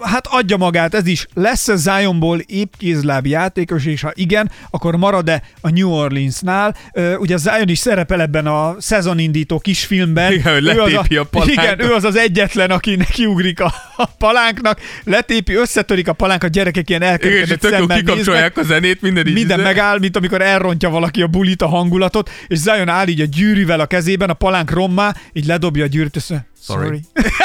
hát 0.01 0.27
adja 0.31 0.57
magát, 0.57 0.95
ez 0.95 1.07
is. 1.07 1.27
Lesz-e 1.35 1.77
Zionból 1.77 2.39
épp 2.39 2.73
kézláb 2.79 3.27
játékos, 3.27 3.87
és 3.87 4.01
ha 4.01 4.13
igen, 4.15 4.51
akkor 4.71 4.97
marad-e 4.97 5.43
a 5.61 5.71
New 5.71 5.91
Orleansnál? 5.91 6.77
Ugye 7.19 7.37
Zion 7.37 7.69
is 7.69 7.79
szerepel 7.79 8.21
ebben 8.21 8.47
a 8.47 8.77
szezonindító 8.79 9.59
kisfilmben. 9.59 10.33
Igen, 10.33 10.53
hogy 10.53 10.63
letépi 10.63 11.17
a 11.17 11.25
palánkot. 11.25 11.65
Igen, 11.65 11.81
ő 11.81 11.93
az 11.93 12.05
az 12.05 12.17
egyetlen, 12.17 12.71
aki 12.71 12.95
nekiugrik 12.95 13.61
a, 13.61 13.75
a 13.97 14.05
palánknak, 14.07 14.81
letépi, 15.05 15.55
összetörik 15.55 16.09
a 16.09 16.13
palánk, 16.13 16.45
a 16.45 16.49
gyerekek 16.49 16.91
ilyen 16.91 17.03
Igen, 17.03 17.33
és 17.33 17.55
néznek. 17.61 17.99
kikapcsolják 17.99 18.59
a 18.59 18.63
zenét, 18.63 19.01
minden 19.03 19.27
így. 19.27 19.35
Minden 19.35 19.59
izé- 19.59 19.69
megáll, 19.69 19.99
mint 19.99 20.17
amikor 20.17 20.43
elrontja 20.43 20.91
valaki 20.91 21.23
a 21.23 21.27
bulit, 21.27 21.63
a 21.63 21.69
hangulatot, 21.69 22.31
és 22.47 22.59
Zion 22.59 22.89
áll 22.89 23.09
így 23.09 23.21
a 23.21 23.25
gyűrűvel 23.25 23.81
a 23.81 23.87
kezében, 23.87 24.31
a 24.31 24.35
palánk 24.35 24.71
rommá, 24.71 25.15
így 25.33 25.47
ledobja 25.47 25.85
a 25.85 25.87
gyűrűt, 25.87 26.17
Sorry. 26.61 26.85
sorry. 26.87 27.01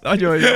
Nagyon 0.00 0.38
jó. 0.38 0.48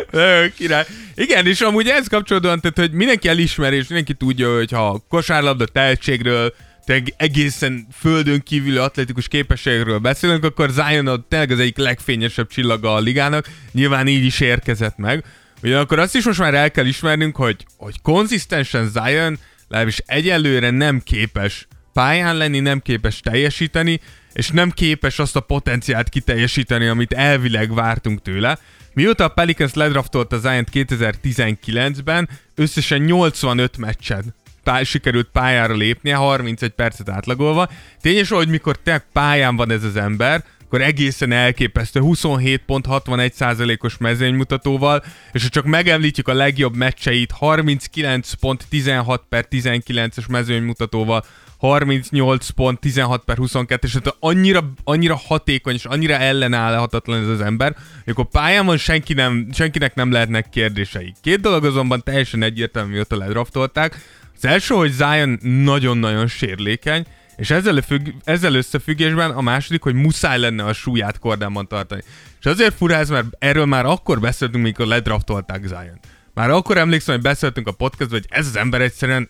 Király. 0.56 0.84
Igen, 1.14 1.46
és 1.46 1.60
amúgy 1.60 1.88
ez 1.88 2.06
kapcsolódóan, 2.06 2.60
tehát, 2.60 2.78
hogy 2.78 2.92
mindenki 2.92 3.28
elismeri, 3.28 3.76
és 3.76 3.86
mindenki 3.86 4.14
tudja, 4.14 4.54
hogy 4.54 4.70
ha 4.70 5.04
kosárlabda 5.08 5.66
tehetségről, 5.66 6.54
tényleg 6.84 7.14
egészen 7.16 7.86
földön 7.92 8.42
kívüli 8.42 8.76
atletikus 8.76 9.28
képességről 9.28 9.98
beszélünk, 9.98 10.44
akkor 10.44 10.70
Zion 10.70 11.06
a 11.06 11.24
tényleg 11.28 11.50
az 11.50 11.58
egyik 11.58 11.78
legfényesebb 11.78 12.48
csillaga 12.48 12.94
a 12.94 12.98
ligának, 12.98 13.48
nyilván 13.72 14.06
így 14.06 14.24
is 14.24 14.40
érkezett 14.40 14.96
meg. 14.96 15.24
Ugyanakkor 15.62 15.98
azt 15.98 16.14
is 16.14 16.24
most 16.24 16.38
már 16.38 16.54
el 16.54 16.70
kell 16.70 16.86
ismernünk, 16.86 17.36
hogy, 17.36 17.66
hogy 17.76 18.00
konzisztensen 18.02 18.88
Zion 18.88 19.38
legalábbis 19.68 20.02
egyelőre 20.06 20.70
nem 20.70 21.00
képes 21.00 21.66
pályán 21.92 22.36
lenni, 22.36 22.60
nem 22.60 22.80
képes 22.80 23.20
teljesíteni, 23.20 24.00
és 24.32 24.48
nem 24.48 24.70
képes 24.70 25.18
azt 25.18 25.36
a 25.36 25.40
potenciált 25.40 26.08
kiteljesíteni, 26.08 26.86
amit 26.86 27.12
elvileg 27.12 27.74
vártunk 27.74 28.22
tőle. 28.22 28.58
Mióta 28.92 29.24
a 29.24 29.28
Pelicans 29.28 29.74
ledraftolt 29.74 30.32
az 30.32 30.40
Zion 30.40 30.66
2019-ben, 30.72 32.28
összesen 32.54 33.00
85 33.00 33.76
meccsen 33.76 34.34
pá- 34.62 34.84
sikerült 34.84 35.28
pályára 35.32 35.74
lépnie, 35.74 36.14
31 36.14 36.70
percet 36.70 37.08
átlagolva. 37.08 37.68
Tényes, 38.00 38.28
hogy 38.28 38.48
mikor 38.48 38.76
te 38.76 39.04
pályán 39.12 39.56
van 39.56 39.70
ez 39.70 39.84
az 39.84 39.96
ember, 39.96 40.44
akkor 40.64 40.82
egészen 40.82 41.32
elképesztő 41.32 42.00
27.61%-os 42.02 43.96
mezőnymutatóval, 43.98 45.04
és 45.32 45.42
ha 45.42 45.48
csak 45.48 45.64
megemlítjük 45.64 46.28
a 46.28 46.34
legjobb 46.34 46.76
meccseit, 46.76 47.34
39.16 47.40 49.20
per 49.28 49.46
19-es 49.50 50.28
mezőnymutatóval, 50.28 51.24
38 51.60 52.48
pont, 52.48 52.80
16 52.80 53.24
per 53.24 53.36
22, 53.36 53.86
és 53.86 53.92
hát 53.92 54.16
annyira, 54.20 54.72
annyira 54.84 55.16
hatékony 55.16 55.74
és 55.74 55.84
annyira 55.84 56.14
ellenállhatatlan 56.14 57.22
ez 57.22 57.28
az 57.28 57.40
ember, 57.40 57.76
hogy 58.04 58.12
akkor 58.12 58.28
pályán 58.28 58.66
van, 58.66 58.76
senki 58.76 59.12
nem, 59.12 59.48
senkinek 59.52 59.94
nem 59.94 60.12
lehetnek 60.12 60.48
kérdései. 60.48 61.14
Két 61.20 61.40
dolog 61.40 61.64
azonban 61.64 62.02
teljesen 62.02 62.42
egyértelmű, 62.42 62.92
mióta 62.92 63.16
ledraftolták. 63.16 63.98
Az 64.36 64.44
első, 64.44 64.74
hogy 64.74 64.92
Zion 64.92 65.38
nagyon-nagyon 65.42 66.26
sérülékeny, 66.26 67.06
és 67.36 67.50
ezzel, 67.50 67.80
függ, 67.80 68.08
ezzel 68.24 68.54
összefüggésben 68.54 69.30
a 69.30 69.40
második, 69.40 69.82
hogy 69.82 69.94
muszáj 69.94 70.38
lenne 70.38 70.64
a 70.64 70.72
súlyát 70.72 71.18
kordában 71.18 71.68
tartani. 71.68 72.02
És 72.38 72.46
azért 72.46 72.74
fura 72.74 73.02
mert 73.08 73.26
erről 73.38 73.66
már 73.66 73.86
akkor 73.86 74.20
beszéltünk, 74.20 74.64
mikor 74.64 74.86
ledraftolták 74.86 75.66
Zion. 75.66 76.00
Már 76.34 76.50
akkor 76.50 76.78
emlékszem, 76.78 77.14
hogy 77.14 77.24
beszéltünk 77.24 77.66
a 77.66 77.72
podcastban, 77.72 78.20
hogy 78.20 78.38
ez 78.38 78.46
az 78.46 78.56
ember 78.56 78.80
egyszerűen 78.80 79.28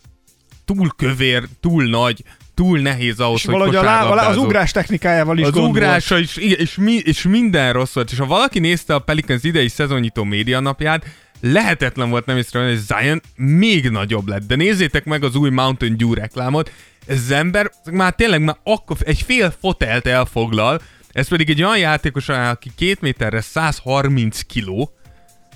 túl 0.75 0.91
kövér, 0.97 1.45
túl 1.61 1.85
nagy, 1.85 2.25
túl 2.55 2.79
nehéz 2.79 3.21
ahhoz, 3.21 3.39
És 3.39 3.45
hogy 3.45 3.55
valahogy 3.55 3.77
a 3.77 3.83
lá, 3.83 4.01
az 4.01 4.09
kosárlabdázó. 4.09 4.45
ugrás 4.45 4.71
technikájával 4.71 5.39
is 5.39 5.45
Az 5.47 5.53
gond 5.53 5.69
ugrása 5.69 6.19
is, 6.19 6.37
igen, 6.37 6.59
és, 6.59 6.77
mi, 6.77 6.93
és 6.93 7.23
minden 7.23 7.73
rossz 7.73 7.93
volt. 7.93 8.11
És 8.11 8.19
ha 8.19 8.27
valaki 8.27 8.59
nézte 8.59 8.95
a 8.95 8.99
Pelicans 8.99 9.43
idei 9.43 9.69
szezonnyitó 9.69 10.25
média 10.25 10.61
napját, 10.61 11.05
lehetetlen 11.41 12.11
volt 12.11 12.27
nem 12.27 12.37
észrevenni, 12.37 12.73
hogy 12.73 12.83
Zion 12.83 13.21
még 13.37 13.89
nagyobb 13.89 14.29
lett. 14.29 14.47
De 14.47 14.57
nézzétek 14.57 15.05
meg 15.05 15.25
az 15.25 15.35
új 15.35 15.51
Mountain 15.51 15.97
Dew 15.97 16.15
reklámot. 16.15 16.73
Ez 17.07 17.17
az 17.17 17.31
ember 17.31 17.71
már 17.91 18.15
tényleg 18.15 18.43
már 18.43 18.57
akkor 18.63 18.97
egy 19.01 19.23
fél 19.23 19.55
fotelt 19.61 20.07
elfoglal, 20.07 20.81
ez 21.13 21.29
pedig 21.29 21.51
egy 21.51 21.63
olyan 21.63 21.79
játékos, 21.79 22.29
aki 22.29 22.71
két 22.77 23.01
méterre 23.01 23.41
130 23.41 24.41
kiló, 24.41 24.91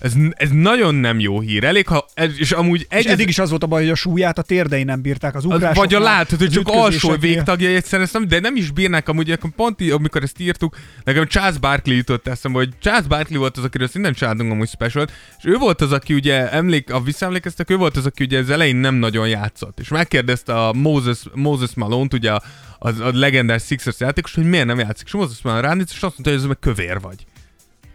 ez, 0.05 0.15
ez 0.31 0.51
nagyon 0.51 0.95
nem 0.95 1.21
jó 1.21 1.41
hír. 1.41 1.65
Elég, 1.65 1.87
ha, 1.87 2.07
és 2.39 2.53
amúgy 2.53 2.81
És 2.81 2.87
egy, 2.89 3.07
eddig 3.07 3.29
is 3.29 3.39
az 3.39 3.51
volt 3.51 3.63
a 3.63 3.67
baj, 3.67 3.83
hogy 3.83 3.91
a 3.91 3.95
súlyát 3.95 4.39
a 4.39 4.43
térdei 4.43 4.83
nem 4.83 5.03
bírták 5.03 5.35
az 5.35 5.45
ugrásoknál. 5.45 5.75
vagy 5.75 5.95
a 5.95 6.01
látod, 6.01 6.39
hogy 6.39 6.51
csak 6.51 6.69
alsó 6.69 7.17
végtagjai 7.17 7.75
egyszerűen 7.75 8.03
ezt 8.03 8.13
nem, 8.13 8.29
de 8.29 8.41
nem 8.41 8.57
is 8.57 8.71
bírnák 8.71 9.09
amúgy, 9.09 9.39
pont 9.57 9.81
í- 9.81 9.93
amikor 9.93 10.23
ezt 10.23 10.41
írtuk, 10.41 10.77
nekem 11.05 11.27
Charles 11.27 11.59
Barkley 11.59 11.97
jutott 11.97 12.29
eszembe, 12.29 12.59
hogy 12.59 12.69
Charles 12.81 13.07
Barkley 13.07 13.39
volt 13.39 13.57
az, 13.57 13.65
akiről 13.65 13.89
szintén 13.89 14.13
csináltunk 14.13 14.51
amúgy 14.53 14.69
special 14.69 15.07
és 15.39 15.45
ő 15.45 15.57
volt 15.57 15.81
az, 15.81 15.93
aki 15.93 16.15
ugye, 16.15 16.51
emlék, 16.51 16.93
a 16.93 17.01
visszaemlékeztek, 17.01 17.71
ő 17.71 17.77
volt 17.77 17.97
az, 17.97 18.07
aki 18.07 18.25
ugye 18.25 18.39
az 18.39 18.51
elején 18.51 18.77
nem 18.77 18.95
nagyon 18.95 19.29
játszott, 19.29 19.81
és 19.81 19.89
megkérdezte 19.89 20.67
a 20.67 20.73
Moses, 20.73 21.19
Moses 21.35 21.75
Malone-t, 21.75 22.15
ugye 22.15 22.33
a, 22.33 22.43
a, 22.79 22.89
a 22.89 23.11
legendás 23.13 23.63
Sixers 23.63 24.01
játékos, 24.01 24.35
hogy 24.35 24.49
miért 24.49 24.67
nem 24.67 24.79
játszik, 24.79 25.07
és 25.07 25.13
Moses 25.13 25.43
Malone 25.43 25.61
ránéz, 25.61 25.87
és 25.89 25.95
azt 25.95 26.03
mondta, 26.03 26.31
hogy 26.31 26.39
ez 26.39 26.45
meg 26.45 26.59
kövér 26.59 27.01
vagy. 27.01 27.27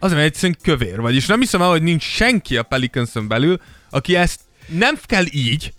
Az, 0.02 0.12
mert 0.12 0.24
egyszerűen 0.24 0.58
kövér 0.62 1.00
vagy, 1.00 1.14
és 1.14 1.26
nem 1.26 1.40
hiszem 1.40 1.62
el, 1.62 1.68
hogy 1.68 1.82
nincs 1.82 2.02
senki 2.02 2.56
a 2.56 2.62
pelicans 2.62 3.10
belül, 3.28 3.60
aki 3.90 4.16
ezt 4.16 4.40
nem 4.68 4.98
kell 5.06 5.24
így, 5.30 5.72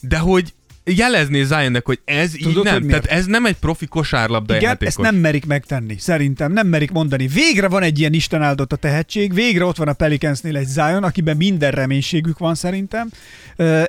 de 0.00 0.18
hogy 0.18 0.52
jelezné 0.84 1.42
Zionnek, 1.42 1.86
hogy 1.86 2.00
ez 2.04 2.36
így 2.36 2.42
Tudod, 2.42 2.64
nem. 2.64 2.74
hogy? 2.74 2.86
Tehát 2.86 3.04
ez 3.06 3.26
nem 3.26 3.46
egy 3.46 3.56
profi 3.56 3.86
kosárlabda 3.86 4.54
Igen, 4.56 4.68
játékos. 4.68 4.86
ezt 4.86 4.98
nem 5.10 5.14
merik 5.14 5.46
megtenni, 5.46 5.96
szerintem, 5.98 6.52
nem 6.52 6.66
merik 6.66 6.90
mondani. 6.90 7.26
Végre 7.26 7.68
van 7.68 7.82
egy 7.82 7.98
ilyen 7.98 8.12
Isten 8.12 8.42
áldott 8.42 8.72
a 8.72 8.76
tehetség, 8.76 9.34
végre 9.34 9.64
ott 9.64 9.76
van 9.76 9.88
a 9.88 9.92
Pelicansnél 9.92 10.56
egy 10.56 10.66
Zion, 10.66 11.04
akiben 11.04 11.36
minden 11.36 11.70
reménységük 11.70 12.38
van 12.38 12.54
szerintem, 12.54 13.08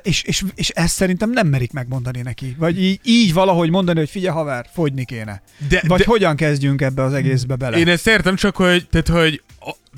és, 0.02 0.22
és, 0.22 0.42
és 0.54 0.68
ezt 0.68 0.94
szerintem 0.94 1.30
nem 1.30 1.46
merik 1.46 1.72
megmondani 1.72 2.20
neki. 2.20 2.54
Vagy 2.58 2.82
így, 2.82 3.00
így 3.04 3.32
valahogy 3.32 3.70
mondani, 3.70 3.98
hogy 3.98 4.10
figyelj 4.10 4.34
haver, 4.34 4.66
fogyni 4.74 5.04
kéne. 5.04 5.42
De- 5.68 5.82
Vagy 5.86 5.98
de- 5.98 6.04
hogyan 6.06 6.36
kezdjünk 6.36 6.80
ebbe 6.80 7.02
az 7.02 7.12
egészbe 7.12 7.56
bele. 7.56 7.76
Én 7.76 7.88
ezt 7.88 8.06
értem, 8.06 8.36
csak 8.36 8.56
hogy, 8.56 8.86
tehát, 8.90 9.08
hogy, 9.08 9.42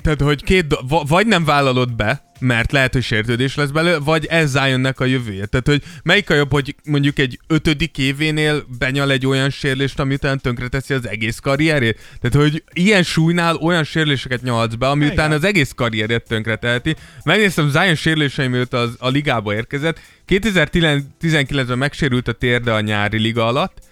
tehát, 0.01 0.21
hogy 0.21 0.43
két, 0.43 0.67
do- 0.67 1.07
vagy 1.07 1.27
nem 1.27 1.45
vállalod 1.45 1.95
be, 1.95 2.21
mert 2.39 2.71
lehet, 2.71 2.93
hogy 2.93 3.03
sértődés 3.03 3.55
lesz 3.55 3.69
belőle, 3.69 3.99
vagy 3.99 4.25
ez 4.25 4.49
Zionnek 4.51 4.99
a 4.99 5.05
jövője. 5.05 5.45
Tehát, 5.45 5.67
hogy 5.67 5.83
melyik 6.03 6.29
a 6.29 6.33
jobb, 6.33 6.51
hogy 6.51 6.75
mondjuk 6.83 7.19
egy 7.19 7.39
ötödik 7.47 7.97
événél 7.97 8.65
benyal 8.79 9.11
egy 9.11 9.27
olyan 9.27 9.49
sérülést, 9.49 9.99
ami 9.99 10.13
után 10.13 10.39
tönkreteszi 10.39 10.93
az 10.93 11.07
egész 11.07 11.39
karrierét. 11.39 11.99
Tehát, 12.21 12.49
hogy 12.49 12.63
ilyen 12.73 13.03
súlynál 13.03 13.55
olyan 13.55 13.83
sérüléseket 13.83 14.41
nyalhatsz 14.41 14.73
be, 14.73 14.87
ami 14.87 15.05
után 15.05 15.31
az 15.31 15.43
egész 15.43 15.71
karrierét 15.75 16.23
tönkreteheti. 16.27 16.95
Megnéztem 17.23 17.69
Zion 17.69 17.95
sérülései 17.95 18.47
miatt 18.47 18.73
az, 18.73 18.95
a 18.99 19.07
ligába 19.07 19.53
érkezett. 19.53 19.99
2019-ben 20.27 21.77
megsérült 21.77 22.27
a 22.27 22.31
térde 22.31 22.73
a 22.73 22.81
nyári 22.81 23.17
liga 23.19 23.47
alatt. 23.47 23.86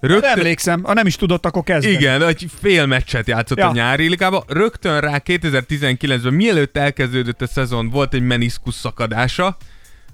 Rögtön... 0.00 0.30
Emlékszem, 0.30 0.82
ha 0.82 0.92
nem 0.92 1.06
is 1.06 1.16
tudott, 1.16 1.46
akkor 1.46 1.62
kezdeni. 1.62 1.94
Igen, 1.94 2.22
egy 2.22 2.46
fél 2.60 2.86
meccset 2.86 3.26
játszott 3.26 3.58
ja. 3.58 3.64
Ja. 3.64 3.70
a 3.70 3.74
nyári 3.74 4.08
ligába. 4.08 4.44
Rögtön 4.48 5.00
rá 5.00 5.22
2019-ben, 5.24 6.34
mielőtt 6.34 6.76
elkezdődött 6.76 7.42
a 7.42 7.46
szezon, 7.46 7.90
volt 7.90 8.14
egy 8.14 8.22
meniszkusz 8.22 8.78
szakadása. 8.78 9.56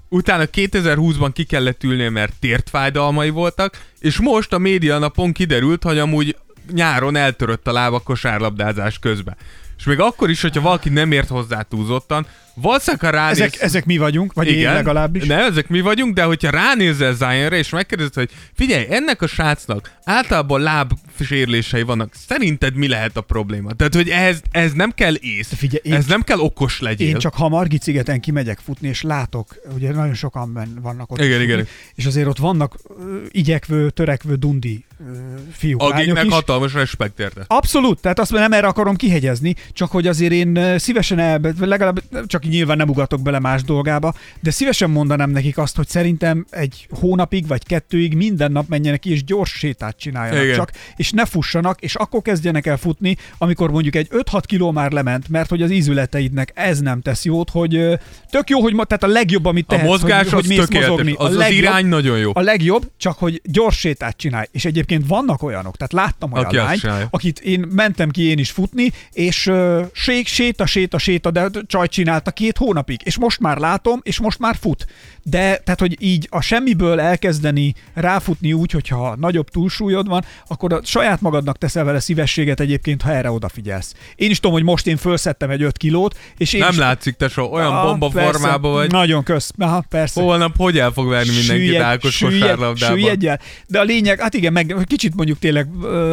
Utána 0.09 0.43
2020-ban 0.53 1.29
ki 1.33 1.43
kellett 1.43 1.83
ülnie, 1.83 2.09
mert 2.09 2.33
tértfájdalmai 2.39 3.29
voltak, 3.29 3.81
és 3.99 4.19
most 4.19 4.53
a 4.53 4.57
média 4.57 4.97
napon 4.97 5.31
kiderült, 5.31 5.83
hogy 5.83 5.99
amúgy 5.99 6.35
nyáron 6.71 7.15
eltörött 7.15 7.67
a 7.67 7.71
lába 7.71 7.99
kosárlabdázás 7.99 8.99
közben. 8.99 9.35
És 9.77 9.83
még 9.83 9.99
akkor 9.99 10.29
is, 10.29 10.41
hogyha 10.41 10.61
valaki 10.61 10.89
nem 10.89 11.11
ért 11.11 11.27
hozzá 11.27 11.61
túlzottan, 11.61 12.27
valószínűleg 12.61 13.05
ha 13.05 13.09
ránéz... 13.09 13.39
Ezek, 13.39 13.61
ezek 13.61 13.85
mi 13.85 13.97
vagyunk, 13.97 14.33
vagy 14.33 14.47
én 14.47 14.73
legalábbis. 14.73 15.25
Ne, 15.25 15.45
ezek 15.45 15.67
mi 15.67 15.81
vagyunk, 15.81 16.13
de 16.13 16.23
hogyha 16.23 16.49
ránézel 16.49 17.13
Zionre, 17.13 17.57
és 17.57 17.69
megkérdezed, 17.69 18.13
hogy 18.13 18.29
figyelj, 18.53 18.85
ennek 18.89 19.21
a 19.21 19.27
srácnak 19.27 19.91
általában 20.03 20.61
lábsérlései 20.61 21.81
vannak, 21.81 22.13
szerinted 22.27 22.75
mi 22.75 22.87
lehet 22.87 23.17
a 23.17 23.21
probléma? 23.21 23.73
Tehát, 23.73 23.95
hogy 23.95 24.09
ez, 24.09 24.39
ez 24.51 24.71
nem 24.73 24.91
kell 24.91 25.13
ész, 25.13 25.53
Figyelj, 25.57 25.81
én 25.83 25.93
ez 25.93 26.05
nem 26.05 26.21
kell 26.21 26.39
okos 26.39 26.79
legyél. 26.79 27.07
Én 27.07 27.17
csak 27.17 27.33
ha 27.33 27.49
Margit 27.49 27.81
szigeten 27.81 28.19
kimegyek 28.19 28.59
futni, 28.63 28.87
és 28.87 29.01
látok, 29.01 29.55
ugye 29.75 29.91
nagyon 29.91 30.13
sokan 30.13 30.77
vannak 30.81 31.11
ott. 31.11 31.21
Igen, 31.21 31.41
igen. 31.41 31.67
És 31.95 32.05
azért 32.05 32.27
ott 32.27 32.37
vannak 32.37 32.77
ö, 32.99 33.17
igyekvő, 33.29 33.89
törekvő, 33.89 34.35
dundi 34.35 34.85
ö, 34.99 35.11
fiúk, 35.51 35.81
Akiknek 35.81 36.25
is. 36.25 36.33
hatalmas 36.33 36.73
respekt 36.73 37.19
érte. 37.19 37.43
Abszolút, 37.47 37.99
tehát 37.99 38.19
azt 38.19 38.31
nem 38.31 38.51
erre 38.51 38.67
akarom 38.67 38.95
kihegyezni, 38.95 39.55
csak 39.73 39.91
hogy 39.91 40.07
azért 40.07 40.31
én 40.31 40.79
szívesen 40.79 41.19
el, 41.19 41.39
legalább 41.59 42.01
csak 42.25 42.45
nyilván 42.49 42.77
nem 42.77 42.89
ugatok 42.89 43.21
bele 43.21 43.39
más 43.39 43.63
dolgába, 43.63 44.13
de 44.39 44.51
szívesen 44.51 44.89
mondanám 44.89 45.29
nekik 45.29 45.57
azt, 45.57 45.75
hogy 45.75 45.87
szerintem 45.87 46.45
egy 46.49 46.87
hónapig 46.99 47.47
vagy 47.47 47.65
kettőig 47.65 48.15
minden 48.15 48.51
nap 48.51 48.67
menjenek 48.67 48.99
ki 48.99 49.11
és 49.11 49.23
gyors 49.23 49.51
sétát 49.51 49.97
csináljanak 49.97 50.43
Igen. 50.43 50.55
csak, 50.55 50.71
és 50.95 51.11
ne 51.11 51.25
fussanak, 51.25 51.81
és 51.81 51.95
akkor 51.95 52.21
kezdjenek 52.21 52.65
el 52.65 52.77
futni, 52.77 53.17
amikor 53.37 53.71
mondjuk 53.71 53.95
egy 53.95 54.07
5-6 54.11 54.41
kiló 54.45 54.71
már 54.71 54.91
lement, 54.91 55.29
mert 55.29 55.49
hogy 55.49 55.61
az 55.61 55.71
ízületeidnek 55.71 56.51
ez 56.55 56.79
nem 56.79 57.01
tesz 57.01 57.25
jót, 57.25 57.49
hogy 57.49 57.99
tök 58.29 58.49
jó, 58.49 58.61
hogy 58.61 58.73
ma, 58.73 58.83
tehát 58.83 59.03
a 59.03 59.07
legjobb, 59.07 59.45
amit 59.45 59.65
A 59.67 59.69
tehetsz, 59.69 59.87
mozgás 59.87 60.29
hogy, 60.29 60.31
hogy 60.31 60.57
az 60.57 60.69
mész 60.69 60.81
mozogni. 60.81 61.13
az, 61.17 61.25
a 61.25 61.29
az 61.29 61.35
legjobb, 61.35 61.57
irány 61.57 61.85
nagyon 61.85 62.17
jó. 62.17 62.31
a 62.33 62.41
legjobb, 62.41 62.91
csak 62.97 63.17
hogy 63.17 63.41
gyors 63.43 63.77
sétát 63.77 64.17
csinálj. 64.17 64.45
És 64.51 64.65
egyébként 64.65 65.07
vannak 65.07 65.43
olyanok, 65.43 65.77
tehát 65.77 65.93
láttam 65.93 66.31
olyan 66.31 66.45
Aki 66.45 66.55
lányt, 66.55 67.07
akit 67.09 67.39
én 67.39 67.67
mentem 67.71 68.09
ki 68.09 68.23
én 68.23 68.37
is 68.37 68.51
futni, 68.51 68.91
és 69.11 69.47
uh, 69.47 69.85
sék, 69.93 70.27
séta, 70.27 70.65
séta, 70.65 70.97
séta, 70.97 71.31
de 71.31 71.49
csaj 71.67 71.87
csinálta 71.87 72.31
két 72.37 72.57
hónapig, 72.57 73.01
és 73.03 73.17
most 73.17 73.39
már 73.39 73.57
látom, 73.57 73.99
és 74.03 74.19
most 74.19 74.39
már 74.39 74.55
fut. 74.59 74.85
De 75.23 75.57
tehát, 75.57 75.79
hogy 75.79 75.95
így 75.99 76.27
a 76.31 76.41
semmiből 76.41 76.99
elkezdeni 76.99 77.73
ráfutni 77.93 78.53
úgy, 78.53 78.71
hogyha 78.71 79.15
nagyobb 79.15 79.49
túlsúlyod 79.49 80.07
van, 80.07 80.23
akkor 80.47 80.73
a 80.73 80.79
saját 80.83 81.21
magadnak 81.21 81.57
teszel 81.57 81.83
vele 81.83 81.99
szívességet 81.99 82.59
egyébként, 82.59 83.01
ha 83.01 83.11
erre 83.11 83.31
odafigyelsz. 83.31 83.93
Én 84.15 84.29
is 84.29 84.35
tudom, 84.39 84.51
hogy 84.51 84.63
most 84.63 84.87
én 84.87 84.97
fölszedtem 84.97 85.49
egy 85.49 85.61
5 85.61 85.77
kilót, 85.77 86.17
és 86.37 86.53
én 86.53 86.59
Nem 86.59 86.69
is... 86.69 86.77
látszik, 86.77 87.15
te 87.15 87.27
so, 87.27 87.43
olyan 87.43 87.71
Ah, 87.75 87.83
bomba 87.85 88.07
persze. 88.09 88.31
formában 88.31 88.71
vagy. 88.71 88.91
Nagyon 88.91 89.23
kösz. 89.23 89.51
Aha, 89.57 89.83
persze. 89.89 90.21
Holnap 90.21 90.57
hogy 90.57 90.79
el 90.79 90.91
fog 90.91 91.07
verni 91.07 91.29
mindenkit 91.35 91.65
Süllyed- 91.65 91.81
Ákos 91.83 92.15
süllyed- 92.15 92.41
kosárlabdában? 92.41 93.37
De 93.67 93.79
a 93.79 93.83
lényeg, 93.83 94.19
hát 94.19 94.33
igen, 94.33 94.53
meg 94.53 94.75
kicsit 94.85 95.15
mondjuk 95.15 95.39
tényleg, 95.39 95.67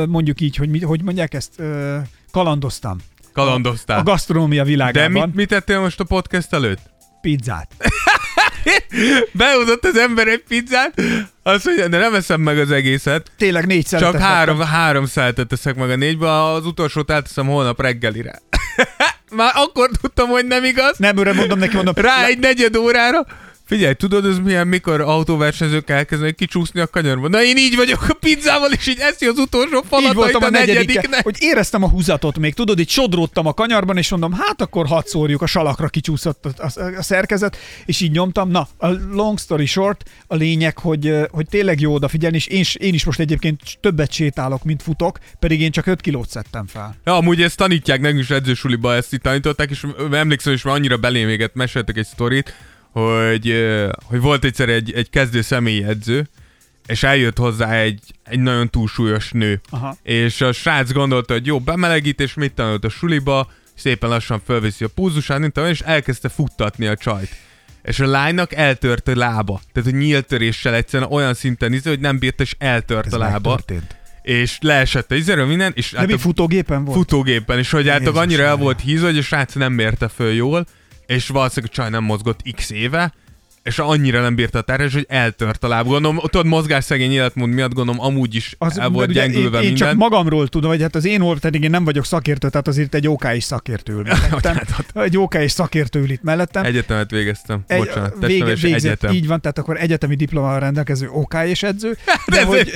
mondjuk 0.08 0.40
így, 0.40 0.56
hogy, 0.56 0.82
hogy 0.82 1.02
mondják 1.02 1.34
ezt, 1.34 1.62
kalandoztam. 2.30 2.98
Kalandoztál. 3.34 3.98
A 3.98 4.02
gasztronómia 4.02 4.62
De 4.62 4.68
világában. 4.68 5.12
mit, 5.12 5.34
mit 5.34 5.48
tettél 5.48 5.80
most 5.80 6.00
a 6.00 6.04
podcast 6.04 6.52
előtt? 6.52 6.80
Pizzát. 7.20 7.70
Behozott 9.32 9.84
az 9.84 9.96
ember 9.96 10.28
egy 10.28 10.42
pizzát, 10.48 11.02
azt 11.42 11.64
mondja, 11.64 11.88
de 11.88 11.98
nem 11.98 12.14
eszem 12.14 12.40
meg 12.40 12.58
az 12.58 12.70
egészet, 12.70 13.30
Tényleg 13.36 13.66
négy 13.66 13.86
csak 13.86 14.16
három, 14.16 14.60
három 14.60 15.06
szeletet 15.06 15.46
teszek 15.48 15.74
meg 15.74 15.90
a 15.90 15.96
négybe, 15.96 16.42
az 16.42 16.66
utolsót 16.66 17.10
elteszem 17.10 17.46
holnap 17.46 17.80
reggelire. 17.80 18.40
Már 19.30 19.52
akkor 19.54 19.90
tudtam, 20.00 20.28
hogy 20.28 20.46
nem 20.46 20.64
igaz. 20.64 20.98
Nem, 20.98 21.16
őre 21.16 21.32
mondom 21.32 21.58
neki, 21.58 21.74
mondom, 21.74 21.94
Rá 21.96 22.24
egy 22.26 22.38
negyed 22.38 22.76
órára, 22.76 23.26
Figyelj, 23.74 23.94
tudod, 23.94 24.24
ez 24.24 24.38
milyen, 24.38 24.66
mikor 24.66 25.00
autóversenyzők 25.00 25.90
elkezdenek 25.90 26.34
kicsúszni 26.34 26.80
a 26.80 26.86
kanyarba? 26.86 27.28
Na 27.28 27.42
én 27.42 27.56
így 27.56 27.76
vagyok 27.76 28.08
a 28.08 28.14
pizzával, 28.14 28.72
és 28.72 28.86
így 28.86 28.98
eszi 28.98 29.26
az 29.26 29.38
utolsó 29.38 29.76
Így 29.76 29.84
falatait 29.88 30.14
voltam 30.14 30.42
a, 30.42 30.46
a 30.46 30.50
negyediknek. 30.50 31.22
hogy 31.22 31.36
éreztem 31.38 31.82
a 31.82 31.88
húzatot 31.88 32.38
még, 32.38 32.54
tudod, 32.54 32.78
így 32.78 32.88
sodródtam 32.88 33.46
a 33.46 33.52
kanyarban, 33.52 33.96
és 33.96 34.10
mondom, 34.10 34.32
hát 34.32 34.60
akkor 34.60 34.86
hadd 34.86 35.02
szórjuk, 35.04 35.42
a 35.42 35.46
salakra 35.46 35.88
kicsúszott 35.88 36.44
a, 36.44 36.66
a, 36.74 36.82
a 36.96 37.02
szerkezet, 37.02 37.56
és 37.84 38.00
így 38.00 38.10
nyomtam. 38.10 38.50
Na, 38.50 38.68
a 38.76 38.88
long 39.10 39.38
story 39.38 39.66
short, 39.66 40.10
a 40.26 40.34
lényeg, 40.34 40.78
hogy, 40.78 41.14
hogy 41.30 41.46
tényleg 41.48 41.80
jó 41.80 41.94
odafigyelni, 41.94 42.36
és 42.36 42.46
én, 42.46 42.64
én 42.74 42.94
is 42.94 43.04
most 43.04 43.20
egyébként 43.20 43.60
többet 43.80 44.12
sétálok, 44.12 44.64
mint 44.64 44.82
futok, 44.82 45.18
pedig 45.38 45.60
én 45.60 45.70
csak 45.70 45.86
5 45.86 46.00
kilót 46.00 46.28
szedtem 46.28 46.66
fel. 46.66 46.96
Ja, 47.04 47.16
amúgy 47.16 47.42
ezt 47.42 47.56
tanítják 47.56 48.00
nekünk 48.00 48.20
is 48.20 48.30
edzősuliba, 48.30 48.94
ezt 48.94 49.12
itt 49.12 49.22
tanították, 49.22 49.70
és 49.70 49.86
emlékszem, 50.12 50.52
és 50.52 50.62
már 50.62 50.74
annyira 50.74 50.96
belém 50.96 51.28
éget, 51.28 51.54
meséltek 51.54 51.96
egy 51.96 52.06
sztorit, 52.06 52.54
hogy, 52.94 53.74
hogy 54.04 54.20
volt 54.20 54.44
egyszer 54.44 54.68
egy, 54.68 54.92
egy 54.92 55.10
kezdő 55.10 55.40
személyi 55.40 55.84
edző, 55.84 56.28
és 56.86 57.02
eljött 57.02 57.38
hozzá 57.38 57.72
egy, 57.72 58.00
egy 58.24 58.38
nagyon 58.38 58.70
túlsúlyos 58.70 59.30
nő. 59.30 59.60
Aha. 59.70 59.96
És 60.02 60.40
a 60.40 60.52
srác 60.52 60.92
gondolta, 60.92 61.32
hogy 61.32 61.46
jó, 61.46 61.60
bemelegít, 61.60 62.20
és 62.20 62.34
mit 62.34 62.52
tanult 62.52 62.84
a 62.84 62.88
suliba, 62.88 63.50
szépen 63.74 64.08
lassan 64.08 64.40
fölveszi 64.44 64.84
a 64.84 64.88
púzusát, 64.88 65.38
mint 65.38 65.52
tudom, 65.52 65.68
és 65.68 65.80
elkezdte 65.80 66.28
futtatni 66.28 66.86
a 66.86 66.96
csajt. 66.96 67.28
És 67.82 68.00
a 68.00 68.06
lánynak 68.06 68.52
eltört 68.52 69.08
a 69.08 69.16
lába. 69.16 69.60
Tehát, 69.72 69.90
hogy 69.90 69.98
nyílt 69.98 70.26
töréssel 70.26 70.74
egyszerűen 70.74 71.12
olyan 71.12 71.34
szinten 71.34 71.72
izé, 71.72 71.88
hogy 71.88 72.00
nem 72.00 72.18
bírta, 72.18 72.42
és 72.42 72.54
eltört 72.58 73.12
a 73.12 73.18
lába. 73.18 73.50
megtörtént. 73.50 73.96
És 74.22 74.58
leesett 74.60 75.10
a 75.10 75.14
izéről 75.14 75.46
minden, 75.46 75.72
és 75.74 75.90
De 75.90 76.06
mi 76.06 76.12
a 76.12 76.18
futógépen 76.18 76.84
volt? 76.84 76.98
futógépen, 76.98 77.58
és 77.58 77.70
hogy 77.70 77.84
Jézus 77.84 78.14
annyira 78.14 78.42
el 78.42 78.56
volt 78.56 78.80
hízva, 78.80 79.06
hogy 79.06 79.18
a 79.18 79.22
srác 79.22 79.54
nem 79.54 79.72
mérte 79.72 80.08
föl 80.08 80.32
jól, 80.32 80.66
és 81.06 81.28
valószínűleg 81.28 81.70
a 81.72 81.74
csaj 81.74 81.90
nem 81.90 82.04
mozgott 82.04 82.42
x 82.54 82.70
éve, 82.70 83.12
és 83.64 83.78
annyira 83.78 84.20
nem 84.20 84.34
bírta 84.34 84.58
a 84.58 84.62
terhes, 84.62 84.92
hogy 84.92 85.06
eltört 85.08 85.64
a 85.64 85.68
láb. 85.68 85.86
Gondolom, 85.86 86.18
tudod, 86.18 86.46
mozgásszegény 86.46 87.12
életmód 87.12 87.48
miatt 87.48 87.72
gondolom 87.74 88.00
amúgy 88.00 88.34
is 88.34 88.54
az, 88.58 88.78
el 88.78 88.88
volt 88.88 89.12
gyengülve 89.12 89.56
én, 89.58 89.62
én 89.62 89.68
minden. 89.68 89.88
csak 89.88 89.96
magamról 89.96 90.48
tudom, 90.48 90.70
hogy 90.70 90.80
hát 90.82 90.94
az 90.94 91.04
én 91.04 91.20
volt, 91.20 91.40
pedig 91.40 91.62
én 91.62 91.70
nem 91.70 91.84
vagyok 91.84 92.04
szakértő, 92.04 92.48
tehát 92.48 92.68
azért 92.68 92.94
egy 92.94 93.08
OK 93.08 93.26
is 93.34 93.44
szakértő 93.44 93.92
ül 93.92 94.02
mellettem. 94.12 94.56
egy 94.94 95.16
OK 95.18 95.34
is 95.34 95.52
szakértő 95.52 96.00
ül 96.00 96.10
itt 96.10 96.22
mellettem. 96.22 96.64
Egyetemet 96.64 97.10
végeztem. 97.10 97.64
Egy- 97.66 97.78
Bocsánat, 97.78 98.26
vége- 98.26 98.46
végzett, 98.60 98.72
egyetem. 98.84 99.12
Így 99.14 99.26
van, 99.26 99.40
tehát 99.40 99.58
akkor 99.58 99.76
egyetemi 99.80 100.14
diplomával 100.14 100.60
rendelkező 100.60 101.08
OK 101.08 101.34
és 101.44 101.62
edző. 101.62 101.96
De, 102.30 102.38
ez 102.40 102.44
hogy, 102.46 102.72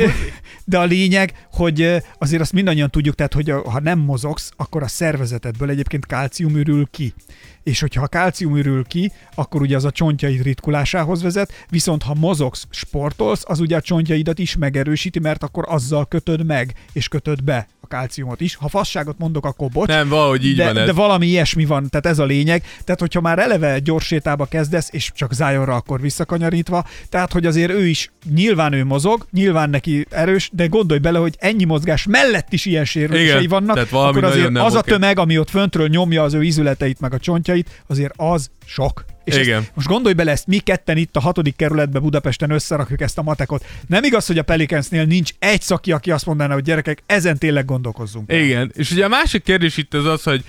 de 0.65 0.79
a 0.79 0.85
lényeg, 0.85 1.33
hogy 1.53 1.81
ö, 1.81 1.97
azért 2.19 2.43
azt 2.43 2.53
mindannyian 2.53 2.91
tudjuk, 2.91 3.15
tehát 3.15 3.33
hogy 3.35 3.51
a- 3.51 3.71
ha 3.71 3.81
nem 3.81 3.99
mozogsz, 3.99 4.51
akkor 4.57 4.83
a 4.83 4.89
szervezetedből 4.89 5.71
egyébként 5.71 6.07
kálcium 6.07 6.57
ürül 6.57 6.87
ki. 6.91 7.15
És 7.63 7.81
hogyha 7.81 8.03
a 8.03 8.07
kálcium 8.07 8.57
ürül 8.57 8.85
ki, 8.85 9.13
akkor 9.35 9.61
ugye 9.61 9.77
az 9.77 9.85
a 9.85 9.91
csontjaid 9.91 10.43
ritkulásához 10.79 11.23
vezet, 11.23 11.53
viszont 11.71 12.03
ha 12.03 12.15
mozogsz, 12.15 12.67
sportolsz, 12.71 13.43
az 13.47 13.61
ugye 13.61 13.77
a 13.77 13.81
csontjaidat 13.81 14.39
is 14.39 14.57
megerősíti, 14.57 15.19
mert 15.19 15.43
akkor 15.43 15.65
azzal 15.69 16.07
kötöd 16.07 16.47
meg, 16.47 16.75
és 16.93 17.09
kötöd 17.09 17.45
be 17.45 17.67
a 17.81 17.87
kálciumot 17.87 18.41
is. 18.41 18.55
Ha 18.55 18.69
fasságot 18.69 19.19
mondok, 19.19 19.45
akkor 19.45 19.69
bocs. 19.69 19.89
Nem, 19.89 20.09
valahogy 20.09 20.47
így 20.47 20.57
de, 20.57 20.65
van 20.65 20.77
ez. 20.77 20.87
de 20.87 20.93
valami 20.93 21.27
ilyesmi 21.27 21.65
van, 21.65 21.89
tehát 21.89 22.07
ez 22.07 22.19
a 22.19 22.25
lényeg. 22.25 22.63
Tehát, 22.85 23.01
hogyha 23.01 23.21
már 23.21 23.39
eleve 23.39 23.79
gyors 23.79 24.07
sétába 24.07 24.45
kezdesz, 24.45 24.89
és 24.93 25.13
csak 25.15 25.33
zájonra 25.33 25.75
akkor 25.75 26.01
visszakanyarítva, 26.01 26.85
tehát, 27.09 27.33
hogy 27.33 27.47
azért 27.47 27.71
ő 27.71 27.87
is, 27.87 28.11
nyilván 28.35 28.73
ő 28.73 28.85
mozog, 28.85 29.27
nyilván 29.33 29.71
neki 29.71 30.07
erős, 30.11 30.51
de 30.53 30.67
gondolj 30.67 31.01
bele, 31.01 31.19
hogy 31.19 31.35
ennyi 31.39 31.65
mozgás 31.65 32.07
mellett 32.07 32.53
is 32.53 32.65
ilyen 32.65 32.85
sérülései 32.85 33.27
Igen, 33.27 33.49
vannak, 33.49 33.75
tehát 33.75 33.91
valami 33.91 34.19
akkor 34.19 34.25
azért 34.25 34.57
az 34.57 34.75
a 34.75 34.81
tömeg, 34.81 35.19
ami 35.19 35.39
ott 35.39 35.51
föntről 35.51 35.89
nyomja 35.89 36.23
az 36.23 36.35
ő 36.35 36.43
izületeit, 36.43 37.01
meg 37.01 37.13
a 37.13 37.19
csontjait, 37.19 37.83
azért 37.87 38.13
az 38.17 38.51
sok. 38.65 39.05
És 39.29 39.37
Igen. 39.37 39.61
Ezt, 39.61 39.71
most 39.75 39.89
gondolj 39.89 40.15
bele, 40.15 40.31
ezt 40.31 40.47
mi 40.47 40.59
ketten 40.59 40.97
itt 40.97 41.17
a 41.17 41.21
hatodik 41.21 41.57
kerületben 41.57 42.03
Budapesten 42.03 42.51
összerakjuk 42.51 43.01
ezt 43.01 43.19
a 43.19 43.23
matekot. 43.23 43.65
Nem 43.87 44.05
igaz, 44.05 44.27
hogy 44.27 44.39
a 44.39 44.43
Pelicansnél 44.43 45.05
nincs 45.05 45.31
egy 45.39 45.63
szaki, 45.63 45.93
aki 45.93 46.11
azt 46.11 46.27
mondaná, 46.27 46.55
hogy 46.55 46.63
gyerekek, 46.63 47.03
ezen 47.07 47.39
tényleg 47.39 47.65
gondolkozzunk. 47.65 48.33
el. 48.33 48.39
Igen, 48.39 48.73
és 48.77 48.91
ugye 48.91 49.05
a 49.05 49.09
másik 49.09 49.43
kérdés 49.43 49.77
itt 49.77 49.95
az 49.95 50.05
az, 50.07 50.23
hogy 50.23 50.45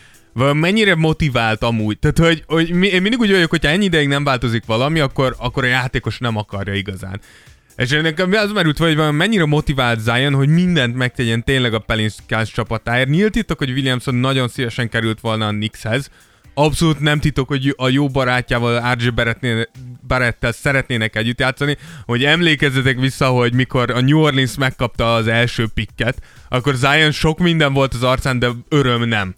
mennyire 0.54 0.96
motivált 0.96 1.64
amúgy. 1.64 2.00
Tehát, 2.00 2.18
hogy, 2.18 2.44
hogy 2.48 2.70
mi- 2.72 2.88
én 2.88 3.02
mindig 3.02 3.20
úgy 3.20 3.32
vagyok, 3.32 3.50
hogy 3.50 3.66
ha 3.66 3.72
ennyi 3.72 3.86
ideig 3.86 4.08
nem 4.08 4.24
változik 4.24 4.66
valami, 4.66 5.00
akkor, 5.00 5.36
akkor 5.38 5.64
a 5.64 5.68
játékos 5.68 6.18
nem 6.18 6.38
akarja 6.38 6.74
igazán. 6.74 7.22
És 7.76 7.90
nekem 7.90 8.32
az 8.32 8.52
merült 8.52 8.78
fel, 8.78 8.96
hogy 8.96 9.16
mennyire 9.16 9.46
motivált 9.46 10.00
Zion, 10.00 10.34
hogy 10.34 10.48
mindent 10.50 10.96
megtegyen 10.96 11.44
tényleg 11.44 11.74
a 11.74 11.80
Pelicans 11.80 12.52
csapatáért. 12.52 13.10
Nyílt 13.10 13.32
titok, 13.32 13.58
hogy 13.58 13.70
Williamson 13.72 14.16
nagyon 14.16 14.48
szívesen 14.48 14.90
került 14.90 15.20
volna 15.20 15.48
a 15.48 15.52
Knickshez. 15.52 16.10
Abszolút 16.64 17.00
nem 17.00 17.20
titok, 17.20 17.48
hogy 17.48 17.74
a 17.78 17.90
jó 17.90 18.08
barátjával, 18.08 18.96
Barrettnél- 19.16 19.70
Barrettel 20.08 20.52
szeretnének 20.52 21.16
együtt 21.16 21.40
játszani, 21.40 21.78
hogy 22.06 22.24
emlékezzetek 22.24 23.00
vissza, 23.00 23.28
hogy 23.28 23.54
mikor 23.54 23.92
a 23.92 24.02
New 24.02 24.20
Orleans 24.20 24.56
megkapta 24.58 25.14
az 25.14 25.28
első 25.28 25.68
pikket, 25.74 26.22
akkor 26.50 26.76
Zion 26.76 27.12
sok 27.12 27.40
minden 27.40 27.74
volt 27.74 27.94
az 27.94 28.04
arcán, 28.04 28.40
de 28.40 28.50
öröm 28.70 29.04
nem. 29.04 29.36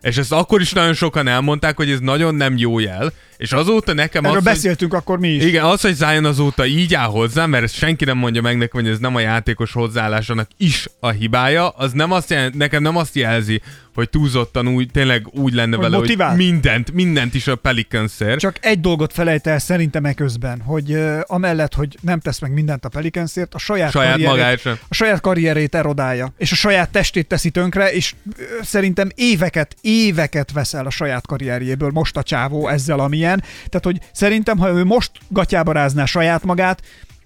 És 0.00 0.16
ezt 0.16 0.32
akkor 0.32 0.60
is 0.60 0.72
nagyon 0.72 0.94
sokan 0.94 1.26
elmondták, 1.28 1.76
hogy 1.76 1.90
ez 1.90 1.98
nagyon 2.00 2.34
nem 2.34 2.56
jó 2.56 2.78
jel, 2.78 3.12
és 3.36 3.52
azóta 3.52 3.92
nekem 3.92 4.24
Erről 4.24 4.36
az, 4.36 4.42
hogy- 4.44 4.52
beszéltünk 4.52 4.94
akkor 4.94 5.18
mi 5.18 5.28
is. 5.28 5.44
igen, 5.44 5.64
az, 5.64 5.80
hogy 5.80 5.94
Zion 5.94 6.24
azóta 6.24 6.66
így 6.66 6.94
áll 6.94 7.08
hozzám, 7.08 7.50
mert 7.50 7.64
ezt 7.64 7.74
senki 7.74 8.04
nem 8.04 8.18
mondja 8.18 8.42
meg 8.42 8.56
nekem, 8.58 8.80
hogy 8.80 8.90
ez 8.90 8.98
nem 8.98 9.14
a 9.14 9.20
játékos 9.20 9.72
hozzáállásának 9.72 10.48
is 10.56 10.86
a 11.00 11.08
hibája, 11.08 11.68
az 11.68 11.92
nem 11.92 12.12
azt 12.12 12.30
jelent, 12.30 12.54
nekem 12.54 12.82
nem 12.82 12.96
azt 12.96 13.14
jelzi, 13.14 13.60
hogy 14.00 14.10
túlzottan 14.10 14.68
úgy, 14.68 14.90
tényleg 14.90 15.26
úgy 15.30 15.52
lenne 15.52 15.76
Hogy 15.76 15.84
vele, 15.84 15.96
motivált. 15.96 16.30
hogy 16.36 16.44
mindent, 16.44 16.92
mindent 16.92 17.34
is 17.34 17.46
a 17.46 17.56
Pelicansért. 17.56 18.38
Csak 18.38 18.56
egy 18.60 18.80
dolgot 18.80 19.12
felejt 19.12 19.46
el 19.46 19.58
szerintem 19.58 20.04
e 20.04 20.12
közben, 20.12 20.60
hogy 20.60 20.92
uh, 20.92 21.20
amellett, 21.26 21.74
hogy 21.74 21.96
nem 22.00 22.20
tesz 22.20 22.38
meg 22.38 22.52
mindent 22.52 22.84
a 22.84 22.88
Pelicansért, 22.88 23.54
a 23.54 23.58
saját, 23.58 23.90
Saját 23.90 24.22
karrierét, 24.22 24.66
a 24.88 24.94
saját 24.94 25.20
karrierét 25.20 25.74
erodálja, 25.74 26.32
és 26.38 26.52
a 26.52 26.54
saját 26.54 26.90
testét 26.90 27.28
teszi 27.28 27.50
tönkre, 27.50 27.92
és 27.92 28.14
ö, 28.38 28.42
szerintem 28.62 29.08
éveket, 29.14 29.76
éveket 29.80 30.52
veszel 30.52 30.86
a 30.86 30.90
saját 30.90 31.26
karrierjéből 31.26 31.90
most 31.92 32.16
a 32.16 32.22
csávó 32.22 32.68
ezzel, 32.68 32.98
amilyen. 33.00 33.42
Tehát, 33.68 33.84
hogy 33.84 33.98
szerintem, 34.12 34.58
ha 34.58 34.70
ő 34.70 34.84
most 34.84 35.10
gatyába 35.28 35.72
rázná 35.72 36.04
saját 36.04 36.44
magát, 36.44 36.82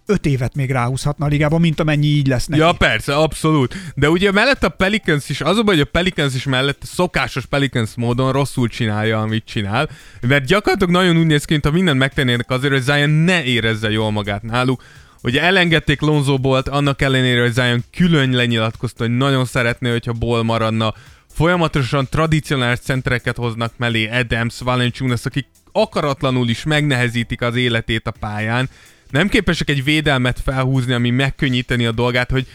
öt 0.07 0.27
évet 0.27 0.55
még 0.55 0.71
ráhúzhatna 0.71 1.25
a 1.25 1.29
ligába, 1.29 1.59
mint 1.59 1.81
amennyi 1.81 2.07
így 2.07 2.27
lesz 2.27 2.47
neki. 2.47 2.63
Ja, 2.63 2.73
persze, 2.73 3.17
abszolút. 3.17 3.75
De 3.95 4.11
ugye 4.11 4.33
mellett 4.33 4.65
a 4.65 4.69
Pelicans 4.69 5.29
is, 5.29 5.41
az 5.41 5.57
a 5.57 5.63
hogy 5.65 5.81
a 5.81 5.85
Pelicans 5.85 6.35
is 6.35 6.45
mellett 6.45 6.83
szokásos 6.83 7.47
Pelicans 7.47 7.91
módon 7.97 8.33
rosszul 8.33 8.69
csinálja, 8.69 9.21
amit 9.21 9.45
csinál, 9.45 9.89
mert 10.21 10.45
gyakorlatilag 10.45 10.93
nagyon 10.93 11.17
úgy 11.17 11.27
néz 11.27 11.45
ki, 11.45 11.53
mintha 11.53 11.71
mindent 11.71 11.99
megtennének 11.99 12.51
azért, 12.51 12.73
hogy 12.73 12.83
Zion 12.83 13.11
ne 13.11 13.45
érezze 13.45 13.91
jól 13.91 14.11
magát 14.11 14.43
náluk. 14.43 14.83
Ugye 15.23 15.43
elengedték 15.43 16.01
Lonzo 16.01 16.39
Bolt, 16.39 16.69
annak 16.69 17.03
ellenére, 17.03 17.41
hogy 17.41 17.53
Zion 17.53 17.85
külön 17.97 18.31
lenyilatkozta, 18.31 19.05
hogy 19.05 19.17
nagyon 19.17 19.45
szeretné, 19.45 19.91
hogyha 19.91 20.13
Ball 20.13 20.43
maradna. 20.43 20.95
Folyamatosan 21.35 22.07
tradicionális 22.11 22.79
centereket 22.79 23.37
hoznak 23.37 23.73
mellé, 23.77 24.09
Adams, 24.09 24.59
Valanciunas, 24.61 25.25
akik 25.25 25.47
akaratlanul 25.73 26.49
is 26.49 26.65
megnehezítik 26.65 27.41
az 27.41 27.57
életét 27.57 28.07
a 28.07 28.15
pályán. 28.21 28.69
Nem 29.15 29.29
képesek 29.29 29.69
egy 29.69 29.85
védelmet 29.85 30.41
felhúzni, 30.45 30.93
ami 30.93 31.11
megkönnyíteni 31.11 31.87
a 31.87 31.93
dolgát, 31.93 32.31
hogy 32.31 32.47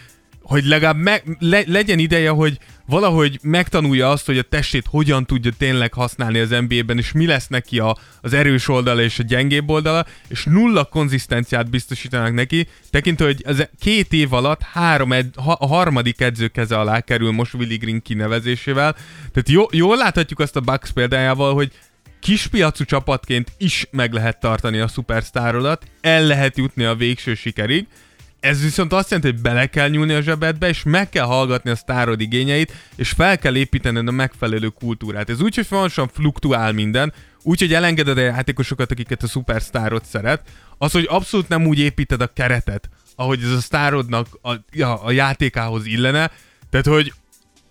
hogy 0.42 0.66
legalább 0.66 0.98
me, 0.98 1.22
le, 1.40 1.64
legyen 1.66 2.00
ideje, 2.00 2.30
hogy 2.30 2.58
valahogy 2.86 3.40
megtanulja 3.42 4.10
azt, 4.10 4.26
hogy 4.26 4.38
a 4.38 4.42
testét 4.42 4.86
hogyan 4.90 5.26
tudja 5.26 5.52
tényleg 5.58 5.94
használni 5.94 6.40
az 6.40 6.50
NBA-ben, 6.50 6.98
és 6.98 7.12
mi 7.12 7.26
lesz 7.26 7.48
neki 7.48 7.80
a, 7.80 7.98
az 8.22 8.34
erős 8.34 8.68
oldala 8.68 9.02
és 9.02 9.20
a 9.20 9.24
gyengébb 9.24 9.70
oldala, 9.70 10.06
és 10.28 10.44
nulla 10.44 10.84
konzisztenciát 10.84 11.70
biztosítanak 11.70 12.34
neki, 12.34 12.68
tekintve, 12.90 13.26
hogy 13.26 13.44
az 13.46 13.68
két 13.80 14.14
év 14.14 14.34
alatt 14.34 14.62
három 14.62 15.12
ed, 15.12 15.28
ha, 15.36 15.52
a 15.52 15.68
harmadik 15.68 16.22
edző 16.22 16.48
keze 16.48 16.78
alá 16.78 17.02
kerül 17.02 17.32
most 17.32 17.54
Willy 17.54 17.78
Green 17.78 18.02
kinevezésével. 18.02 18.94
Tehát 19.34 19.50
jó, 19.50 19.66
jól 19.72 19.98
láthatjuk 19.98 20.40
azt 20.40 20.56
a 20.56 20.62
Bucks 20.62 20.92
példájával, 20.92 21.54
hogy 21.54 21.72
kispiacú 22.20 22.84
csapatként 22.84 23.52
is 23.58 23.88
meg 23.92 24.14
lehet 24.14 24.40
tartani 24.40 24.80
a 24.80 24.88
szupersztárodat, 24.88 25.86
el 26.02 26.24
lehet 26.24 26.58
jutni 26.58 26.84
a 26.84 26.96
végső 26.96 27.36
sikerig, 27.36 27.88
ez 28.40 28.62
viszont 28.62 28.94
azt 28.94 29.10
jelenti, 29.10 29.32
hogy 29.32 29.42
bele 29.42 29.66
kell 29.66 29.90
nyúlni 29.90 30.14
a 30.14 30.22
zsebedbe, 30.22 30.68
és 30.68 30.84
meg 30.84 31.10
kell 31.10 31.26
hallgatni 31.26 31.70
a 31.70 31.76
sztárod 31.76 32.22
igényeit, 32.22 32.74
és 32.96 33.10
fel 33.10 33.38
kell 33.38 33.56
építened 33.56 34.08
a 34.08 34.12
megfelelő 34.12 34.68
kultúrát. 34.68 35.30
Ez 35.30 35.42
úgy, 35.42 35.56
hogy 35.56 35.66
folyamatosan 35.66 36.10
fluktuál 36.14 36.72
minden, 36.72 37.14
úgy, 37.42 37.60
hogy 37.60 37.74
elengeded 37.74 38.18
a 38.18 38.22
játékosokat, 38.22 38.92
akiket 38.92 39.24
a 39.24 39.28
szupersztárod 39.28 40.04
szeret, 40.06 40.42
az, 40.78 40.92
hogy 40.92 41.08
abszolút 41.10 41.48
nem 41.48 41.66
úgy 41.66 41.80
építed 41.80 42.22
a 42.22 42.34
keretet, 42.34 42.90
ahogy 43.16 43.44
ez 43.44 43.52
a 43.52 43.62
sztárodnak 43.62 44.28
a, 44.42 44.54
ja, 44.72 45.04
a 45.04 45.12
játékához 45.12 45.86
illene, 45.86 46.32
tehát, 46.70 46.86
hogy 46.86 47.14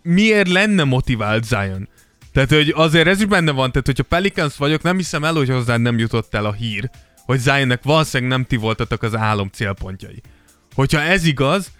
miért 0.03 0.49
lenne 0.49 0.84
motivált 0.84 1.44
Zion? 1.44 1.88
Tehát, 2.33 2.51
hogy 2.51 2.72
azért 2.76 3.07
ez 3.07 3.20
is 3.20 3.26
benne 3.26 3.51
van, 3.51 3.70
tehát, 3.70 3.87
hogyha 3.87 4.03
Pelicans 4.03 4.57
vagyok, 4.57 4.83
nem 4.83 4.97
hiszem 4.97 5.24
el, 5.24 5.35
hogy 5.35 5.49
hozzád 5.49 5.81
nem 5.81 5.99
jutott 5.99 6.35
el 6.35 6.45
a 6.45 6.53
hír, 6.53 6.91
hogy 7.24 7.39
Zionnek 7.39 7.83
valószínűleg 7.83 8.33
nem 8.33 8.45
ti 8.47 8.57
voltatok 8.57 9.03
az 9.03 9.16
álom 9.16 9.49
célpontjai. 9.53 10.22
Hogyha 10.74 11.01
ez 11.01 11.24
igaz, 11.24 11.70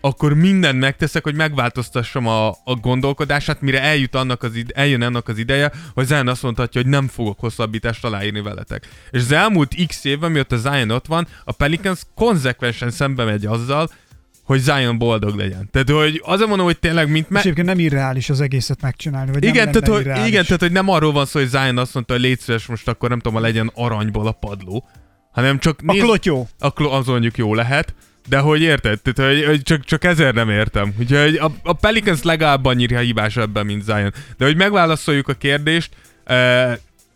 akkor 0.00 0.34
mindent 0.34 0.78
megteszek, 0.78 1.22
hogy 1.22 1.34
megváltoztassam 1.34 2.26
a, 2.26 2.48
a 2.48 2.74
gondolkodását, 2.80 3.60
mire 3.60 3.82
eljut 3.82 4.14
annak 4.14 4.42
az 4.42 4.54
ide, 4.54 4.74
eljön 4.74 5.02
annak 5.02 5.28
az 5.28 5.38
ideje, 5.38 5.72
hogy 5.94 6.06
Zion 6.06 6.28
azt 6.28 6.42
mondhatja, 6.42 6.80
hogy 6.82 6.90
nem 6.90 7.08
fogok 7.08 7.40
hosszabbítást 7.40 8.04
aláírni 8.04 8.40
veletek. 8.40 8.88
És 9.10 9.20
az 9.20 9.32
elmúlt 9.32 9.86
x 9.86 10.04
évben, 10.04 10.30
mióta 10.30 10.56
Zion 10.56 10.90
ott 10.90 11.06
van, 11.06 11.26
a 11.44 11.52
Pelicans 11.52 12.00
konzekvensen 12.14 12.90
szembe 12.90 13.24
megy 13.24 13.46
azzal, 13.46 13.90
hogy 14.48 14.60
Zion 14.60 14.98
boldog 14.98 15.36
legyen. 15.36 15.68
Tehát, 15.70 15.90
hogy 15.90 16.22
azért 16.24 16.48
mondom, 16.48 16.66
hogy 16.66 16.78
tényleg, 16.78 17.10
mint 17.10 17.24
És 17.26 17.30
me- 17.32 17.42
egyébként 17.42 17.66
nem 17.66 17.78
irreális 17.78 18.30
az 18.30 18.40
egészet 18.40 18.82
megcsinálni, 18.82 19.32
vagy 19.32 19.44
igen, 19.44 19.64
nem 19.64 19.72
tehát, 19.72 19.88
hogy, 19.88 20.00
irreális. 20.00 20.28
igen, 20.28 20.44
tehát, 20.44 20.60
hogy 20.60 20.72
nem 20.72 20.88
arról 20.88 21.12
van 21.12 21.26
szó, 21.26 21.38
hogy 21.38 21.48
Zion 21.48 21.78
azt 21.78 21.94
mondta, 21.94 22.12
hogy 22.12 22.22
légy 22.22 22.38
szíves, 22.40 22.66
most 22.66 22.88
akkor 22.88 23.08
nem 23.08 23.18
tudom, 23.18 23.34
ha 23.34 23.40
legyen 23.40 23.70
aranyból 23.74 24.26
a 24.26 24.32
padló, 24.32 24.88
hanem 25.32 25.58
csak 25.58 25.80
A 25.86 25.92
klotyó. 25.92 26.48
a 26.58 26.72
klo- 26.72 26.92
az 26.92 27.06
mondjuk 27.06 27.36
jó 27.36 27.54
lehet, 27.54 27.94
de 28.28 28.38
hogy 28.38 28.60
érted? 28.62 29.00
Tehát, 29.00 29.32
hogy, 29.34 29.44
hogy 29.44 29.62
csak, 29.62 29.84
csak 29.84 30.04
ezért 30.04 30.34
nem 30.34 30.50
értem. 30.50 30.94
Úgyhogy 30.98 31.36
a, 31.36 31.52
a 31.62 31.72
Pelicans 31.72 32.22
legalább 32.22 32.64
annyira 32.64 32.98
hibás 32.98 33.36
ebben, 33.36 33.66
mint 33.66 33.82
Zion. 33.84 34.12
De 34.36 34.44
hogy 34.44 34.56
megválaszoljuk 34.56 35.28
a 35.28 35.32
kérdést, 35.34 35.90
uh, 36.28 36.72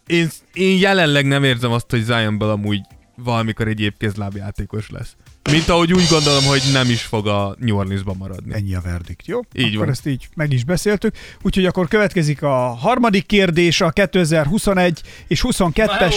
én, 0.07 0.29
én 0.53 0.79
jelenleg 0.79 1.27
nem 1.27 1.45
érzem 1.45 1.73
azt, 1.73 1.91
hogy 1.91 2.03
Zionből 2.03 2.51
amúgy 2.51 2.81
valamikor 3.17 3.69
egy 3.69 3.81
épkézlábjátékos 3.81 4.91
lesz. 4.91 5.17
Mint 5.51 5.69
ahogy 5.69 5.93
úgy 5.93 6.07
gondolom, 6.11 6.45
hogy 6.45 6.63
nem 6.73 6.91
is 6.91 7.03
fog 7.03 7.27
a 7.27 7.57
New 7.59 7.77
Orleansban 7.77 8.17
maradni. 8.17 8.55
Ennyi 8.55 8.75
a 8.75 8.81
verdikt, 8.81 9.27
jó? 9.27 9.41
Így 9.53 9.67
akkor 9.67 9.79
van. 9.79 9.89
ezt 9.89 10.07
így 10.07 10.29
meg 10.35 10.53
is 10.53 10.65
beszéltük. 10.65 11.15
Úgyhogy 11.43 11.67
akkor 11.67 11.89
következik 11.89 12.43
a 12.43 12.75
harmadik 12.75 13.27
kérdés, 13.27 13.81
a 13.81 13.91
2021 13.91 15.01
és 15.27 15.45
22-es... 15.49 16.15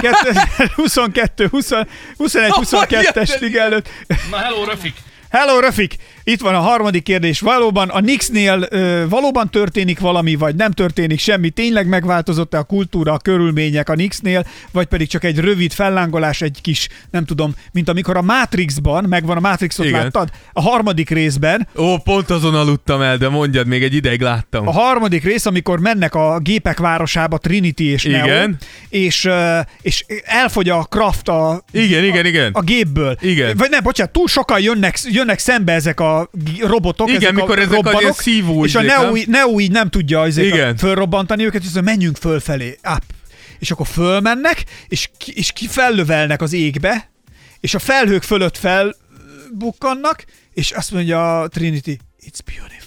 2022, 0.00 1.48
20, 1.48 1.70
21, 2.16 2.50
22-es 2.54 3.40
liga 3.40 3.60
előtt. 3.60 3.88
Na 4.30 4.36
hello, 4.36 4.64
Rafik! 4.64 4.94
Hello, 5.30 5.60
Rafik! 5.60 5.96
Itt 6.28 6.40
van 6.40 6.54
a 6.54 6.60
harmadik 6.60 7.02
kérdés. 7.02 7.40
Valóban 7.40 7.88
a 7.88 8.00
Knicksnél 8.00 8.66
ö, 8.70 9.04
valóban 9.08 9.50
történik 9.50 10.00
valami, 10.00 10.34
vagy 10.34 10.54
nem 10.54 10.70
történik 10.70 11.20
semmi? 11.20 11.50
Tényleg 11.50 11.86
megváltozott-e 11.86 12.58
a 12.58 12.62
kultúra, 12.62 13.12
a 13.12 13.18
körülmények 13.18 13.88
a 13.88 13.92
Knicksnél, 13.92 14.46
vagy 14.72 14.86
pedig 14.86 15.08
csak 15.08 15.24
egy 15.24 15.38
rövid 15.38 15.72
fellángolás, 15.72 16.40
egy 16.40 16.58
kis, 16.62 16.88
nem 17.10 17.24
tudom, 17.24 17.54
mint 17.72 17.88
amikor 17.88 18.16
a 18.16 18.22
Matrixban, 18.22 19.04
megvan 19.04 19.36
a 19.36 19.40
Matrixot 19.40 19.86
Igen. 19.86 20.02
láttad? 20.02 20.30
A 20.52 20.60
harmadik 20.60 21.10
részben, 21.10 21.68
Ó, 21.76 21.96
pont 21.98 22.30
azon 22.30 22.54
aludtam 22.54 23.00
el, 23.02 23.16
de 23.16 23.28
mondjad, 23.28 23.66
még 23.66 23.82
egy 23.82 23.94
ideig 23.94 24.20
láttam. 24.20 24.68
a 24.68 24.72
harmadik 24.72 25.24
rész, 25.24 25.46
amikor 25.46 25.80
mennek 25.80 26.14
a 26.14 26.38
gépek 26.38 26.78
városába 26.78 27.38
Trinity 27.38 27.80
és 27.80 28.02
Neo, 28.04 28.24
Igen. 28.24 28.56
és, 28.88 29.28
és 29.80 30.04
elfogy 30.24 30.68
a 30.68 30.82
craft 30.82 31.28
a, 31.28 31.62
Igen, 31.70 32.04
igen, 32.04 32.26
igen. 32.26 32.50
a 32.52 32.62
gépből. 32.62 33.16
Igen. 33.20 33.56
Vagy 33.56 33.70
nem, 33.70 33.82
bocsánat, 33.82 34.12
túl 34.12 34.28
sokan 34.28 34.60
jönnek, 34.60 34.98
jönnek 35.04 35.38
szembe 35.38 35.72
ezek 35.72 36.00
a 36.00 36.16
robotok, 36.60 37.08
Igen, 37.08 37.20
ezek 37.20 37.32
mikor 37.32 37.58
a 37.58 37.60
ezek 37.60 37.72
robbanok, 37.72 38.20
szívó 38.20 38.64
és 38.64 38.74
a 38.74 38.82
Neo, 38.82 39.12
nem? 39.12 39.22
Neo 39.26 39.60
így 39.60 39.70
nem 39.70 39.90
tudja 39.90 40.20
Igen. 40.46 40.76
fölrobbantani 40.76 41.44
őket, 41.44 41.62
mondja, 41.74 41.92
menjünk 41.92 42.16
fölfelé, 42.16 42.78
up. 42.94 43.02
És 43.58 43.70
akkor 43.70 43.86
fölmennek, 43.86 44.64
és 44.88 45.10
ki, 45.16 45.32
és 45.34 45.52
ki 45.52 45.66
fellövelnek 45.66 46.42
az 46.42 46.52
égbe, 46.52 47.10
és 47.60 47.74
a 47.74 47.78
felhők 47.78 48.22
fölött 48.22 48.58
felbukkannak, 48.58 50.24
és 50.54 50.70
azt 50.70 50.90
mondja 50.90 51.40
a 51.40 51.48
Trinity, 51.48 51.98
it's 52.22 52.38
beautiful. 52.44 52.77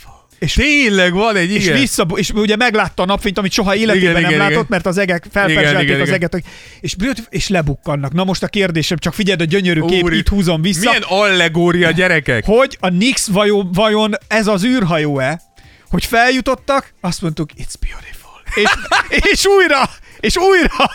És 0.41 0.53
Tényleg 0.53 1.13
van 1.13 1.35
egy, 1.35 1.51
és 1.51 1.65
igen. 1.65 1.79
vissza, 1.79 2.05
és 2.15 2.29
ugye 2.29 2.55
meglátta 2.55 3.03
a 3.03 3.05
napfényt, 3.05 3.37
amit 3.37 3.51
soha 3.51 3.75
életében 3.75 4.09
Igen, 4.09 4.21
nem 4.21 4.29
igen, 4.31 4.37
látott, 4.37 4.53
igen. 4.53 4.65
mert 4.69 4.85
az 4.85 4.97
egek 4.97 5.25
igen, 5.25 5.65
az 5.75 5.81
igen. 5.81 6.13
eget, 6.13 6.43
és, 6.79 6.95
és 7.29 7.47
lebukkannak. 7.47 8.13
Na 8.13 8.23
most 8.23 8.43
a 8.43 8.47
kérdésem, 8.47 8.97
csak 8.97 9.13
figyeld 9.13 9.41
a 9.41 9.43
gyönyörű 9.43 9.81
kép, 9.81 10.03
Úri- 10.03 10.17
itt 10.17 10.27
húzom 10.27 10.61
vissza. 10.61 10.89
Milyen 10.89 11.03
allegória, 11.07 11.91
gyerekek? 11.91 12.45
Hogy 12.45 12.77
a 12.79 12.89
Nix 12.89 13.27
vajon, 13.27 13.69
vajon 13.71 14.13
ez 14.27 14.47
az 14.47 14.63
űrhajó-e? 14.63 15.41
Hogy 15.89 16.05
feljutottak, 16.05 16.93
azt 17.01 17.21
mondtuk, 17.21 17.49
it's 17.57 17.73
beautiful. 17.79 18.29
És, 18.63 19.21
és 19.31 19.45
újra, 19.45 19.89
és 20.21 20.35
újra, 20.37 20.89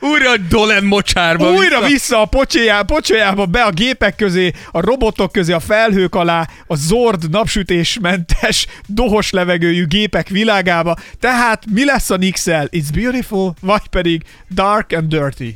Újra 0.00 0.30
a 0.30 0.36
Dolan 0.48 0.84
mocsárba 0.84 1.50
újra 1.52 1.86
vissza 1.86 2.20
a 2.20 2.24
pocséjá, 2.24 2.82
pocséjába 2.82 3.46
be 3.46 3.62
a 3.62 3.70
gépek 3.70 4.16
közé, 4.16 4.52
a 4.70 4.80
robotok 4.80 5.32
közé, 5.32 5.52
a 5.52 5.60
felhők 5.60 6.14
alá, 6.14 6.48
a 6.66 6.76
Zord 6.76 7.30
napsütésmentes, 7.30 8.66
dohos 8.86 9.30
levegőjű 9.30 9.86
gépek 9.86 10.28
világába. 10.28 10.96
Tehát 11.20 11.62
mi 11.72 11.84
lesz 11.84 12.10
a 12.10 12.16
Nix-el? 12.16 12.68
It's 12.70 12.86
beautiful, 12.94 13.54
vagy 13.60 13.86
pedig 13.90 14.22
dark 14.50 14.92
and 14.92 15.08
dirty? 15.08 15.54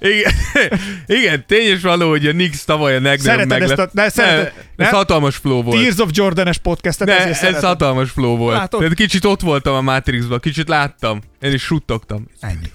Igen, 0.00 0.32
igen, 1.20 1.44
tényes 1.46 1.80
való, 1.80 2.08
hogy 2.08 2.26
a 2.26 2.32
Nix 2.32 2.64
tavaly 2.64 2.92
a 2.96 3.00
legnagyobb 3.00 3.20
Szereted 3.24 3.48
meglep... 3.48 3.70
ezt 3.70 3.78
a- 3.78 3.90
ne, 3.92 4.08
szereted- 4.08 4.52
ne, 4.76 4.84
ez 4.84 4.90
nem? 4.90 4.98
hatalmas 5.00 5.36
flow 5.36 5.62
volt. 5.62 5.80
Tears 5.80 5.98
of 5.98 6.08
Jordan-es 6.12 6.58
podcastet, 6.58 7.06
Ne, 7.08 7.14
ezért 7.14 7.30
ez 7.30 7.38
szeretem. 7.38 7.62
hatalmas 7.68 8.10
flow 8.10 8.36
volt. 8.36 8.56
Látod? 8.56 8.80
Tehát 8.80 8.94
kicsit 8.94 9.24
ott 9.24 9.40
voltam 9.40 9.74
a 9.74 9.80
Matrixban, 9.80 10.40
kicsit 10.40 10.68
láttam. 10.68 11.20
Én 11.44 11.52
is 11.52 11.62
suttogtam. 11.62 12.28
Ennyi. 12.40 12.70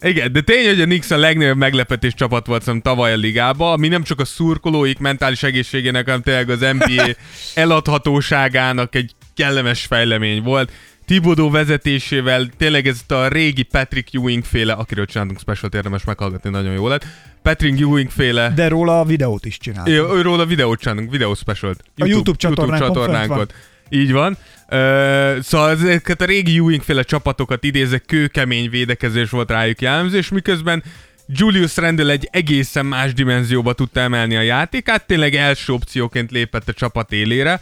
Igen, 0.00 0.32
de 0.32 0.40
tény, 0.40 0.66
hogy 0.66 0.80
a 0.80 0.84
Knicks 0.84 1.10
a 1.10 1.16
legnagyobb 1.16 1.56
meglepetés 1.56 2.14
csapat 2.14 2.46
volt 2.46 2.62
szerintem 2.62 2.92
tavaly 2.92 3.12
a 3.12 3.16
ligába, 3.16 3.72
ami 3.72 3.88
nem 3.88 4.02
csak 4.02 4.20
a 4.20 4.24
szurkolóik 4.24 4.98
mentális 4.98 5.42
egészségének, 5.42 6.04
hanem 6.04 6.22
tényleg 6.22 6.50
az 6.50 6.60
NBA 6.60 7.02
eladhatóságának 7.62 8.94
egy 8.94 9.14
kellemes 9.34 9.84
fejlemény 9.86 10.42
volt. 10.42 10.72
Tibodó 11.06 11.50
vezetésével 11.50 12.48
tényleg 12.56 12.86
ez 12.86 13.00
a 13.08 13.26
régi 13.26 13.62
Patrick 13.62 14.14
Ewing 14.14 14.44
féle, 14.44 14.72
akiről 14.72 15.06
csináltunk 15.06 15.40
special 15.40 15.70
érdemes 15.74 16.04
meghallgatni, 16.04 16.50
nagyon 16.50 16.72
jó 16.72 16.88
lett. 16.88 17.06
Patrick 17.42 17.80
Ewing 17.80 18.10
féle, 18.10 18.52
De 18.54 18.68
róla 18.68 19.00
a 19.00 19.04
videót 19.04 19.44
is 19.44 19.58
csinál. 19.58 19.88
Ő- 19.88 20.08
őről 20.12 20.40
a 20.40 20.46
videót 20.46 20.80
csinálunk, 20.80 21.10
videó 21.10 21.34
specialt. 21.34 21.82
A 21.96 22.04
YouTube 22.06 22.36
csatornánkon 22.36 23.04
fönt 23.04 23.26
van. 23.26 23.48
Így 23.88 24.12
van. 24.12 24.36
Uh, 24.72 25.40
szóval 25.40 25.70
ezeket 25.70 26.20
a 26.20 26.24
régi 26.24 26.56
Ewing 26.56 26.82
féle 26.82 27.02
csapatokat 27.02 27.64
idézek, 27.64 28.04
kőkemény 28.06 28.70
védekezés 28.70 29.30
volt 29.30 29.50
rájuk 29.50 29.80
jellemző, 29.80 30.16
és 30.16 30.28
miközben 30.28 30.82
Julius 31.26 31.76
Randle 31.76 32.12
egy 32.12 32.28
egészen 32.30 32.86
más 32.86 33.12
dimenzióba 33.12 33.72
tudta 33.72 34.00
emelni 34.00 34.36
a 34.36 34.40
játékát, 34.40 35.06
tényleg 35.06 35.34
első 35.34 35.72
opcióként 35.72 36.30
lépett 36.30 36.68
a 36.68 36.72
csapat 36.72 37.12
élére, 37.12 37.60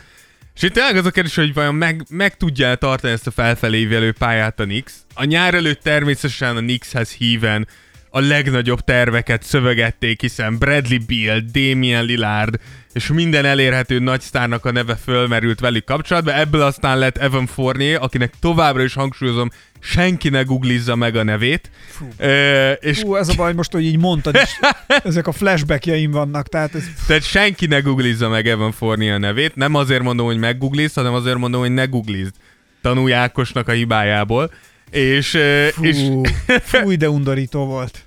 és 0.54 0.62
itt 0.62 0.72
tényleg 0.72 0.96
az 0.96 1.06
a 1.06 1.10
kérdés, 1.10 1.34
hogy 1.34 1.54
vajon 1.54 1.74
meg, 1.74 2.04
meg 2.08 2.36
tudja 2.36 2.74
tartani 2.74 3.12
ezt 3.12 3.26
a 3.26 3.30
felfelé 3.30 4.12
pályát 4.18 4.60
a 4.60 4.64
Knicks. 4.64 4.92
A 5.14 5.24
nyár 5.24 5.54
előtt 5.54 5.82
természetesen 5.82 6.56
a 6.56 6.60
Knickshez 6.60 7.12
híven 7.12 7.66
a 8.10 8.20
legnagyobb 8.20 8.80
terveket 8.80 9.42
szövegették, 9.42 10.20
hiszen 10.20 10.58
Bradley 10.58 10.98
Beal, 11.06 11.40
Damian 11.52 12.04
Lillard 12.04 12.60
és 12.92 13.06
minden 13.06 13.44
elérhető 13.44 13.98
nagy 13.98 14.20
sztárnak 14.20 14.64
a 14.64 14.72
neve 14.72 14.96
fölmerült 14.96 15.60
velük 15.60 15.84
kapcsolatban. 15.84 16.34
Ebből 16.34 16.62
aztán 16.62 16.98
lett 16.98 17.16
Evan 17.16 17.46
Fournier, 17.46 18.02
akinek 18.02 18.32
továbbra 18.40 18.82
is 18.82 18.94
hangsúlyozom, 18.94 19.50
senki 19.80 20.28
ne 20.28 20.42
googlizza 20.42 20.96
meg 20.96 21.16
a 21.16 21.22
nevét. 21.22 21.70
Ö, 22.16 22.70
és 22.70 23.00
Hú, 23.00 23.14
ez 23.14 23.28
a 23.28 23.34
baj 23.36 23.52
most, 23.52 23.72
hogy 23.72 23.84
így 23.84 23.98
mondtad 23.98 24.34
is. 24.34 24.58
Ezek 25.04 25.26
a 25.26 25.32
flashbackjeim 25.32 26.10
vannak, 26.10 26.48
tehát 26.48 26.74
ez... 26.74 26.84
Tehát 27.06 27.22
senki 27.22 27.66
ne 27.66 27.80
googlizza 27.80 28.28
meg 28.28 28.48
Evan 28.48 28.72
Fournier 28.72 29.18
nevét. 29.18 29.54
Nem 29.54 29.74
azért 29.74 30.02
mondom, 30.02 30.26
hogy 30.26 30.38
meggoogliz, 30.38 30.94
hanem 30.94 31.14
azért 31.14 31.38
mondom, 31.38 31.60
hogy 31.60 31.72
ne 31.72 31.84
googlizd. 31.84 32.34
Tanulj 32.82 33.12
Ákosnak 33.12 33.68
a 33.68 33.72
hibájából. 33.72 34.50
És, 34.90 35.34
ö, 35.34 35.66
és 35.80 35.96
Fú, 35.96 36.22
fúj, 36.62 36.96
de 36.96 37.10
undorító 37.10 37.64
volt. 37.64 38.04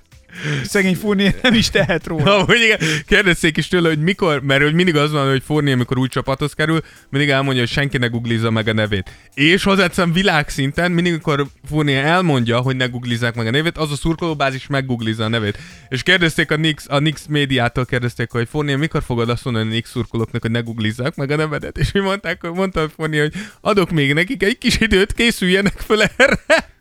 Szegény 0.64 0.94
Furnier 0.94 1.34
nem 1.42 1.54
is 1.54 1.70
tehet 1.70 2.06
róla. 2.06 2.38
Amúgy 2.38 2.60
igen, 2.64 2.78
kérdezték 3.06 3.56
is 3.56 3.68
tőle, 3.68 3.88
hogy 3.88 3.98
mikor, 3.98 4.42
mert 4.42 4.62
hogy 4.62 4.74
mindig 4.74 4.96
az 4.96 5.12
van, 5.12 5.30
hogy 5.30 5.42
Fournier, 5.46 5.74
amikor 5.74 5.98
új 5.98 6.08
csapathoz 6.08 6.52
kerül, 6.52 6.80
mindig 7.08 7.30
elmondja, 7.30 7.62
hogy 7.62 7.70
senki 7.70 7.98
ne 7.98 8.06
googlizza 8.06 8.50
meg 8.50 8.68
a 8.68 8.72
nevét. 8.72 9.10
És 9.34 9.62
hozzáteszem 9.62 10.12
világszinten, 10.12 10.92
mindig, 10.92 11.12
amikor 11.12 11.46
Fournier 11.68 12.04
elmondja, 12.04 12.58
hogy 12.60 12.76
ne 12.76 12.86
googlizzák 12.86 13.34
meg 13.34 13.46
a 13.46 13.50
nevét, 13.50 13.78
az 13.78 13.92
a 13.92 13.96
szurkolóbázis 13.96 14.66
meggooglizza 14.66 15.24
a 15.24 15.28
nevét. 15.28 15.58
És 15.88 16.02
kérdezték 16.02 16.50
a 16.50 16.56
Nix, 16.56 16.84
a 16.88 16.98
Nix 16.98 17.26
médiától 17.28 17.84
kérdezték, 17.84 18.30
hogy 18.30 18.48
Fournier, 18.50 18.78
mikor 18.78 19.02
fogod 19.02 19.28
azt 19.28 19.44
mondani 19.44 19.70
a 19.70 19.72
Nix 19.72 19.90
szurkolóknak, 19.90 20.42
hogy 20.42 20.50
ne 20.50 20.60
googlizzák 20.60 21.14
meg 21.14 21.30
a 21.30 21.36
nevedet? 21.36 21.78
És 21.78 21.92
mi 21.92 22.00
mondták, 22.00 22.40
hogy 22.40 22.52
mondta 22.52 22.88
Fournier, 22.96 23.22
hogy 23.22 23.34
adok 23.60 23.90
még 23.90 24.14
nekik 24.14 24.42
egy 24.42 24.58
kis 24.58 24.80
időt, 24.80 25.12
készüljenek 25.12 25.78
fel 25.78 26.02
erre. 26.16 26.72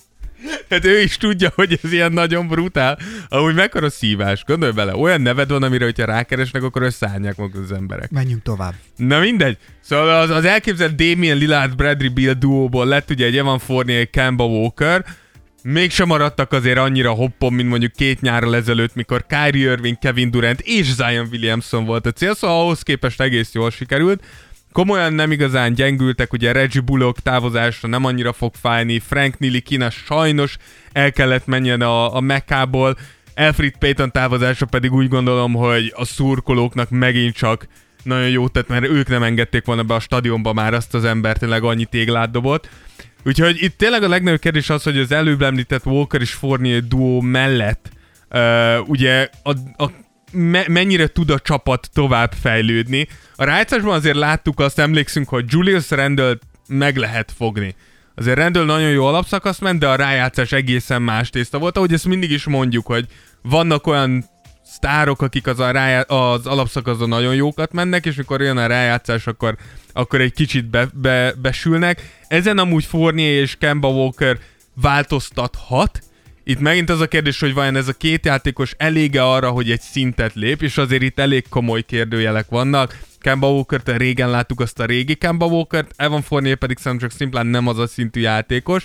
Hát 0.69 0.85
ő 0.85 0.99
is 0.99 1.17
tudja, 1.17 1.51
hogy 1.55 1.79
ez 1.83 1.91
ilyen 1.91 2.11
nagyon 2.11 2.47
brutál. 2.47 2.99
Amúgy 3.27 3.53
mekkora 3.53 3.89
szívás. 3.89 4.43
Gondolj 4.45 4.71
bele, 4.71 4.95
olyan 4.95 5.21
neved 5.21 5.49
van, 5.49 5.63
amire, 5.63 5.83
hogyha 5.83 6.05
rákeresnek, 6.05 6.63
akkor 6.63 6.81
összeállják 6.81 7.35
magukat 7.35 7.63
az 7.63 7.71
emberek. 7.71 8.11
Menjünk 8.11 8.41
tovább. 8.41 8.73
Na 8.95 9.19
mindegy. 9.19 9.57
Szóval 9.81 10.21
az, 10.21 10.29
az 10.29 10.45
elképzelt 10.45 10.95
Damien 10.95 11.37
Lillard 11.37 11.75
Bradley 11.75 12.13
Beal 12.13 12.33
duóból 12.33 12.85
lett 12.85 13.09
ugye 13.09 13.25
egy 13.25 13.37
Evan 13.37 13.59
Fournier, 13.59 13.99
egy 13.99 14.09
Kemba 14.09 14.45
Walker, 14.45 15.05
mégsem 15.63 16.07
maradtak 16.07 16.51
azért 16.51 16.77
annyira 16.77 17.11
hoppon, 17.11 17.53
mint 17.53 17.69
mondjuk 17.69 17.91
két 17.91 18.21
nyárral 18.21 18.55
ezelőtt, 18.55 18.95
mikor 18.95 19.25
Kyrie 19.27 19.71
Irving, 19.71 19.97
Kevin 19.99 20.31
Durant 20.31 20.59
és 20.59 20.93
Zion 20.93 21.27
Williamson 21.31 21.85
volt 21.85 22.05
a 22.05 22.11
cél, 22.11 22.35
szóval 22.35 22.61
ahhoz 22.61 22.81
képest 22.81 23.21
egész 23.21 23.53
jól 23.53 23.71
sikerült. 23.71 24.23
Komolyan 24.73 25.13
nem 25.13 25.31
igazán 25.31 25.73
gyengültek, 25.73 26.33
ugye 26.33 26.51
Reggie 26.51 26.81
Bullock 26.81 27.19
távozásra 27.19 27.87
nem 27.87 28.05
annyira 28.05 28.33
fog 28.33 28.53
fájni, 28.61 28.99
Frank 28.99 29.39
Nilikina 29.39 29.89
sajnos 29.89 30.57
el 30.91 31.11
kellett 31.11 31.45
menjen 31.45 31.81
a, 31.81 32.15
a 32.15 32.19
Meckából, 32.19 32.97
Alfred 33.35 33.77
Payton 33.77 34.11
távozása 34.11 34.65
pedig 34.65 34.93
úgy 34.93 35.07
gondolom, 35.07 35.53
hogy 35.53 35.93
a 35.95 36.05
szurkolóknak 36.05 36.89
megint 36.89 37.35
csak 37.35 37.67
nagyon 38.03 38.29
jó 38.29 38.47
tett, 38.47 38.67
mert 38.67 38.87
ők 38.87 39.07
nem 39.07 39.23
engedték 39.23 39.65
volna 39.65 39.83
be 39.83 39.93
a 39.93 39.99
stadionba 39.99 40.53
már 40.53 40.73
azt 40.73 40.93
az 40.93 41.05
embert, 41.05 41.39
tényleg 41.39 41.63
annyi 41.63 41.85
téglát 41.85 42.31
dobott. 42.31 42.69
Úgyhogy 43.25 43.63
itt 43.63 43.77
tényleg 43.77 44.03
a 44.03 44.07
legnagyobb 44.07 44.39
kérdés 44.39 44.69
az, 44.69 44.83
hogy 44.83 44.97
az 44.97 45.11
előbb 45.11 45.41
említett 45.41 45.85
Walker 45.85 46.21
és 46.21 46.33
Fournier 46.33 46.83
duó 46.83 47.21
mellett 47.21 47.89
uh, 48.31 48.89
ugye 48.89 49.29
a, 49.43 49.83
a 49.83 49.89
me- 50.33 50.67
mennyire 50.67 51.07
tud 51.07 51.29
a 51.29 51.39
csapat 51.39 51.89
tovább 51.93 52.33
fejlődni. 52.41 53.07
A 53.35 53.43
rájátszásban 53.43 53.93
azért 53.93 54.15
láttuk 54.15 54.59
azt, 54.59 54.79
emlékszünk, 54.79 55.29
hogy 55.29 55.45
Julius 55.47 55.89
Randle 55.89 56.37
meg 56.67 56.97
lehet 56.97 57.33
fogni. 57.37 57.75
Azért 58.15 58.37
Randall 58.37 58.65
nagyon 58.65 58.89
jó 58.89 59.05
alapszakasz 59.05 59.59
ment, 59.59 59.79
de 59.79 59.87
a 59.87 59.95
rájátszás 59.95 60.51
egészen 60.51 61.01
más 61.01 61.29
tészta 61.29 61.57
volt. 61.59 61.77
Ahogy 61.77 61.93
ezt 61.93 62.05
mindig 62.05 62.31
is 62.31 62.45
mondjuk, 62.45 62.85
hogy 62.85 63.05
vannak 63.41 63.87
olyan 63.87 64.25
sztárok, 64.63 65.21
akik 65.21 65.47
az, 65.47 65.59
a 65.59 65.71
rájá- 65.71 66.11
az 66.11 66.45
alapszakaszon 66.45 67.09
nagyon 67.09 67.35
jókat 67.35 67.73
mennek, 67.73 68.05
és 68.05 68.15
mikor 68.15 68.41
jön 68.41 68.57
a 68.57 68.65
rájátszás, 68.65 69.27
akkor, 69.27 69.57
akkor 69.93 70.21
egy 70.21 70.33
kicsit 70.33 70.65
be, 70.65 70.87
be, 70.93 71.33
besülnek. 71.41 72.21
Ezen 72.27 72.57
amúgy 72.57 72.85
Fournier 72.85 73.41
és 73.41 73.55
Kemba 73.59 73.87
Walker 73.87 74.39
változtathat. 74.81 76.03
Itt 76.45 76.59
megint 76.59 76.89
az 76.89 76.99
a 76.99 77.07
kérdés, 77.07 77.39
hogy 77.39 77.53
vajon 77.53 77.75
ez 77.75 77.87
a 77.87 77.93
két 77.93 78.25
játékos 78.25 78.73
elége 78.77 79.23
arra, 79.23 79.49
hogy 79.49 79.71
egy 79.71 79.81
szintet 79.81 80.33
lép, 80.33 80.61
és 80.61 80.77
azért 80.77 81.01
itt 81.01 81.19
elég 81.19 81.47
komoly 81.49 81.81
kérdőjelek 81.81 82.45
vannak. 82.49 82.97
Kemba 83.19 83.51
Walker-t 83.51 83.97
régen 83.97 84.29
láttuk 84.29 84.59
azt 84.59 84.79
a 84.79 84.85
régi 84.85 85.15
Kemba 85.15 85.45
Walker-t, 85.45 85.93
Evan 85.95 86.21
Fournier 86.21 86.55
pedig 86.55 86.77
szerintem 86.77 87.07
csak 87.07 87.17
szimplán 87.17 87.45
nem 87.45 87.67
az 87.67 87.79
a 87.79 87.87
szintű 87.87 88.19
játékos, 88.19 88.83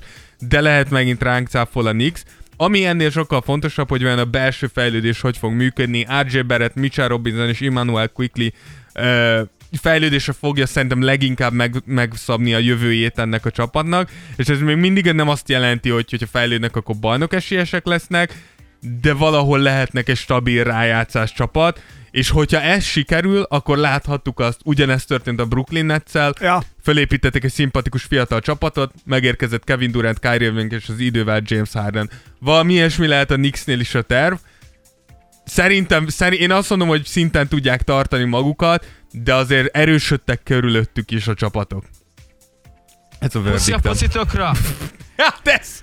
de 0.49 0.61
lehet 0.61 0.91
megint 0.91 1.23
ránk 1.23 1.49
cáfol 1.49 1.87
a 1.87 1.91
Knicks. 1.91 2.23
Ami 2.57 2.85
ennél 2.85 3.11
sokkal 3.11 3.41
fontosabb, 3.41 3.89
hogy 3.89 4.03
vajon 4.03 4.19
a 4.19 4.25
belső 4.25 4.67
fejlődés 4.67 5.21
hogy 5.21 5.37
fog 5.37 5.53
működni, 5.53 6.07
RJ 6.23 6.41
Barrett, 6.41 6.75
Mitchell 6.75 7.09
Robinson 7.09 7.49
és 7.49 7.61
Emmanuel 7.61 8.09
Quickly 8.09 8.49
fejlődése 9.77 10.33
fogja 10.33 10.67
szerintem 10.67 11.03
leginkább 11.03 11.53
meg, 11.53 11.75
megszabni 11.85 12.55
a 12.55 12.59
jövőjét 12.59 13.19
ennek 13.19 13.47
a 13.47 13.51
csapatnak, 13.51 14.11
és 14.37 14.47
ez 14.47 14.61
még 14.61 14.77
mindig 14.77 15.13
nem 15.13 15.29
azt 15.29 15.49
jelenti, 15.49 15.89
hogy 15.89 16.11
hogyha 16.11 16.27
fejlődnek, 16.27 16.77
akkor 16.77 16.97
bajnok 16.97 17.33
esélyesek 17.33 17.87
lesznek, 17.87 18.35
de 19.01 19.13
valahol 19.13 19.59
lehetnek 19.59 20.09
egy 20.09 20.17
stabil 20.17 20.65
rájátszás 20.65 21.33
csapat, 21.33 21.83
és 22.11 22.31
hogyha 22.31 22.61
ez 22.61 22.85
sikerül, 22.85 23.43
akkor 23.43 23.79
láthattuk 23.79 24.41
azt, 24.41 24.61
ugyanezt 24.65 25.09
történt 25.09 25.41
a 25.41 25.47
Brooklyn 25.47 25.87
Nets-el, 25.87 26.35
Ja. 26.41 26.63
fölépítettek 26.83 27.45
egy 27.45 27.53
szimpatikus 27.53 28.03
fiatal 28.03 28.41
csapatot, 28.41 28.93
megérkezett 29.05 29.65
Kevin 29.65 29.91
Durant, 29.91 30.19
Kyrie 30.19 30.49
Irving 30.49 30.73
és 30.73 30.89
az 30.89 30.99
idővel 30.99 31.43
James 31.45 31.73
Harden. 31.73 32.11
Valami 32.41 32.73
ilyesmi 32.73 33.07
lehet 33.07 33.31
a 33.31 33.35
Knicksnél 33.35 33.81
is 33.81 33.95
a 33.95 34.03
terv. 34.03 34.35
Szerintem, 35.45 36.09
szerint, 36.09 36.41
én 36.41 36.51
azt 36.51 36.71
mondom, 36.71 36.89
hogy 36.89 37.05
szinten 37.05 37.49
tudják 37.49 37.83
tartani 37.83 38.25
magukat, 38.25 38.87
de 39.13 39.35
azért 39.35 39.77
erősödtek 39.77 40.43
körülöttük 40.43 41.11
is 41.11 41.29
a 41.29 41.35
csapatok. 41.35 41.85
Ez 43.19 43.35
a 43.35 43.41
Puszi 43.41 43.73
a 43.73 43.79
pocitokra! 43.79 44.53
Hát 45.17 45.49
ez! 45.61 45.83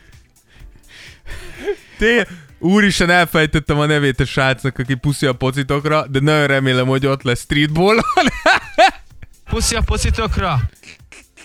Té, 1.97 2.25
úristen, 2.59 3.09
elfejtettem 3.09 3.79
a 3.79 3.85
nevét 3.85 4.19
a 4.19 4.25
srácnak, 4.25 4.77
aki 4.77 4.95
puszi 4.95 5.25
a 5.25 5.33
pocitokra, 5.33 6.07
de 6.07 6.19
nagyon 6.19 6.47
remélem, 6.47 6.87
hogy 6.87 7.05
ott 7.05 7.23
lesz 7.23 7.41
streetball. 7.41 7.97
Puszi 9.49 9.75
a 9.75 9.81
pocitokra! 9.81 10.59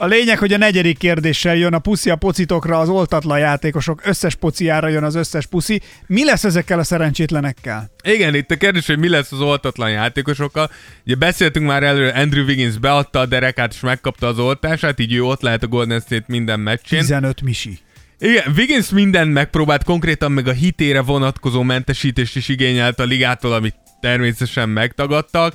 A 0.03 0.07
lényeg, 0.07 0.39
hogy 0.39 0.53
a 0.53 0.57
negyedik 0.57 0.99
kérdéssel 0.99 1.57
jön 1.57 1.75
a 1.75 1.79
puszi 1.79 2.11
a 2.11 2.17
pocitokra, 2.17 2.79
az 2.79 2.89
oltatlan 2.89 3.39
játékosok 3.39 4.01
összes 4.05 4.35
pociára 4.35 4.89
jön 4.89 5.05
az 5.05 5.15
összes 5.15 5.47
puszi. 5.47 5.81
Mi 6.07 6.25
lesz 6.25 6.45
ezekkel 6.45 6.79
a 6.79 6.85
szerencsétlenekkel? 6.85 7.91
Igen, 8.03 8.35
itt 8.35 8.51
a 8.51 8.57
kérdés, 8.57 8.87
hogy 8.87 8.99
mi 8.99 9.09
lesz 9.09 9.33
az 9.33 9.41
oltatlan 9.41 9.91
játékosokkal. 9.91 10.71
Ugye 11.07 11.15
beszéltünk 11.15 11.67
már 11.67 11.83
előre, 11.83 12.21
Andrew 12.21 12.45
Wiggins 12.45 12.79
beadta 12.79 13.19
a 13.19 13.27
derekát 13.27 13.73
és 13.73 13.81
megkapta 13.81 14.27
az 14.27 14.39
oltását, 14.39 15.01
így 15.01 15.15
ő 15.15 15.23
ott 15.23 15.41
lehet 15.41 15.63
a 15.63 15.67
Golden 15.67 16.01
State 16.01 16.25
minden 16.27 16.61
meccsén. 16.61 17.01
15 17.01 17.43
misi. 17.43 17.79
Igen, 18.19 18.53
Wiggins 18.57 18.89
mindent 18.89 19.33
megpróbált, 19.33 19.85
konkrétan 19.85 20.33
meg 20.33 20.49
a 20.49 20.53
hitére 20.53 21.01
vonatkozó 21.01 21.63
mentesítést 21.63 22.37
is 22.37 22.49
igényelt 22.49 23.01
a 23.01 23.05
ligától, 23.05 23.53
amit 23.53 23.75
természetesen 24.01 24.69
megtagadtak. 24.69 25.55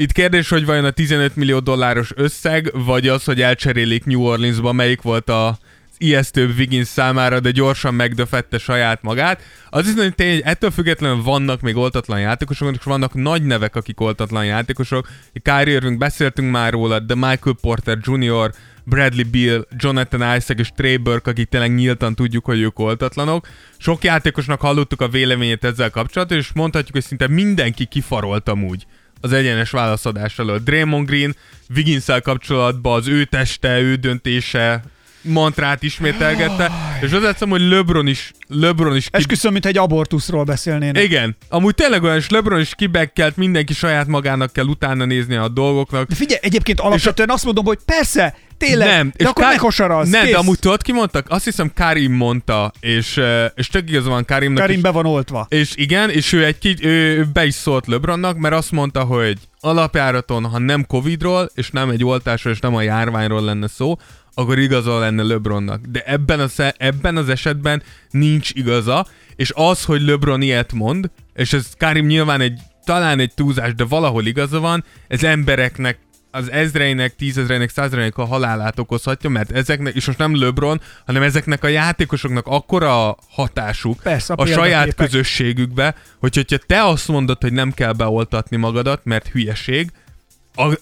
Itt 0.00 0.12
kérdés, 0.12 0.48
hogy 0.48 0.64
vajon 0.64 0.84
a 0.84 0.90
15 0.90 1.36
millió 1.36 1.58
dolláros 1.58 2.12
összeg, 2.14 2.70
vagy 2.72 3.08
az, 3.08 3.24
hogy 3.24 3.40
elcserélik 3.40 4.04
New 4.04 4.20
Orleansba, 4.20 4.72
melyik 4.72 5.02
volt 5.02 5.28
a 5.28 5.58
ijesztőbb 5.96 6.58
Wiggins 6.58 6.86
számára, 6.86 7.40
de 7.40 7.50
gyorsan 7.50 7.94
megdöfette 7.94 8.58
saját 8.58 9.02
magát. 9.02 9.42
Az 9.70 9.88
is 9.88 9.94
nagyon 9.94 10.14
tény, 10.14 10.32
hogy 10.32 10.42
ettől 10.44 10.70
függetlenül 10.70 11.22
vannak 11.22 11.60
még 11.60 11.76
oltatlan 11.76 12.20
játékosok, 12.20 12.74
és 12.74 12.84
vannak 12.84 13.14
nagy 13.14 13.42
nevek, 13.42 13.76
akik 13.76 14.00
oltatlan 14.00 14.44
játékosok. 14.44 15.08
Kyrie 15.42 15.74
Irving, 15.74 15.98
beszéltünk 15.98 16.50
már 16.50 16.72
róla, 16.72 16.98
de 16.98 17.14
Michael 17.14 17.56
Porter 17.60 17.98
Jr., 18.02 18.52
Bradley 18.84 19.30
Beal, 19.30 19.66
Jonathan 19.76 20.36
Isaac 20.36 20.58
és 20.58 20.70
Trey 20.76 20.96
Burke, 20.96 21.30
akik 21.30 21.48
tényleg 21.48 21.74
nyíltan 21.74 22.14
tudjuk, 22.14 22.44
hogy 22.44 22.60
ők 22.60 22.78
oltatlanok. 22.78 23.48
Sok 23.76 24.04
játékosnak 24.04 24.60
hallottuk 24.60 25.00
a 25.00 25.08
véleményét 25.08 25.64
ezzel 25.64 25.90
kapcsolatban, 25.90 26.38
és 26.38 26.52
mondhatjuk, 26.54 26.92
hogy 26.92 27.04
szinte 27.04 27.28
mindenki 27.28 27.84
kifarolt 27.84 28.48
amúgy 28.48 28.86
az 29.20 29.32
egyenes 29.32 29.70
válaszadás 29.70 30.38
elől. 30.38 30.58
Draymond 30.58 31.06
Green 31.06 31.36
wiggins 31.74 32.04
kapcsolatban 32.22 32.98
az 32.98 33.08
ő 33.08 33.24
teste, 33.24 33.80
ő 33.80 33.94
döntése 33.94 34.82
mantrát 35.28 35.82
ismételgette, 35.82 36.70
és 37.00 37.12
az 37.12 37.24
egyszerűen, 37.24 37.58
hogy 37.60 37.68
LeBron 37.68 38.06
is, 38.06 38.32
LeBron 38.48 38.96
is 38.96 39.04
ki... 39.04 39.10
Esküszöm, 39.12 39.52
mint 39.52 39.66
egy 39.66 39.78
abortuszról 39.78 40.44
beszélnének. 40.44 41.02
Igen, 41.02 41.36
amúgy 41.48 41.74
tényleg 41.74 42.02
olyan, 42.02 42.16
és 42.16 42.28
LeBron 42.28 42.60
is 42.60 42.72
kibekkelt, 42.76 43.36
mindenki 43.36 43.72
saját 43.74 44.06
magának 44.06 44.52
kell 44.52 44.64
utána 44.66 45.04
nézni 45.04 45.34
a 45.36 45.48
dolgoknak. 45.48 46.08
De 46.08 46.14
figyelj, 46.14 46.40
egyébként 46.42 46.80
alapvetően 46.80 47.30
azt 47.30 47.44
mondom, 47.44 47.64
hogy 47.64 47.78
persze, 47.84 48.36
tényleg, 48.58 48.88
Nem, 48.88 49.12
de 49.16 49.28
akkor 49.28 49.42
Ká- 49.42 49.52
ne 49.52 49.58
kosarazz, 49.58 50.10
Nem, 50.10 50.22
kész. 50.22 50.32
de 50.32 50.38
amúgy 50.38 50.58
tudod, 50.58 50.82
ki 50.82 50.92
mondtak? 50.92 51.26
Azt 51.28 51.44
hiszem 51.44 51.70
Karim 51.74 52.12
mondta, 52.12 52.72
és, 52.80 53.16
eh, 53.16 53.44
és 53.54 53.68
tök 53.68 53.88
igaza 53.88 54.08
van 54.08 54.24
Karimnak 54.24 54.60
Karim 54.60 54.76
is. 54.76 54.82
be 54.82 54.90
van 54.90 55.06
oltva. 55.06 55.46
És 55.50 55.72
igen, 55.74 56.10
és 56.10 56.32
ő 56.32 56.44
egy 56.44 56.58
kicsit, 56.58 56.84
ő 56.84 57.24
be 57.32 57.46
is 57.46 57.54
szólt 57.54 57.86
LeBronnak, 57.86 58.36
mert 58.38 58.54
azt 58.54 58.70
mondta, 58.72 59.00
hogy 59.04 59.38
alapjáraton, 59.60 60.44
ha 60.44 60.58
nem 60.58 60.86
Covidról, 60.86 61.50
és 61.54 61.70
nem 61.70 61.90
egy 61.90 62.04
oltásról, 62.04 62.52
és 62.52 62.60
nem 62.60 62.74
a 62.74 62.82
járványról 62.82 63.42
lenne 63.42 63.68
szó, 63.68 63.96
akkor 64.38 64.58
igaza 64.58 64.98
lenne 64.98 65.22
LeBronnak. 65.22 65.80
De 65.86 66.02
ebben, 66.06 66.40
a, 66.40 66.48
sze- 66.48 66.74
ebben 66.78 67.16
az 67.16 67.28
esetben 67.28 67.82
nincs 68.10 68.50
igaza, 68.50 69.06
és 69.36 69.52
az, 69.54 69.84
hogy 69.84 70.02
LeBron 70.02 70.42
ilyet 70.42 70.72
mond, 70.72 71.10
és 71.34 71.52
ez 71.52 71.66
Karim 71.78 72.06
nyilván 72.06 72.40
egy, 72.40 72.60
talán 72.84 73.18
egy 73.18 73.34
túlzás, 73.34 73.74
de 73.74 73.84
valahol 73.84 74.26
igaza 74.26 74.60
van, 74.60 74.84
ez 75.08 75.22
embereknek 75.22 75.98
az 76.30 76.50
ezreinek, 76.50 77.16
tízezreinek, 77.16 77.70
százezreinek 77.70 78.18
a 78.18 78.24
halálát 78.24 78.78
okozhatja, 78.78 79.30
mert 79.30 79.50
ezeknek, 79.50 79.94
és 79.94 80.06
most 80.06 80.18
nem 80.18 80.40
LeBron, 80.40 80.80
hanem 81.06 81.22
ezeknek 81.22 81.64
a 81.64 81.68
játékosoknak 81.68 82.46
akkora 82.46 83.16
hatásuk 83.30 84.00
Persze, 84.02 84.34
a 84.34 84.42
a 84.42 84.46
saját 84.46 84.62
példaképek. 84.68 85.06
közösségükbe, 85.06 85.94
hogy 86.18 86.34
hogyha 86.34 86.56
te 86.66 86.84
azt 86.84 87.08
mondod, 87.08 87.42
hogy 87.42 87.52
nem 87.52 87.72
kell 87.72 87.92
beoltatni 87.92 88.56
magadat, 88.56 89.00
mert 89.04 89.28
hülyeség, 89.28 89.90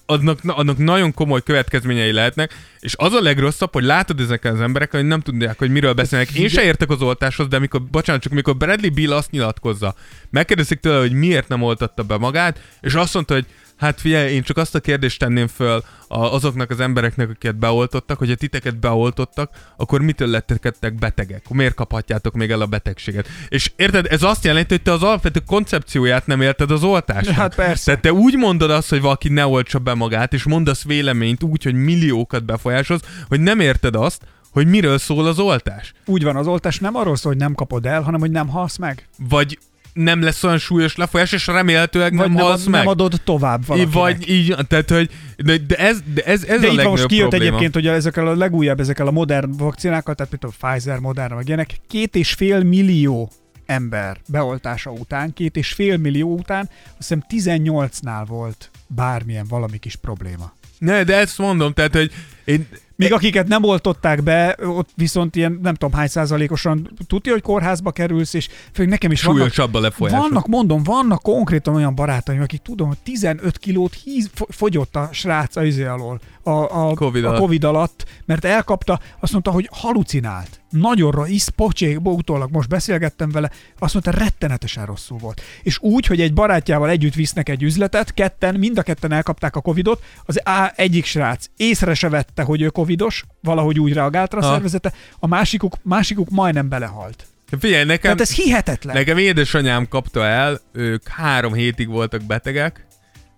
annak, 0.07 0.39
annak 0.47 0.79
nagyon 0.79 1.15
komoly 1.15 1.43
következményei 1.43 2.13
lehetnek, 2.13 2.55
és 2.81 2.95
az 2.97 3.13
a 3.13 3.21
legrosszabb, 3.21 3.73
hogy 3.73 3.85
látod 3.85 4.21
ezeket 4.21 4.53
az 4.53 4.61
embereket, 4.61 5.01
hogy 5.01 5.09
nem 5.09 5.21
tudják, 5.21 5.59
hogy 5.59 5.71
miről 5.71 5.93
beszélnek. 5.93 6.31
Én 6.31 6.49
se 6.49 6.63
értek 6.63 6.91
az 6.91 7.03
oltáshoz, 7.03 7.49
de 7.49 7.57
amikor, 7.57 7.83
bocsánat, 7.83 8.23
csak 8.23 8.33
mikor 8.33 8.57
Bradley 8.57 8.91
Bill 8.91 9.13
azt 9.13 9.31
nyilatkozza, 9.31 9.95
megkérdezik 10.31 10.81
tőle, 10.81 10.99
hogy 10.99 11.13
miért 11.13 11.49
nem 11.49 11.63
oltatta 11.63 12.03
be 12.03 12.17
magát, 12.17 12.61
és 12.81 12.95
azt 12.95 13.15
mondta, 13.15 13.35
hogy 13.35 13.47
hát 13.77 14.01
figyelj, 14.01 14.33
én 14.33 14.43
csak 14.43 14.57
azt 14.57 14.75
a 14.75 14.81
kérdést 14.81 15.19
tenném 15.19 15.47
föl 15.47 15.83
a, 16.09 16.19
azoknak 16.19 16.71
az 16.71 16.81
embereknek, 16.81 17.29
akiket 17.29 17.57
beoltottak, 17.57 18.19
hogy 18.19 18.29
ha 18.29 18.35
titeket 18.35 18.79
beoltottak, 18.79 19.51
akkor 19.77 20.01
mitől 20.01 20.29
lettek 20.29 20.95
betegek? 20.99 21.49
Miért 21.49 21.75
kaphatjátok 21.75 22.35
még 22.35 22.51
el 22.51 22.61
a 22.61 22.67
betegséget? 22.67 23.29
És 23.49 23.73
érted, 23.77 24.07
ez 24.11 24.23
azt 24.23 24.45
jelenti, 24.45 24.75
hogy 24.75 24.83
te 24.83 24.93
az 24.93 25.03
alapvető 25.03 25.41
koncepcióját 25.47 26.27
nem 26.27 26.41
érted 26.41 26.71
az 26.71 26.83
oltásnak. 26.83 27.35
Hát 27.35 27.55
persze. 27.55 27.85
Tehát 27.85 28.01
te 28.01 28.13
úgy 28.13 28.37
mondod 28.37 28.71
azt, 28.71 28.89
hogy 28.89 29.01
valaki 29.01 29.29
ne 29.29 29.47
oltsa 29.47 29.79
be 29.79 29.95
magát, 29.95 30.33
és 30.33 30.43
mondasz 30.43 30.85
véleményt 30.85 31.43
úgy, 31.43 31.63
hogy 31.63 31.75
milliókat 31.75 32.45
befolyásolsz, 32.45 33.03
hogy 33.29 33.41
nem 33.41 33.61
érted 33.61 33.95
azt, 33.95 34.23
hogy 34.51 34.67
miről 34.67 34.99
szól 34.99 35.27
az 35.27 35.39
oltás. 35.39 35.93
Úgy 36.07 36.23
van, 36.23 36.37
az 36.37 36.47
oltás 36.47 36.79
nem 36.79 36.95
arról 36.95 37.17
szól, 37.17 37.33
hogy 37.33 37.41
nem 37.41 37.55
kapod 37.55 37.87
el, 37.87 38.03
hanem 38.03 38.21
hogy 38.21 38.31
nem 38.31 38.49
halsz 38.49 38.77
meg. 38.77 39.09
Vagy 39.29 39.59
nem 39.97 40.23
lesz 40.23 40.45
olyan 40.45 40.59
súlyos 40.59 40.97
lefolyás, 40.97 41.33
és 41.33 41.47
remélhetőleg 41.47 42.17
Vagy 42.17 42.27
nem, 42.27 42.37
nem, 42.37 42.45
halsz 42.45 42.65
meg. 42.65 42.81
nem 42.81 42.89
adod 42.89 43.21
tovább 43.25 43.67
valakinek. 43.67 43.95
Vagy 43.95 44.29
így, 44.29 44.57
tehát, 44.69 44.91
hogy 44.91 45.11
de, 45.37 45.57
de 45.59 45.77
ez, 45.77 45.99
de 46.15 46.23
ez, 46.23 46.45
ez 46.45 46.61
de 46.61 46.67
a 46.67 46.69
legnagyobb 46.69 46.91
most 46.91 47.07
kijött 47.07 47.29
probléma. 47.29 47.57
egyébként, 47.57 47.75
hogy 47.75 47.87
ezekkel 47.87 48.27
a 48.27 48.35
legújabb, 48.35 48.81
ezekkel 48.81 49.07
a 49.07 49.11
modern 49.11 49.57
vakcinákkal, 49.57 50.15
tehát 50.15 50.33
például 50.33 50.53
Pfizer, 50.61 50.99
Moderna, 50.99 51.35
meg 51.35 51.47
ilyenek, 51.47 51.77
két 51.89 52.17
és 52.17 52.33
fél 52.33 52.63
millió 52.63 53.31
ember 53.67 54.17
beoltása 54.29 54.91
után, 54.91 55.33
két 55.33 55.57
és 55.57 55.73
fél 55.73 55.97
millió 55.97 56.35
után, 56.35 56.71
azt 56.99 57.15
hiszem 57.29 57.65
18-nál 57.65 58.25
volt 58.27 58.71
bármilyen 58.87 59.47
valami 59.49 59.79
kis 59.79 59.97
probléma. 59.97 60.53
Ne, 60.79 61.05
de 61.05 61.17
ezt 61.17 61.39
mondom, 61.39 61.73
tehát, 61.73 61.93
hogy 61.95 62.13
én, 62.45 62.69
Míg 62.97 63.13
akiket 63.13 63.49
nem 63.49 63.63
oltották 63.63 64.23
be, 64.23 64.57
ott 64.65 64.89
viszont 64.95 65.37
ilyen 65.37 65.59
nem 65.63 65.75
tudom 65.75 65.95
hány 65.95 66.07
százalékosan 66.07 66.91
tudja, 67.07 67.33
hogy 67.33 67.43
kórházba 67.43 67.91
kerülsz, 67.91 68.35
és 68.35 68.49
főleg 68.73 68.91
nekem 68.93 69.11
is 69.11 69.23
vannak, 69.23 69.39
Súlyosabb 69.39 69.75
a 69.75 69.81
lefolyása. 69.81 70.21
vannak, 70.21 70.47
mondom, 70.47 70.83
vannak 70.83 71.23
konkrétan 71.23 71.75
olyan 71.75 71.95
barátaim, 71.95 72.41
akik 72.41 72.61
tudom, 72.63 72.89
hogy 72.89 72.99
15 73.03 73.59
kilót 73.59 73.95
híz, 73.95 74.31
fo- 74.35 74.55
fogyott 74.55 74.97
a 74.97 75.09
srác 75.13 75.57
a 75.57 75.65
izé 75.65 75.85
alól, 75.85 76.21
a, 76.43 76.51
a, 76.51 76.95
Covid 76.95 77.25
a 77.25 77.29
alatt. 77.29 77.41
Covid 77.41 77.65
alatt, 77.65 78.05
mert 78.25 78.45
elkapta, 78.45 79.01
azt 79.21 79.33
mondta, 79.33 79.51
hogy 79.51 79.69
halucinált. 79.73 80.61
Nagyon 80.71 81.11
rossz, 81.11 81.29
isz, 81.29 81.49
pocsék, 81.49 81.99
utólag 82.03 82.51
most 82.51 82.69
beszélgettem 82.69 83.31
vele, 83.31 83.51
azt 83.79 83.93
mondta, 83.93 84.11
rettenetesen 84.11 84.87
rosszul 84.87 85.19
volt. 85.19 85.41
És 85.63 85.79
úgy, 85.81 86.07
hogy 86.07 86.21
egy 86.21 86.33
barátjával 86.35 86.91
együtt 86.91 87.15
visznek 87.15 87.49
egy 87.49 87.63
üzletet, 87.63 88.15
ketten, 88.15 88.55
mind 88.55 88.79
a 88.79 88.83
ketten 88.83 89.13
elkapták 89.13 89.57
a 89.57 89.61
Covidot, 89.61 90.03
az 90.25 90.41
á, 90.45 90.73
egyik 90.77 91.05
srác 91.05 91.47
észre 91.57 91.95
se 91.95 92.09
vette, 92.09 92.43
hogy 92.43 92.61
ő 92.63 92.69
Covidos, 92.69 93.25
valahogy 93.41 93.81
úgy 93.81 93.93
reagált 93.93 94.33
rá 94.33 94.39
a 94.41 94.45
Ha. 94.45 94.53
szervezete, 94.53 94.93
a 95.19 95.27
másikuk, 95.27 95.75
másikuk 95.83 96.31
majdnem 96.31 96.69
belehalt. 96.69 97.27
Figyelj, 97.59 97.85
nekem, 97.85 98.01
Tehát 98.01 98.21
ez 98.21 98.35
hihetetlen. 98.35 98.95
nekem 98.97 99.19
édesanyám 99.19 99.89
kapta 99.89 100.25
el, 100.25 100.61
ők 100.73 101.09
három 101.09 101.53
hétig 101.55 101.89
voltak 101.89 102.23
betegek, 102.23 102.87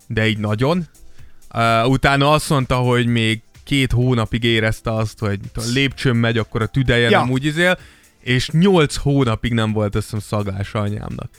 de 0.07 0.29
így 0.29 0.39
nagyon. 0.39 0.89
Uh, 1.55 1.89
utána 1.91 2.31
azt 2.33 2.49
mondta, 2.49 2.77
hogy 2.77 3.07
még 3.07 3.43
két 3.69 3.93
hónapig 3.93 4.45
érezte 4.45 4.93
azt, 4.93 5.19
hogy 5.19 5.41
a 5.55 5.61
lépcsőn 5.73 6.17
megy, 6.17 6.39
akkor 6.39 6.63
a 6.63 6.67
tüdeje 6.67 7.11
Ja. 7.11 7.19
nem 7.19 7.31
úgy 7.31 7.45
izél, 7.45 7.79
és 8.21 8.51
nyolc 8.51 8.97
hónapig 8.97 9.53
nem 9.53 9.73
volt 9.73 9.95
azt 9.95 10.05
hiszem 10.05 10.21
szaglása 10.21 10.79
anyámnak. 10.79 11.31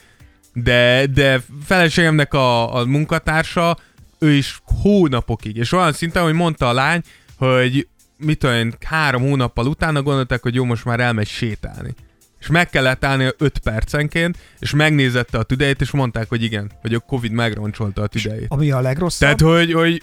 De, 0.52 1.06
de 1.06 1.42
feleségemnek 1.64 2.34
a, 2.34 2.76
a 2.76 2.84
munkatársa, 2.84 3.78
ő 4.18 4.32
is 4.32 4.60
hónapokig, 4.64 5.56
és 5.56 5.72
olyan 5.72 5.92
szinten, 5.92 6.22
hogy 6.22 6.32
mondta 6.32 6.68
a 6.68 6.72
lány, 6.72 7.02
hogy 7.36 7.88
mit 8.16 8.38
tudom 8.38 8.70
három 8.84 9.22
hónappal 9.22 9.66
utána 9.66 10.02
gondolták, 10.02 10.42
hogy 10.42 10.54
jó, 10.54 10.64
most 10.64 10.84
már 10.84 11.00
elmegy 11.00 11.28
sétálni. 11.28 11.94
És 12.40 12.46
meg 12.46 12.70
kellett 12.70 13.04
állni 13.04 13.28
5 13.38 13.58
percenként, 13.58 14.38
és 14.58 14.70
megnézette 14.70 15.38
a 15.38 15.42
tüdejét, 15.42 15.80
és 15.80 15.90
mondták, 15.90 16.28
hogy 16.28 16.42
igen, 16.42 16.70
hogy 16.80 16.94
a 16.94 16.98
Covid 16.98 17.32
megroncsolta 17.32 18.02
a 18.02 18.06
tüdejét. 18.06 18.46
Ami 18.48 18.70
a 18.70 18.80
legrosszabb. 18.80 19.36
Tehát, 19.36 19.56
hogy, 19.56 19.72
hogy 19.72 20.02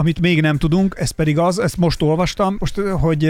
Amit 0.00 0.20
még 0.20 0.40
nem 0.40 0.58
tudunk, 0.58 0.94
ez 0.98 1.10
pedig 1.10 1.38
az, 1.38 1.58
ezt 1.58 1.76
most 1.76 2.02
olvastam, 2.02 2.56
most, 2.58 2.76
hogy 2.76 3.24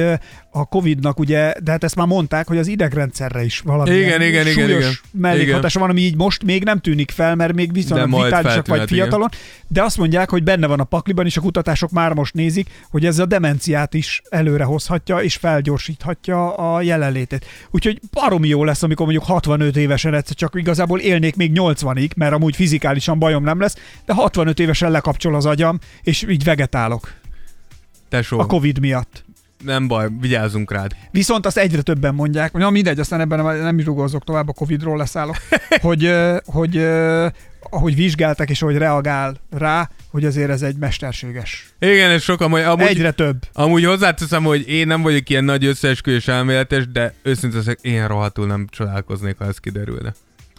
a 0.50 0.64
Covid-nak 0.64 1.18
ugye, 1.18 1.52
de 1.62 1.70
hát 1.70 1.84
ezt 1.84 1.96
már 1.96 2.06
mondták, 2.06 2.46
hogy 2.46 2.58
az 2.58 2.66
idegrendszerre 2.66 3.44
is 3.44 3.60
valami 3.60 3.90
Igen, 3.90 4.22
igen, 4.22 4.46
igen, 4.46 4.70
igen. 4.70 4.92
mellékhatása 5.12 5.80
van, 5.80 5.90
ami 5.90 6.00
így 6.00 6.16
most 6.16 6.44
még 6.44 6.64
nem 6.64 6.78
tűnik 6.78 7.10
fel, 7.10 7.34
mert 7.34 7.54
még 7.54 7.72
viszonylag 7.72 8.06
vitálisak 8.06 8.42
vagy 8.42 8.44
feltűnhet, 8.44 8.90
igen. 8.90 9.04
fiatalon, 9.04 9.28
de 9.68 9.82
azt 9.82 9.96
mondják, 9.96 10.30
hogy 10.30 10.42
benne 10.42 10.66
van 10.66 10.80
a 10.80 10.84
pakliban, 10.84 11.26
és 11.26 11.36
a 11.36 11.40
kutatások 11.40 11.90
már 11.90 12.12
most 12.12 12.34
nézik, 12.34 12.70
hogy 12.90 13.06
ez 13.06 13.18
a 13.18 13.26
demenciát 13.26 13.94
is 13.94 14.22
előre 14.28 14.64
hozhatja, 14.64 15.16
és 15.16 15.36
felgyorsíthatja 15.36 16.54
a 16.54 16.82
jelenlétét. 16.82 17.46
Úgyhogy 17.70 18.00
baromi 18.12 18.48
jó 18.48 18.64
lesz, 18.64 18.82
amikor 18.82 19.06
mondjuk 19.06 19.26
65 19.26 19.76
évesen 19.76 20.14
egyszer 20.14 20.36
csak 20.36 20.54
igazából 20.54 20.98
élnék 20.98 21.36
még 21.36 21.52
80-ig, 21.54 22.16
mert 22.16 22.32
amúgy 22.32 22.56
fizikálisan 22.56 23.18
bajom 23.18 23.44
nem 23.44 23.60
lesz, 23.60 23.76
de 24.06 24.12
65 24.12 24.58
évesen 24.58 24.90
lekapcsol 24.90 25.34
az 25.34 25.46
agyam, 25.46 25.78
és 26.02 26.26
így 26.28 26.44
vegetálok 26.58 27.12
tesó, 28.08 28.38
a 28.38 28.46
Covid 28.46 28.78
miatt. 28.80 29.24
nem 29.64 29.88
baj, 29.88 30.08
vigyázzunk 30.20 30.72
rád. 30.72 30.92
Viszont 31.10 31.46
azt 31.46 31.56
egyre 31.56 31.82
többen 31.82 32.14
mondják, 32.14 32.52
na 32.52 32.70
mindegy, 32.70 32.98
aztán 32.98 33.20
ebben 33.20 33.44
nem, 33.44 33.62
nem 33.62 33.78
is 33.78 33.84
rugózok 33.84 34.24
tovább, 34.24 34.48
a 34.48 34.52
Covidról 34.52 34.96
leszállok, 34.96 35.36
hogy, 35.80 36.14
hogy 36.44 36.76
ahogy 37.70 37.94
vizsgáltak 37.94 38.50
és 38.50 38.62
ahogy 38.62 38.76
reagál 38.76 39.36
rá, 39.50 39.90
hogy 40.10 40.24
azért 40.24 40.50
ez 40.50 40.62
egy 40.62 40.76
mesterséges. 40.76 41.68
Igen, 41.78 42.10
és 42.10 42.22
sokan, 42.22 42.50
hogy 42.50 42.60
amúgy, 42.60 42.86
Egyre 42.86 43.10
több. 43.10 43.36
amúgy 43.52 43.84
hozzáteszem, 43.84 44.44
hogy 44.44 44.68
én 44.68 44.86
nem 44.86 45.02
vagyok 45.02 45.28
ilyen 45.28 45.44
nagy 45.44 45.64
összeesküvés 45.64 46.28
elméletes, 46.28 46.88
de 46.88 47.14
őszintén 47.22 47.62
én 47.80 48.06
rohadtul 48.06 48.46
nem 48.46 48.66
csodálkoznék, 48.70 49.38
ha 49.38 49.44
ez 49.44 49.58
kiderülne. 49.58 50.14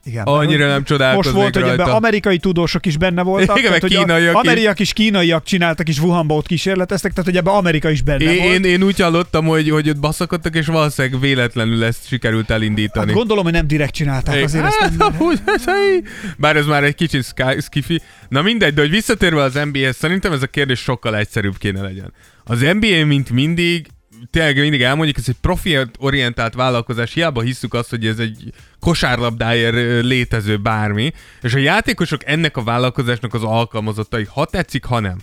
Igen, 0.10 0.24
Annyira 0.24 0.66
nem 0.66 0.74
Most 0.74 0.86
csodálkoznék 0.86 1.34
volt, 1.34 1.54
hogy 1.54 1.64
ebben 1.64 1.76
rajta. 1.78 1.96
amerikai 1.96 2.38
tudósok 2.38 2.86
is 2.86 2.98
benne 2.98 3.22
voltak. 3.22 3.58
Igen, 3.58 3.72
meg 3.72 3.82
hogy 3.82 3.94
a- 3.96 4.00
kínaiak 4.00 4.34
is. 4.44 4.50
Ameriak 4.50 4.80
is 4.80 4.94
kínaiak 4.94 5.44
csináltak, 5.44 5.88
és 5.88 6.00
Wuhanba 6.00 6.34
ott 6.36 6.48
kísérleteztek, 6.48 7.12
tehát 7.12 7.26
hogy 7.30 7.38
ebben 7.38 7.54
Amerika 7.54 7.90
is 7.90 8.02
benne 8.02 8.24
Én, 8.34 8.42
volt. 8.44 8.54
én, 8.54 8.64
én 8.64 8.84
úgy 8.84 9.00
hallottam, 9.02 9.46
hogy, 9.46 9.70
hogy 9.70 9.90
ott 9.90 10.00
baszakodtak, 10.00 10.56
és 10.56 10.66
valószínűleg 10.66 11.20
véletlenül 11.20 11.84
ezt 11.84 12.08
sikerült 12.08 12.50
elindítani. 12.50 13.06
Hát 13.06 13.16
gondolom, 13.16 13.44
hogy 13.44 13.54
nem 13.54 13.68
direkt 13.68 13.94
csinálták 13.94 14.44
azért 14.44 14.66
ezt. 14.66 14.78
hát, 14.80 14.98
Nem, 14.98 15.08
amúgy, 15.20 15.40
ez 15.46 15.64
egy- 15.68 16.04
Bár 16.38 16.56
ez 16.56 16.66
már 16.66 16.84
egy 16.84 16.96
kicsit 16.96 17.24
sky, 17.26 17.62
skifi. 17.62 18.02
Na 18.30 18.42
mindegy, 18.42 18.74
de 18.74 18.82
hogy 18.82 18.90
visszatérve 18.90 19.42
az 19.42 19.54
NBA-hez, 19.72 19.96
szerintem 19.96 20.32
ez 20.32 20.42
a 20.42 20.48
kérdés 20.48 20.80
sokkal 20.80 21.18
egyszerűbb 21.18 21.58
kéne 21.58 21.82
legyen. 21.82 22.14
Az 22.44 22.60
NBA, 22.60 23.06
mint 23.06 23.30
mindig, 23.30 23.88
tényleg 24.32 24.60
mindig 24.60 24.82
elmondjuk, 24.82 25.18
ez 25.18 25.26
egy 25.28 25.36
profi 25.42 25.78
orientált 26.00 26.54
vállalkozás, 26.54 27.14
hiába 27.14 27.42
hisszük 27.42 27.74
azt, 27.74 27.90
hogy 27.90 28.06
ez 28.06 28.20
egy 28.20 28.54
kosárlabdáért 28.80 30.04
létező 30.04 30.58
bármi, 30.58 31.14
és 31.42 31.54
a 31.54 31.58
játékosok 31.58 32.26
ennek 32.26 32.58
a 32.58 32.64
vállalkozásnak 32.64 33.34
az 33.34 33.44
alkalmazottai, 33.44 34.28
ha 34.34 34.46
tetszik, 34.46 34.86
ha 34.86 35.00
nem. 35.00 35.18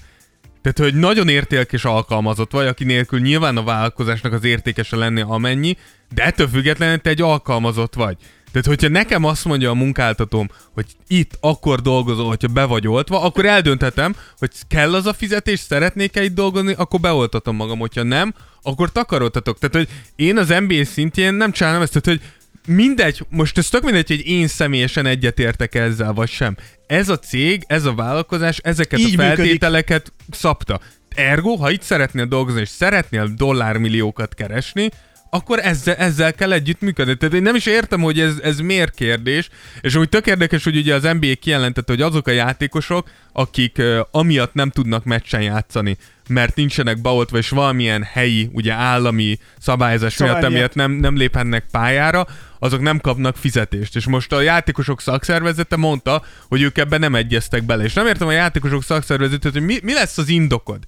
Tehát, 0.63 0.93
hogy 0.93 1.01
nagyon 1.01 1.29
értékes 1.29 1.85
alkalmazott 1.85 2.53
vagy, 2.53 2.67
aki 2.67 2.85
nélkül 2.85 3.21
nyilván 3.21 3.57
a 3.57 3.63
vállalkozásnak 3.63 4.33
az 4.33 4.45
értékese 4.45 4.97
lenne 4.97 5.23
amennyi, 5.23 5.77
de 6.15 6.25
ettől 6.25 6.49
függetlenül 6.49 6.99
te 6.99 7.11
egy 7.11 7.23
alkalmazott 7.23 7.95
vagy. 7.95 8.17
Tehát, 8.63 8.81
hogyha 8.81 8.99
nekem 8.99 9.25
azt 9.25 9.45
mondja 9.45 9.71
a 9.71 9.75
munkáltatóm, 9.75 10.49
hogy 10.75 10.87
itt 11.07 11.39
akkor 11.41 11.81
dolgozol, 11.81 12.27
hogyha 12.27 12.49
be 12.49 12.65
vagy 12.65 12.89
oltva, 12.89 13.23
akkor 13.23 13.47
eldönthetem, 13.47 14.17
hogy 14.39 14.51
kell 14.69 14.95
az 14.95 15.07
a 15.07 15.13
fizetés, 15.13 15.61
szeretnék-e 15.61 16.23
itt 16.23 16.35
dolgozni, 16.35 16.75
akkor 16.77 17.01
beoltatom 17.01 17.57
magam, 17.57 17.79
hogyha 17.79 18.03
nem, 18.03 18.35
akkor 18.63 18.93
takarodhatok. 18.93 19.59
Tehát, 19.59 19.75
hogy 19.75 19.89
én 20.27 20.39
az 20.39 20.49
NBA 20.49 20.85
szintjén 20.85 21.35
nem 21.35 21.53
csinálom 21.53 21.83
ezt, 21.83 22.01
tehát, 22.01 22.21
hogy 22.21 22.31
mindegy, 22.75 23.27
most 23.29 23.59
ez 23.59 23.69
tök 23.69 23.83
mindegy, 23.83 24.09
hogy 24.09 24.27
én 24.27 24.47
személyesen 24.47 25.07
egyetértek 25.07 25.75
ezzel, 25.75 26.13
vagy 26.13 26.29
sem. 26.29 26.57
Ez 26.87 27.09
a 27.09 27.19
cég, 27.19 27.65
ez 27.67 27.85
a 27.85 27.95
vállalkozás 27.95 28.59
ezeket 28.63 28.99
Így 28.99 29.05
a 29.05 29.09
működik. 29.09 29.37
feltételeket 29.37 30.13
szabta. 30.31 30.81
Ergo, 31.15 31.55
ha 31.55 31.71
itt 31.71 31.83
szeretnél 31.83 32.27
dolgozni, 32.27 32.61
és 32.61 32.69
szeretnél 32.69 33.33
dollármilliókat 33.37 34.35
keresni, 34.35 34.89
akkor 35.37 35.59
ezzel, 35.63 35.95
ezzel 35.95 36.35
kell 36.35 36.53
együtt 36.53 36.81
működni. 36.81 37.17
Tehát 37.17 37.35
én 37.35 37.43
nem 37.43 37.55
is 37.55 37.67
értem, 37.67 38.01
hogy 38.01 38.21
ez, 38.21 38.35
ez 38.43 38.59
miért 38.59 38.95
kérdés, 38.95 39.49
és 39.81 39.95
úgy 39.95 40.09
tök 40.09 40.27
érdekes, 40.27 40.65
hogy 40.65 40.77
ugye 40.77 40.95
az 40.95 41.03
NBA 41.03 41.35
kijelentette, 41.41 41.93
hogy 41.93 42.03
azok 42.03 42.27
a 42.27 42.31
játékosok, 42.31 43.09
akik 43.33 43.77
uh, 43.79 43.99
amiatt 44.11 44.55
nem 44.55 44.71
tudnak 44.71 45.05
meccsen 45.05 45.43
játszani, 45.43 45.97
mert 46.29 46.57
nincsenek 46.57 47.01
beoltva, 47.01 47.39
és 47.39 47.49
valamilyen 47.49 48.03
helyi, 48.03 48.51
ugye 48.53 48.73
állami 48.73 49.39
szabályozás 49.59 50.17
miatt, 50.17 50.43
amiatt 50.43 50.75
nem, 50.75 50.93
nem 50.93 51.17
léphetnek 51.17 51.65
pályára, 51.71 52.27
azok 52.59 52.81
nem 52.81 53.01
kapnak 53.01 53.37
fizetést. 53.37 53.97
És 53.97 54.07
most 54.07 54.33
a 54.33 54.41
játékosok 54.41 55.01
szakszervezete 55.01 55.77
mondta, 55.77 56.23
hogy 56.49 56.63
ők 56.63 56.79
ebben 56.79 57.01
nem 57.01 57.15
egyeztek 57.15 57.63
bele. 57.63 57.85
És 57.85 57.93
nem 57.93 58.07
értem 58.07 58.29
a 58.29 58.33
játékosok 58.33 58.83
szakszervezetet, 58.83 59.53
hogy 59.53 59.63
mi, 59.63 59.79
mi 59.83 59.93
lesz 59.93 60.19
az 60.19 60.29
indokod. 60.29 60.79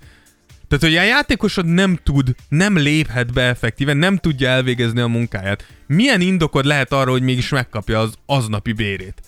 Tehát, 0.68 0.84
hogy 0.84 0.96
a 0.96 1.02
játékosod 1.02 1.66
nem 1.66 1.98
tud, 2.02 2.34
nem 2.48 2.76
léphet 2.76 3.32
be 3.32 3.42
effektíven, 3.42 3.96
nem 3.96 4.16
tudja 4.16 4.48
elvégezni 4.48 5.00
a 5.00 5.06
munkáját. 5.06 5.66
Milyen 5.86 6.20
indokod 6.20 6.64
lehet 6.64 6.92
arra, 6.92 7.10
hogy 7.10 7.22
mégis 7.22 7.48
megkapja 7.48 8.00
az 8.00 8.14
aznapi 8.26 8.72
bérét? 8.72 9.22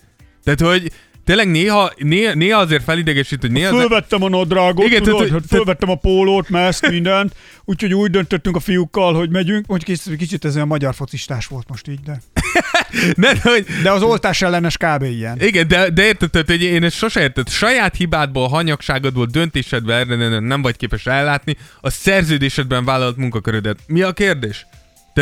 Tehát, 0.44 0.60
hogy 0.60 0.92
tényleg 1.30 1.50
néha, 1.50 1.92
néha, 1.96 2.34
néha 2.34 2.60
azért 2.60 2.84
felidegesít, 2.84 3.40
hogy 3.40 3.50
néha... 3.50 3.78
Fölvettem 3.78 4.22
a 4.22 4.28
nadrágot, 4.28 4.86
Igen, 4.86 5.02
tudod, 5.02 5.16
tehát- 5.16 5.32
hogy 5.32 5.42
fölvettem 5.48 5.90
a 5.90 5.94
pólót, 5.94 6.48
meszt, 6.48 6.90
mindent, 6.90 7.34
úgyhogy 7.64 7.94
úgy 7.94 8.10
döntöttünk 8.10 8.56
a 8.56 8.60
fiúkkal, 8.60 9.14
hogy 9.14 9.30
megyünk. 9.30 9.66
Mondjuk 9.66 9.98
kicsit, 9.98 10.16
kicsit 10.16 10.44
ez 10.44 10.54
olyan 10.54 10.66
magyar 10.66 10.94
focistás 10.94 11.46
volt 11.46 11.68
most 11.68 11.88
így, 11.88 12.00
de, 12.00 12.20
Ne, 13.14 13.32
de, 13.32 13.40
hogy, 13.42 13.66
de 13.82 13.90
az 13.90 14.02
oltás 14.02 14.42
ellenes 14.42 14.76
kb. 14.76 15.02
ilyen. 15.02 15.40
Igen, 15.40 15.68
de, 15.68 15.90
de 15.90 16.04
érted, 16.04 16.30
tehát, 16.30 16.46
hogy 16.46 16.62
én 16.62 16.84
ezt 16.84 16.96
sose 16.96 17.20
érted. 17.20 17.48
Saját 17.48 17.96
hibádból, 17.96 18.48
hanyagságodból, 18.48 19.26
döntésedben 19.26 20.08
nem- 20.18 20.44
nem 20.44 20.62
vagy 20.62 20.76
képes 20.76 21.06
ellátni 21.06 21.56
a 21.80 21.90
szerződésedben 21.90 22.84
vállalt 22.84 23.16
munkakörödet. 23.16 23.78
Mi 23.86 24.02
a 24.02 24.12
kérdés? 24.12 24.66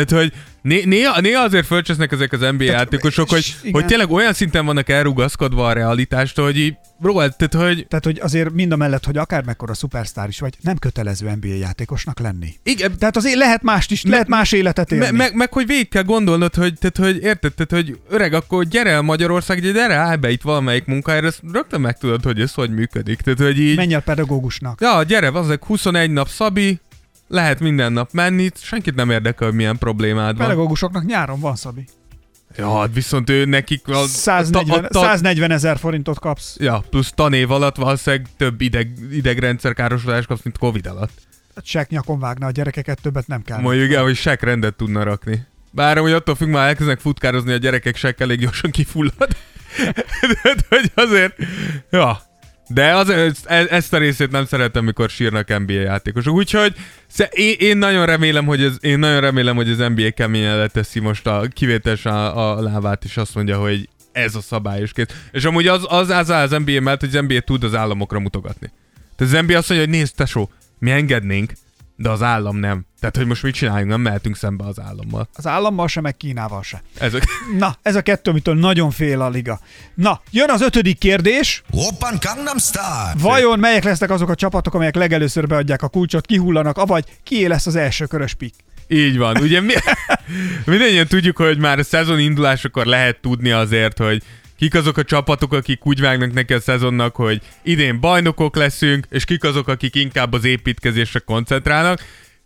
Tehát, 0.05 0.23
hogy 0.23 0.33
né- 0.61 0.85
néha, 0.85 1.21
néha 1.21 1.43
azért 1.43 1.65
fölcsesznek 1.65 2.11
ezek 2.11 2.31
az 2.31 2.39
NBA 2.39 2.63
játékosok, 2.63 3.29
hogy, 3.29 3.55
igen. 3.61 3.73
hogy 3.73 3.85
tényleg 3.85 4.11
olyan 4.11 4.33
szinten 4.33 4.65
vannak 4.65 4.89
elrugaszkodva 4.89 5.67
a 5.67 5.73
realitástól, 5.73 6.45
hogy 6.45 6.57
így, 6.57 6.75
Roland, 7.01 7.35
tehát, 7.35 7.67
hogy 7.67 7.87
Tehát, 7.87 8.05
hogy 8.05 8.19
azért 8.21 8.51
mind 8.51 8.71
a 8.71 8.75
mellett, 8.75 9.05
hogy 9.05 9.17
akár 9.17 9.43
mekkora 9.43 9.73
szupersztár 9.73 10.27
is 10.27 10.39
vagy, 10.39 10.53
nem 10.61 10.77
kötelező 10.77 11.37
NBA 11.41 11.53
játékosnak 11.53 12.19
lenni. 12.19 12.53
igen, 12.63 12.97
Tehát 12.97 13.17
azért 13.17 13.35
lehet 13.35 13.61
mást 13.61 13.91
is, 13.91 14.03
lehet 14.03 14.27
más 14.27 14.51
életet 14.51 14.91
élni. 14.91 15.03
Me- 15.03 15.17
meg, 15.17 15.35
meg, 15.35 15.53
hogy 15.53 15.65
végig 15.65 15.89
kell 15.89 16.03
gondolnod, 16.03 16.55
hogy, 16.55 16.73
tehát, 16.79 16.97
hogy 16.97 17.23
érted, 17.23 17.53
tehát, 17.53 17.85
hogy 17.85 17.99
öreg, 18.09 18.33
akkor 18.33 18.65
gyere 18.65 18.89
el 18.89 19.01
Magyarország, 19.01 19.61
gyere 19.61 19.95
állj 19.95 20.17
be 20.17 20.29
itt 20.31 20.41
valamelyik 20.41 20.85
munkájára, 20.85 21.27
ezt 21.27 21.41
rögtön 21.51 21.81
megtudod, 21.81 22.23
hogy 22.23 22.41
ez 22.41 22.53
hogy 22.53 22.69
működik. 22.69 23.21
Tehát, 23.21 23.39
hogy 23.39 23.59
így... 23.59 23.75
Menj 23.75 23.93
el 23.93 24.01
pedagógusnak. 24.01 24.81
Ja, 24.81 25.03
gyere, 25.03 25.27
azok 25.27 25.65
21 25.65 26.11
nap 26.11 26.27
Szabi, 26.27 26.79
lehet 27.29 27.59
minden 27.59 27.91
nap 27.91 28.11
menni, 28.11 28.49
senkit 28.55 28.95
nem 28.95 29.09
érdekel, 29.09 29.47
hogy 29.47 29.55
milyen 29.55 29.77
problémád 29.77 30.37
van. 30.37 30.47
Pedagógusoknak 30.47 31.05
nyáron 31.05 31.39
van, 31.39 31.55
Szabi. 31.55 31.85
Ja, 32.57 32.79
hát 32.79 32.93
viszont 32.93 33.29
ő 33.29 33.45
nekik 33.45 33.87
a, 33.87 34.05
140, 34.07 34.83
a, 34.83 34.99
a, 34.99 35.01
140 35.01 35.51
ezer 35.51 35.77
forintot 35.77 36.19
kapsz. 36.19 36.55
Ja, 36.59 36.83
plusz 36.89 37.11
tanév 37.11 37.51
alatt 37.51 37.75
valószínűleg 37.75 38.27
több 38.37 38.61
ideg, 38.61 38.91
idegrendszer 39.11 39.73
károsodás 39.73 40.25
kapsz, 40.25 40.43
mint 40.43 40.57
Covid 40.57 40.85
alatt. 40.85 41.11
Sek 41.63 41.89
nyakon 41.89 42.19
vágna 42.19 42.45
a 42.45 42.51
gyerekeket, 42.51 43.01
többet 43.01 43.27
nem 43.27 43.41
kell. 43.43 43.59
Mondjuk 43.59 43.91
el, 43.91 44.03
hogy 44.03 44.15
sek 44.15 44.43
rendet 44.43 44.75
tudna 44.75 45.03
rakni. 45.03 45.45
Bár 45.71 45.97
hogy 45.97 46.11
attól 46.11 46.35
függ, 46.35 46.49
már 46.49 46.67
elkezdenek 46.67 46.99
futkározni 46.99 47.51
a 47.53 47.57
gyerekek, 47.57 47.95
sek 47.95 48.19
elég 48.19 48.39
gyorsan 48.39 48.71
kifullad. 48.71 49.27
De 50.43 50.55
hogy 50.69 50.91
azért, 50.95 51.35
ja. 51.91 52.28
De 52.73 52.95
az, 52.95 53.09
e- 53.09 53.67
ezt 53.69 53.93
a 53.93 53.97
részét 53.97 54.31
nem 54.31 54.45
szeretem, 54.45 54.85
mikor 54.85 55.09
sírnak 55.09 55.59
NBA 55.59 55.73
játékosok. 55.73 56.35
Úgyhogy 56.35 56.73
én, 57.29 57.55
én, 57.59 57.77
nagyon 57.77 58.05
remélem, 58.05 58.45
hogy 58.45 58.63
ez, 58.63 58.77
én 58.81 58.99
nagyon 58.99 59.21
remélem, 59.21 59.55
hogy 59.55 59.69
az 59.69 59.77
NBA 59.77 60.11
keményen 60.11 60.57
leteszi 60.57 60.99
most 60.99 61.27
a 61.27 61.47
kivételesen 61.53 62.13
a, 62.13 62.57
a 62.57 62.61
lábát, 62.61 63.03
és 63.03 63.17
azt 63.17 63.35
mondja, 63.35 63.59
hogy 63.59 63.89
ez 64.11 64.35
a 64.35 64.41
szabályos 64.41 64.91
kész. 64.91 65.27
És 65.31 65.43
amúgy 65.45 65.67
az 65.67 65.85
az, 65.87 66.09
az, 66.09 66.29
az 66.29 66.49
NBA 66.49 66.81
mellett, 66.81 66.99
hogy 66.99 67.15
az 67.15 67.25
NBA 67.27 67.39
tud 67.39 67.63
az 67.63 67.75
államokra 67.75 68.19
mutogatni. 68.19 68.71
Tehát 69.15 69.33
az 69.33 69.41
NBA 69.41 69.57
azt 69.57 69.69
mondja, 69.69 69.87
hogy 69.87 69.97
nézd, 69.97 70.15
tesó, 70.15 70.51
mi 70.79 70.91
engednénk, 70.91 71.51
de 72.01 72.09
az 72.09 72.21
állam 72.21 72.57
nem. 72.57 72.85
Tehát, 72.99 73.17
hogy 73.17 73.25
most 73.25 73.43
mit 73.43 73.53
csináljunk, 73.53 73.89
nem 73.89 74.01
mehetünk 74.01 74.35
szembe 74.35 74.65
az 74.65 74.79
állammal. 74.79 75.29
Az 75.33 75.47
állammal 75.47 75.87
se, 75.87 76.01
meg 76.01 76.17
Kínával 76.17 76.63
se. 76.63 76.81
Ez 76.99 77.13
a... 77.13 77.19
Na, 77.57 77.75
ez 77.81 77.95
a 77.95 78.01
kettő, 78.01 78.29
amitől 78.29 78.55
nagyon 78.55 78.91
fél 78.91 79.21
a 79.21 79.29
liga. 79.29 79.59
Na, 79.95 80.21
jön 80.31 80.49
az 80.49 80.61
ötödik 80.61 80.97
kérdés. 80.97 81.63
Oppan 81.71 82.17
Gangnam 82.21 82.57
Style. 82.57 83.13
Vajon 83.17 83.59
melyek 83.59 83.83
lesznek 83.83 84.09
azok 84.09 84.29
a 84.29 84.35
csapatok, 84.35 84.73
amelyek 84.73 84.95
legelőször 84.95 85.47
beadják 85.47 85.81
a 85.81 85.87
kulcsot, 85.87 86.25
kihullanak, 86.25 86.77
avagy 86.77 87.05
kié 87.23 87.45
lesz 87.45 87.65
az 87.65 87.75
első 87.75 88.05
körös 88.05 88.33
pik? 88.33 88.53
Így 88.87 89.17
van. 89.17 89.37
Ugye 89.37 89.61
mi, 89.61 89.73
mindannyian 90.65 91.07
tudjuk, 91.07 91.37
hogy 91.37 91.57
már 91.57 91.79
a 91.79 91.83
szezon 91.83 92.19
indulásakor 92.19 92.85
lehet 92.85 93.21
tudni 93.21 93.51
azért, 93.51 93.97
hogy 93.97 94.23
kik 94.59 94.75
azok 94.75 94.97
a 94.97 95.03
csapatok, 95.03 95.53
akik 95.53 95.85
úgy 95.85 95.99
vágnak 95.99 96.33
neki 96.33 96.53
a 96.53 96.59
szezonnak, 96.59 97.15
hogy 97.15 97.41
idén 97.63 97.99
bajnokok 97.99 98.55
leszünk, 98.55 99.07
és 99.09 99.25
kik 99.25 99.43
azok, 99.43 99.67
akik 99.67 99.95
inkább 99.95 100.33
az 100.33 100.45
építkezésre 100.45 101.19
koncentrálnak. 101.19 101.99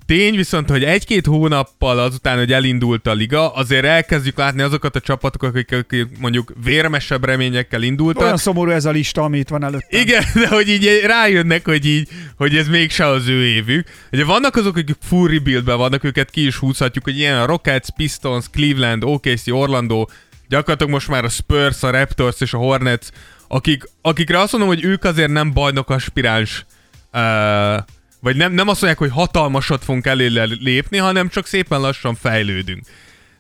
Tény 0.05 0.36
viszont, 0.36 0.70
hogy 0.70 0.84
egy-két 0.84 1.26
hónappal 1.26 1.99
azután, 1.99 2.38
hogy 2.38 2.53
elindult 2.53 3.07
a 3.07 3.14
liga, 3.14 3.53
azért 3.53 3.86
elkezdjük 3.86 4.38
látni 4.38 4.61
azokat 4.61 4.95
a 4.95 4.99
csapatokat, 4.99 5.49
akik, 5.49 5.72
akik 5.72 6.20
mondjuk 6.20 6.53
vérmesebb 6.64 7.26
reményekkel 7.26 7.82
indultak. 7.82 8.24
Olyan 8.24 8.38
szomorú 8.38 8.72
ez 8.72 8.86
a 8.86 8.91
lista, 8.91 9.22
ami 9.22 9.38
itt 9.38 9.49
van 9.49 9.64
előtt. 9.64 9.86
Igen, 9.89 10.24
de 10.34 10.47
hogy 10.47 10.70
így 10.70 11.01
rájönnek, 11.05 11.66
hogy 11.66 11.86
így, 11.86 12.09
hogy 12.38 12.57
ez 12.57 12.68
mégse 12.68 13.05
az 13.05 13.28
ő 13.28 13.45
évük. 13.45 13.88
Ugye 14.11 14.26
vannak 14.26 14.55
azok, 14.55 14.78
akik 14.78 14.95
full 15.01 15.28
rebuildben 15.28 15.78
vannak, 15.78 16.03
őket 16.03 16.30
ki 16.30 16.45
is 16.45 16.55
húzhatjuk, 16.55 17.03
hogy 17.03 17.18
ilyen 17.18 17.38
a 17.38 17.45
Rockets, 17.45 17.89
Pistons, 17.89 18.45
Cleveland, 18.51 19.03
OKC, 19.03 19.47
Orlando, 19.47 20.05
gyakorlatilag 20.54 20.93
most 20.93 21.08
már 21.08 21.24
a 21.24 21.30
Spurs, 21.30 21.84
a 21.84 21.89
Raptors 21.89 22.41
és 22.41 22.54
a 22.54 22.58
Hornets, 22.58 23.08
akik, 23.47 23.84
akikre 24.01 24.39
azt 24.39 24.51
mondom, 24.51 24.70
hogy 24.70 24.84
ők 24.84 25.04
azért 25.04 25.32
nem 25.32 25.54
bajnok 25.54 25.89
aspiráns 25.89 26.66
uh, 27.14 27.84
vagy 28.20 28.36
nem, 28.36 28.51
nem 28.54 28.68
azt 28.68 28.82
mondják, 28.82 28.97
hogy 28.97 29.12
hatalmasat 29.12 29.84
fogunk 29.84 30.06
elé 30.06 30.28
lépni, 30.60 30.97
hanem 30.97 31.30
csak 31.30 31.47
szépen 31.47 31.80
lassan 31.80 32.16
fejlődünk. 32.16 32.84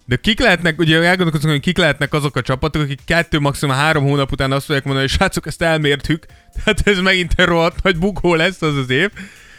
De 0.05 0.15
kik 0.15 0.39
lehetnek, 0.39 0.79
ugye 0.79 0.95
elgondolkozunk, 0.95 1.51
hogy 1.51 1.61
kik 1.61 1.77
lehetnek 1.77 2.13
azok 2.13 2.35
a 2.35 2.41
csapatok, 2.41 2.81
akik 2.81 2.99
kettő, 3.05 3.39
maximum 3.39 3.75
három 3.75 4.03
hónap 4.03 4.31
után 4.31 4.51
azt 4.51 4.65
fogják 4.65 4.83
mondani, 4.83 5.07
hogy 5.07 5.15
srácok, 5.15 5.47
ezt 5.47 5.61
elmértük, 5.61 6.25
tehát 6.55 6.87
ez 6.87 6.99
megint 6.99 7.33
egy 7.35 7.45
rohadt 7.45 7.83
nagy 7.83 7.97
bukó 7.97 8.35
lesz 8.35 8.61
az 8.61 8.77
az 8.77 8.89
év. 8.89 9.09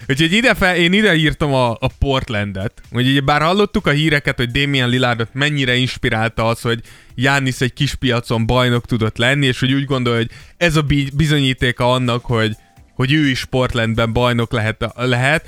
Úgyhogy 0.08 0.32
ide 0.32 0.54
fel, 0.54 0.76
én 0.76 0.92
ide 0.92 1.14
írtam 1.14 1.52
a, 1.52 1.70
a 1.70 1.90
Portlandet, 1.98 2.82
hogy 2.92 3.08
ugye 3.08 3.20
bár 3.20 3.42
hallottuk 3.42 3.86
a 3.86 3.90
híreket, 3.90 4.36
hogy 4.36 4.50
Damian 4.50 4.88
Lillardot 4.88 5.28
mennyire 5.32 5.74
inspirálta 5.74 6.46
az, 6.46 6.60
hogy 6.60 6.80
Jánisz 7.14 7.60
egy 7.60 7.72
kis 7.72 7.94
piacon 7.94 8.46
bajnok 8.46 8.86
tudott 8.86 9.16
lenni, 9.16 9.46
és 9.46 9.60
hogy 9.60 9.72
úgy 9.72 9.84
gondol, 9.84 10.14
hogy 10.14 10.30
ez 10.56 10.76
a 10.76 10.84
bizonyítéka 11.14 11.92
annak, 11.92 12.24
hogy, 12.24 12.56
hogy 12.94 13.12
ő 13.12 13.28
is 13.28 13.44
Portlandben 13.44 14.12
bajnok 14.12 14.52
lehet, 14.52 14.92
lehet. 14.94 15.46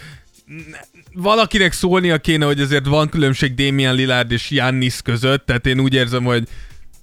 Valakinek 1.13 1.73
szólnia 1.73 2.19
kéne, 2.19 2.45
hogy 2.45 2.61
azért 2.61 2.87
van 2.87 3.09
különbség 3.09 3.55
Damian 3.55 3.95
Lillard 3.95 4.33
és 4.33 4.51
Jannis 4.51 5.03
között, 5.03 5.47
tehát 5.47 5.67
én 5.67 5.81
úgy 5.81 5.95
érzem, 5.95 6.25
hogy 6.25 6.49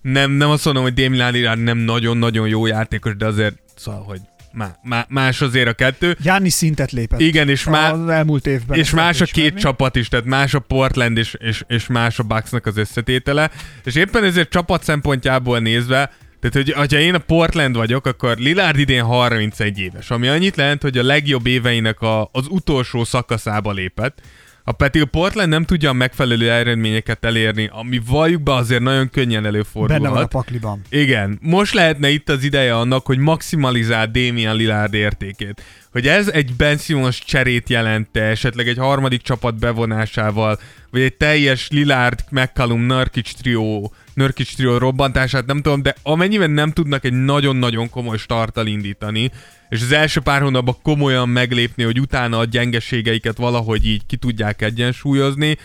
nem, 0.01 0.32
nem 0.32 0.49
azt 0.49 0.66
mondom, 0.66 0.84
hogy 0.84 0.93
Damian 0.93 1.32
Lillard 1.32 1.64
nem 1.64 1.78
nagyon-nagyon 1.78 2.47
jó 2.47 2.66
játékos, 2.66 3.16
de 3.16 3.26
azért 3.26 3.56
szóval, 3.76 4.04
hogy 4.04 4.20
má, 4.54 4.76
má, 4.84 5.06
más 5.10 5.41
azért 5.41 5.68
a 5.68 5.74
kettő. 5.74 6.18
Jáni 6.24 6.49
szintet 6.49 6.91
lépett. 6.91 7.20
Igen, 7.20 7.49
és, 7.49 7.64
má, 7.64 7.91
az 7.91 8.10
elmúlt 8.10 8.47
évben. 8.47 8.78
És 8.78 8.89
más 8.91 9.22
a 9.22 9.26
két 9.26 9.58
csapat 9.58 9.95
is, 9.95 10.08
tehát 10.08 10.26
más 10.26 10.54
a 10.54 10.60
Portland 10.60 11.18
és, 11.18 11.36
és, 11.39 11.64
és 11.68 11.88
más 11.88 12.20
a 12.20 12.24
Bucksnak 12.24 12.66
az 12.66 12.78
összetétele. 12.78 13.51
És 13.84 13.95
éppen 13.95 14.24
ezért 14.24 14.49
csapat 14.49 14.84
szempontjából 14.84 15.60
nézve, 15.60 16.12
tehát, 16.49 16.68
hogy 16.76 16.91
ha 16.91 16.99
én 16.99 17.14
a 17.14 17.18
Portland 17.18 17.76
vagyok, 17.76 18.06
akkor 18.06 18.38
Lillard 18.38 18.80
idén 18.80 19.04
31 19.04 19.80
éves, 19.80 20.10
ami 20.10 20.28
annyit 20.28 20.58
jelent, 20.58 20.82
hogy 20.82 20.97
a 20.97 21.04
legjobb 21.04 21.45
éveinek 21.45 22.01
a, 22.01 22.30
az 22.32 22.45
utolsó 22.49 23.04
szakaszába 23.04 23.72
lépett. 23.72 24.22
A 24.66 24.72
pedig 24.72 25.01
a 25.01 25.05
Portland 25.05 25.49
nem 25.49 25.66
tudja 25.66 25.89
a 25.89 25.93
megfelelő 25.93 26.51
eredményeket 26.51 27.26
elérni, 27.26 27.70
ami 27.72 28.01
valljuk 28.07 28.41
be 28.41 28.53
azért 28.53 28.82
nagyon 28.82 29.09
könnyen 29.09 29.45
előfordulhat. 29.45 30.01
Benne 30.01 30.14
van 30.14 30.24
a 30.24 30.28
pakliban. 30.28 30.82
Igen. 30.89 31.38
Most 31.41 31.74
lehetne 31.74 32.09
itt 32.09 32.30
az 32.30 32.43
ideje 32.43 32.76
annak, 32.76 33.05
hogy 33.05 33.18
maximalizál 33.18 34.07
Damian 34.07 34.55
Lillard 34.55 34.93
értékét. 34.93 35.61
Hogy 35.91 36.07
ez 36.07 36.28
egy 36.28 36.53
Ben 36.53 36.78
Simmons 36.78 37.24
cserét 37.24 37.70
jelente, 37.70 38.22
esetleg 38.22 38.68
egy 38.68 38.78
harmadik 38.78 39.22
csapat 39.22 39.59
bevonásával, 39.59 40.59
vagy 40.91 41.01
egy 41.01 41.14
teljes 41.14 41.70
Lillard, 41.70 42.20
McCallum, 42.30 42.82
Nurkic 42.82 43.34
trió, 43.34 43.93
Nurkic 44.14 44.55
trió 44.55 44.78
robbantását, 44.78 45.45
nem 45.45 45.61
tudom, 45.61 45.82
de 45.82 45.95
amennyiben 46.03 46.51
nem 46.51 46.72
tudnak 46.72 47.05
egy 47.05 47.14
nagyon-nagyon 47.14 47.89
komoly 47.89 48.18
starttal 48.18 48.68
indítani, 48.68 49.32
és 49.70 49.82
az 49.82 49.91
első 49.91 50.20
pár 50.20 50.41
hónapban 50.41 50.76
komolyan 50.82 51.30
meglépni, 51.30 51.84
hogy 51.84 51.99
utána 51.99 52.38
a 52.38 52.45
gyengeségeiket 52.45 53.38
valahogy 53.38 53.88
így 53.88 54.05
ki 54.05 54.16
tudják 54.16 54.61
egyensúlyozni, 54.61 55.57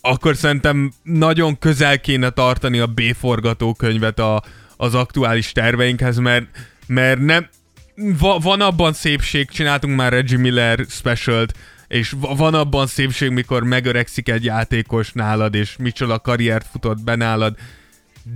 akkor 0.00 0.36
szerintem 0.36 0.92
nagyon 1.02 1.58
közel 1.58 2.00
kéne 2.00 2.30
tartani 2.30 2.78
a 2.78 2.86
B 2.86 3.00
forgatókönyvet 3.18 4.18
a, 4.18 4.42
az 4.76 4.94
aktuális 4.94 5.52
terveinkhez, 5.52 6.18
mert, 6.18 6.46
mert 6.86 7.20
nem, 7.20 7.48
va, 8.18 8.38
van 8.38 8.60
abban 8.60 8.92
szépség, 8.92 9.50
csináltunk 9.50 9.96
már 9.96 10.12
Reggie 10.12 10.38
Miller 10.38 10.84
specialt, 10.88 11.54
és 11.88 12.14
van 12.20 12.54
abban 12.54 12.86
szépség, 12.86 13.30
mikor 13.30 13.62
megöregszik 13.62 14.28
egy 14.28 14.44
játékos 14.44 15.12
nálad, 15.12 15.54
és 15.54 15.76
micsoda 15.76 16.18
karriert 16.18 16.66
futott 16.70 17.02
be 17.02 17.14
nálad, 17.14 17.56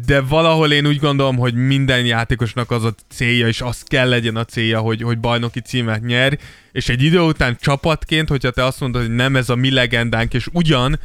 de 0.07 0.21
valahol 0.21 0.73
én 0.73 0.87
úgy 0.87 0.99
gondolom, 0.99 1.37
hogy 1.37 1.55
minden 1.55 2.05
játékosnak 2.05 2.71
az 2.71 2.85
a 2.85 2.95
célja, 3.09 3.47
és 3.47 3.61
az 3.61 3.83
kell 3.83 4.09
legyen 4.09 4.37
a 4.37 4.45
célja, 4.45 4.81
hogy, 4.81 5.03
hogy 5.03 5.19
bajnoki 5.19 5.61
címet 5.61 6.03
nyer, 6.03 6.39
és 6.73 6.89
egy 6.89 7.03
idő 7.03 7.21
után 7.21 7.57
csapatként, 7.61 8.29
hogyha 8.29 8.51
te 8.51 8.65
azt 8.65 8.81
mondod, 8.81 9.03
hogy 9.03 9.15
nem 9.15 9.37
ez 9.37 9.49
a 9.49 9.55
mi 9.55 9.71
legendánk, 9.71 10.35
és 10.35 10.49
ugyan 10.53 10.99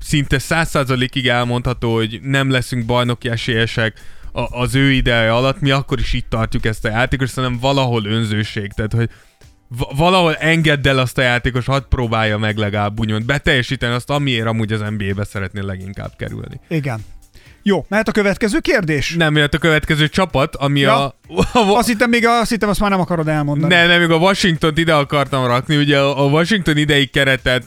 szinte 0.00 0.38
százszázalékig 0.38 1.28
elmondható, 1.28 1.94
hogy 1.94 2.20
nem 2.22 2.50
leszünk 2.50 2.86
bajnoki 2.86 3.28
esélyesek 3.28 4.00
az 4.32 4.74
ő 4.74 4.90
ideje 4.90 5.32
alatt, 5.32 5.60
mi 5.60 5.70
akkor 5.70 5.98
is 5.98 6.12
itt 6.12 6.28
tartjuk 6.28 6.64
ezt 6.64 6.84
a 6.84 6.88
játékos, 6.88 7.30
szerintem 7.30 7.60
valahol 7.60 8.04
önzőség, 8.04 8.72
tehát 8.72 8.92
hogy 8.92 9.10
valahol 9.96 10.34
engedd 10.34 10.88
el 10.88 10.98
azt 10.98 11.18
a 11.18 11.22
játékos, 11.22 11.66
hadd 11.66 11.82
próbálja 11.88 12.38
meg 12.38 12.56
legalább 12.56 13.00
úgymond 13.00 13.24
beteljesíteni 13.24 13.94
azt, 13.94 14.10
amiért 14.10 14.46
amúgy 14.46 14.72
az 14.72 14.80
NBA-be 14.80 15.24
szeretnél 15.24 15.64
leginkább 15.64 16.12
kerülni. 16.16 16.60
Igen. 16.68 17.04
Jó, 17.62 17.84
mehet 17.88 18.08
a 18.08 18.12
következő 18.12 18.58
kérdés? 18.58 19.14
Nem, 19.14 19.32
mert 19.32 19.54
a 19.54 19.58
következő 19.58 20.08
csapat, 20.08 20.56
ami 20.56 20.80
ja. 20.80 21.06
a... 21.06 21.14
azt 21.52 21.88
hittem 21.88 22.10
még, 22.10 22.26
azt 22.26 22.50
hittem, 22.50 22.68
azt 22.68 22.80
már 22.80 22.90
nem 22.90 23.00
akarod 23.00 23.28
elmondani. 23.28 23.74
Nem, 23.74 23.88
nem, 23.88 24.00
még 24.00 24.10
a 24.10 24.16
Washington 24.16 24.72
ide 24.76 24.94
akartam 24.94 25.46
rakni, 25.46 25.76
ugye 25.76 25.98
a 26.00 26.24
Washington 26.24 26.76
idei 26.76 27.06
keretet 27.06 27.64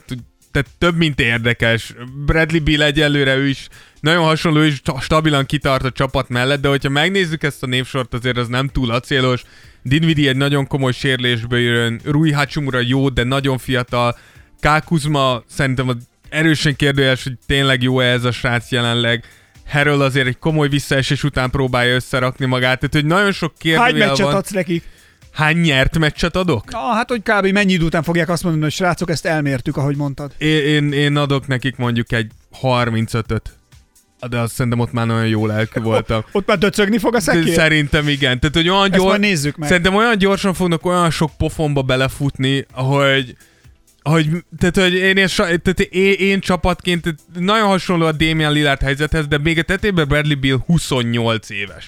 tehát 0.56 0.70
több, 0.78 0.98
mint 0.98 1.20
érdekes. 1.20 1.94
Bradley 2.26 2.64
Bill 2.64 2.82
egyelőre 2.82 3.36
ő 3.36 3.48
is 3.48 3.68
nagyon 4.00 4.24
hasonló, 4.24 4.64
és 4.64 4.82
stabilan 5.00 5.46
kitart 5.46 5.84
a 5.84 5.92
csapat 5.92 6.30
mellett, 6.30 6.62
de 6.62 6.68
hogyha 6.68 6.90
megnézzük 6.90 7.44
ezt 7.44 7.64
a 7.64 7.68
névsort, 7.68 8.14
azért 8.14 8.38
az 8.38 8.48
nem 8.48 8.68
túl 8.68 8.92
acélos. 8.92 9.44
Dinvidi 9.82 10.28
egy 10.28 10.36
nagyon 10.36 10.68
komoly 10.68 10.92
sérülésből 10.92 11.60
jön, 11.60 12.00
Rui 12.04 12.32
Hachimura 12.32 12.80
jó, 12.80 13.10
de 13.10 13.24
nagyon 13.24 13.58
fiatal. 13.58 14.18
Kákuzma 14.60 15.44
szerintem 15.48 16.00
erősen 16.30 16.76
kérdőjes, 16.76 17.24
hogy 17.24 17.38
tényleg 17.46 17.82
jó 17.82 18.00
-e 18.00 18.12
ez 18.12 18.24
a 18.24 18.32
srác 18.32 18.72
jelenleg. 18.72 19.24
Harrell 19.68 20.02
azért 20.02 20.28
egy 20.28 20.38
komoly 20.40 20.68
visszaesés 20.68 21.24
után 21.24 21.50
próbálja 21.50 21.96
összerakni 21.96 22.46
magát, 22.46 22.80
tehát 22.80 22.94
hogy 22.94 23.06
nagyon 23.06 23.32
sok 23.32 23.54
kérdőjel 23.58 23.84
Hány 23.84 23.98
meccset 23.98 24.26
van. 24.26 24.36
adsz 24.36 24.52
nekik? 24.52 24.84
Hány 25.32 25.58
nyert 25.58 25.98
meccset 25.98 26.36
adok? 26.36 26.72
Na, 26.72 26.80
hát 26.80 27.10
hogy 27.10 27.22
kb. 27.24 27.46
mennyi 27.46 27.74
idő 27.74 27.86
után 27.86 28.04
fogják 28.04 28.30
azt 28.30 28.44
mondani, 28.44 28.64
hogy 28.64 28.74
srácok, 28.74 29.10
ezt 29.10 29.26
elmértük, 29.26 29.78
ahogy 29.78 29.96
mondtad. 29.96 30.32
Én, 30.38 30.66
én, 30.66 30.92
én 30.92 31.16
adok 31.18 31.48
nekik 31.48 31.76
mondjuk 31.76 32.12
egy 32.12 32.32
35-öt. 32.62 33.58
De 34.30 34.40
azt 34.40 34.54
szerintem 34.54 34.80
ott 34.80 34.92
már 34.92 35.06
nagyon 35.06 35.28
jó 35.28 35.46
lelkű 35.46 35.82
voltam. 35.92 36.24
ott 36.32 36.48
már 36.48 36.58
döcögni 36.58 36.98
fog 36.98 37.16
a 37.16 37.20
szekér? 37.20 37.54
Szerintem 37.54 38.08
igen. 38.08 38.40
Tehát, 38.40 38.56
hogy 38.56 38.70
olyan 38.70 38.92
gyors... 38.92 39.18
nézzük 39.18 39.56
meg. 39.58 39.68
Szerintem 39.70 39.96
olyan 39.96 40.18
gyorsan 40.18 40.54
fognak 40.54 40.86
olyan 40.86 41.10
sok 41.10 41.32
pofonba 41.38 41.82
belefutni, 41.82 42.66
hogy 42.72 43.36
hogy, 44.10 44.30
tehát, 44.58 44.78
hogy 44.78 44.94
én, 44.94 45.18
én, 45.18 45.28
tehát 45.38 45.80
én, 45.80 46.14
én 46.14 46.40
csapatként 46.40 47.02
tehát 47.02 47.20
nagyon 47.34 47.68
hasonló 47.68 48.06
a 48.06 48.12
Damian 48.12 48.52
Lillard 48.52 48.82
helyzethez, 48.82 49.28
de 49.28 49.38
még 49.38 49.58
a 49.58 49.62
tetében 49.62 50.08
Bradley 50.08 50.40
Bill 50.40 50.58
28 50.66 51.50
éves. 51.50 51.88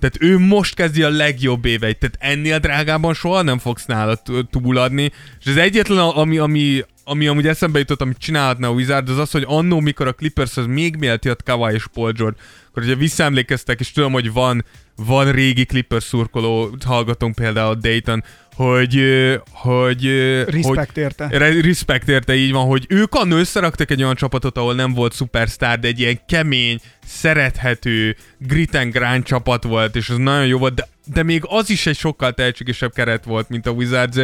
Tehát 0.00 0.16
ő 0.20 0.38
most 0.38 0.74
kezdi 0.74 1.02
a 1.02 1.10
legjobb 1.10 1.64
éveit, 1.64 1.98
tehát 1.98 2.16
ennél 2.18 2.58
drágában 2.58 3.14
soha 3.14 3.42
nem 3.42 3.58
fogsz 3.58 3.86
nála 3.86 4.22
túladni, 4.50 5.12
és 5.40 5.46
az 5.46 5.56
egyetlen, 5.56 5.98
ami, 5.98 6.38
ami 6.38 6.84
ami 7.08 7.26
amúgy 7.26 7.46
eszembe 7.46 7.78
jutott, 7.78 8.00
amit 8.00 8.18
csinálhatna 8.18 8.68
a 8.68 8.70
Wizard, 8.70 9.08
az 9.08 9.18
az, 9.18 9.30
hogy 9.30 9.44
annó, 9.46 9.80
mikor 9.80 10.06
a 10.06 10.12
Clippers 10.12 10.56
az 10.56 10.66
még 10.66 10.96
mielőtt 10.96 11.24
jött 11.24 11.42
Kawhi 11.42 11.74
és 11.74 11.86
Paul 11.92 12.12
George, 12.12 12.38
akkor 12.68 12.82
ugye 12.82 12.94
visszaemlékeztek, 12.94 13.80
és 13.80 13.92
tudom, 13.92 14.12
hogy 14.12 14.32
van, 14.32 14.64
van 14.96 15.32
régi 15.32 15.64
Clippers 15.64 16.04
szurkoló, 16.04 16.76
hallgatunk 16.84 17.34
például 17.34 17.74
Dayton, 17.74 18.24
hogy, 18.54 19.02
hogy, 19.50 20.06
ö, 20.06 20.42
hogy 20.62 20.88
érte. 20.94 21.28
Re- 21.30 21.60
respect 21.60 22.08
érte, 22.08 22.34
így 22.34 22.52
van, 22.52 22.66
hogy 22.66 22.86
ők 22.88 23.14
annól 23.14 23.38
összeraktak 23.38 23.90
egy 23.90 24.02
olyan 24.02 24.14
csapatot, 24.14 24.58
ahol 24.58 24.74
nem 24.74 24.94
volt 24.94 25.14
superstar, 25.14 25.78
de 25.78 25.88
egy 25.88 26.00
ilyen 26.00 26.20
kemény, 26.26 26.80
szerethető, 27.06 28.16
grit 28.38 28.74
and 28.74 28.92
grind 28.92 29.24
csapat 29.24 29.64
volt, 29.64 29.96
és 29.96 30.08
az 30.08 30.16
nagyon 30.16 30.46
jó 30.46 30.58
volt, 30.58 30.74
de, 30.74 30.88
de 31.04 31.22
még 31.22 31.42
az 31.46 31.70
is 31.70 31.86
egy 31.86 31.96
sokkal 31.96 32.32
tehetségesebb 32.32 32.92
keret 32.92 33.24
volt, 33.24 33.48
mint 33.48 33.66
a 33.66 33.70
Wizards. 33.70 34.16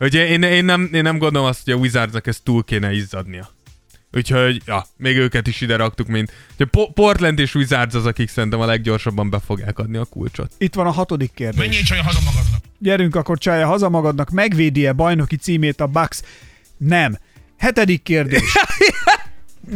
Ugye 0.00 0.26
én, 0.26 0.42
én, 0.42 0.64
nem, 0.64 0.90
én 0.92 1.02
nem 1.02 1.18
gondolom 1.18 1.48
azt, 1.48 1.64
hogy 1.64 1.72
a 1.72 1.76
Wizardsnak 1.76 2.26
ezt 2.26 2.42
túl 2.42 2.64
kéne 2.64 2.92
izzadnia. 2.92 3.55
Úgyhogy, 4.12 4.62
ja, 4.66 4.86
még 4.96 5.16
őket 5.16 5.46
is 5.46 5.60
ide 5.60 5.76
raktuk, 5.76 6.06
mint... 6.06 6.32
Ugye 6.54 6.64
Po- 6.64 6.92
Portland 6.92 7.38
és 7.38 7.54
Wizards 7.54 7.94
az, 7.94 8.06
akik 8.06 8.28
szerintem 8.28 8.60
a 8.60 8.66
leggyorsabban 8.66 9.30
be 9.30 9.38
fogják 9.46 9.78
adni 9.78 9.96
a 9.96 10.04
kulcsot. 10.04 10.52
Itt 10.58 10.74
van 10.74 10.86
a 10.86 10.90
hatodik 10.90 11.30
kérdés. 11.34 11.58
Menjél 11.60 11.82
csak 11.82 11.98
haza 11.98 12.18
magadnak. 12.24 12.60
Gyerünk 12.78 13.16
akkor 13.16 13.38
csája 13.38 13.66
haza 13.66 13.88
magadnak, 13.88 14.30
megvédi-e 14.30 14.92
bajnoki 14.92 15.36
címét 15.36 15.80
a 15.80 15.86
Bucks? 15.86 16.20
Nem. 16.76 17.18
Hetedik 17.58 18.02
kérdés. 18.02 18.42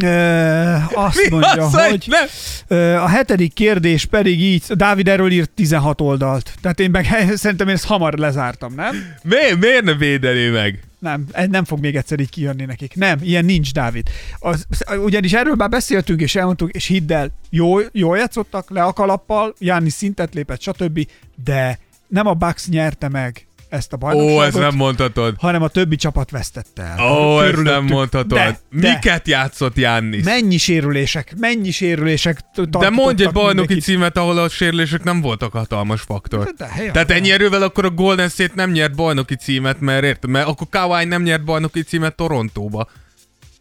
Ö, 0.03 0.75
azt 0.95 1.23
Mi 1.23 1.29
mondja, 1.31 1.65
az, 1.65 1.75
hogy 1.75 2.05
Nem. 2.07 2.27
ö, 2.69 2.95
a 2.95 3.07
hetedik 3.09 3.53
kérdés 3.53 4.05
pedig 4.05 4.41
így, 4.41 4.63
Dávid 4.69 5.09
erről 5.09 5.31
írt 5.31 5.51
16 5.51 6.01
oldalt. 6.01 6.55
Tehát 6.61 6.81
én 6.81 6.91
meg 6.91 7.07
szerintem 7.35 7.69
én 7.69 7.75
ezt 7.75 7.85
hamar 7.87 8.13
lezártam, 8.19 8.75
nem? 8.75 8.97
Mi, 9.23 9.37
miért 9.61 9.85
ne 9.85 9.95
védené 9.95 10.49
meg? 10.49 10.81
Nem, 11.01 11.25
ez 11.33 11.49
nem 11.49 11.65
fog 11.65 11.81
még 11.81 11.97
egyszer 11.97 12.21
így 12.21 12.31
kijönni 12.31 12.65
nekik. 12.65 12.95
Nem, 12.95 13.19
ilyen 13.23 13.45
nincs, 13.45 13.73
Dávid. 13.73 14.09
Az, 14.39 14.67
ugyanis 15.05 15.33
erről 15.33 15.55
már 15.55 15.69
beszéltünk, 15.69 16.21
és 16.21 16.35
elmondtuk, 16.35 16.71
és 16.71 16.87
hidd 16.87 17.13
el, 17.13 17.31
jól, 17.51 17.85
jól 17.93 18.17
játszottak, 18.17 18.71
le 18.71 18.83
a 18.83 18.93
kalappal, 18.93 19.55
János 19.59 19.93
szintet 19.93 20.35
lépett, 20.35 20.61
stb., 20.61 21.09
de 21.45 21.79
nem 22.09 22.27
a 22.27 22.35
Bucks 22.35 22.69
nyerte 22.69 23.09
meg 23.09 23.47
ezt 23.71 23.93
a 23.93 23.97
bajnokságot, 23.97 24.39
Ó, 24.39 24.43
ezt 24.43 24.59
nem 24.59 24.75
mondhatod. 24.75 25.35
hanem 25.39 25.63
a 25.63 25.69
többi 25.69 25.97
csapat 25.97 26.31
vesztette 26.31 26.83
el. 26.83 27.13
Ó, 27.13 27.41
ezt 27.41 27.63
nem 27.63 27.85
mondhatod. 27.85 28.39
De, 28.39 28.61
de 28.71 28.93
Miket 28.93 29.29
játszott 29.29 29.77
Jannis? 29.77 30.25
Mennyi 30.25 30.57
sérülések, 30.57 31.35
mennyi 31.39 31.71
sérülések 31.71 32.41
De 32.71 32.91
mondj 32.91 33.23
egy 33.23 33.33
bajnoki 33.33 33.57
mindenkit. 33.59 33.83
címet, 33.83 34.17
ahol 34.17 34.39
a 34.39 34.49
sérülések 34.49 35.03
nem 35.03 35.21
voltak 35.21 35.53
hatalmas 35.53 36.01
faktor. 36.01 36.53
De, 36.57 36.67
helyen 36.67 36.93
Tehát 36.93 37.11
ennyi 37.11 37.31
erővel 37.31 37.63
akkor 37.63 37.85
a 37.85 37.91
Golden 37.91 38.29
State 38.29 38.53
nem 38.55 38.71
nyert 38.71 38.95
bajnoki 38.95 39.35
címet, 39.37 39.81
mert 39.81 40.05
érted? 40.05 40.31
Mert 40.31 40.47
akkor 40.49 40.67
Kawhi 40.71 41.05
nem 41.05 41.23
nyert 41.23 41.45
bajnoki 41.45 41.83
címet 41.83 42.17
Torontóba. 42.17 42.89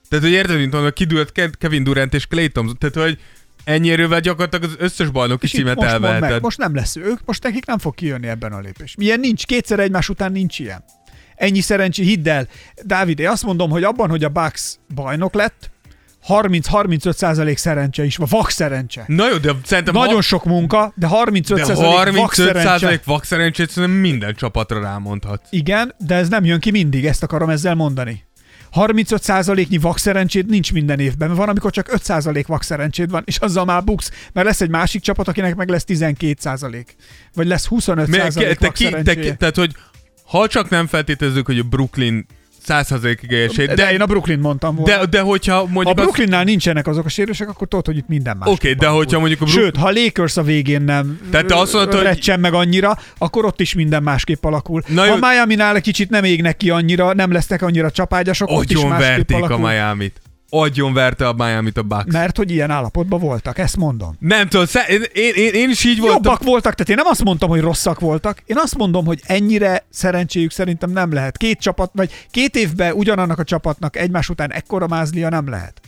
Tehát, 0.10 0.26
hogy 0.26 0.34
érted, 0.34 0.58
mint 0.58 0.72
mondom, 0.74 0.92
kidőlt 0.94 1.32
Ke- 1.32 1.58
Kevin 1.58 1.84
Durant 1.84 2.14
és 2.14 2.28
Clay 2.28 2.48
Thompson. 2.50 2.78
Tehát, 2.78 2.96
hogy 3.10 3.20
ennyi 3.70 3.92
erővel 3.92 4.20
gyakorlatilag 4.20 4.64
az 4.64 4.76
összes 4.78 5.10
bajnoki 5.10 5.46
És 5.46 5.52
címet 5.52 5.76
most 5.76 5.88
mondd 5.90 6.02
meg, 6.02 6.12
elveheted. 6.14 6.42
most 6.42 6.58
nem 6.58 6.76
lesz 6.76 6.96
ők, 6.96 7.20
most 7.26 7.44
nekik 7.44 7.66
nem 7.66 7.78
fog 7.78 7.96
kijönni 7.96 8.28
ebben 8.28 8.52
a 8.54 8.60
lépés. 8.60 8.96
Ilyen 8.98 9.20
nincs, 9.20 9.46
kétszer 9.46 9.80
egymás 9.80 10.10
után 10.10 10.32
nincs 10.32 10.60
ilyen. 10.60 10.84
Ennyi 11.36 11.62
szerencsé, 11.62 12.04
hidd 12.04 12.30
el. 12.30 12.48
Dávid, 12.84 13.20
én 13.20 13.28
azt 13.28 13.44
mondom, 13.44 13.70
hogy 13.70 13.84
abban, 13.84 14.10
hogy 14.10 14.24
a 14.24 14.30
Bucks 14.30 14.76
bajnok 14.96 15.34
lett, 15.34 15.70
30-35 16.28 17.14
százalék 17.14 17.58
szerencse 17.58 18.06
is, 18.06 18.18
vagy 18.18 18.30
vak 18.30 18.50
szerencse. 18.50 19.04
Na 19.08 19.30
jó, 19.30 19.38
de 19.38 19.52
szerintem 19.66 19.94
Nagyon 19.94 20.14
ha, 20.14 20.22
sok 20.22 20.46
munka, 20.46 20.94
de 20.96 21.08
35 21.08 21.58
de 21.58 21.64
százalék 21.66 21.88
vak 21.92 21.98
35 21.98 22.34
szerencse. 22.48 22.70
százalék 22.70 23.04
vak 23.04 23.24
szerencsét 23.24 23.70
szerintem 23.70 24.00
minden 24.00 24.36
csapatra 24.36 24.80
rámondhat. 24.82 25.42
Igen, 25.50 25.96
de 25.98 26.16
ez 26.16 26.30
nem 26.30 26.46
jön 26.46 26.60
ki 26.60 26.72
mindig, 26.72 27.06
ezt 27.06 27.24
akarom 27.24 27.50
ezzel 27.50 27.76
mondani. 27.76 28.24
35 28.72 29.24
százaléknyi 29.24 29.78
vak 29.78 29.98
szerencséd 29.98 30.50
nincs 30.50 30.74
minden 30.74 31.00
évben, 31.00 31.36
van, 31.36 31.50
amikor 31.50 31.72
csak 31.72 31.94
5 31.94 32.04
százalék 32.04 32.48
vak 32.48 32.64
szerencséd 32.64 33.10
van, 33.10 33.24
és 33.26 33.38
azzal 33.38 33.66
már 33.66 33.84
buksz, 33.84 34.12
mert 34.34 34.48
lesz 34.48 34.62
egy 34.62 34.70
másik 34.70 35.02
csapat, 35.02 35.28
akinek 35.28 35.56
meg 35.56 35.70
lesz 35.70 35.84
12 35.84 36.36
százalék. 36.40 36.96
Vagy 37.34 37.48
lesz 37.48 37.66
25 37.66 38.08
Mi- 38.08 38.18
százalék 38.18 38.58
te, 38.58 38.70
ki, 38.70 38.90
te, 39.04 39.16
ki, 39.16 39.36
tehát, 39.36 39.56
hogy 39.56 39.76
ha 40.26 40.48
csak 40.48 40.70
nem 40.70 40.88
feltételezzük, 40.88 41.46
hogy 41.46 41.60
a 41.60 41.64
Brooklyn 41.64 42.26
100%-ig 42.70 43.32
esély, 43.32 43.66
de, 43.66 43.74
de, 43.74 43.92
én 43.92 44.02
a 44.02 44.06
Brooklyn 44.06 44.40
mondtam 44.40 44.76
volna. 44.76 44.98
de, 45.00 45.06
de 45.06 45.20
hogyha 45.20 45.54
ha 45.56 45.66
mondjuk 45.66 45.88
az- 45.88 46.04
Brooklynnál 46.04 46.44
nincsenek 46.44 46.88
azok 46.88 47.06
a 47.06 47.10
sérülések, 47.10 47.50
akkor 47.50 47.68
tudod, 47.68 47.86
hogy 47.86 47.98
itt 47.98 48.08
minden 48.08 48.38
más. 48.38 48.50
Oké, 48.50 48.74
de 48.74 48.88
hogyha 48.88 49.20
mondjuk 49.20 49.42
a 49.42 49.46
Brook- 49.46 49.60
Sőt, 49.60 49.78
ha 49.78 49.88
a 49.88 49.92
Lakers 49.92 50.38
a 50.38 50.44
végén 50.44 50.82
nem 50.82 51.20
Tehát 51.32 51.46
te 51.48 51.56
azt 51.56 51.74
mondod, 51.74 52.08
hogy- 52.08 52.34
meg 52.40 52.54
annyira, 52.54 52.98
akkor 53.18 53.46
ott 53.46 53.60
is 53.62 53.74
minden 53.74 54.04
másképp 54.04 54.44
alakul. 54.46 54.82
Na 54.88 55.02
ha 55.02 55.08
jó. 55.08 55.16
Miami-nál 55.16 55.76
egy 55.76 55.82
kicsit 55.82 56.10
nem 56.10 56.24
égnek 56.24 56.58
ki 56.58 56.70
annyira, 56.70 57.14
nem 57.14 57.32
lesznek 57.32 57.62
annyira 57.62 57.92
csapágyasok, 57.92 58.50
ott 58.52 58.70
is 58.72 58.84
másképp 58.84 59.00
verték 59.00 59.38
alakul. 59.38 59.66
a 59.66 59.70
Miami-t. 59.70 60.22
Agyon 60.50 60.94
verte 60.94 61.28
a 61.28 61.34
Miami-t 61.34 61.78
a 61.78 61.84
Bucks. 61.84 62.12
Mert 62.14 62.38
hogy 62.38 62.52
ilyen 62.52 62.72
állapotban 62.72 63.20
voltak, 63.20 63.58
ezt 63.58 63.78
mondom. 63.78 64.16
Nem 64.20 64.48
tudom, 64.48 64.66
én, 64.88 65.02
én, 65.14 65.54
én, 65.54 65.70
is 65.70 65.84
így 65.84 66.00
voltam. 66.00 66.16
Jobbak 66.24 66.44
voltak, 66.44 66.74
tehát 66.74 66.90
én 66.90 66.96
nem 66.96 67.06
azt 67.06 67.24
mondtam, 67.24 67.50
hogy 67.50 67.62
rosszak 67.62 68.00
voltak, 68.00 68.42
én 68.46 68.58
azt 68.60 68.78
mondom, 68.78 69.06
hogy 69.06 69.22
ennyire 69.26 69.86
szerencséjük 69.90 70.52
szerintem 70.52 70.90
nem 70.92 71.14
lehet. 71.14 71.38
Két 71.38 71.60
csapat, 71.60 71.92
vagy 71.94 72.28
két 72.32 72.56
évben 72.56 72.94
ugyanannak 72.94 73.40
a 73.40 73.44
csapatnak 73.44 73.96
egymás 73.98 74.30
után 74.30 74.52
ekkora 74.54 74.88
mázlia 74.88 75.30
nem 75.30 75.50
lehet. 75.50 75.82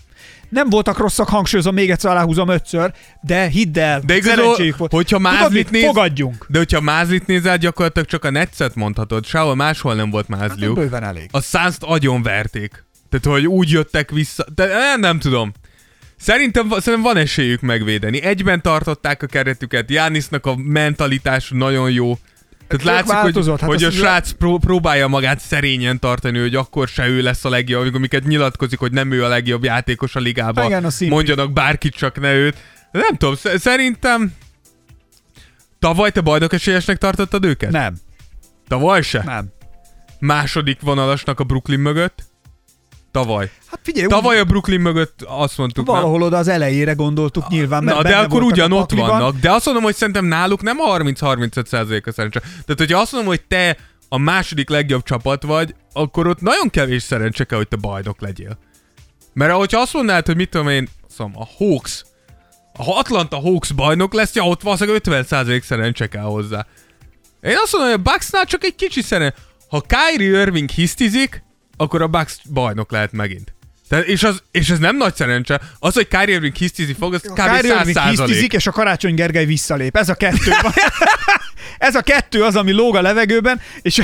Nem 0.50 0.70
voltak 0.70 0.98
rosszak, 0.98 1.30
hangsúlyozom, 1.30 1.74
még 1.74 1.92
egyszer 1.92 2.12
aláhúzom 2.12 2.50
ötször, 2.50 2.92
de 3.22 3.48
hidd 3.48 3.80
el, 3.80 4.00
De 4.06 4.16
igazából, 4.16 4.42
szerencséjük 4.44 4.78
volt. 4.78 4.92
hogyha 4.92 5.18
Tudod 5.18 5.32
mázlit 5.34 5.64
mit? 5.64 5.72
néz- 5.72 5.86
Fogadjunk. 5.86 6.46
De 6.50 6.58
hogyha 6.58 6.82
mázlit 6.82 7.28
nézel, 7.28 7.58
gyakorlatilag 7.58 8.08
csak 8.08 8.26
a 8.26 8.30
Netszet 8.30 8.76
mondhatod. 8.76 9.26
Sehol 9.26 9.56
máshol 9.56 9.96
nem 9.96 10.10
volt 10.10 10.26
Hát 10.30 10.40
mázliuk. 10.40 10.76
bőven 10.76 11.04
elég. 11.04 11.30
A 11.32 11.42
suns 11.42 11.76
agyon 11.80 12.22
verték. 12.24 12.84
Tehát, 13.12 13.38
hogy 13.38 13.48
úgy 13.48 13.70
jöttek 13.70 14.12
vissza. 14.12 14.46
De 14.56 14.66
nem, 14.66 15.00
nem 15.00 15.20
tudom. 15.20 15.52
Szerintem, 16.18 16.70
szerintem 16.70 17.02
van 17.02 17.18
esélyük 17.18 17.62
megvédeni. 17.62 18.22
Egyben 18.22 18.62
tartották 18.62 19.24
a 19.24 19.26
keretüket. 19.26 19.90
Jánisznak 19.90 20.46
a 20.46 20.56
mentalitás 20.56 21.50
nagyon 21.54 21.92
jó. 21.92 22.18
Tehát 22.68 23.06
látszik, 23.06 23.34
hogy, 23.34 23.48
hát 23.48 23.62
hogy 23.62 23.84
a 23.84 23.92
srác 23.92 24.32
pró- 24.32 24.58
próbálja 24.58 25.08
magát 25.08 25.40
szerényen 25.40 26.00
tartani, 26.00 26.40
hogy 26.40 26.56
akkor 26.56 26.88
se 26.88 27.08
ő 27.08 27.22
lesz 27.22 27.46
a 27.46 27.50
legjobb, 27.50 27.82
amikor 27.82 27.98
amiket 27.98 28.24
nyilatkozik, 28.24 28.80
hogy 28.80 28.92
nem 28.92 29.12
ő 29.12 29.24
a 29.24 29.28
legjobb 29.28 29.64
játékos 29.64 30.16
a 30.16 30.20
ligában. 30.20 30.66
Igen, 30.66 30.86
a. 30.86 30.90
Mondjanak 31.08 31.54
bárkit, 31.54 31.94
csak 31.96 32.20
ne 32.20 32.34
őt. 32.34 32.58
Nem 32.92 33.16
tudom, 33.18 33.36
sz- 33.36 33.60
szerintem 33.60 34.34
tavaly 35.80 36.12
te 36.12 36.22
bajnok 36.22 36.54
esélyesnek 36.54 36.98
tartottad 36.98 37.46
őket? 37.46 37.72
Nem, 37.72 37.96
Tavaly 38.68 39.02
se? 39.02 39.22
nem. 39.26 39.48
Második 40.20 40.82
vonalasnak 40.82 41.40
a 41.40 41.44
Brooklyn 41.44 41.80
mögött? 41.80 42.24
Tavaly. 43.12 43.52
Hát 43.68 43.80
figyelj, 43.84 44.08
Tavaly 44.08 44.40
a 44.40 44.44
Brooklyn 44.44 44.82
mögött 44.82 45.22
azt 45.28 45.58
mondtuk, 45.58 45.86
nem? 45.86 45.96
valahol 45.96 46.22
oda 46.22 46.38
az 46.38 46.48
elejére 46.48 46.94
gondoltuk 46.94 47.48
nyilván, 47.48 47.84
mert 47.84 47.98
Na, 47.98 48.04
de 48.04 48.18
akkor 48.18 48.30
voltak 48.30 48.52
ugyan 48.52 48.72
a 48.72 48.76
ott 48.76 48.80
pakliban. 48.88 49.08
vannak. 49.10 49.36
De 49.40 49.52
azt 49.52 49.66
mondom, 49.66 49.84
hogy 49.84 49.96
szerintem 49.96 50.26
náluk 50.26 50.62
nem 50.62 50.80
a 50.80 50.98
30-35 50.98 51.66
százalék 51.66 52.08
a 52.08 52.12
szerencse. 52.12 52.40
Tehát, 52.40 52.76
hogyha 52.78 53.00
azt 53.00 53.12
mondom, 53.12 53.30
hogy 53.30 53.42
te 53.42 53.78
a 54.10 54.18
második 54.18 54.70
legjobb 54.70 55.04
csapat 55.04 55.44
vagy, 55.44 55.76
akkor 55.94 56.28
ott 56.28 56.42
nagyon 56.42 56.70
kevés 56.70 57.04
szerencse 57.04 57.44
kell, 57.44 57.58
hogy 57.58 57.68
te 57.68 57.76
bajnok 57.76 58.22
legyél. 58.22 58.58
Mert 59.34 59.52
ahogyha 59.52 59.82
azt 59.82 59.94
mondanád, 59.94 60.26
hogy 60.26 60.36
mit 60.36 60.50
tudom 60.50 60.68
én, 60.68 60.88
szóval 61.10 61.34
a 61.42 61.48
Hawks, 61.58 62.04
ha 62.78 62.98
Atlanta 62.98 63.40
Hawks 63.40 63.72
bajnok 63.72 64.14
lesz, 64.14 64.36
ja, 64.36 64.44
ott 64.44 64.62
valószínűleg 64.62 64.98
50 65.00 65.24
százalék 65.24 65.64
szerencse 65.64 66.08
kell 66.08 66.24
hozzá. 66.24 66.66
Én 67.42 67.56
azt 67.64 67.74
mondom, 67.74 67.92
hogy 67.92 68.02
a 68.06 68.12
Bucksnál 68.12 68.46
csak 68.46 68.64
egy 68.64 68.76
kicsi 68.76 69.02
szerencse. 69.02 69.36
Ha 69.70 69.82
Kyrie 69.88 70.42
Irving 70.42 70.70
hisztizik, 70.70 71.44
akkor 71.82 72.02
a 72.02 72.08
Bucks 72.08 72.36
bajnok 72.54 72.92
lehet 72.92 73.12
megint. 73.12 73.54
Tehát, 73.90 74.06
és, 74.06 74.24
az, 74.24 74.44
és 74.52 74.70
ez 74.70 74.80
nem 74.80 74.98
nagy 74.98 75.16
szerencse. 75.16 75.62
Az, 75.80 75.94
hogy 75.94 76.08
Kyrie 76.08 76.36
Irving 76.36 76.56
hisztizni 76.56 76.94
fog, 76.94 77.14
az 77.14 77.22
kb. 77.22 77.40
A 77.40 77.44
Kyrie 77.44 77.74
100 77.74 77.88
Irving 77.88 78.08
hisztizik, 78.10 78.54
és 78.54 78.68
a 78.68 78.72
Karácsony 78.72 79.14
Gergely 79.14 79.46
visszalép. 79.46 79.98
Ez 79.98 80.10
a 80.10 80.14
kettő. 80.14 80.52
Ez 81.78 81.96
a 81.96 82.02
kettő 82.02 82.44
az, 82.44 82.56
ami 82.56 82.72
lóg 82.72 82.96
a 82.96 83.02
levegőben, 83.02 83.62
és 83.82 83.98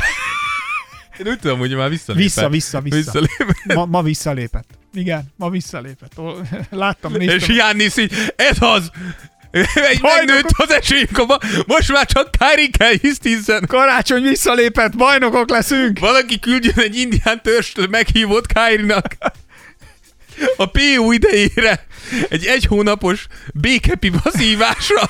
Én 1.20 1.28
úgy 1.28 1.40
tudom, 1.40 1.60
hogy 1.60 1.76
már 1.76 1.90
visszalépett. 1.90 2.28
vissza, 2.28 2.50
vissza, 2.50 2.82
vissza. 2.82 2.96
Visszalépett. 2.96 3.74
Ma, 3.76 3.86
ma 3.86 4.02
visszalépett. 4.02 4.68
Igen, 4.94 5.34
ma 5.36 5.50
visszalépett. 5.50 6.14
Láttam, 6.70 7.16
És 7.16 7.18
néztem. 7.18 7.56
Giannis 7.56 7.98
így, 7.98 8.14
ez 8.36 8.58
az! 8.60 8.92
Egy 9.52 10.02
megnőtt 10.02 10.50
az 10.58 10.72
esélyünk, 10.72 11.44
most 11.66 11.92
már 11.92 12.06
csak 12.06 12.30
Kyrie 12.32 12.70
kell 12.78 12.94
hisztizzen. 13.02 13.66
Karácsony 13.68 14.22
visszalépett, 14.22 14.96
bajnokok 14.96 15.50
leszünk. 15.50 16.00
Valaki 16.00 16.40
küldjön 16.40 16.80
egy 16.80 16.96
indián 16.96 17.42
törst 17.42 17.90
meghívott 17.90 18.46
Kyrie-nak. 18.46 19.06
A 20.58 20.66
PU 20.66 21.12
idejére 21.12 21.86
egy 22.30 22.46
egy 22.46 22.66
hónapos 22.66 23.28
békepi 23.54 24.12
szívásra. 24.26 25.10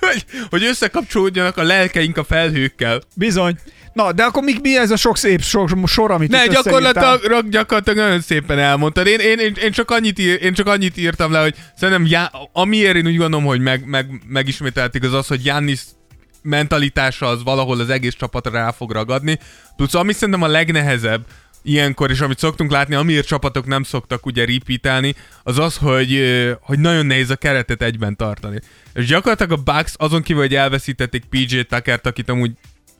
hogy, 0.00 0.24
hogy 0.50 0.64
összekapcsolódjanak 0.64 1.56
a 1.56 1.62
lelkeink 1.62 2.16
a 2.16 2.24
felhőkkel. 2.24 3.00
Bizony. 3.14 3.58
Na, 3.94 4.12
de 4.12 4.22
akkor 4.22 4.42
mi, 4.42 4.52
mi 4.62 4.76
ez 4.76 4.90
a 4.90 4.96
sok 4.96 5.16
szép 5.16 5.42
sor, 5.42 5.70
sor 5.86 6.10
amit 6.10 6.30
Ne, 6.30 6.44
itt 6.44 6.52
gyakorlatilag, 6.52 7.48
gyakorlatilag 7.48 7.98
nagyon 7.98 8.20
szépen 8.20 8.58
elmondtad. 8.58 9.06
Én, 9.06 9.18
én, 9.18 9.38
én, 9.38 9.54
én, 9.62 9.72
csak 9.72 9.90
annyit 9.90 10.18
ír, 10.18 10.42
én 10.42 10.54
csak 10.54 10.66
annyit 10.66 10.96
írtam 10.96 11.32
le, 11.32 11.40
hogy 11.40 11.54
szerintem 11.76 12.06
já, 12.06 12.30
amiért 12.52 12.96
én 12.96 13.06
úgy 13.06 13.16
gondolom, 13.16 13.44
hogy 13.44 13.60
meg, 13.60 13.86
meg, 13.86 14.06
megismételték 14.26 15.02
az 15.04 15.12
az, 15.12 15.26
hogy 15.26 15.44
Jannis 15.44 15.80
mentalitása 16.42 17.26
az 17.26 17.42
valahol 17.42 17.80
az 17.80 17.90
egész 17.90 18.14
csapatra 18.14 18.52
rá 18.52 18.70
fog 18.70 18.90
ragadni. 18.90 19.38
Plusz 19.76 19.94
ami 19.94 20.12
szerintem 20.12 20.42
a 20.42 20.46
legnehezebb, 20.46 21.24
ilyenkor, 21.62 22.10
és 22.10 22.20
amit 22.20 22.38
szoktunk 22.38 22.70
látni, 22.70 22.94
amiért 22.94 23.26
csapatok 23.26 23.66
nem 23.66 23.82
szoktak 23.82 24.26
ugye 24.26 24.44
repeatálni, 24.44 25.14
az 25.42 25.58
az, 25.58 25.76
hogy, 25.76 26.20
hogy 26.60 26.78
nagyon 26.78 27.06
nehéz 27.06 27.30
a 27.30 27.36
keretet 27.36 27.82
egyben 27.82 28.16
tartani. 28.16 28.60
És 28.94 29.06
gyakorlatilag 29.06 29.52
a 29.52 29.72
Bucks 29.72 29.94
azon 29.96 30.22
kívül, 30.22 30.42
hogy 30.42 30.54
elveszítették 30.54 31.24
PJ 31.24 31.60
Tuckert, 31.60 32.06
akit 32.06 32.28
amúgy 32.28 32.52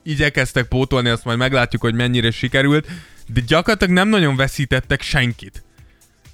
igyekeztek 0.05 0.67
pótolni, 0.67 1.09
azt 1.09 1.25
majd 1.25 1.39
meglátjuk, 1.39 1.83
hogy 1.83 1.95
mennyire 1.95 2.31
sikerült, 2.31 2.87
de 3.27 3.41
gyakorlatilag 3.47 3.95
nem 3.95 4.09
nagyon 4.09 4.37
veszítettek 4.37 5.03
senkit. 5.03 5.65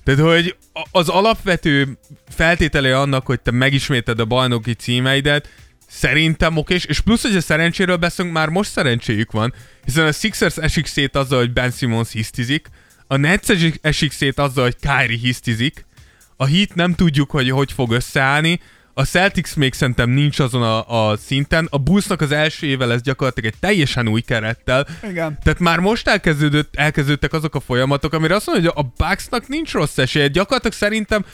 Tehát, 0.04 0.20
hogy 0.20 0.56
az 0.90 1.08
alapvető 1.08 1.98
feltétele 2.28 2.98
annak, 2.98 3.26
hogy 3.26 3.40
te 3.40 3.50
megisméted 3.50 4.20
a 4.20 4.24
bajnoki 4.24 4.74
címeidet, 4.74 5.48
szerintem 5.88 6.56
okés, 6.56 6.84
és 6.84 7.00
plusz, 7.00 7.22
hogy 7.22 7.36
a 7.36 7.40
szerencséről 7.40 7.96
beszélünk, 7.96 8.34
már 8.34 8.48
most 8.48 8.70
szerencséjük 8.70 9.32
van, 9.32 9.54
hiszen 9.84 10.06
a 10.06 10.12
Sixers 10.12 10.56
esik 10.56 10.86
szét 10.86 11.16
azzal, 11.16 11.38
hogy 11.38 11.52
Ben 11.52 11.70
Simmons 11.70 12.12
hisztizik, 12.12 12.68
a 13.06 13.16
Nets 13.16 13.50
esik 13.80 14.12
szét 14.12 14.38
azzal, 14.38 14.64
hogy 14.64 14.76
Kyrie 14.80 15.18
hisztizik, 15.18 15.86
a 16.36 16.46
Heat 16.46 16.74
nem 16.74 16.94
tudjuk, 16.94 17.30
hogy 17.30 17.50
hogy 17.50 17.72
fog 17.72 17.90
összeállni, 17.90 18.60
a 19.00 19.04
Celtics 19.04 19.56
még 19.56 19.74
szerintem 19.74 20.10
nincs 20.10 20.38
azon 20.38 20.62
a, 20.62 21.10
a 21.10 21.16
szinten, 21.16 21.66
a 21.70 21.78
Bullsnak 21.78 22.20
az 22.20 22.32
első 22.32 22.66
éve 22.66 22.86
lesz 22.86 23.00
gyakorlatilag 23.00 23.52
egy 23.52 23.58
teljesen 23.60 24.08
új 24.08 24.20
kerettel, 24.20 24.86
Igen. 25.10 25.38
tehát 25.42 25.58
már 25.58 25.78
most 25.78 26.08
elkezdődött, 26.08 26.76
elkezdődtek 26.76 27.32
azok 27.32 27.54
a 27.54 27.60
folyamatok, 27.60 28.12
amire 28.12 28.34
azt 28.34 28.46
mondja, 28.46 28.70
hogy 28.74 28.84
a 28.84 29.04
Bucksnak 29.04 29.48
nincs 29.48 29.72
rossz 29.72 29.98
esélye. 29.98 30.28
Gyakorlatilag 30.28 30.76
szerintem 30.76 31.24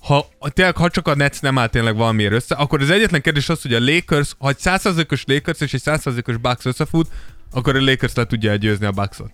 ha 0.00 0.28
tényleg, 0.52 0.76
ha 0.76 0.90
csak 0.90 1.08
a 1.08 1.14
Nets 1.14 1.40
nem 1.40 1.58
áll 1.58 1.68
tényleg 1.68 1.96
valamiért 1.96 2.32
össze, 2.32 2.54
akkor 2.54 2.80
az 2.80 2.90
egyetlen 2.90 3.20
kérdés 3.20 3.48
az, 3.48 3.62
hogy 3.62 3.74
a 3.74 3.80
Lakers, 3.80 4.34
ha 4.38 4.48
egy 4.48 4.58
100%-os 4.62 5.24
Lakers 5.26 5.60
és 5.60 5.74
egy 5.74 5.82
100%-os 5.84 6.36
Bucks 6.36 6.64
összefut, 6.64 7.08
akkor 7.52 7.76
a 7.76 7.80
Lakers 7.80 8.14
le 8.14 8.24
tudja 8.24 8.56
győzni 8.56 8.86
a 8.86 8.90
Bucksot. 8.90 9.30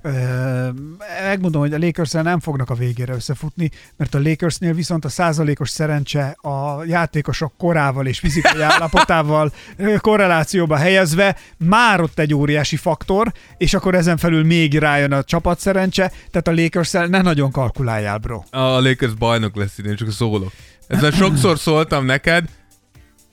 Megmondom, 1.23 1.61
hogy 1.61 1.73
a 1.73 1.79
lakers 1.79 2.11
nem 2.11 2.41
fognak 2.41 2.71
a 2.71 2.75
végére 2.75 3.15
összefutni, 3.15 3.71
mert 3.97 4.15
a 4.15 4.21
Lakersnél 4.21 4.75
viszont 4.75 5.05
a 5.05 5.09
százalékos 5.09 5.71
szerencse 5.71 6.37
a 6.41 6.85
játékosok 6.85 7.53
korával 7.59 8.07
és 8.07 8.19
fizikai 8.19 8.63
állapotával 8.73 9.53
korrelációba 9.99 10.77
helyezve 10.77 11.37
már 11.57 12.01
ott 12.01 12.19
egy 12.19 12.35
óriási 12.35 12.77
faktor, 12.77 13.33
és 13.59 13.75
akkor 13.75 13.95
ezen 13.95 14.17
felül 14.17 14.45
még 14.45 14.79
rájön 14.79 15.13
a 15.13 15.25
csapat 15.25 15.61
szerencse, 15.61 16.13
tehát 16.31 16.49
a 16.49 16.63
lakers 16.63 16.91
ne 16.91 17.23
nagyon 17.23 17.51
kalkuláljál, 17.51 18.19
bro. 18.19 18.43
A 18.51 18.81
Lakers 18.81 19.15
bajnok 19.15 19.57
lesz 19.57 19.79
idén, 19.79 19.97
csak 19.97 20.11
szólok. 20.11 20.53
Ezzel 20.87 21.11
sokszor 21.11 21.59
szóltam 21.59 22.05
neked, 22.05 22.45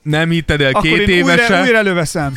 nem 0.02 0.30
hitted 0.30 0.60
el 0.60 0.70
Akkor 0.70 0.82
két 0.82 1.08
én 1.08 1.22
újra, 1.22 1.62
újra 1.62 1.76
előveszem. 1.76 2.32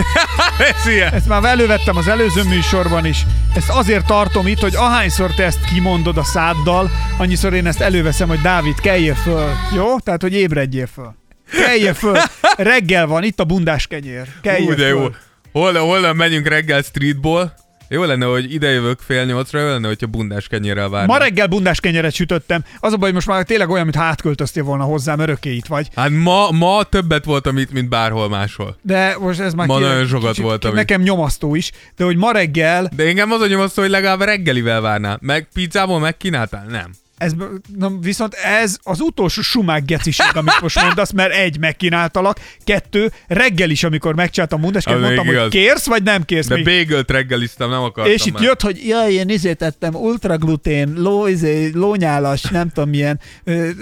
Ez 0.76 0.86
ilyen. 0.86 1.12
Ezt 1.12 1.28
már 1.28 1.44
elővettem 1.44 1.96
az 1.96 2.08
előző 2.08 2.42
műsorban 2.42 3.06
is. 3.06 3.26
Ezt 3.54 3.68
azért 3.68 4.06
tartom 4.06 4.46
itt, 4.46 4.60
hogy 4.60 4.74
ahányszor 4.76 5.34
te 5.34 5.44
ezt 5.44 5.64
kimondod 5.64 6.16
a 6.16 6.24
száddal, 6.24 6.90
annyiszor 7.16 7.54
én 7.54 7.66
ezt 7.66 7.80
előveszem, 7.80 8.28
hogy 8.28 8.40
Dávid, 8.40 8.80
keljél 8.80 9.14
föl. 9.14 9.50
Jó? 9.74 9.98
Tehát, 9.98 10.22
hogy 10.22 10.32
ébredjél 10.32 10.86
föl. 10.86 11.14
Keljél 11.50 11.94
föl. 11.94 12.16
Reggel 12.56 13.06
van, 13.06 13.22
itt 13.24 13.40
a 13.40 13.44
bundás 13.44 13.86
kenyér. 13.86 14.26
Keljél 14.42 14.68
Ú, 14.68 14.74
de 14.74 14.86
jó. 14.86 14.98
föl. 14.98 15.14
Hol, 15.52 15.74
hol 15.74 16.12
megyünk 16.12 16.48
reggel 16.48 16.82
streetball? 16.82 17.52
Jó 17.92 18.04
lenne, 18.04 18.24
hogy 18.26 18.52
idejövök 18.52 18.98
fél 19.00 19.24
nyolcra, 19.24 19.60
jó 19.60 19.66
lenne, 19.68 19.86
hogyha 19.86 20.06
bundás 20.06 20.48
kenyérrel 20.48 20.88
várnám. 20.88 21.16
Ma 21.18 21.24
reggel 21.24 21.46
bundás 21.46 21.80
kenyeret 21.80 22.12
sütöttem. 22.14 22.64
Az 22.80 22.92
a 22.92 22.96
baj, 22.96 23.04
hogy 23.04 23.14
most 23.14 23.26
már 23.26 23.44
tényleg 23.44 23.70
olyan, 23.70 23.84
mint 23.84 23.96
átköltöztél 23.96 24.62
volna 24.62 24.84
hozzám, 24.84 25.18
örökké 25.18 25.54
itt 25.54 25.66
vagy. 25.66 25.88
Hát 25.94 26.10
ma, 26.10 26.50
ma 26.50 26.82
többet 26.82 27.24
voltam 27.24 27.58
itt, 27.58 27.72
mint 27.72 27.88
bárhol 27.88 28.28
máshol. 28.28 28.76
De 28.82 29.16
most 29.20 29.40
ez 29.40 29.54
már 29.54 29.66
Ma 29.66 29.76
ki- 29.76 29.82
nagyon 29.82 30.06
sokat 30.06 30.28
kicsit 30.28 30.44
voltam. 30.44 30.74
Nekem 30.74 31.00
nyomasztó 31.02 31.54
is, 31.54 31.70
de 31.96 32.04
hogy 32.04 32.16
ma 32.16 32.32
reggel 32.32 32.90
De 32.96 33.04
engem 33.04 33.32
az 33.32 33.40
a 33.40 33.46
nyomasztó, 33.46 33.82
hogy 33.82 33.90
legalább 33.90 34.20
reggelivel 34.20 34.80
várnál. 34.80 35.18
Meg 35.22 35.48
pizzából 35.54 35.98
megkínáltál? 35.98 36.66
Nem. 36.68 36.90
Ez, 37.22 37.32
na, 37.78 37.98
viszont 38.00 38.34
ez 38.34 38.76
az 38.82 39.00
utolsó 39.00 39.42
sumák 39.42 39.84
geciség, 39.84 40.26
amit 40.34 40.60
most 40.60 40.82
mondasz, 40.82 41.10
mert 41.10 41.32
egy, 41.32 41.58
megkínáltalak, 41.58 42.40
kettő, 42.64 43.12
reggel 43.26 43.70
is, 43.70 43.84
amikor 43.84 44.14
megcsináltam 44.14 44.58
a 44.58 44.62
mundásként, 44.62 44.96
Az 44.96 45.02
mondtam, 45.02 45.24
még 45.26 45.34
hogy 45.34 45.44
igaz. 45.46 45.52
kérsz, 45.60 45.86
vagy 45.86 46.02
nem 46.02 46.24
kérsz 46.24 46.46
De 46.46 46.54
még. 46.54 46.64
bagelt 46.64 47.10
reggeliztem, 47.10 47.70
nem 47.70 47.82
akartam 47.82 48.12
És 48.12 48.26
itt 48.26 48.32
már. 48.32 48.42
jött, 48.42 48.60
hogy 48.60 48.86
jaj, 48.86 49.12
én 49.12 49.28
izét 49.28 49.56
tettem, 49.58 49.94
ultraglutén, 49.94 50.92
ló, 50.96 51.26
izé, 51.26 51.70
lónyálas, 51.74 52.42
nem 52.42 52.68
tudom 52.68 52.88
milyen, 52.90 53.20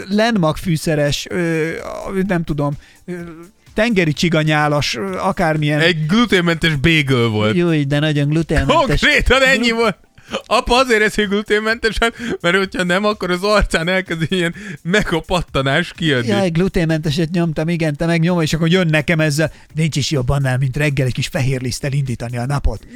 lenmagfűszeres, 0.08 1.26
nem 2.26 2.44
tudom, 2.44 2.72
tengeri 3.74 4.12
csiganyálas, 4.12 4.98
akármilyen. 5.18 5.80
Egy 5.80 6.06
gluténmentes 6.06 6.74
bagel 6.76 7.26
volt. 7.26 7.56
Jó, 7.56 7.82
de 7.82 7.98
nagyon 7.98 8.28
gluténmentes. 8.28 9.00
Konkrétan 9.00 9.42
ennyi 9.42 9.70
volt. 9.70 9.96
Apa 10.46 10.74
azért 10.74 11.02
eszik 11.02 11.28
gluténmentesen, 11.28 12.14
mert 12.40 12.56
hogyha 12.56 12.82
nem, 12.82 13.04
akkor 13.04 13.30
az 13.30 13.42
arcán 13.42 13.88
elkezd 13.88 14.26
ilyen 14.28 14.54
megopattanás 14.82 15.92
kijönni. 15.96 16.26
Jaj, 16.26 16.48
gluténmenteset 16.48 17.30
nyomtam, 17.30 17.68
igen, 17.68 17.96
te 17.96 18.06
meg 18.06 18.20
nyomod, 18.20 18.42
és 18.42 18.52
akkor 18.52 18.68
jön 18.68 18.86
nekem 18.86 19.20
ezzel, 19.20 19.52
nincs 19.74 19.96
is 19.96 20.10
jobb 20.10 20.28
annál, 20.28 20.58
mint 20.58 20.76
reggel 20.76 21.06
egy 21.06 21.12
kis 21.12 21.26
fehér 21.26 21.60
liszttel 21.60 21.92
indítani 21.92 22.36
a 22.36 22.46
napot. 22.46 22.86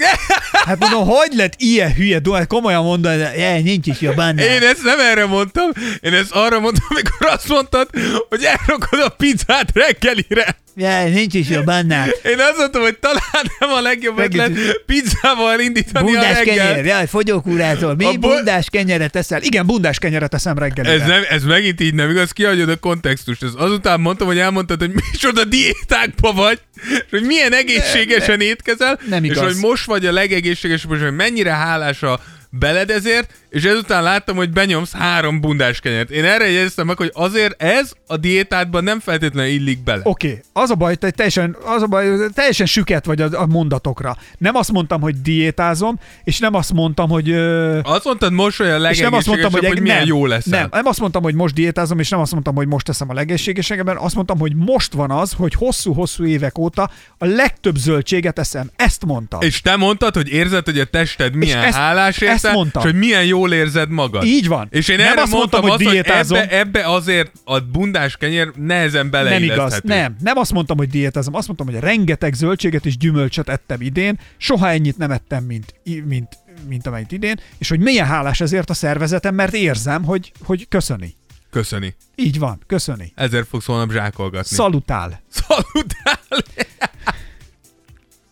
Hát 0.65 0.79
mondom, 0.79 1.07
hogy 1.07 1.33
lett 1.35 1.55
ilyen 1.57 1.95
hülye, 1.95 2.21
hát 2.33 2.47
komolyan 2.47 2.85
mondod, 2.85 3.19
jaj, 3.37 3.63
nincs 3.63 3.87
is 3.87 4.01
jobb 4.01 4.17
annál. 4.17 4.47
Én 4.47 4.63
ezt 4.63 4.83
nem 4.83 5.01
erre 5.01 5.27
mondtam, 5.27 5.71
én 6.01 6.13
ezt 6.15 6.31
arra 6.31 6.61
mondtam, 6.61 6.87
amikor 6.89 7.27
azt 7.27 7.49
mondtad, 7.49 7.89
hogy 8.29 8.45
elrakod 8.45 9.01
a 9.01 9.09
pizzát 9.09 9.71
reggelire. 9.75 10.57
Jaj, 10.77 11.11
nincs 11.11 11.35
is 11.35 11.49
jobb 11.49 11.67
annál. 11.67 12.09
Én 12.09 12.39
azt 12.39 12.57
mondtam, 12.57 12.83
hogy 12.83 12.99
talán 12.99 13.21
nem 13.59 13.71
a 13.71 13.81
legjobb 13.81 14.19
Reggel- 14.19 14.51
ötlet 14.51 14.83
pizzával 14.87 15.61
indítani 15.61 16.07
a 16.09 16.11
Bundás 16.11 16.39
kenyér, 16.39 16.59
reggel. 16.63 16.85
jaj, 16.85 17.07
fogyókúrától. 17.07 17.95
Mi 17.95 18.05
A 18.05 18.13
bo- 18.13 18.21
bundás 18.21 18.67
kenyeret 18.71 19.11
teszel? 19.13 19.43
Igen, 19.43 19.67
bundás 19.67 19.99
kenyeret 19.99 20.31
teszem 20.31 20.59
reggelire. 20.59 20.95
Ez, 21.03 21.09
nem, 21.09 21.23
ez 21.29 21.43
megint 21.45 21.81
így 21.81 21.95
nem 21.95 22.11
igaz, 22.11 22.31
kihagyod 22.33 22.69
a 22.69 22.77
kontextust. 22.77 23.43
Ez 23.43 23.51
azután 23.57 24.01
mondtam, 24.01 24.27
hogy 24.27 24.39
elmondtad, 24.39 24.79
hogy 24.81 24.93
micsoda 25.13 25.45
diétákba 25.45 26.33
vagy, 26.33 26.61
és 26.91 27.03
hogy 27.11 27.23
milyen 27.23 27.53
egészségesen 27.53 28.41
étkezel, 28.41 28.99
Nem 29.09 29.25
és 29.25 29.31
igaz. 29.31 29.45
hogy 29.45 29.57
most 29.61 29.85
vagy 29.87 30.07
a 30.07 30.13
legegészségesebb, 30.13 30.93
és 30.93 31.01
hogy 31.01 31.15
mennyire 31.15 31.53
hálás 31.53 32.03
a 32.03 32.21
beled 32.51 32.91
ezért, 32.91 33.31
és 33.55 33.65
ezután 33.65 34.03
láttam, 34.03 34.37
hogy 34.37 34.51
benyomsz 34.51 34.93
három 34.93 35.41
bundás 35.41 35.81
kenyeret. 35.81 36.11
Én 36.11 36.25
erre 36.25 36.51
jegyeztem 36.51 36.87
meg, 36.87 36.97
hogy 36.97 37.11
azért 37.15 37.63
ez 37.63 37.93
a 38.07 38.17
diétádban 38.17 38.85
nem 38.85 39.01
feltétlenül 39.01 39.51
illik 39.51 39.83
bele. 39.83 40.01
Oké, 40.05 40.29
okay. 40.29 40.41
az 40.53 40.71
a 40.71 40.75
baj, 40.75 40.95
te 40.97 41.11
teljesen, 41.11 41.57
az 41.65 41.83
a 41.83 41.87
baj, 41.87 42.07
teljesen 42.35 42.67
süket 42.67 43.05
vagy 43.05 43.21
a, 43.21 43.29
a 43.33 43.47
mondatokra. 43.47 44.17
Nem 44.39 44.55
azt 44.55 44.73
mondtam, 44.73 45.01
hogy 45.01 45.21
diétázom, 45.23 45.99
és 46.25 46.39
nem 46.39 46.55
azt 46.55 46.73
mondtam, 46.73 47.09
hogy... 47.09 47.31
Ö, 47.31 47.79
Azt 47.83 48.05
mondtad 48.05 48.33
most, 48.33 48.61
a 48.61 48.91
és 48.91 48.99
nem 48.99 49.13
azt 49.13 49.27
mondtam, 49.27 49.53
hogy, 49.53 49.67
hogy, 49.67 49.81
milyen 49.81 49.97
nem, 49.97 50.07
jó 50.07 50.27
lesz. 50.27 50.45
Nem, 50.45 50.69
nem 50.71 50.87
azt 50.87 51.01
mondtam, 51.01 51.23
hogy 51.23 51.35
most 51.35 51.55
diétázom, 51.55 51.99
és 51.99 52.09
nem 52.09 52.21
azt 52.21 52.33
mondtam, 52.33 52.55
hogy 52.55 52.67
most 52.67 52.87
teszem 52.87 53.11
a 53.11 53.15
legészségesebben, 53.15 53.97
azt 53.97 54.15
mondtam, 54.15 54.39
hogy 54.39 54.55
most 54.57 54.93
van 54.93 55.11
az, 55.11 55.33
hogy 55.33 55.55
hosszú-hosszú 55.55 56.25
évek 56.25 56.59
óta 56.59 56.91
a 57.19 57.27
legtöbb 57.27 57.77
zöldséget 57.77 58.39
eszem. 58.39 58.71
Ezt 58.77 59.05
mondtam. 59.05 59.41
És 59.41 59.61
te 59.61 59.77
mondtad, 59.77 60.15
hogy 60.15 60.29
érzed, 60.29 60.65
hogy 60.65 60.79
a 60.79 60.85
tested 60.85 61.35
milyen 61.35 61.63
ezt- 61.63 61.77
hálás 61.77 62.19
érte, 62.19 62.35
ezt 62.35 62.53
mondtam. 62.53 62.83
és 62.83 62.91
hogy 62.91 62.99
milyen 62.99 63.25
jól 63.45 63.53
érzed 63.53 63.91
magad. 63.91 64.25
Így 64.25 64.49
van. 64.49 64.67
És 64.71 64.89
én 64.89 64.97
Nem 64.97 65.07
erre 65.07 65.23
azt 65.23 65.33
mondtam, 65.33 65.61
mondtam 65.61 65.87
hogy 65.87 65.97
azt, 65.97 66.05
diétázom. 66.05 66.39
hogy 66.39 66.47
ebbe, 66.51 66.59
ebbe 66.59 66.89
azért 66.95 67.33
a 67.45 67.61
bundás 67.61 68.17
kenyér 68.17 68.51
nehezen 68.57 69.07
nem 69.11 69.23
igaz. 69.23 69.41
beleilleszthető. 69.41 69.89
Nem, 69.89 70.17
nem 70.21 70.37
azt 70.37 70.53
mondtam, 70.53 70.77
hogy 70.77 70.89
diétázom, 70.89 71.35
azt 71.35 71.47
mondtam, 71.47 71.67
hogy 71.67 71.79
rengeteg 71.79 72.35
zöldséget 72.35 72.87
és 72.87 72.97
gyümölcsöt 72.97 73.49
ettem 73.49 73.81
idén, 73.81 74.19
soha 74.37 74.69
ennyit 74.69 74.97
nem 74.99 75.11
ettem, 75.11 75.45
mint, 75.45 75.75
mint, 76.05 76.39
mint 76.69 76.87
amennyit 76.87 77.13
idén, 77.13 77.41
és 77.59 77.69
hogy 77.69 77.81
milyen 77.81 78.07
hálás 78.07 78.41
ezért 78.41 78.71
a 78.71 78.75
szervezetem, 78.75 79.35
mert 79.35 79.55
érzem, 79.55 80.05
hogy, 80.05 80.33
hogy 80.45 80.69
köszöni. 80.69 81.15
Köszöni. 81.51 81.95
Így 82.15 82.39
van, 82.39 82.63
köszöni. 82.67 83.13
Ezért 83.15 83.49
fogsz 83.49 83.67
holnap 83.67 83.93
zsákolgatni. 83.93 84.57
Szalutál. 84.57 85.23
Szalutál! 85.29 86.21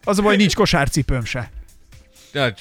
Az 0.05 0.19
a 0.19 0.23
baj, 0.23 0.37
nincs 0.37 0.55
kosárcipőm 0.55 1.25
se. 1.25 1.51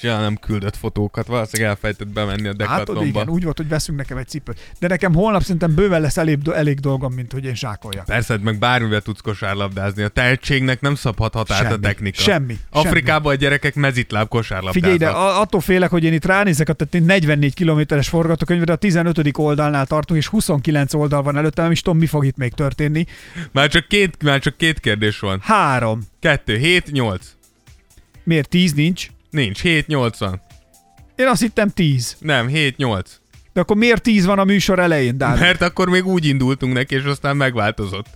Ja, 0.00 0.20
nem 0.20 0.36
küldött 0.36 0.76
fotókat, 0.76 1.26
valószínűleg 1.26 1.70
elfejtett 1.70 2.08
bemenni 2.08 2.48
a 2.48 2.54
Hát 2.58 2.88
ott 2.88 2.96
igen, 2.96 3.12
Decathlonba. 3.12 3.32
úgy 3.32 3.44
volt, 3.44 3.56
hogy 3.56 3.68
veszünk 3.68 3.98
nekem 3.98 4.16
egy 4.16 4.28
cipőt. 4.28 4.72
De 4.78 4.88
nekem 4.88 5.14
holnap 5.14 5.42
szerintem 5.42 5.74
bőven 5.74 6.00
lesz 6.00 6.16
elég, 6.16 6.38
elég 6.54 6.80
dolgom, 6.80 7.12
mint 7.12 7.32
hogy 7.32 7.44
én 7.44 7.54
zsákoljak. 7.54 8.04
Persze, 8.04 8.32
hát 8.32 8.42
meg 8.42 8.58
bármivel 8.58 9.00
tudsz 9.00 9.20
kosárlabdázni. 9.20 10.02
A 10.02 10.08
tehetségnek 10.08 10.80
nem 10.80 10.94
szabhat 10.94 11.34
határt 11.34 11.60
Semmi, 11.60 11.72
a 11.72 11.78
technika. 11.78 12.20
semmi, 12.22 12.58
Afrikában 12.70 13.32
a 13.32 13.36
gyerekek 13.36 13.74
mezitláb 13.74 14.28
kosárlabdáznak. 14.28 14.90
Figyelj, 14.92 15.12
de 15.12 15.18
a- 15.18 15.40
attól 15.40 15.60
félek, 15.60 15.90
hogy 15.90 16.04
én 16.04 16.12
itt 16.12 16.24
ránézek, 16.24 16.70
én 16.90 17.02
44 17.04 17.54
kilométeres 17.54 18.08
forgatókönyvre, 18.08 18.72
a 18.72 18.76
15. 18.76 19.38
oldalnál 19.38 19.86
tartunk, 19.86 20.20
és 20.20 20.26
29 20.26 20.94
oldal 20.94 21.22
van 21.22 21.36
előttem, 21.36 21.62
nem 21.64 21.72
is 21.72 21.80
tudom, 21.80 21.98
mi 21.98 22.06
fog 22.06 22.24
itt 22.24 22.36
még 22.36 22.52
történni. 22.52 23.04
Már 23.52 23.68
csak 23.68 23.88
két, 23.88 24.22
már 24.22 24.40
csak 24.40 24.56
két 24.56 24.80
kérdés 24.80 25.18
van. 25.18 25.38
Három. 25.42 26.00
Kettő, 26.20 26.56
hét, 26.56 26.92
nyolc. 26.92 27.26
Miért 28.24 28.48
10 28.48 28.72
nincs? 28.72 29.08
Nincs, 29.32 29.60
hét, 29.60 29.86
nyolc 29.86 30.18
van. 30.18 30.40
Én 31.16 31.26
azt 31.26 31.40
hittem 31.40 31.68
10. 31.68 32.16
Nem, 32.18 32.46
hét, 32.46 32.76
nyolc. 32.76 33.20
De 33.52 33.60
akkor 33.60 33.76
miért 33.76 34.02
10 34.02 34.24
van 34.24 34.38
a 34.38 34.44
műsor 34.44 34.78
elején, 34.78 35.18
Dávid? 35.18 35.40
Mert 35.40 35.62
akkor 35.62 35.88
még 35.88 36.06
úgy 36.06 36.26
indultunk 36.26 36.72
neki, 36.72 36.94
és 36.94 37.04
aztán 37.04 37.36
megváltozott. 37.36 38.06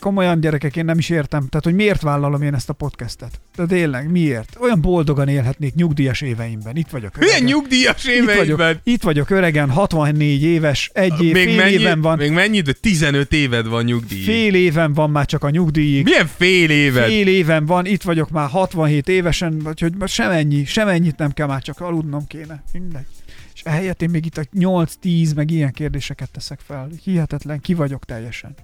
Komolyan 0.00 0.40
gyerekek, 0.40 0.76
én 0.76 0.84
nem 0.84 0.98
is 0.98 1.08
értem. 1.08 1.46
Tehát, 1.48 1.64
hogy 1.64 1.74
miért 1.74 2.02
vállalom 2.02 2.42
én 2.42 2.54
ezt 2.54 2.68
a 2.68 2.72
podcastet? 2.72 3.40
De 3.56 3.66
tényleg, 3.66 4.10
miért? 4.10 4.56
Olyan 4.60 4.80
boldogan 4.80 5.28
élhetnék 5.28 5.74
nyugdíjas 5.74 6.20
éveimben. 6.20 6.76
Itt 6.76 6.88
vagyok. 6.90 7.16
Milyen 7.16 7.34
öregen. 7.34 7.48
nyugdíjas 7.54 8.04
itt 8.04 8.34
vagyok, 8.34 8.62
itt 8.82 9.02
vagyok 9.02 9.30
öregen, 9.30 9.70
64 9.70 10.42
éves, 10.42 10.90
egy 10.94 11.22
év, 11.22 11.32
Még 11.32 11.46
fél 11.46 11.56
mennyi, 11.56 11.72
éven 11.72 12.00
van. 12.00 12.16
még 12.18 12.30
mennyi, 12.32 12.60
de 12.60 12.72
15 12.72 13.32
éved 13.32 13.66
van 13.66 13.84
nyugdíj. 13.84 14.22
Fél 14.22 14.54
éven 14.54 14.92
van 14.92 15.10
már 15.10 15.26
csak 15.26 15.44
a 15.44 15.50
nyugdíjig. 15.50 16.04
Milyen 16.04 16.26
fél 16.36 16.70
éved? 16.70 17.04
Fél 17.06 17.26
éven 17.26 17.66
van, 17.66 17.86
itt 17.86 18.02
vagyok 18.02 18.30
már 18.30 18.48
67 18.48 19.08
évesen, 19.08 19.62
úgyhogy 19.66 19.92
sem 20.06 20.30
ennyi, 20.30 20.64
sem 20.64 20.88
ennyit 20.88 21.16
nem 21.16 21.30
kell, 21.32 21.46
már 21.46 21.62
csak 21.62 21.80
aludnom 21.80 22.26
kéne. 22.26 22.62
Mindegy. 22.72 23.06
És 23.54 23.64
ehelyett 23.64 24.02
én 24.02 24.10
még 24.10 24.26
itt 24.26 24.38
a 24.38 24.42
8-10 24.58 25.34
meg 25.34 25.50
ilyen 25.50 25.72
kérdéseket 25.72 26.30
teszek 26.30 26.60
fel. 26.66 26.88
Hihetetlen, 27.04 27.60
ki 27.60 27.74
vagyok 27.74 28.04
teljesen. 28.04 28.54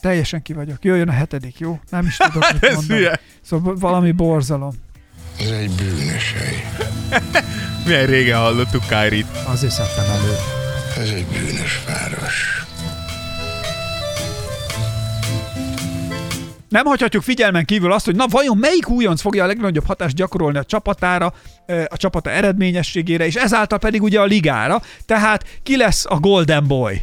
Teljesen 0.00 0.42
ki 0.42 0.52
vagyok. 0.52 0.84
Jöjjön 0.84 1.08
a 1.08 1.12
hetedik, 1.12 1.58
jó? 1.58 1.80
Nem 1.90 2.06
is 2.06 2.16
tudok 2.16 2.52
mit 2.52 2.62
Ez 2.64 2.74
mondani. 2.74 2.98
hülye. 2.98 3.20
Szóval 3.42 3.76
valami 3.76 4.12
borzalom. 4.12 4.72
Ez 5.40 5.50
egy 5.50 5.70
bűnös 5.70 6.32
hely. 6.32 6.64
Milyen 7.86 8.06
régen 8.06 8.38
hallottuk 8.38 8.82
Kairit. 8.88 9.26
Azért 9.46 9.72
szedtem 9.72 10.04
elő. 10.04 10.34
Ez 11.02 11.08
egy 11.08 11.26
bűnös 11.26 11.80
város. 11.86 12.66
Nem 16.68 16.84
hagyhatjuk 16.84 17.22
figyelmen 17.22 17.64
kívül 17.64 17.92
azt, 17.92 18.04
hogy 18.04 18.16
na 18.16 18.26
vajon 18.26 18.56
melyik 18.56 18.88
újonc 18.88 19.20
fogja 19.20 19.44
a 19.44 19.46
legnagyobb 19.46 19.86
hatást 19.86 20.14
gyakorolni 20.14 20.58
a 20.58 20.64
csapatára, 20.64 21.32
a 21.86 21.96
csapata 21.96 22.30
eredményességére, 22.30 23.26
és 23.26 23.34
ezáltal 23.34 23.78
pedig 23.78 24.02
ugye 24.02 24.20
a 24.20 24.24
ligára. 24.24 24.82
Tehát 25.06 25.44
ki 25.62 25.76
lesz 25.76 26.04
a 26.08 26.18
Golden 26.18 26.66
Boy? 26.66 27.00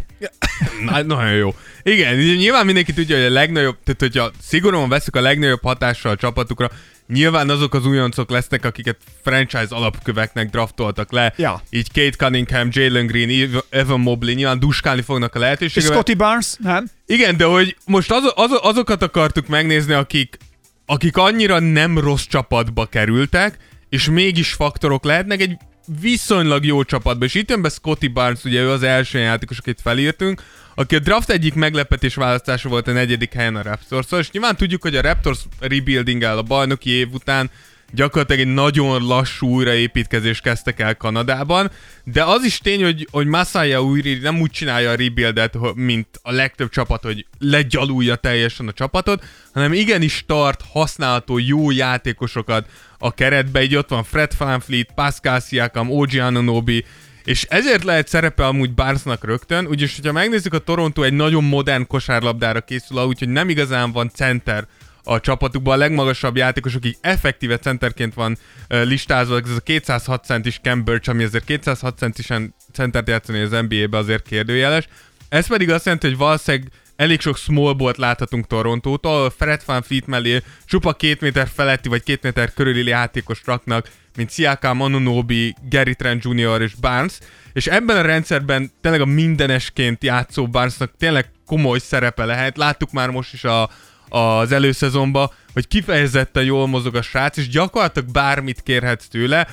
Na, 0.85 1.01
nagyon 1.01 1.33
jó. 1.33 1.55
Igen, 1.83 2.15
nyilván 2.15 2.65
mindenki 2.65 2.93
tudja, 2.93 3.15
hogy 3.15 3.25
a 3.25 3.29
legnagyobb, 3.29 3.77
tehát 3.83 4.01
hogyha 4.01 4.31
szigorúan 4.41 4.89
veszük 4.89 5.15
a 5.15 5.21
legnagyobb 5.21 5.63
hatással 5.63 6.11
a 6.11 6.15
csapatukra, 6.15 6.71
nyilván 7.07 7.49
azok 7.49 7.73
az 7.73 7.85
újoncok 7.85 8.29
lesznek, 8.29 8.65
akiket 8.65 8.97
franchise 9.23 9.75
alapköveknek 9.75 10.49
draftoltak 10.49 11.11
le. 11.11 11.33
Ja. 11.37 11.61
Így 11.69 11.87
Kate 11.93 12.25
Cunningham, 12.25 12.67
Jalen 12.71 13.07
Green, 13.07 13.29
Ev- 13.29 13.65
Evan 13.69 13.99
Mobley 13.99 14.33
nyilván 14.33 14.59
duskálni 14.59 15.01
fognak 15.01 15.35
a 15.35 15.37
És 15.37 15.43
lehetőségben. 15.43 15.91
Scotty 15.91 16.13
Barnes? 16.13 16.53
Nem? 16.59 16.85
Igen, 17.05 17.37
de 17.37 17.45
hogy 17.45 17.77
most 17.85 18.11
az, 18.11 18.31
az, 18.35 18.59
azokat 18.61 19.01
akartuk 19.03 19.47
megnézni, 19.47 19.93
akik, 19.93 20.37
akik 20.85 21.17
annyira 21.17 21.59
nem 21.59 21.97
rossz 21.99 22.25
csapatba 22.25 22.85
kerültek, 22.85 23.57
és 23.89 24.09
mégis 24.09 24.53
faktorok 24.53 25.03
lehetnek 25.03 25.41
egy 25.41 25.57
viszonylag 26.01 26.65
jó 26.65 26.83
csapatba. 26.83 27.25
És 27.25 27.33
itt 27.33 27.49
jön 27.49 27.61
be 27.61 27.69
Scotty 27.69 28.07
Barnes, 28.07 28.43
ugye 28.43 28.61
ő 28.61 28.69
az 28.69 28.83
első 28.83 29.19
játékos, 29.19 29.57
akit 29.57 29.81
felírtunk, 29.81 30.41
aki 30.75 30.95
a 30.95 30.99
draft 30.99 31.29
egyik 31.29 31.53
meglepetés 31.53 32.15
választása 32.15 32.69
volt 32.69 32.87
a 32.87 32.91
negyedik 32.91 33.33
helyen 33.33 33.55
a 33.55 33.61
raptors 33.61 34.11
és 34.11 34.31
nyilván 34.31 34.55
tudjuk, 34.55 34.81
hogy 34.81 34.95
a 34.95 35.01
Raptors 35.01 35.39
rebuilding 35.59 36.21
a 36.21 36.41
bajnoki 36.41 36.89
év 36.89 37.13
után 37.13 37.49
gyakorlatilag 37.93 38.47
egy 38.47 38.53
nagyon 38.53 39.05
lassú 39.05 39.47
újraépítkezést 39.47 40.41
kezdtek 40.41 40.79
el 40.79 40.95
Kanadában, 40.95 41.71
de 42.03 42.23
az 42.23 42.43
is 42.43 42.57
tény, 42.57 42.83
hogy, 42.83 43.07
hogy 43.11 43.27
Masaya 43.27 43.81
Ujiri 43.81 44.17
nem 44.17 44.39
úgy 44.39 44.51
csinálja 44.51 44.89
a 44.89 44.95
rebuildet, 44.95 45.57
mint 45.75 46.07
a 46.21 46.31
legtöbb 46.31 46.69
csapat, 46.69 47.03
hogy 47.03 47.25
legyalulja 47.39 48.15
teljesen 48.15 48.67
a 48.67 48.73
csapatot, 48.73 49.23
hanem 49.53 49.73
igenis 49.73 50.23
tart 50.27 50.61
használható 50.71 51.37
jó 51.37 51.71
játékosokat 51.71 52.69
a 52.97 53.13
keretbe, 53.13 53.63
így 53.63 53.75
ott 53.75 53.89
van 53.89 54.03
Fred 54.03 54.31
VanVleet, 54.37 54.91
Pascal 54.95 55.39
Siakam, 55.39 55.91
OG 55.91 56.15
Anunobi, 56.15 56.85
és 57.25 57.43
ezért 57.49 57.83
lehet 57.83 58.07
szerepe 58.07 58.45
amúgy 58.45 58.73
Barnesnak 58.73 59.23
rögtön, 59.23 59.67
úgyis, 59.67 59.95
hogyha 59.95 60.11
megnézzük, 60.11 60.53
a 60.53 60.59
Toronto 60.59 61.01
egy 61.01 61.13
nagyon 61.13 61.43
modern 61.43 61.87
kosárlabdára 61.87 62.61
készül, 62.61 63.03
úgyhogy 63.03 63.29
nem 63.29 63.49
igazán 63.49 63.91
van 63.91 64.09
center 64.13 64.67
a 65.03 65.19
csapatukban 65.19 65.73
a 65.73 65.77
legmagasabb 65.77 66.35
játékos, 66.35 66.75
akik 66.75 66.97
effektíve 67.01 67.57
centerként 67.57 68.13
van 68.13 68.37
listázva, 68.67 69.39
ez 69.39 69.49
a 69.49 69.59
206 69.59 70.25
centis 70.25 70.59
Cam 70.63 70.83
Birch, 70.83 71.09
ami 71.09 71.23
azért 71.23 71.43
206 71.43 71.97
centisen 71.97 72.55
centert 72.73 73.07
játszani 73.07 73.39
az 73.39 73.49
NBA-be 73.49 73.97
azért 73.97 74.27
kérdőjeles. 74.27 74.87
Ez 75.29 75.47
pedig 75.47 75.69
azt 75.69 75.85
jelenti, 75.85 76.07
hogy 76.07 76.17
valószínűleg 76.17 76.71
elég 76.95 77.21
sok 77.21 77.37
small 77.37 77.73
ballt 77.73 77.97
láthatunk 77.97 78.47
Torontótól, 78.47 79.29
Fred 79.29 79.61
Van 79.65 79.81
Fleet 79.81 80.07
mellé 80.07 80.41
csupa 80.65 80.93
két 80.93 81.21
méter 81.21 81.47
feletti 81.53 81.89
vagy 81.89 82.03
két 82.03 82.21
méter 82.21 82.53
körüli 82.53 82.87
játékos 82.87 83.41
raknak, 83.45 83.89
mint 84.15 84.31
Siakam, 84.31 84.81
Anunobi, 84.81 85.55
Gary 85.69 85.95
Trent 85.95 86.23
Jr. 86.23 86.61
és 86.61 86.73
Barnes, 86.73 87.13
és 87.53 87.67
ebben 87.67 87.97
a 87.97 88.01
rendszerben 88.01 88.71
tényleg 88.81 89.01
a 89.01 89.05
mindenesként 89.05 90.03
játszó 90.03 90.47
Barnesnak 90.47 90.91
tényleg 90.97 91.31
komoly 91.45 91.79
szerepe 91.79 92.25
lehet. 92.25 92.57
Láttuk 92.57 92.91
már 92.91 93.09
most 93.09 93.33
is 93.33 93.43
a, 93.43 93.69
az 94.09 94.51
előszezonban, 94.51 95.31
hogy 95.53 95.67
kifejezetten 95.67 96.43
jól 96.43 96.67
mozog 96.67 96.95
a 96.95 97.01
srác, 97.01 97.37
és 97.37 97.49
gyakorlatilag 97.49 98.11
bármit 98.11 98.61
kérhetsz 98.61 99.07
tőle, 99.07 99.47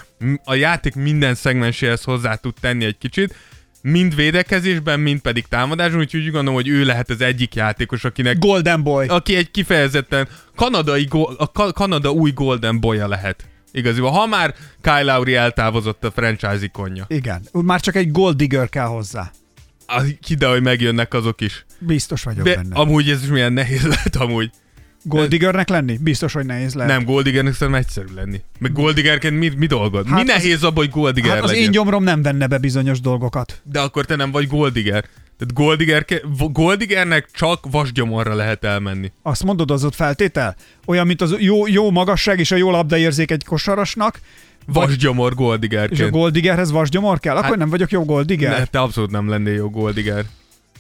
a 0.45 0.55
játék 0.55 0.95
minden 0.95 1.35
szegmenséhez 1.35 2.03
hozzá 2.03 2.35
tud 2.35 2.55
tenni 2.61 2.85
egy 2.85 2.99
kicsit, 2.99 3.35
mind 3.83 4.15
védekezésben, 4.15 5.01
mind 5.01 5.21
pedig 5.21 5.47
támadásban, 5.47 6.01
úgyhogy 6.01 6.21
úgy 6.21 6.31
gondolom, 6.31 6.55
hogy 6.55 6.69
ő 6.69 6.85
lehet 6.85 7.11
az 7.11 7.21
egyik 7.21 7.55
játékos, 7.55 8.05
akinek 8.05 8.39
Golden 8.39 8.83
Boy. 8.83 9.07
aki 9.07 9.37
egy 9.37 9.51
kifejezetten 9.51 10.29
kanadai, 10.57 11.05
go- 11.05 11.41
a 11.41 11.47
Ka- 11.47 11.73
Kanada 11.73 12.11
új 12.11 12.31
Golden 12.31 12.81
Boy-a 12.81 13.09
lehet. 13.09 13.45
Igaziból, 13.73 14.11
ha 14.11 14.27
már 14.27 14.55
Kyle 14.81 15.03
Lowry 15.03 15.35
eltávozott 15.35 16.05
a 16.05 16.11
franchise 16.11 16.59
ikonja. 16.63 17.05
Igen. 17.09 17.43
Már 17.53 17.81
csak 17.81 17.95
egy 17.97 18.11
Gold 18.11 18.37
Digger 18.37 18.69
kell 18.69 18.87
hozzá. 18.87 19.31
Az, 19.87 20.15
ide, 20.29 20.47
hogy 20.47 20.63
megjönnek 20.63 21.15
azok 21.15 21.41
is. 21.41 21.65
Biztos 21.79 22.23
vagyok 22.23 22.45
De 22.45 22.55
benne. 22.55 22.75
amúgy 22.75 23.11
ez 23.11 23.23
is 23.23 23.29
milyen 23.29 23.53
nehéz 23.53 23.83
lehet 23.87 24.17
amúgy. 24.17 24.51
Gold 25.05 25.29
Diggernek 25.29 25.69
lenni? 25.69 25.99
Biztos, 26.01 26.33
hogy 26.33 26.47
nehéz 26.47 26.75
lehet. 26.75 26.93
Nem, 26.97 27.05
Goldigernek 27.05 27.55
szerintem 27.55 27.83
egyszerű 27.83 28.15
lenni. 28.15 28.41
Meg 28.59 28.73
Goldigerként 28.73 29.39
mi, 29.39 29.49
mi 29.57 29.67
dolgod? 29.67 30.07
Hát 30.07 30.15
mi 30.25 30.31
az- 30.31 30.37
nehéz 30.37 30.63
abban, 30.63 30.85
hogy 30.85 30.91
Goldiger 30.91 31.31
Hát 31.35 31.43
az 31.43 31.49
legyen? 31.51 31.65
én 31.65 31.71
gyomrom 31.71 32.03
nem 32.03 32.23
venne 32.23 32.47
be 32.47 32.59
bizonyos 32.59 33.01
dolgokat. 33.01 33.61
De 33.65 33.81
akkor 33.81 34.05
te 34.05 34.17
nem 34.17 34.31
vagy 34.31 34.47
Goldiger. 34.47 35.05
Tehát 35.39 35.55
Goldiger, 35.55 36.05
Goldigernek 36.53 37.29
csak 37.33 37.67
vasgyomorra 37.71 38.35
lehet 38.35 38.65
elmenni. 38.65 39.13
Azt 39.23 39.45
mondod, 39.45 39.71
az 39.71 39.85
ott 39.85 39.95
feltétel? 39.95 40.57
Olyan, 40.87 41.07
mint 41.07 41.21
az 41.21 41.35
jó, 41.39 41.67
jó 41.67 41.91
magasság 41.91 42.39
és 42.39 42.51
a 42.51 42.57
jó 42.57 42.71
labdaérzék 42.71 43.31
egy 43.31 43.45
kosarasnak, 43.45 44.21
Vasgyomor 44.67 45.31
és 45.33 45.37
a 45.39 45.41
Goldigerként. 45.41 46.11
Goldigerhez 46.11 46.71
vasgyomor 46.71 47.21
kell? 47.21 47.37
Akkor 47.37 47.49
Hát- 47.49 47.59
nem 47.59 47.71
vagyok 47.71 47.91
jó 47.91 48.05
Goldiger? 48.05 48.59
Ne, 48.59 48.65
te 48.65 48.81
abszolút 48.81 49.11
nem 49.11 49.29
lennél 49.29 49.55
jó 49.55 49.71
Goldiger. 49.71 50.25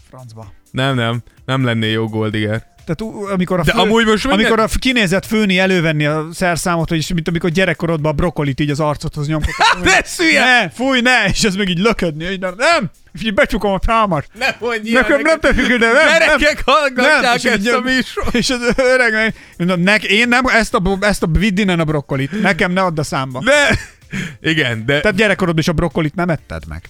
Francba. 0.09 0.53
Nem, 0.70 0.95
nem, 0.95 1.23
nem 1.45 1.65
lennél 1.65 1.91
jó 1.91 2.09
Goldiger. 2.09 2.72
Tehát 2.84 3.14
amikor 3.32 3.59
a, 3.60 3.62
De 3.62 3.72
amúgy 3.72 4.04
most 4.06 4.26
minden- 4.26 4.44
amikor 4.46 4.64
a 4.64 4.68
kinézett 4.78 5.26
főni 5.26 5.59
elővenni 5.59 6.06
a 6.06 6.26
szerszámot, 6.32 6.88
hogy 6.88 6.98
és 6.98 7.12
mint 7.12 7.28
amikor 7.28 7.50
gyerekkorodban 7.50 8.12
a 8.12 8.14
brokkolit 8.14 8.60
így 8.60 8.70
az 8.70 8.80
arcodhoz 8.80 9.26
nyomkodtad. 9.26 9.66
hogy 9.78 9.84
Ne 9.84 10.02
szülje! 10.04 10.44
Ne, 10.44 10.70
fúj, 10.70 11.00
ne! 11.00 11.24
És 11.26 11.42
ez 11.42 11.54
meg 11.54 11.68
így 11.68 11.78
löködni, 11.78 12.26
hogy 12.26 12.38
nem, 12.38 12.54
nem! 12.56 12.90
És 13.12 13.22
így 13.22 13.34
becsukom 13.34 13.72
a 13.72 13.78
támat. 13.78 14.26
Ne 14.38 14.46
mondj 14.60 14.92
Nekem 14.92 15.20
nem 15.20 15.40
te 15.40 15.54
függő, 15.54 15.76
de 15.78 15.86
nem, 15.86 15.94
nem. 15.94 16.18
Gyerekek 16.38 16.62
hallgatják 16.64 17.34
és 17.34 17.44
így 17.44 17.50
ezt 17.50 17.66
a 17.66 17.70
jön- 17.70 17.82
műsort. 17.82 18.34
És 18.34 18.50
az 18.50 18.72
öreg 18.76 19.12
meg, 19.12 19.34
mondom, 19.59 19.80
nek, 19.80 20.04
én 20.04 20.28
nem, 20.28 20.44
ezt 20.46 20.74
a, 20.74 20.82
ezt 21.00 21.22
a 21.22 21.26
vidd 21.26 21.59
innen 21.59 21.80
a 21.80 21.84
brokkolit. 21.84 22.40
Nekem 22.42 22.72
ne 22.72 22.80
add 22.82 22.98
a 22.98 23.02
számba. 23.02 23.40
De... 23.44 23.78
Igen, 24.42 24.86
de 24.86 25.00
Tehát 25.00 25.16
gyerekkorodban 25.16 25.60
is 25.62 25.68
a 25.68 25.72
brokkolit 25.72 26.14
nem 26.14 26.28
etted 26.28 26.62
meg. 26.68 26.82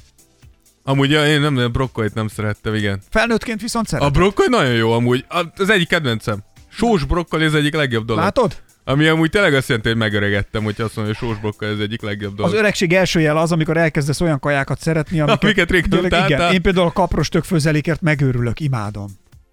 Amúgy 0.84 1.10
ja, 1.10 1.26
én 1.26 1.40
nem, 1.40 1.56
a 1.56 1.68
brokkolit 1.68 2.14
nem 2.14 2.28
szerettem, 2.28 2.74
igen. 2.74 3.00
Felnőttként 3.10 3.60
viszont 3.60 3.86
A 3.86 3.88
szereted. 3.88 4.12
brokkoli 4.12 4.48
nagyon 4.50 4.72
jó 4.74 4.92
amúgy. 4.92 5.24
A- 5.28 5.44
Az 5.56 5.70
egyik 5.70 5.88
kedvencem. 5.88 6.38
Sós 6.68 7.04
brokkoli 7.04 7.44
az 7.44 7.54
egyik 7.54 7.74
legjobb 7.74 8.04
dolog. 8.06 8.22
Látod? 8.22 8.56
Ami 8.84 9.06
amúgy 9.06 9.30
tényleg 9.30 9.54
azt 9.54 9.68
jelenti, 9.68 9.88
hogy 9.88 9.98
megöregettem, 9.98 10.62
hogyha 10.64 10.84
azt 10.84 10.96
mondja, 10.96 11.14
hogy 11.18 11.28
sós 11.28 11.38
brokkoli 11.40 11.70
az 11.70 11.80
egyik 11.80 12.02
legjobb 12.02 12.34
dolog. 12.34 12.52
Az 12.52 12.58
öregség 12.58 12.92
első 12.92 13.20
jele 13.20 13.40
az, 13.40 13.52
amikor 13.52 13.76
elkezdesz 13.76 14.20
olyan 14.20 14.38
kajákat 14.38 14.80
szeretni, 14.80 15.20
amiket, 15.20 15.42
Amiket 15.42 15.70
rég 15.70 15.82
Tényleg, 15.86 16.00
tudtál, 16.10 16.26
Igen, 16.28 16.38
te? 16.38 16.52
én 16.52 16.62
például 16.62 16.86
a 16.86 16.92
kapros 16.92 17.28
tök 17.28 17.44
főzelékért 17.44 18.00
megőrülök, 18.00 18.60
imádom. 18.60 19.06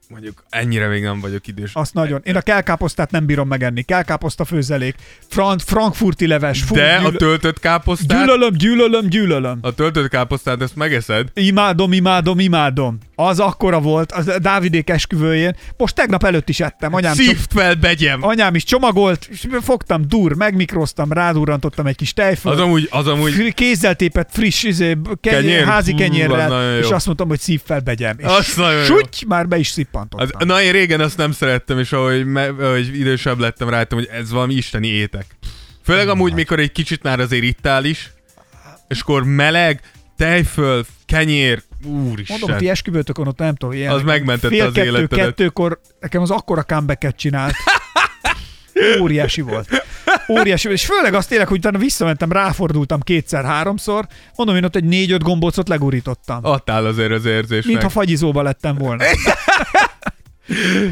Mondjuk 0.10 0.44
ennyire 0.50 0.88
még 0.88 1.04
nem 1.04 1.20
vagyok 1.20 1.48
idős. 1.48 1.74
Azt 1.74 1.94
nagyon. 1.94 2.22
Én 2.24 2.36
a 2.36 2.42
kelkáposztát 2.42 3.12
nem 3.12 3.26
bírom 3.26 3.48
megenni. 3.48 3.82
Kelkáposzta 3.82 4.46
főzelék, 4.46 4.96
Frank, 5.28 5.60
frankfurti 5.60 6.28
leves, 6.28 6.62
fú, 6.64 6.76
De 6.76 6.96
a 6.96 7.00
gyűlö- 7.00 7.18
töltött 7.18 7.60
káposztát, 7.60 8.20
gyűlölöm, 8.26 8.54
gyűlölöm, 8.54 9.08
gyűlölöm. 9.10 9.60
a 9.62 9.74
töltött 9.74 10.08
káposztát 10.10 10.62
ezt 10.62 10.76
megeszed? 10.76 11.28
Imádom, 11.34 11.94
imádom, 11.94 12.40
imádom. 12.40 12.98
Az 13.22 13.40
akkora 13.40 13.80
volt, 13.80 14.12
az 14.12 14.32
Dávidék 14.42 14.90
esküvőjén. 14.90 15.56
Most 15.78 15.96
tegnap 15.96 16.24
előtt 16.24 16.50
is 16.50 16.60
ettem. 16.60 16.94
Anyám, 16.94 17.14
Szívd 17.14 17.52
fel, 17.52 17.76
begyem! 17.76 18.24
anyám 18.24 18.56
is 18.56 18.64
csomagolt, 18.64 19.28
és 19.32 19.48
fogtam, 19.62 20.08
dur, 20.08 20.34
megmikroztam, 20.36 21.12
rádurrantottam 21.12 21.88
egy 21.88 21.96
kis 21.96 22.14
tejföl. 22.14 22.52
Az 22.52 22.60
amúgy, 22.60 22.88
az 22.92 23.08
amúgy, 23.08 23.32
Fri- 23.32 23.54
kézzel 23.54 23.96
tépett 23.96 24.30
friss 24.32 24.64
izé, 24.64 24.98
kenyér, 25.22 25.42
Kenyér? 25.42 25.64
házi 25.66 25.94
kenyérrel, 25.94 26.74
jó. 26.74 26.80
és 26.80 26.90
azt 26.90 27.06
mondtam, 27.06 27.28
hogy 27.28 27.40
szívvel 27.40 27.80
begyem. 27.80 28.16
És 28.20 28.26
Az 28.26 28.54
nagyon 28.56 28.80
jó. 28.80 28.84
Súty, 28.84 29.26
már 29.28 29.48
be 29.48 29.58
is 29.58 29.68
szippantottam. 29.68 30.28
az, 30.40 30.46
na 30.48 30.62
én 30.62 30.72
régen 30.72 31.00
azt 31.00 31.18
nem 31.18 31.32
szerettem, 31.32 31.80
és 31.80 31.92
ahogy, 31.92 32.26
me, 32.26 32.48
ahogy 32.48 33.00
idősebb 33.00 33.40
lettem, 33.40 33.70
rájöttem, 33.70 33.98
hogy 33.98 34.10
ez 34.12 34.32
valami 34.32 34.54
isteni 34.54 34.88
étek. 34.88 35.26
Főleg 35.84 36.10
amúgy, 36.10 36.34
mikor 36.34 36.60
egy 36.60 36.72
kicsit 36.72 37.04
már 37.04 37.20
azért 37.20 37.44
ittál 37.44 37.86
is, 37.86 38.12
és 38.88 39.00
akkor 39.02 39.24
meleg, 39.24 39.82
tejföl, 40.18 40.86
kenyér, 41.06 41.64
úristen. 41.86 42.38
Mondom, 42.40 42.58
ti 42.58 42.70
esküvőtökön 42.70 43.28
ott 43.28 43.38
nem 43.38 43.56
tudom, 43.56 43.76
ilyen. 43.76 43.92
Az 43.92 44.02
megmentette 44.02 44.56
fél 44.56 44.66
az 44.66 44.74
kettő, 44.74 44.88
életedet. 44.88 45.26
kettőkor 45.26 45.80
nekem 46.00 46.22
az 46.22 46.32
akkora 46.32 46.64
comebacket 46.64 47.16
csinált. 47.16 47.54
Óriási 49.02 49.42
volt. 49.42 49.86
Óriási 50.28 50.68
volt. 50.68 50.80
És 50.80 50.86
főleg 50.86 51.14
azt 51.14 51.30
tényleg, 51.30 51.48
hogy 51.48 51.58
utána 51.58 51.78
visszamentem, 51.78 52.32
ráfordultam 52.32 53.00
kétszer-háromszor. 53.00 54.08
Mondom, 54.36 54.56
én 54.56 54.64
ott 54.64 54.76
egy 54.76 54.84
négy-öt 54.84 55.24
gombócot 55.24 55.68
legurítottam. 55.68 56.40
Adtál 56.42 56.86
azért 56.86 57.12
az 57.12 57.26
érzésnek. 57.26 57.66
Mintha 57.66 57.90
fagyizóba 57.90 58.42
lettem 58.42 58.76
volna. 58.76 59.04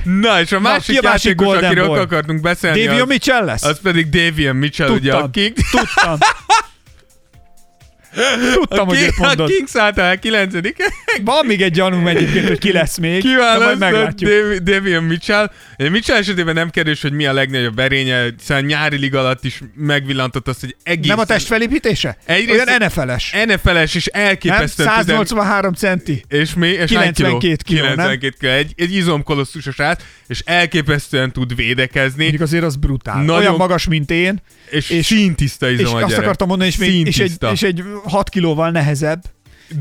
Na, 0.04 0.42
és 0.42 0.52
a 0.52 0.60
másik, 0.60 1.00
ki 1.00 1.06
a 1.06 1.10
másik 1.10 1.26
játékos, 1.26 1.46
Golden 1.46 1.70
akiről 1.70 1.88
Boy? 1.88 2.00
akartunk 2.00 2.42
beszélni, 2.42 2.86
Davion 2.86 3.02
az, 3.02 3.08
Mitchell 3.08 3.46
lesz? 3.46 3.64
az 3.64 3.80
pedig 3.82 4.10
Davian 4.10 4.56
Mitchell, 4.56 4.90
ugye 4.90 5.14
a 5.14 5.22
Tudtam. 5.22 5.32
King, 5.32 5.54
Tudtam. 5.72 6.18
Tudtam, 8.54 8.80
a 8.80 8.84
hogy 8.90 8.98
King, 8.98 9.08
őt 9.10 9.18
a 9.20 9.26
mondod. 9.26 9.50
Kings 9.50 9.76
által 9.76 10.16
9 10.16 10.54
Van 11.24 11.46
még 11.46 11.62
egy 11.62 11.72
gyanúm 11.72 12.08
egyébként, 12.08 12.48
hogy 12.48 12.58
ki 12.60 12.72
lesz 12.72 12.98
még. 12.98 13.22
de 13.22 13.28
majd 13.28 13.38
Kiválasztott 13.40 13.80
meglátjuk. 13.80 14.32
Davi- 14.32 14.64
Davian 14.64 15.04
Mitchell. 15.04 15.52
Mitchell 15.78 16.18
esetében 16.18 16.54
nem 16.54 16.70
kérdés, 16.70 17.02
hogy 17.02 17.12
mi 17.12 17.26
a 17.26 17.34
legnagyobb 17.34 17.76
verénye, 17.76 18.26
hiszen 18.38 18.64
nyári 18.64 18.98
lig 18.98 19.16
alatt 19.16 19.44
is 19.44 19.62
megvillantott 19.76 20.48
azt, 20.48 20.60
hogy 20.60 20.76
egész... 20.84 21.08
Nem 21.10 21.20
a 21.20 21.26
testfelépítése? 21.26 22.18
Egyrészt- 22.26 22.68
Olyan 22.68 22.84
NFL-es. 22.86 23.34
NFL-es 23.46 23.96
és 23.96 24.10
tizen- 24.40 24.68
183 24.68 25.74
centi. 25.74 26.24
És 26.28 26.54
mi? 26.54 26.68
És 26.68 26.92
hány 26.92 27.14
92 27.14 27.56
kiló, 27.64 27.82
nem? 27.86 27.96
92 27.96 28.36
kiló. 28.40 28.52
Egy, 28.52 28.74
egy 28.78 28.94
izomkolosszus 28.94 29.68
a 29.68 29.72
srác, 29.72 30.04
és 30.28 30.42
elképesztően 30.46 31.32
tud 31.32 31.56
védekezni, 31.56 32.22
Mondjuk 32.22 32.42
azért 32.42 32.64
az 32.64 32.76
brutál. 32.76 33.16
Nagyon- 33.24 33.36
Olyan 33.42 33.56
magas, 33.56 33.88
mint 33.88 34.12
én, 34.12 34.42
és, 34.70 34.90
és- 34.90 34.98
és 34.98 35.06
színtiszta 35.06 35.70
és 35.70 35.80
izom 35.80 35.96
a 35.96 36.04
azt 36.04 36.18
akartam 36.18 36.48
mondani, 36.48 36.70
és, 36.70 36.78
még, 36.78 37.08
és, 37.08 37.20
egy, 37.20 37.38
és 37.52 37.64
egy 37.64 37.84
6 38.04 38.30
kilóval 38.30 38.72
nehezebb, 38.72 39.22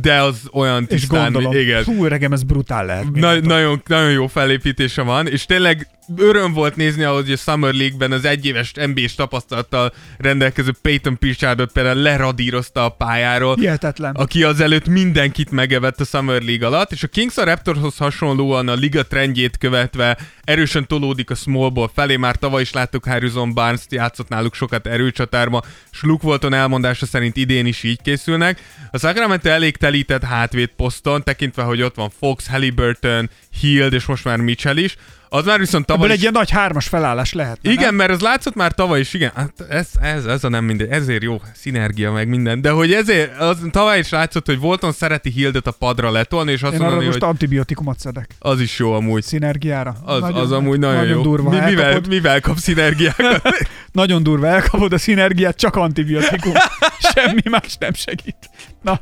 De 0.01 0.23
az 0.23 0.41
olyan 0.53 0.83
és 0.83 1.01
tisztán, 1.01 1.33
gondolom, 1.33 1.59
igen. 1.59 1.85
hú, 1.85 2.05
öregem, 2.05 2.33
ez 2.33 2.43
brutál 2.43 2.87
lehet. 2.87 3.11
Na, 3.13 3.41
nagyon, 3.41 3.83
nagyon 3.87 4.11
jó 4.11 4.27
felépítése 4.27 5.03
van, 5.03 5.27
és 5.27 5.47
tényleg 5.47 5.89
öröm 6.17 6.53
volt 6.53 6.77
nézni, 6.77 7.03
ahogy 7.03 7.31
a 7.31 7.37
Summer 7.37 7.75
League-ben 7.75 8.13
az 8.13 8.25
egyéves 8.25 8.73
NBA-s 8.73 9.15
tapasztalattal 9.15 9.93
rendelkező 10.19 10.71
Peyton 10.83 11.19
Pritchardot 11.19 11.73
például 11.73 12.03
leradírozta 12.03 12.85
a 12.85 12.89
pályáról, 12.89 13.55
Hihetetlen. 13.55 14.15
aki 14.15 14.43
azelőtt 14.43 14.89
mindenkit 14.89 15.51
megevett 15.51 16.01
a 16.01 16.05
Summer 16.05 16.43
League 16.43 16.67
alatt, 16.67 16.93
és 16.93 17.03
a 17.03 17.07
Kings 17.07 17.37
a 17.37 17.45
Raptorshoz 17.45 17.97
hasonlóan 17.97 18.69
a 18.69 18.75
liga 18.75 19.03
trendjét 19.07 19.59
követve 19.59 20.19
erősen 20.45 20.87
tolódik 20.87 21.31
a 21.31 21.35
small 21.35 21.71
ball 21.71 21.91
felé, 21.95 22.17
már 22.17 22.37
tavaly 22.37 22.63
is 22.63 22.73
láttuk 22.73 23.05
Harrison 23.05 23.55
barnes 23.55 23.81
játszott 23.89 24.29
náluk 24.29 24.55
sokat 24.55 24.87
erőcsatárba, 24.87 25.63
és 25.93 26.03
Luke 26.03 26.27
Walton 26.27 26.55
elmondása 26.55 27.07
szerint 27.07 27.37
idén 27.37 27.67
is 27.67 27.83
így 27.83 28.03
készülnek. 28.03 28.63
A 28.91 28.99
Sacramento 28.99 29.49
elég 29.49 29.76
telített 29.77 30.23
hátvéd 30.23 30.69
poszton, 30.69 31.23
tekintve, 31.23 31.62
hogy 31.62 31.82
ott 31.82 31.94
van 31.94 32.11
Fox, 32.19 32.48
Halliburton, 32.48 33.31
Hield 33.61 33.93
és 33.93 34.07
most 34.07 34.24
már 34.24 34.39
Mitchell 34.39 34.77
is. 34.77 34.97
Az 35.28 35.44
már 35.44 35.59
viszont 35.59 35.86
tavaly 35.86 36.03
Ebből 36.03 36.11
is... 36.11 36.16
egy 36.16 36.20
ilyen 36.23 36.32
nagy 36.32 36.51
hármas 36.51 36.89
felállás 36.89 37.32
lehet. 37.32 37.59
Igen, 37.62 37.94
mert 37.94 38.11
az 38.11 38.20
látszott 38.20 38.55
már 38.55 38.73
tavaly 38.73 39.01
is, 39.01 39.15
igen. 39.15 39.31
Hát 39.35 39.53
ez, 39.69 39.89
ez, 40.01 40.24
ez 40.24 40.44
a 40.44 40.48
nem 40.48 40.65
mindegy, 40.65 40.90
ezért 40.90 41.23
jó, 41.23 41.40
szinergia 41.55 42.12
meg 42.12 42.28
minden. 42.28 42.61
De 42.61 42.70
hogy 42.70 42.93
ezért, 42.93 43.39
az 43.40 43.59
tavaly 43.70 43.98
is 43.98 44.09
látszott, 44.09 44.47
hogy 44.47 44.59
Volton 44.59 44.93
szereti 44.93 45.31
Hildet 45.31 45.66
a 45.66 45.70
padra 45.70 46.11
letolni, 46.11 46.53
és 46.53 46.62
azt 46.62 46.73
Én 46.73 46.78
arra 46.78 46.89
mondani, 46.89 47.07
most 47.07 47.19
hogy 47.20 47.28
antibiotikumot 47.28 47.98
szedek. 47.98 48.31
az 48.39 48.61
is 48.61 48.78
jó 48.78 48.93
amúgy. 48.93 49.23
Szinergiára. 49.23 49.97
Az, 50.05 50.23
az 50.35 50.53
amúgy 50.53 50.78
nagyon, 50.78 50.97
nagyon 50.97 51.16
jó. 51.16 51.23
durva. 51.23 51.51
Mi, 51.51 51.59
mivel, 51.61 51.85
elkapod, 51.85 52.09
mivel 52.09 52.40
kap 52.40 52.57
szinergiákat? 52.57 53.43
Nagyon 53.93 54.23
durva, 54.23 54.47
elkapod 54.47 54.93
a 54.93 54.98
szinergiát, 54.98 55.57
csak 55.57 55.77
antibiotikum. 55.77 56.53
Semmi 57.15 57.43
más 57.51 57.77
nem 57.78 57.93
segít. 57.93 58.51
Na, 58.82 59.01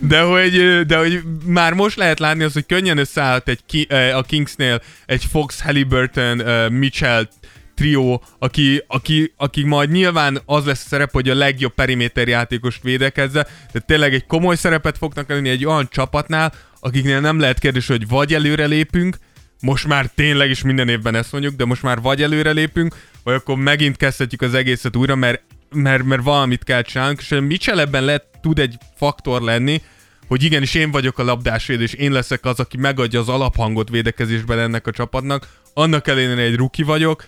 De 0.00 0.20
hogy, 0.20 0.80
de 0.86 0.98
hogy 0.98 1.22
már 1.46 1.72
most 1.72 1.96
lehet 1.96 2.18
látni 2.18 2.42
az, 2.44 2.52
hogy 2.52 2.66
könnyen 2.66 2.98
összeállt 2.98 3.48
egy 3.48 3.60
ki, 3.66 3.86
eh, 3.88 4.16
a 4.16 4.22
Kingsnél 4.22 4.80
egy 5.06 5.24
Fox, 5.24 5.53
Halliburton, 5.60 6.46
eh, 6.46 6.70
Mitchell 6.70 7.28
trió, 7.74 8.22
aki, 8.38 8.84
aki, 8.86 9.32
aki 9.36 9.64
majd 9.64 9.90
nyilván 9.90 10.40
az 10.46 10.64
lesz 10.64 10.84
a 10.84 10.88
szerep, 10.88 11.12
hogy 11.12 11.28
a 11.28 11.34
legjobb 11.34 11.74
periméter 11.74 12.28
játékost 12.28 12.82
védekezze, 12.82 13.46
de 13.72 13.78
tényleg 13.78 14.14
egy 14.14 14.26
komoly 14.26 14.56
szerepet 14.56 14.98
fognak 14.98 15.28
lenni 15.28 15.48
egy 15.48 15.64
olyan 15.64 15.88
csapatnál, 15.90 16.52
akiknél 16.80 17.20
nem 17.20 17.38
lehet 17.38 17.58
kérdés, 17.58 17.86
hogy 17.86 18.08
vagy 18.08 18.34
előre 18.34 18.66
lépünk, 18.66 19.16
most 19.60 19.86
már 19.86 20.10
tényleg 20.14 20.50
is 20.50 20.62
minden 20.62 20.88
évben 20.88 21.14
ezt 21.14 21.32
mondjuk, 21.32 21.54
de 21.54 21.64
most 21.64 21.82
már 21.82 22.00
vagy 22.00 22.22
előre 22.22 22.50
lépünk, 22.50 22.94
vagy 23.22 23.34
akkor 23.34 23.56
megint 23.56 23.96
kezdhetjük 23.96 24.42
az 24.42 24.54
egészet 24.54 24.96
újra, 24.96 25.14
mert, 25.14 25.42
mert, 25.70 26.04
mert 26.04 26.22
valamit 26.22 26.64
kell 26.64 26.82
csinálnunk, 26.82 27.20
és 27.20 27.34
Mitchell 27.40 27.78
ebben 27.78 28.04
lehet, 28.04 28.24
tud 28.40 28.58
egy 28.58 28.78
faktor 28.96 29.42
lenni, 29.42 29.82
hogy 30.28 30.42
igenis 30.42 30.74
én 30.74 30.90
vagyok 30.90 31.18
a 31.18 31.24
labdásvédő, 31.24 31.82
és 31.82 31.92
én 31.92 32.12
leszek 32.12 32.44
az, 32.44 32.60
aki 32.60 32.76
megadja 32.76 33.20
az 33.20 33.28
alaphangot 33.28 33.88
védekezésben 33.88 34.58
ennek 34.58 34.86
a 34.86 34.90
csapatnak. 34.90 35.48
Annak 35.74 36.08
ellenére 36.08 36.40
egy 36.42 36.56
ruki 36.56 36.82
vagyok, 36.82 37.26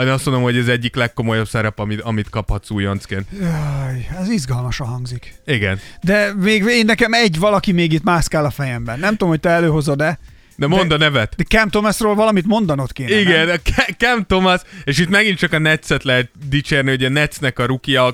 én 0.00 0.08
azt 0.08 0.24
mondom, 0.24 0.42
hogy 0.42 0.56
ez 0.56 0.68
egyik 0.68 0.94
legkomolyabb 0.94 1.48
szerep, 1.48 1.78
amit, 1.78 2.00
amit 2.00 2.30
kaphatsz 2.30 2.70
újoncként. 2.70 3.26
jaj, 3.40 4.08
ez 4.20 4.28
izgalmasan 4.28 4.86
hangzik. 4.86 5.34
Igen. 5.46 5.78
De 6.02 6.32
még 6.34 6.64
én 6.64 6.84
nekem 6.84 7.12
egy 7.12 7.38
valaki 7.38 7.72
még 7.72 7.92
itt 7.92 8.02
mászkál 8.02 8.44
a 8.44 8.50
fejemben. 8.50 8.98
Nem 8.98 9.10
tudom, 9.10 9.28
hogy 9.28 9.40
te 9.40 9.48
előhozod-e, 9.48 10.18
De 10.56 10.66
mondd 10.66 10.92
a 10.92 10.96
nevet. 10.96 11.34
de 11.36 11.44
Cam 11.44 11.68
Thomasról 11.68 12.14
valamit 12.14 12.46
mondanod 12.46 12.92
kéne. 12.92 13.20
Igen, 13.20 13.46
Nem? 13.46 13.56
Cam 13.98 14.26
Thomas, 14.26 14.60
és 14.84 14.98
itt 14.98 15.08
megint 15.08 15.38
csak 15.38 15.52
a 15.52 15.58
Netszet 15.58 16.02
lehet 16.02 16.30
dicsérni, 16.48 16.90
hogy 16.90 17.04
a 17.04 17.08
Netsnek 17.08 17.58
a 17.58 17.64
rukia, 17.64 18.04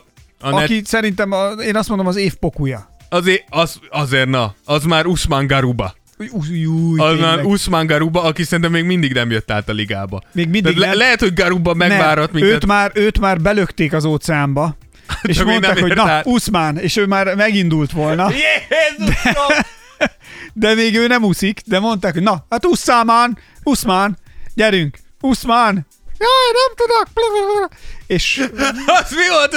a 0.40 0.50
Net, 0.50 0.62
Aki 0.62 0.82
szerintem, 0.84 1.32
a, 1.32 1.50
én 1.50 1.76
azt 1.76 1.88
mondom, 1.88 2.06
az 2.06 2.16
év 2.16 2.34
pokuja. 2.34 2.89
Azért, 3.10 3.44
az, 3.48 3.80
azért 3.90 4.28
na, 4.28 4.54
az 4.64 4.84
már 4.84 5.06
Usman 5.06 5.46
Garuba. 5.46 5.94
Új, 6.30 6.64
új, 6.64 6.98
Az 7.00 7.18
már. 7.18 7.44
Usman 7.44 7.86
Garuba, 7.86 8.22
aki 8.22 8.42
szerintem 8.42 8.70
még 8.72 8.84
mindig 8.84 9.12
nem 9.12 9.30
jött 9.30 9.50
át 9.50 9.68
a 9.68 9.72
ligába. 9.72 10.20
Még 10.32 10.48
mindig 10.48 10.76
le- 10.76 10.86
nem. 10.88 10.96
lehet, 10.96 11.20
hogy 11.20 11.34
Garuba 11.34 11.74
megvárat 11.74 12.32
minket. 12.32 12.50
őt 12.52 12.66
már, 12.66 12.90
őt 12.94 13.18
már 13.20 13.40
belökték 13.40 13.92
az 13.92 14.04
óceánba, 14.04 14.76
és 15.22 15.36
Csak 15.36 15.46
mondták, 15.46 15.78
hogy 15.78 15.94
na, 15.94 16.02
át. 16.02 16.26
Uszmán, 16.26 16.76
és 16.78 16.96
ő 16.96 17.06
már 17.06 17.34
megindult 17.34 17.92
volna, 17.92 18.30
Jézusom! 18.98 19.56
de 20.52 20.74
még 20.74 20.96
ő 20.96 21.06
nem 21.06 21.24
úszik, 21.24 21.60
de 21.64 21.78
mondták, 21.78 22.12
hogy 22.12 22.22
na, 22.22 22.46
hát 22.50 22.66
Uszmán, 22.66 23.38
Uszmán, 23.64 24.18
gyerünk, 24.54 24.98
Uszmán, 25.20 25.86
jaj, 26.20 26.52
nem 26.52 26.74
tudok, 26.76 27.70
és 28.06 28.46
Az 28.86 29.10
mi 29.10 29.28
volt? 29.28 29.54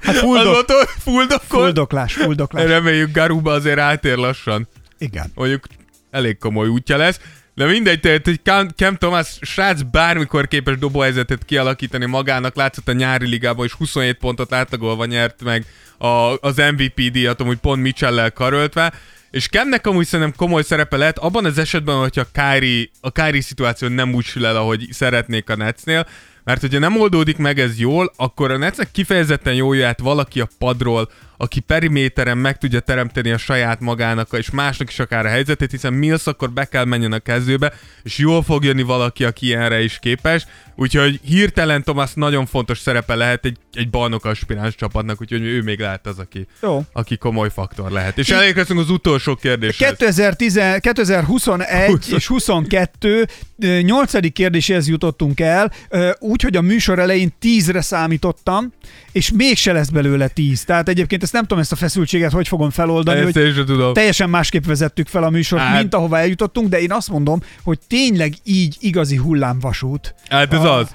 Hát 0.00 0.14
Az 0.14 0.20
fuldok. 0.20 0.52
volt, 0.52 0.70
hogy 0.70 0.86
fuldokolt. 1.02 1.42
fuldoklás, 1.48 2.12
fuldoklás. 2.14 2.66
Reméljük 2.66 3.12
Garuba 3.12 3.52
azért 3.52 3.78
átér 3.78 4.16
lassan. 4.16 4.68
Igen. 4.98 5.32
Mondjuk 5.34 5.64
elég 6.10 6.38
komoly 6.38 6.68
útja 6.68 6.96
lesz. 6.96 7.20
De 7.54 7.64
mindegy, 7.66 8.00
tehát, 8.00 8.24
hogy 8.24 8.40
Cam 8.76 8.96
Thomas 8.96 9.38
srác 9.40 9.80
bármikor 9.82 10.48
képes 10.48 10.78
dobóhelyzetet 10.78 11.44
kialakítani 11.44 12.06
magának, 12.06 12.56
látszott 12.56 12.88
a 12.88 12.92
nyári 12.92 13.26
ligában, 13.26 13.66
és 13.66 13.72
27 13.72 14.16
pontot 14.18 14.52
átlagolva 14.52 15.04
nyert 15.04 15.42
meg 15.44 15.64
a, 15.98 16.06
az 16.40 16.56
MVP 16.56 17.10
díjat, 17.10 17.40
amúgy 17.40 17.56
pont 17.56 17.82
Mitchell-lel 17.82 18.30
karöltve, 18.30 18.92
és 19.36 19.48
Kemnek 19.48 19.86
amúgy 19.86 20.06
szerintem 20.06 20.36
komoly 20.36 20.62
szerepe 20.62 20.96
lehet 20.96 21.18
abban 21.18 21.44
az 21.44 21.58
esetben, 21.58 21.96
hogyha 21.96 22.26
Kyrie, 22.32 22.86
a 23.00 23.12
Kyrie 23.12 23.40
szituáció 23.40 23.88
nem 23.88 24.14
úgy 24.14 24.24
sül 24.24 24.46
el, 24.46 24.56
ahogy 24.56 24.88
szeretnék 24.90 25.50
a 25.50 25.56
Netsnél, 25.56 26.06
mert 26.44 26.60
hogyha 26.60 26.78
nem 26.78 27.00
oldódik 27.00 27.36
meg 27.36 27.58
ez 27.58 27.78
jól, 27.78 28.12
akkor 28.16 28.50
a 28.50 28.56
Netsnek 28.56 28.90
kifejezetten 28.90 29.54
jól 29.54 29.76
jöhet 29.76 30.00
valaki 30.00 30.40
a 30.40 30.48
padról, 30.58 31.10
aki 31.36 31.60
periméteren 31.60 32.38
meg 32.38 32.58
tudja 32.58 32.80
teremteni 32.80 33.30
a 33.30 33.38
saját 33.38 33.80
magának, 33.80 34.28
és 34.32 34.50
másnak 34.50 34.88
is 34.88 34.98
akár 34.98 35.26
a 35.26 35.28
helyzetét, 35.28 35.70
hiszen 35.70 35.92
Mills 35.92 36.26
akkor 36.26 36.50
be 36.50 36.64
kell 36.64 36.84
menjen 36.84 37.12
a 37.12 37.18
kezdőbe, 37.18 37.72
és 38.02 38.18
jól 38.18 38.42
fog 38.42 38.64
jönni 38.64 38.82
valaki, 38.82 39.24
aki 39.24 39.46
ilyenre 39.46 39.82
is 39.82 39.98
képes. 39.98 40.46
Úgyhogy 40.78 41.20
hirtelen 41.24 41.82
Thomas 41.82 42.10
nagyon 42.14 42.46
fontos 42.46 42.78
szerepe 42.78 43.14
lehet 43.14 43.44
egy, 43.44 43.56
egy 43.72 43.90
bajnok 43.90 44.24
aspiráns 44.24 44.74
csapatnak, 44.74 45.20
úgyhogy 45.20 45.42
ő 45.42 45.62
még 45.62 45.80
lehet 45.80 46.06
az, 46.06 46.18
aki, 46.18 46.46
Jó. 46.62 46.84
aki 46.92 47.16
komoly 47.16 47.50
faktor 47.50 47.90
lehet. 47.90 48.18
És 48.18 48.30
elérkeztünk 48.30 48.80
az 48.80 48.90
utolsó 48.90 49.34
kérdéshez. 49.34 49.88
2010, 49.88 50.60
2021 50.80 52.12
és 52.14 52.26
22 52.26 53.26
ö, 53.58 53.80
nyolcadik 53.80 54.32
kérdéséhez 54.32 54.88
jutottunk 54.88 55.40
el, 55.40 55.72
ö, 55.88 56.10
úgy, 56.18 56.42
hogy 56.42 56.56
a 56.56 56.60
műsor 56.60 56.98
elején 56.98 57.32
10-re 57.42 57.80
számítottam, 57.80 58.72
és 59.12 59.30
mégse 59.32 59.72
lesz 59.72 59.88
belőle 59.88 60.28
10. 60.28 60.64
Tehát 60.64 60.88
egyébként 60.88 61.22
ezt 61.22 61.32
nem 61.32 61.42
tudom, 61.42 61.58
ezt 61.58 61.72
a 61.72 61.76
feszültséget 61.76 62.32
hogy 62.32 62.48
fogom 62.48 62.70
feloldani, 62.70 63.20
Ezt 63.20 63.32
hogy 63.38 63.64
tudom. 63.64 63.92
teljesen 63.92 64.30
másképp 64.30 64.64
vezettük 64.64 65.06
fel 65.08 65.22
a 65.22 65.30
műsort, 65.30 65.62
Hát- 65.62 65.78
mint 65.80 65.94
ahova 65.94 66.18
eljutottunk, 66.18 66.68
de 66.68 66.80
én 66.80 66.92
azt 66.92 67.10
mondom, 67.10 67.40
hogy 67.62 67.78
tényleg 67.88 68.34
így 68.44 68.76
igazi 68.80 69.16
hullámvasút. 69.16 70.14
Hát 70.28 70.52
ez 70.52 70.60
A- 70.64 70.76
az. 70.76 70.88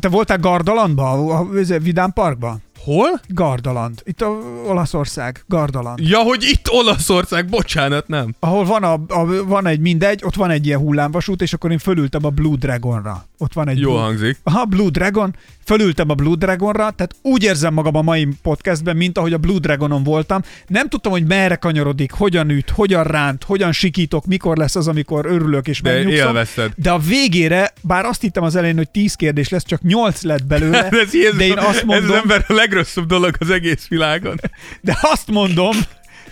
Te 0.00 0.08
voltál 0.08 0.38
Gardalandba, 0.38 1.10
a, 1.10 1.46
Vidám 1.78 2.12
Parkba? 2.12 2.58
Hol? 2.84 3.20
Gardaland. 3.28 4.00
Itt 4.04 4.20
a 4.22 4.26
Olaszország, 4.66 5.44
Gardaland. 5.48 5.98
Ja, 5.98 6.18
hogy 6.18 6.42
itt 6.42 6.70
Olaszország, 6.70 7.48
bocsánat, 7.48 8.08
nem. 8.08 8.34
Ahol 8.38 8.64
van, 8.64 8.82
a, 8.82 8.92
a, 8.92 9.44
van 9.44 9.66
egy 9.66 9.80
mindegy, 9.80 10.20
ott 10.24 10.34
van 10.34 10.50
egy 10.50 10.66
ilyen 10.66 10.78
hullámvasút, 10.78 11.42
és 11.42 11.52
akkor 11.52 11.70
én 11.70 11.78
fölültem 11.78 12.24
a 12.24 12.30
Blue 12.30 12.56
Dragonra. 12.56 13.26
Ott 13.38 13.52
van 13.52 13.68
egy 13.68 13.78
Jó 13.78 13.90
Blue, 13.90 14.02
hangzik. 14.02 14.38
Aha, 14.42 14.64
Blue 14.64 14.90
Dragon, 14.90 15.34
fölültem 15.64 16.10
a 16.10 16.14
Blue 16.14 16.36
Dragonra, 16.36 16.90
tehát 16.90 17.14
úgy 17.22 17.42
érzem 17.42 17.74
magam 17.74 17.96
a 17.96 18.02
mai 18.02 18.28
podcastben, 18.42 18.96
mint 18.96 19.18
ahogy 19.18 19.32
a 19.32 19.38
Blue 19.38 19.58
Dragonon 19.58 20.02
voltam. 20.02 20.42
Nem 20.66 20.88
tudtam, 20.88 21.12
hogy 21.12 21.26
merre 21.26 21.56
kanyarodik, 21.56 22.12
hogyan 22.12 22.50
üt, 22.50 22.70
hogyan 22.70 23.04
ránt, 23.04 23.44
hogyan 23.44 23.72
sikítok, 23.72 24.26
mikor 24.26 24.56
lesz 24.56 24.76
az, 24.76 24.88
amikor 24.88 25.26
örülök 25.26 25.68
és 25.68 25.80
De 25.80 25.92
megnyugszom. 25.92 26.70
De 26.76 26.90
a 26.90 26.98
végére, 26.98 27.72
bár 27.82 28.04
azt 28.04 28.20
hittem 28.20 28.42
az 28.42 28.56
elején, 28.56 28.76
hogy 28.76 28.90
10 28.90 29.14
kérdés 29.14 29.48
lesz, 29.48 29.64
csak 29.64 29.82
8 29.82 30.22
lett 30.22 30.46
belőle, 30.46 30.88
ez, 30.88 31.10
de 31.36 31.44
én 31.44 31.58
azt 31.58 31.78
ez 31.78 31.82
mondom, 31.82 32.10
az 32.10 32.16
ember 32.16 32.44
a 32.48 32.52
legrosszabb 32.72 33.06
dolog 33.06 33.34
az 33.38 33.50
egész 33.50 33.86
világon. 33.88 34.40
de 34.80 34.98
azt 35.00 35.30
mondom, 35.30 35.76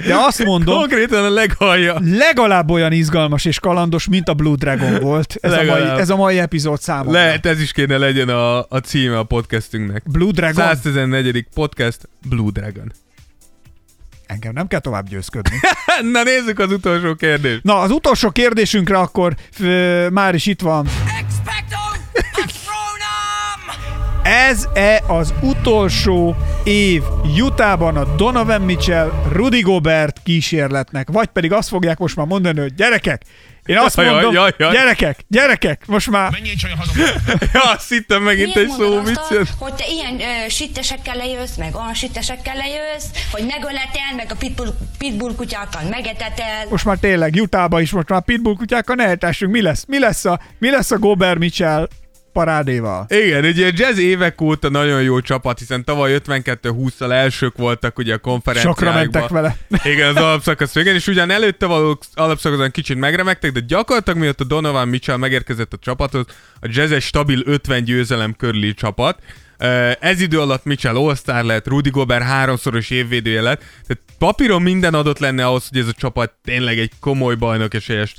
de 0.07 0.15
azt 0.15 0.45
mondom, 0.45 0.79
Konkrétan 0.79 1.25
a 1.25 1.31
leghallja. 1.31 1.99
legalább 2.03 2.71
olyan 2.71 2.93
izgalmas 2.93 3.45
és 3.45 3.59
kalandos, 3.61 4.09
mint 4.09 4.29
a 4.29 4.35
Blue 4.35 4.55
Dragon 4.57 5.01
volt 5.01 5.37
ez, 5.41 5.53
a 5.53 5.65
mai, 5.65 5.83
ez 5.83 6.11
a 6.11 6.17
mai 6.17 6.39
epizód 6.39 6.81
számomra. 6.81 7.13
Lehet, 7.13 7.47
ez 7.47 7.61
is 7.61 7.73
kéne 7.73 7.97
legyen 7.97 8.29
a, 8.29 8.59
a 8.59 8.79
címe 8.85 9.19
a 9.19 9.23
podcastünknek. 9.23 10.03
Blue 10.11 10.31
Dragon? 10.33 10.65
114. 10.65 11.47
podcast 11.55 12.09
Blue 12.29 12.51
Dragon. 12.53 12.93
Engem 14.27 14.53
nem 14.53 14.67
kell 14.67 14.81
tovább 14.81 15.09
győzködni. 15.09 15.57
Na 16.13 16.23
nézzük 16.23 16.59
az 16.59 16.73
utolsó 16.73 17.15
kérdést. 17.15 17.63
Na, 17.63 17.79
az 17.79 17.91
utolsó 17.91 18.31
kérdésünkre 18.31 18.99
akkor 18.99 19.35
ö, 19.61 20.09
már 20.09 20.35
is 20.35 20.47
itt 20.47 20.61
van. 20.61 20.87
Ez-e 24.31 25.03
az 25.07 25.35
utolsó 25.41 26.37
év 26.65 27.03
Utahban 27.41 27.97
a 27.97 28.05
Donovan 28.17 28.61
Mitchell, 28.61 29.13
Rudy 29.33 29.61
Gobert 29.61 30.21
kísérletnek? 30.25 31.09
Vagy 31.11 31.27
pedig 31.27 31.53
azt 31.53 31.69
fogják 31.69 31.99
most 31.99 32.17
már 32.17 32.27
mondani, 32.27 32.61
hogy 32.61 32.75
gyerekek, 32.75 33.23
én 33.67 33.79
azt 33.79 33.97
Jaj, 33.97 34.11
mondom, 34.11 34.33
jaj, 34.33 34.53
jaj. 34.59 34.73
gyerekek, 34.73 35.19
gyerekek, 35.29 35.87
most 35.87 36.11
már 36.11 36.31
Ja, 37.53 37.61
azt 37.61 37.89
hittem 37.89 38.23
megint 38.23 38.55
Miért 38.55 38.71
egy 38.71 38.77
szó 38.79 38.97
azt, 38.97 39.07
viccet. 39.09 39.49
hogy 39.59 39.75
te 39.75 39.85
ilyen 39.89 40.15
ö, 40.21 40.49
sittesekkel 40.49 41.17
lejössz, 41.17 41.57
meg 41.57 41.75
olyan 41.75 41.95
sittesekkel 41.95 42.55
lejössz, 42.57 43.07
hogy 43.33 43.45
megöletel, 43.47 44.15
meg 44.17 44.27
a 44.31 44.35
pitbull, 44.39 44.75
pitbull 44.99 45.35
kutyákkal 45.35 45.83
megetetel. 45.91 46.67
most 46.69 46.85
már 46.85 46.97
tényleg 46.97 47.35
Utahba 47.41 47.81
is 47.81 47.91
most 47.91 48.09
már 48.09 48.23
pitbull 48.23 48.57
kutyákkal 48.57 48.95
ne 48.95 49.05
eltessünk. 49.05 49.53
Mi 49.53 49.63
lesz? 49.63 49.85
Mi 49.89 49.99
lesz 49.99 50.25
a, 50.25 50.41
mi 50.59 50.71
lesz 50.71 50.91
a 50.91 50.99
Gobert 50.99 51.39
Mitchell 51.39 51.89
parádéval? 52.33 53.07
Igen, 53.09 53.45
ugye 53.45 53.67
a 53.67 53.71
Jazz 53.75 53.99
évek 53.99 54.41
óta 54.41 54.69
nagyon 54.69 55.03
jó 55.03 55.21
csapat, 55.21 55.59
hiszen 55.59 55.85
tavaly 55.85 56.21
52-20-szal 56.25 57.11
elsők 57.13 57.57
voltak 57.57 57.99
ugye 57.99 58.15
a 58.15 58.19
konferenciákban. 58.19 58.85
Sokra 58.85 59.01
mentek 59.01 59.29
vele. 59.29 59.57
Igen, 59.93 60.09
az 60.09 60.23
alapszakasz 60.23 60.75
végén, 60.75 60.95
és 60.95 61.07
ugyan 61.07 61.31
előtte 61.31 61.67
való 61.67 61.99
alapszakaszon 62.15 62.71
kicsit 62.71 62.99
megremegtek, 62.99 63.53
de 63.53 63.61
gyakorlatilag 63.61 64.19
miatt 64.19 64.41
a 64.41 64.45
Donovan 64.45 64.89
Mitchell 64.89 65.17
megérkezett 65.17 65.73
a 65.73 65.79
csapathoz, 65.81 66.25
a 66.61 66.67
Jazz 66.71 66.93
egy 66.93 67.03
stabil 67.03 67.43
50 67.45 67.85
győzelem 67.85 68.35
körüli 68.37 68.75
csapat. 68.75 69.19
Ez 70.01 70.21
idő 70.21 70.41
alatt 70.41 70.65
Mitchell 70.65 70.97
all 70.97 71.43
lett, 71.43 71.69
Rudy 71.69 71.91
Gobert 71.91 72.25
háromszoros 72.25 72.91
évvédője 72.91 73.41
lett, 73.41 73.59
tehát 73.59 74.03
papíron 74.19 74.63
minden 74.63 74.95
adott 74.95 75.19
lenne 75.19 75.47
ahhoz, 75.47 75.69
hogy 75.69 75.79
ez 75.79 75.87
a 75.89 75.93
csapat 75.93 76.33
tényleg 76.45 76.79
egy 76.79 76.93
komoly 77.01 77.35
bajnok 77.35 77.75
esélyes 77.75 78.15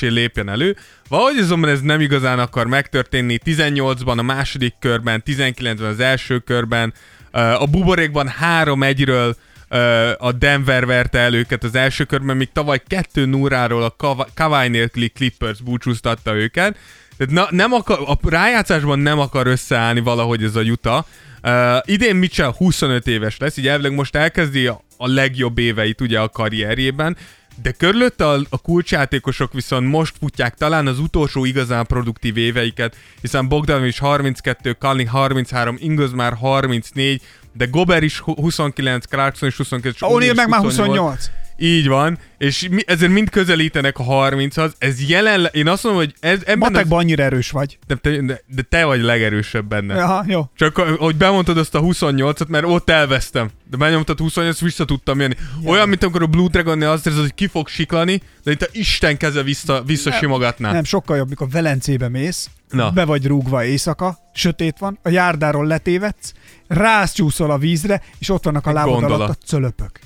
lépjen 0.00 0.48
elő. 0.48 0.76
Valahogy 1.08 1.38
azonban 1.38 1.70
ez 1.70 1.80
nem 1.80 2.00
igazán 2.00 2.38
akar 2.38 2.66
megtörténni. 2.66 3.40
18-ban 3.44 4.18
a 4.18 4.22
második 4.22 4.74
körben, 4.78 5.22
19-ben 5.26 5.90
az 5.90 6.00
első 6.00 6.38
körben, 6.38 6.92
a 7.32 7.66
buborékban 7.66 8.30
3-1-ről 8.62 9.34
ö, 9.68 10.10
a 10.18 10.32
Denver 10.32 10.86
verte 10.86 11.18
el 11.18 11.34
őket 11.34 11.64
az 11.64 11.74
első 11.74 12.04
körben, 12.04 12.36
míg 12.36 12.48
tavaly 12.52 12.82
2 12.86 13.24
0 13.26 13.64
a 13.64 14.26
Kawhi 14.34 14.68
nélküli 14.68 15.08
Clippers 15.08 15.60
búcsúztatta 15.60 16.34
őket. 16.34 16.76
Tehát 17.20 17.34
na, 17.34 17.56
nem 17.56 17.72
akar, 17.72 17.98
a 18.06 18.28
rájátszásban 18.28 18.98
nem 18.98 19.18
akar 19.18 19.46
összeállni 19.46 20.00
valahogy 20.00 20.44
ez 20.44 20.56
a 20.56 20.60
Utah. 20.60 21.04
Uh, 21.42 21.76
idén 21.84 22.16
Mitchell 22.16 22.52
25 22.56 23.06
éves 23.06 23.36
lesz, 23.38 23.56
így 23.56 23.68
elvileg 23.68 23.92
most 23.92 24.16
elkezdi 24.16 24.66
a, 24.66 24.80
a 24.96 25.06
legjobb 25.06 25.58
éveit 25.58 26.00
ugye 26.00 26.20
a 26.20 26.28
karrierjében, 26.28 27.16
de 27.62 27.70
körülötte 27.70 28.28
a, 28.28 28.40
a 28.48 28.58
kulcsjátékosok 28.58 29.52
viszont 29.52 29.88
most 29.88 30.14
futják 30.20 30.54
talán 30.54 30.86
az 30.86 30.98
utolsó 30.98 31.44
igazán 31.44 31.86
produktív 31.86 32.36
éveiket, 32.36 32.96
hiszen 33.20 33.48
Bogdanovics 33.48 33.98
32, 33.98 34.72
Kalin 34.72 35.08
33, 35.08 35.76
Ingles 35.78 36.10
már 36.14 36.34
34, 36.34 37.22
de 37.52 37.66
Gober 37.66 38.02
is 38.02 38.18
hu- 38.18 38.38
29, 38.38 39.04
Clarkson 39.06 39.48
is 39.48 39.56
29, 39.56 39.94
és 39.94 40.02
O'Neal 40.08 40.30
is 40.30 40.36
meg 40.36 40.48
már 40.48 40.60
28. 40.60 41.30
Így 41.62 41.88
van, 41.88 42.18
és 42.38 42.68
mi, 42.70 42.82
ezért 42.86 43.12
mind 43.12 43.30
közelítenek 43.30 43.98
a 43.98 44.04
30-hoz. 44.04 44.72
Ez 44.78 45.08
jelen, 45.08 45.48
én 45.52 45.68
azt 45.68 45.82
mondom, 45.82 46.02
hogy 46.02 46.14
ez, 46.20 46.40
ebben 46.40 46.58
Matekban 46.58 46.98
annyira 46.98 47.22
erős 47.22 47.50
vagy. 47.50 47.78
de, 47.86 47.94
te, 47.94 48.10
de, 48.20 48.42
de 48.46 48.62
te 48.62 48.84
vagy 48.84 49.00
legerősebb 49.00 49.64
benne. 49.64 50.02
Aha, 50.02 50.24
jó. 50.26 50.50
Csak 50.56 50.76
hogy 50.76 51.16
bemondtad 51.16 51.58
azt 51.58 51.74
a 51.74 51.80
28-at, 51.80 52.48
mert 52.48 52.64
ott 52.64 52.90
elvesztem. 52.90 53.50
De 53.70 53.76
benyomtad 53.76 54.18
28 54.18 54.60
vissza 54.60 54.84
tudtam 54.84 55.20
jönni. 55.20 55.34
Olyan, 55.64 55.88
mint 55.88 56.02
amikor 56.02 56.22
a 56.22 56.26
Blue 56.26 56.48
dragon 56.48 56.82
azt 56.82 57.06
érzed, 57.06 57.20
hogy 57.20 57.34
ki 57.34 57.46
fog 57.46 57.68
siklani, 57.68 58.22
de 58.42 58.50
itt 58.50 58.62
a 58.62 58.68
Isten 58.72 59.16
keze 59.16 59.42
vissza, 59.42 59.82
visszasimogatná. 59.82 60.72
Nem, 60.72 60.84
sokkal 60.84 61.16
jobb, 61.16 61.28
mikor 61.28 61.48
Velencébe 61.48 62.08
mész, 62.08 62.50
Na. 62.70 62.90
be 62.90 63.04
vagy 63.04 63.26
rúgva 63.26 63.64
éjszaka, 63.64 64.18
sötét 64.34 64.78
van, 64.78 64.98
a 65.02 65.08
járdáról 65.08 65.66
letévedsz, 65.66 66.32
rászcsúszol 66.68 67.50
a 67.50 67.58
vízre, 67.58 68.02
és 68.18 68.28
ott 68.30 68.44
vannak 68.44 68.66
a 68.66 68.72
lábad 68.72 68.92
Gondola. 68.92 69.14
alatt 69.14 69.28
a 69.42 69.46
cölöpök. 69.46 70.00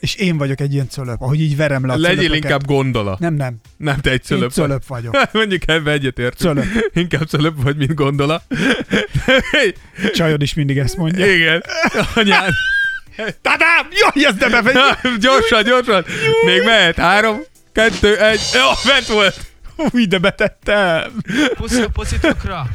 És 0.00 0.14
én 0.14 0.36
vagyok 0.38 0.60
egy 0.60 0.72
ilyen 0.72 0.88
cölöp, 0.88 1.20
ahogy 1.20 1.40
így 1.40 1.56
verem 1.56 1.86
le 1.86 1.92
a 1.92 1.96
Legyél 1.96 2.32
inkább 2.32 2.66
gondola. 2.66 3.16
Nem, 3.20 3.34
nem. 3.34 3.56
Nem, 3.76 3.98
te 4.00 4.10
egy 4.10 4.14
Én 4.14 4.20
cölöp. 4.24 4.52
cölöp 4.52 4.86
vagyok. 4.86 5.18
Mondjuk 5.32 5.62
ebbe 5.68 5.90
egyetért. 5.90 6.38
Cölöp. 6.38 6.64
Inkább 6.94 7.28
cölöp 7.28 7.62
vagy, 7.62 7.76
mint 7.76 7.94
gondola. 7.94 8.42
Csajod 10.14 10.42
is 10.42 10.54
mindig 10.54 10.78
ezt 10.78 10.96
mondja. 10.96 11.34
Igen. 11.34 11.62
Anyád. 12.14 12.52
Tadám! 13.16 13.86
Jaj, 13.90 14.26
ez 14.26 14.34
de 14.34 14.48
bevegy! 14.48 14.76
gyorsan, 15.20 15.64
gyorsan. 15.64 16.04
Még 16.44 16.62
mehet. 16.64 16.96
Három, 16.96 17.40
kettő, 17.72 18.18
egy. 18.18 18.40
Jó, 18.54 18.90
bent 18.92 19.06
volt. 19.06 19.49
Új, 19.90 20.06
de 20.06 20.18
betettem! 20.18 21.12
Puszi 21.56 21.82
a! 22.48 22.66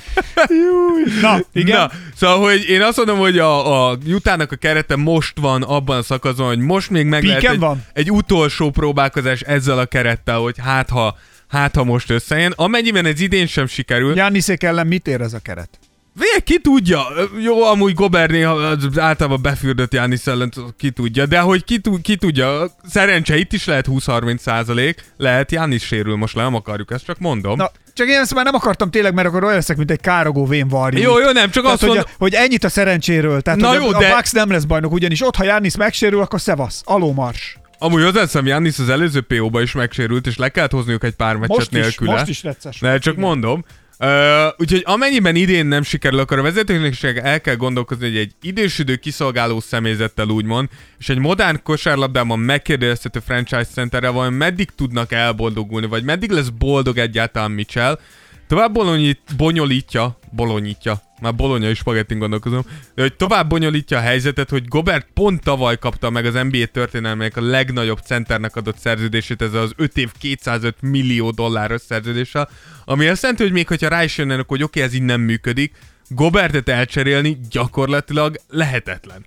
Na, 1.22 1.40
igen. 1.53 1.77
Na, 1.77 1.91
szóval, 2.15 2.40
hogy 2.40 2.69
én 2.69 2.82
azt 2.82 2.98
mondom, 2.98 3.18
hogy 3.18 3.38
a, 3.38 3.90
a 3.90 3.98
Jutának 4.06 4.52
a 4.52 4.56
kerete 4.56 4.95
most 4.95 5.40
van 5.40 5.64
abban 5.64 5.98
a 5.98 6.02
szakaszon, 6.02 6.48
hogy 6.48 6.60
most 6.60 6.90
még 6.90 7.06
meg 7.06 7.23
lehet 7.23 7.44
egy, 7.44 7.60
van? 7.60 7.86
egy 7.94 8.11
utolsó 8.11 8.69
próbálkozás 8.69 9.41
ezzel 9.41 9.80
a 9.80 9.86
kerettel, 9.86 10.38
hogy 10.38 10.56
hát 10.64 10.90
ha, 10.90 11.18
hát 11.48 11.76
ha 11.76 11.84
most 11.84 12.10
összejön. 12.10 12.53
Amennyiben 12.56 13.06
ez 13.06 13.19
idén 13.19 13.48
sem 13.48 13.68
sikerül, 13.68 14.15
Jániszék 14.15 14.64
ellen 14.64 14.88
mit 14.88 15.07
ér 15.07 15.22
ez 15.22 15.34
a 15.34 15.40
keret? 15.40 15.80
Végül 16.19 16.41
ki 16.43 16.59
tudja, 16.59 17.01
jó, 17.39 17.63
amúgy 17.63 17.93
Gobert 17.93 18.31
néha 18.31 18.51
az 18.51 18.99
általában 18.99 19.41
befürdött 19.41 19.93
Jánisz 19.93 20.27
ellen, 20.27 20.53
ki 20.77 20.91
tudja, 20.91 21.25
de 21.25 21.39
hogy 21.39 21.63
ki, 21.63 21.81
ki 22.01 22.15
tudja, 22.15 22.71
szerencse 22.89 23.37
itt 23.37 23.53
is 23.53 23.65
lehet 23.65 23.85
20-30 23.89 24.37
százalék, 24.37 25.03
lehet 25.17 25.51
Jánisz 25.51 25.83
sérül, 25.83 26.15
most 26.15 26.35
le 26.35 26.43
nem 26.43 26.55
akarjuk, 26.55 26.91
ezt 26.91 27.05
csak 27.05 27.19
mondom. 27.19 27.57
Na, 27.57 27.71
csak 27.93 28.07
én 28.07 28.19
ezt 28.19 28.33
már 28.33 28.45
nem 28.45 28.55
akartam 28.55 28.89
tényleg, 28.91 29.13
mert 29.13 29.27
akkor 29.27 29.43
olyan 29.43 29.55
leszek, 29.55 29.77
mint 29.77 29.91
egy 29.91 30.01
károgó 30.01 30.45
vén 30.45 30.67
varjú. 30.67 31.01
Jó, 31.01 31.19
jó, 31.19 31.31
nem, 31.31 31.49
csak 31.49 31.63
Tehát, 31.63 31.71
azt 31.71 31.79
hogy, 31.79 31.89
mondom, 31.89 32.05
hogy 32.17 32.33
ennyit 32.33 32.63
a 32.63 32.69
szerencséről. 32.69 33.41
Tehát, 33.41 33.59
Na 33.59 33.67
hogy 33.67 33.77
jó, 33.77 33.87
a, 33.87 33.97
de- 33.99 34.11
a 34.11 34.15
Bucks 34.15 34.31
nem 34.31 34.51
lesz 34.51 34.63
bajnok, 34.63 34.91
ugyanis 34.91 35.21
ott, 35.21 35.35
ha 35.35 35.43
Jánisz 35.43 35.75
megsérül, 35.75 36.21
akkor 36.21 36.41
szevasz. 36.41 36.81
Aló 36.85 37.13
mars. 37.13 37.57
amúgy 37.79 38.03
hozzáteszem, 38.03 38.45
Jánisz 38.45 38.79
az 38.79 38.89
előző 38.89 39.21
PO-ba 39.21 39.61
is 39.61 39.71
megsérült, 39.71 40.27
és 40.27 40.37
le 40.37 40.49
kellett 40.49 40.71
hozniuk 40.71 41.03
egy 41.03 41.15
pár 41.15 41.35
meccset 41.35 41.71
Most 41.71 41.87
is, 41.87 41.99
most 41.99 42.27
is 42.27 42.41
necces. 42.41 42.79
Ne, 42.79 42.97
csak 42.97 43.13
igen. 43.13 43.25
mondom. 43.25 43.65
Uh, 43.99 44.53
úgyhogy 44.57 44.81
amennyiben 44.85 45.35
idén 45.35 45.65
nem 45.65 45.84
sikerül, 45.84 46.19
akkor 46.19 46.39
a 46.39 46.41
vezetőség 46.41 47.17
el 47.17 47.41
kell 47.41 47.55
gondolkozni, 47.55 48.07
hogy 48.07 48.17
egy 48.17 48.31
idősödő 48.41 48.95
kiszolgáló 48.95 49.59
személyzettel 49.59 50.27
úgymond, 50.27 50.69
és 50.99 51.09
egy 51.09 51.17
modern 51.17 51.59
kosárlabdában 51.63 52.39
megkérdezhető 52.39 53.19
franchise 53.26 53.65
centerrel 53.65 54.11
vajon 54.11 54.34
meddig 54.34 54.69
tudnak 54.76 55.11
elboldogulni, 55.11 55.88
vagy 55.88 56.03
meddig 56.03 56.30
lesz 56.30 56.49
boldog 56.49 56.97
egyáltalán 56.97 57.51
Mitchell. 57.51 57.99
Tovább 58.47 58.73
bolonyít, 58.73 59.19
bonyolítja, 59.38 60.19
bolonyítja, 60.31 61.01
már 61.22 61.35
bolonya 61.35 61.69
is 61.69 61.77
spagettin 61.77 62.19
gondolkozom, 62.19 62.65
hogy 62.95 63.15
tovább 63.15 63.49
bonyolítja 63.49 63.97
a 63.97 64.01
helyzetet, 64.01 64.49
hogy 64.49 64.67
Gobert 64.67 65.07
pont 65.13 65.43
tavaly 65.43 65.77
kapta 65.77 66.09
meg 66.09 66.26
az 66.26 66.34
NBA 66.34 66.65
történelmének 66.65 67.38
a 67.38 67.41
legnagyobb 67.41 67.99
centernek 68.05 68.55
adott 68.55 68.77
szerződését, 68.77 69.41
ez 69.41 69.53
az 69.53 69.73
5 69.76 69.97
év 69.97 70.11
205 70.19 70.76
millió 70.81 71.31
dolláros 71.31 71.81
szerződéssel, 71.81 72.49
ami 72.85 73.07
azt 73.07 73.22
jelenti, 73.22 73.43
hogy 73.43 73.51
még 73.51 73.67
hogyha 73.67 73.88
rá 73.88 74.03
is 74.03 74.17
jönnek, 74.17 74.47
hogy 74.47 74.63
oké, 74.63 74.81
ez 74.81 74.93
így 74.93 75.01
nem 75.01 75.22
működik, 75.22 75.76
Gobertet 76.07 76.69
elcserélni 76.69 77.39
gyakorlatilag 77.49 78.35
lehetetlen. 78.49 79.26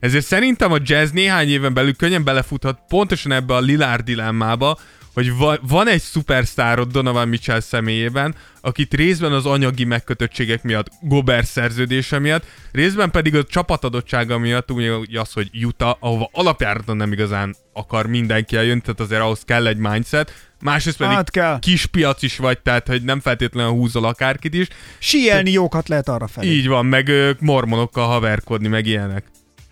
Ezért 0.00 0.24
szerintem 0.24 0.72
a 0.72 0.78
jazz 0.82 1.10
néhány 1.10 1.48
éven 1.48 1.74
belül 1.74 1.96
könnyen 1.96 2.24
belefuthat 2.24 2.80
pontosan 2.88 3.32
ebbe 3.32 3.54
a 3.54 3.60
Lillard 3.60 4.04
dilemmába, 4.04 4.78
hogy 5.14 5.36
va- 5.36 5.60
van 5.68 5.88
egy 5.88 6.00
szupersztárod 6.00 6.90
Donovan 6.90 7.28
Mitchell 7.28 7.60
személyében, 7.60 8.34
akit 8.60 8.94
részben 8.94 9.32
az 9.32 9.46
anyagi 9.46 9.84
megkötöttségek 9.84 10.62
miatt, 10.62 10.86
Gobert 11.00 11.46
szerződése 11.46 12.18
miatt, 12.18 12.44
részben 12.72 13.10
pedig 13.10 13.34
a 13.34 13.44
csapatadottsága 13.44 14.38
miatt, 14.38 14.70
úgy 14.72 15.16
az, 15.16 15.32
hogy 15.32 15.64
Utah, 15.64 15.96
ahova 16.00 16.28
alapjáraton 16.32 16.96
nem 16.96 17.12
igazán 17.12 17.54
akar 17.72 18.06
mindenki 18.06 18.56
eljönni, 18.56 18.80
tehát 18.80 19.00
azért 19.00 19.20
ahhoz 19.20 19.42
kell 19.44 19.66
egy 19.66 19.76
mindset, 19.76 20.48
másrészt 20.60 20.96
pedig 20.96 21.14
Hát 21.16 21.30
kell. 21.30 21.58
kis 21.58 21.86
piac 21.86 22.22
is 22.22 22.36
vagy, 22.36 22.58
tehát 22.58 22.86
hogy 22.86 23.02
nem 23.02 23.20
feltétlenül 23.20 23.70
húzol 23.70 24.04
akárkit 24.04 24.54
is. 24.54 24.66
Sielni 24.98 25.50
jókat 25.50 25.88
lehet 25.88 26.08
arra 26.08 26.26
felé. 26.26 26.48
Így 26.48 26.68
van, 26.68 26.86
meg 26.86 27.10
mormonokkal 27.40 28.06
haverkodni, 28.06 28.68
meg 28.68 28.86
ilyenek. 28.86 29.24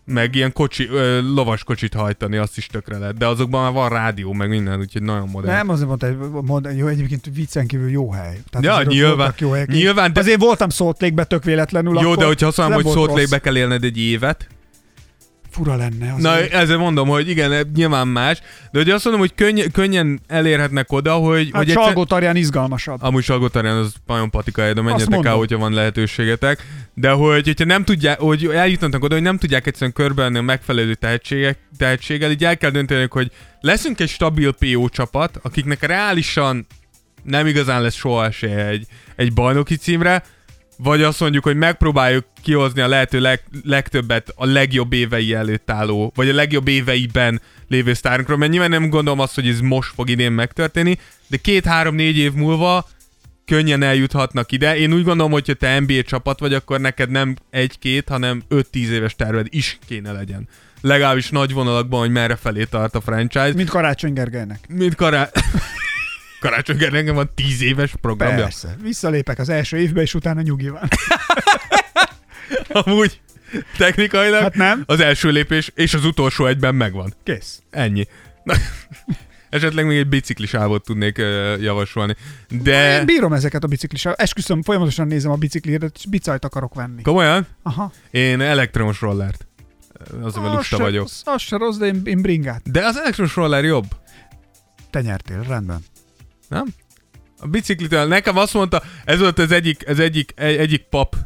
Meg 0.08 0.34
ilyen 0.34 0.52
kocsi, 0.52 0.88
ö, 0.88 1.20
lovas 1.34 1.64
kocsit 1.64 1.94
hajtani, 1.94 2.36
azt 2.36 2.56
is 2.56 2.66
tökre 2.66 2.98
lehet. 2.98 3.16
De 3.16 3.26
azokban 3.26 3.62
már 3.62 3.72
van 3.72 3.88
rádió, 3.88 4.32
meg 4.32 4.48
minden, 4.48 4.78
úgyhogy 4.78 5.02
nagyon 5.02 5.28
modern. 5.28 5.52
Nem, 5.52 5.68
azért 5.68 5.88
mondta, 5.88 6.06
hogy 6.06 6.16
mond, 6.44 6.68
jó, 6.76 6.86
egyébként 6.86 7.26
viccen 7.34 7.66
kívül 7.66 7.90
jó 7.90 8.10
hely. 8.12 8.38
Tehát 8.50 8.84
Ja, 8.84 8.90
nyilván- 8.90 9.34
Jó 9.38 9.50
helyek. 9.50 9.68
nyilván, 9.68 10.12
de- 10.12 10.20
Azért 10.20 10.40
voltam 10.40 10.70
Salt 10.70 11.00
Lake-be 11.00 11.24
tök 11.24 11.44
véletlenül. 11.44 11.92
Jó, 11.94 11.98
akkor 12.10 12.16
de 12.16 12.24
hogyha 12.24 12.46
azt 12.46 12.56
mondom, 12.56 12.82
hogy 12.82 12.84
rossz. 13.06 13.30
kell 13.42 13.56
élned 13.56 13.84
egy 13.84 13.98
évet, 13.98 14.46
Fura 15.50 15.76
lenne. 15.76 16.14
Na, 16.18 16.30
Azért. 16.30 16.52
ezért 16.52 16.78
mondom, 16.78 17.08
hogy 17.08 17.28
igen, 17.28 17.70
nyilván 17.74 18.08
más, 18.08 18.38
de 18.72 18.78
hogy 18.78 18.90
azt 18.90 19.04
mondom, 19.04 19.22
hogy 19.22 19.34
könny- 19.34 19.72
könnyen 19.72 20.20
elérhetnek 20.26 20.92
oda, 20.92 21.14
hogy... 21.14 21.44
Hát 21.44 21.56
hogy 21.60 21.68
egyszer- 21.68 21.84
Salgótarján 21.84 22.36
izgalmasabb. 22.36 23.02
Amúgy 23.02 23.22
Salgótarján 23.24 23.76
az 23.76 23.94
nagyon 24.06 24.30
patikai, 24.30 24.72
de 24.72 24.80
menjetek 24.82 25.24
el, 25.24 25.34
hogyha 25.34 25.58
van 25.58 25.72
lehetőségetek. 25.72 26.66
De 26.94 27.10
hogy, 27.10 27.44
hogyha 27.44 27.64
nem 27.64 27.84
tudják, 27.84 28.18
hogy 28.20 28.46
eljutnak 28.46 29.02
oda, 29.04 29.14
hogy 29.14 29.22
nem 29.22 29.38
tudják 29.38 29.66
egyszerűen 29.66 29.92
körbevenni 29.92 30.38
a 30.38 30.42
megfelelő 30.42 30.94
tehetségek, 30.94 31.58
tehetséggel, 31.78 32.30
így 32.30 32.44
el 32.44 32.56
kell 32.58 32.70
dönteni, 32.70 33.06
hogy 33.10 33.30
leszünk 33.60 34.00
egy 34.00 34.08
stabil 34.08 34.52
PO 34.52 34.88
csapat, 34.88 35.38
akiknek 35.42 35.82
reálisan 35.86 36.66
nem 37.22 37.46
igazán 37.46 37.82
lesz 37.82 37.94
soha 37.94 38.24
esélye 38.24 38.66
egy, 38.66 38.86
egy 39.16 39.32
bajnoki 39.32 39.76
címre, 39.76 40.22
vagy 40.78 41.02
azt 41.02 41.20
mondjuk, 41.20 41.44
hogy 41.44 41.56
megpróbáljuk 41.56 42.24
kihozni 42.42 42.80
a 42.80 42.88
lehető 42.88 43.20
leg, 43.20 43.42
legtöbbet 43.62 44.32
a 44.36 44.46
legjobb 44.46 44.92
évei 44.92 45.34
előtt 45.34 45.70
álló, 45.70 46.12
vagy 46.14 46.28
a 46.28 46.34
legjobb 46.34 46.68
éveiben 46.68 47.40
lévő 47.68 47.94
sztárunkról, 47.94 48.36
mert 48.36 48.50
nyilván 48.50 48.70
nem 48.70 48.88
gondolom 48.88 49.20
azt, 49.20 49.34
hogy 49.34 49.48
ez 49.48 49.60
most 49.60 49.92
fog 49.94 50.08
idén 50.08 50.32
megtörténni, 50.32 50.98
de 51.26 51.36
két-három-négy 51.36 52.16
év 52.16 52.32
múlva 52.32 52.88
könnyen 53.44 53.82
eljuthatnak 53.82 54.52
ide. 54.52 54.76
Én 54.76 54.92
úgy 54.92 55.04
gondolom, 55.04 55.32
hogy 55.32 55.46
ha 55.46 55.54
te 55.54 55.80
NBA 55.80 56.02
csapat 56.02 56.40
vagy, 56.40 56.54
akkor 56.54 56.80
neked 56.80 57.10
nem 57.10 57.36
egy-két, 57.50 58.08
hanem 58.08 58.42
5-10 58.50 58.64
éves 58.74 59.16
terved 59.16 59.46
is 59.50 59.78
kéne 59.86 60.12
legyen. 60.12 60.48
Legalábbis 60.80 61.30
nagy 61.30 61.52
vonalakban, 61.52 62.00
hogy 62.00 62.10
merre 62.10 62.36
felé 62.36 62.64
tart 62.64 62.94
a 62.94 63.00
franchise. 63.00 63.52
Mint 63.54 63.68
Karácsony 63.68 64.12
Gergelynek. 64.12 64.64
Mint 64.68 64.94
kará... 64.94 65.30
Karácsony 66.40 66.76
Gergelynek 66.76 67.14
van 67.14 67.30
10 67.34 67.62
éves 67.62 67.94
programja. 68.00 68.42
Persze. 68.42 68.76
Visszalépek 68.82 69.38
az 69.38 69.48
első 69.48 69.76
évbe, 69.76 70.00
és 70.00 70.14
utána 70.14 70.40
nyugi 70.40 70.68
van. 70.68 70.88
Amúgy 72.84 73.20
technikailag 73.76 74.42
Hát 74.42 74.54
nem. 74.54 74.82
az 74.86 75.00
első 75.00 75.30
lépés 75.30 75.72
és 75.74 75.94
az 75.94 76.04
utolsó 76.04 76.46
egyben 76.46 76.74
megvan. 76.74 77.14
Kész. 77.22 77.62
Ennyi. 77.70 78.06
Na, 78.42 78.54
esetleg 79.50 79.86
még 79.86 79.98
egy 79.98 80.08
biciklisávot 80.08 80.84
tudnék 80.84 81.18
ö, 81.18 81.56
javasolni. 81.60 82.16
De... 82.48 82.98
Én 82.98 83.06
bírom 83.06 83.32
ezeket 83.32 83.64
a 83.64 83.66
biciklis. 83.66 84.04
Esküszöm, 84.04 84.62
folyamatosan 84.62 85.06
nézem 85.06 85.30
a 85.30 85.36
biciklidet, 85.36 85.96
és 85.96 86.06
bicajt 86.06 86.44
akarok 86.44 86.74
venni. 86.74 87.02
Komolyan? 87.02 87.46
Aha. 87.62 87.92
Én 88.10 88.40
elektromos 88.40 89.00
rollert. 89.00 89.46
Azért 90.22 90.42
mert 90.44 90.54
lusta 90.54 90.78
vagyok. 90.78 91.04
Az, 91.04 91.22
az 91.24 91.42
se 91.42 91.56
rossz, 91.56 91.76
de 91.76 91.86
én, 91.86 92.02
én 92.04 92.22
bringát. 92.22 92.70
De 92.70 92.86
az 92.86 92.96
elektromos 92.96 93.34
roller 93.34 93.64
jobb. 93.64 93.86
Te 94.90 95.00
nyertél, 95.00 95.42
rendben. 95.48 95.84
Nem? 96.48 96.66
A 97.40 97.46
biciklitől 97.46 98.06
nekem 98.06 98.36
azt 98.36 98.54
mondta, 98.54 98.82
ez 99.04 99.18
volt 99.20 99.38
az 99.38 99.52
egyik, 99.52 99.88
az 99.88 99.98
egyik, 99.98 100.32
egy, 100.36 100.56
egyik 100.56 100.82
pap 100.82 101.16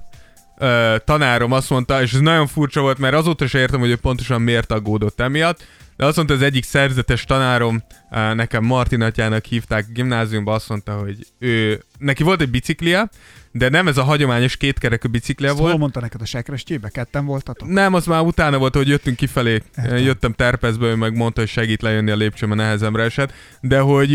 ö, 0.59 0.97
tanárom 1.05 1.53
azt 1.53 1.71
mondta, 1.71 2.03
és 2.03 2.13
ez 2.13 2.21
nagyon 2.21 2.47
furcsa 2.47 2.81
volt, 2.81 2.99
mert 2.99 3.15
azóta 3.15 3.47
sem 3.47 3.61
értem, 3.61 3.81
hogy 3.81 3.91
ő 3.91 3.97
pontosan 3.97 4.43
miért 4.43 4.73
aggódott 4.73 5.21
emiatt, 5.21 5.67
de 5.97 6.05
azt 6.05 6.17
mondta 6.17 6.35
az 6.35 6.43
egyik 6.43 6.65
szerzetes 6.65 7.25
tanárom, 7.25 7.83
ö, 8.13 8.35
nekem 8.35 8.65
Martin 8.65 9.03
atyának 9.03 9.45
hívták 9.45 9.87
gimnáziumban, 9.93 10.55
azt 10.55 10.69
mondta, 10.69 10.93
hogy 10.93 11.27
ő, 11.39 11.83
neki 11.99 12.23
volt 12.23 12.41
egy 12.41 12.51
biciklia, 12.51 13.09
de 13.53 13.69
nem 13.69 13.89
ez 13.89 13.97
a 13.97 14.03
hagyományos 14.03 14.57
kétkerekű 14.57 15.09
biciklia 15.09 15.49
Ezt 15.49 15.59
volt, 15.59 15.71
hol 15.71 15.81
mondta 15.81 16.01
neked 16.01 16.21
a 16.21 16.25
sekrestébe? 16.25 16.89
Ketten 16.89 17.25
voltatok? 17.25 17.69
nem, 17.69 17.95
az 17.95 18.07
már 18.07 18.21
utána 18.21 18.59
volt, 18.59 18.75
hogy 18.75 18.89
jöttünk 18.89 19.17
kifelé. 19.17 19.63
Értem. 19.79 19.97
Jöttem 19.97 20.33
terpezbe, 20.33 20.87
ő 20.87 20.95
meg 20.95 21.17
mondta, 21.17 21.41
hogy 21.41 21.49
segít 21.51 21.83
lejönni 21.83 22.11
a 22.11 22.17
lépcsőn, 22.17 22.49
mert 22.49 22.61
nehezemre 22.61 23.03
esett. 23.03 23.33
De 23.61 23.79
hogy, 23.79 24.11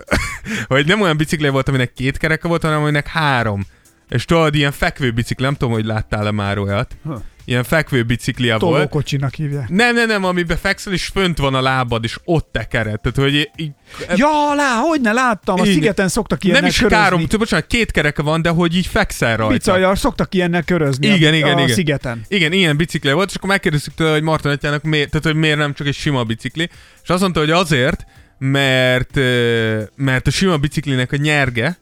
hogy 0.66 0.86
nem 0.86 1.00
olyan 1.00 1.16
bicikli 1.16 1.48
volt, 1.48 1.68
aminek 1.68 1.92
két 1.92 2.16
kereke 2.16 2.48
volt, 2.48 2.62
hanem 2.62 2.80
aminek 2.80 3.06
három. 3.06 3.66
És 4.08 4.24
tudod, 4.24 4.54
ilyen 4.54 4.72
fekvő 4.72 5.10
bicikli, 5.10 5.44
nem 5.44 5.54
tudom, 5.54 5.74
hogy 5.74 5.84
láttál-e 5.84 6.30
már 6.30 6.58
olyat. 6.58 6.96
Ha. 7.04 7.22
Ilyen 7.48 7.64
fekvő 7.64 8.02
biciklia 8.02 8.58
volt. 8.58 8.74
Tolókocsinak 8.74 9.34
hívják. 9.34 9.68
Nem, 9.68 9.94
nem, 9.94 10.06
nem, 10.06 10.24
amiben 10.24 10.56
fekszel, 10.56 10.92
és 10.92 11.06
fönt 11.06 11.38
van 11.38 11.54
a 11.54 11.60
lábad, 11.60 12.04
és 12.04 12.18
ott 12.24 12.48
tekered. 12.52 13.00
Tehát, 13.00 13.18
hogy 13.30 13.50
így, 13.56 13.70
Ja, 14.14 14.54
lá, 14.54 14.80
hogy 14.80 15.00
ne 15.00 15.12
láttam, 15.12 15.60
a 15.60 15.62
Igen. 15.62 15.74
szigeten 15.74 16.08
szoktak 16.08 16.44
ilyennel 16.44 16.62
nem 16.62 16.70
is 16.70 16.76
körözni. 16.76 17.02
három, 17.02 17.26
bocsánat, 17.38 17.66
két 17.66 17.90
kereke 17.90 18.22
van, 18.22 18.42
de 18.42 18.48
hogy 18.48 18.76
így 18.76 18.86
fekszel 18.86 19.36
rajta. 19.36 19.52
Bicajjal 19.52 19.94
szoktak 19.96 20.34
ilyennel 20.34 20.62
körözni 20.62 21.06
Igen, 21.06 21.32
a, 21.32 21.36
igen, 21.36 21.56
a 21.56 21.60
igen. 21.60 21.74
szigeten. 21.74 22.24
Igen, 22.28 22.52
ilyen 22.52 22.76
bicikli 22.76 23.12
volt, 23.12 23.28
és 23.30 23.36
akkor 23.36 23.48
megkérdeztük 23.48 23.94
tőle, 23.94 24.10
hogy 24.10 24.22
Martin 24.22 24.50
atyának 24.50 24.82
miért, 24.82 25.10
tehát, 25.10 25.26
hogy 25.26 25.36
miért 25.36 25.58
nem 25.58 25.74
csak 25.74 25.86
egy 25.86 25.94
sima 25.94 26.24
bicikli, 26.24 26.68
és 27.02 27.08
azt 27.08 27.20
mondta, 27.20 27.40
hogy 27.40 27.50
azért, 27.50 28.06
mert, 28.38 29.14
mert 29.96 30.26
a 30.26 30.30
sima 30.30 30.56
biciklinek 30.56 31.12
a 31.12 31.16
nyerge 31.16 31.78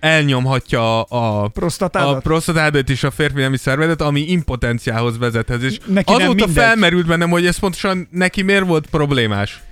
elnyomhatja 0.00 1.02
a, 1.02 1.42
a 1.42 1.48
Prostatádat? 1.48 2.16
a 2.16 2.20
prostatádat 2.20 2.90
és 2.90 3.02
a 3.02 3.10
férfi 3.10 3.40
nemi 3.40 3.56
szervedet, 3.56 4.00
ami 4.00 4.20
impotenciához 4.20 5.18
vezethez. 5.18 5.62
És 5.62 5.78
Neki 5.86 6.12
azóta 6.12 6.48
felmerült 6.48 7.06
bennem, 7.06 7.30
hogy 7.30 7.46
ez 7.46 7.58
pontosan 7.58 8.08
neki 8.10 8.42
miért 8.42 8.66
volt 8.66 8.86
problémás. 8.86 9.62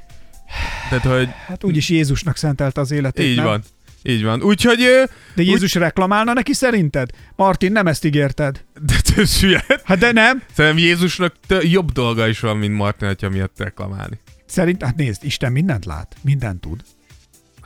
Tehát, 0.88 1.04
hogy 1.04 1.28
Hát 1.46 1.64
úgyis 1.64 1.88
Jézusnak 1.88 2.36
szentelte 2.36 2.80
az 2.80 2.90
életét, 2.90 3.26
így 3.26 3.36
nem? 3.36 3.44
van. 3.44 3.62
Így 4.02 4.24
van. 4.24 4.42
Úgyhogy... 4.42 4.78
De 5.34 5.42
Jézus 5.42 5.74
reklamálna 5.74 6.32
neki 6.32 6.52
szerinted? 6.52 7.10
Martin, 7.36 7.72
nem 7.72 7.86
ezt 7.86 8.04
ígérted. 8.04 8.64
De 8.82 8.94
te 9.14 9.22
hülye. 9.40 9.64
Hát 9.84 9.98
de 9.98 10.12
nem. 10.12 10.42
Szerintem 10.54 10.84
Jézusnak 10.84 11.34
jobb 11.62 11.92
dolga 11.92 12.28
is 12.28 12.40
van, 12.40 12.56
mint 12.56 12.74
Martin 12.74 13.08
atya 13.08 13.28
miatt 13.28 13.58
reklamálni. 13.58 14.18
Szerint, 14.46 14.82
hát 14.82 14.96
nézd, 14.96 15.24
Isten 15.24 15.52
mindent 15.52 15.84
lát, 15.84 16.16
mindent 16.20 16.60
tud. 16.60 16.80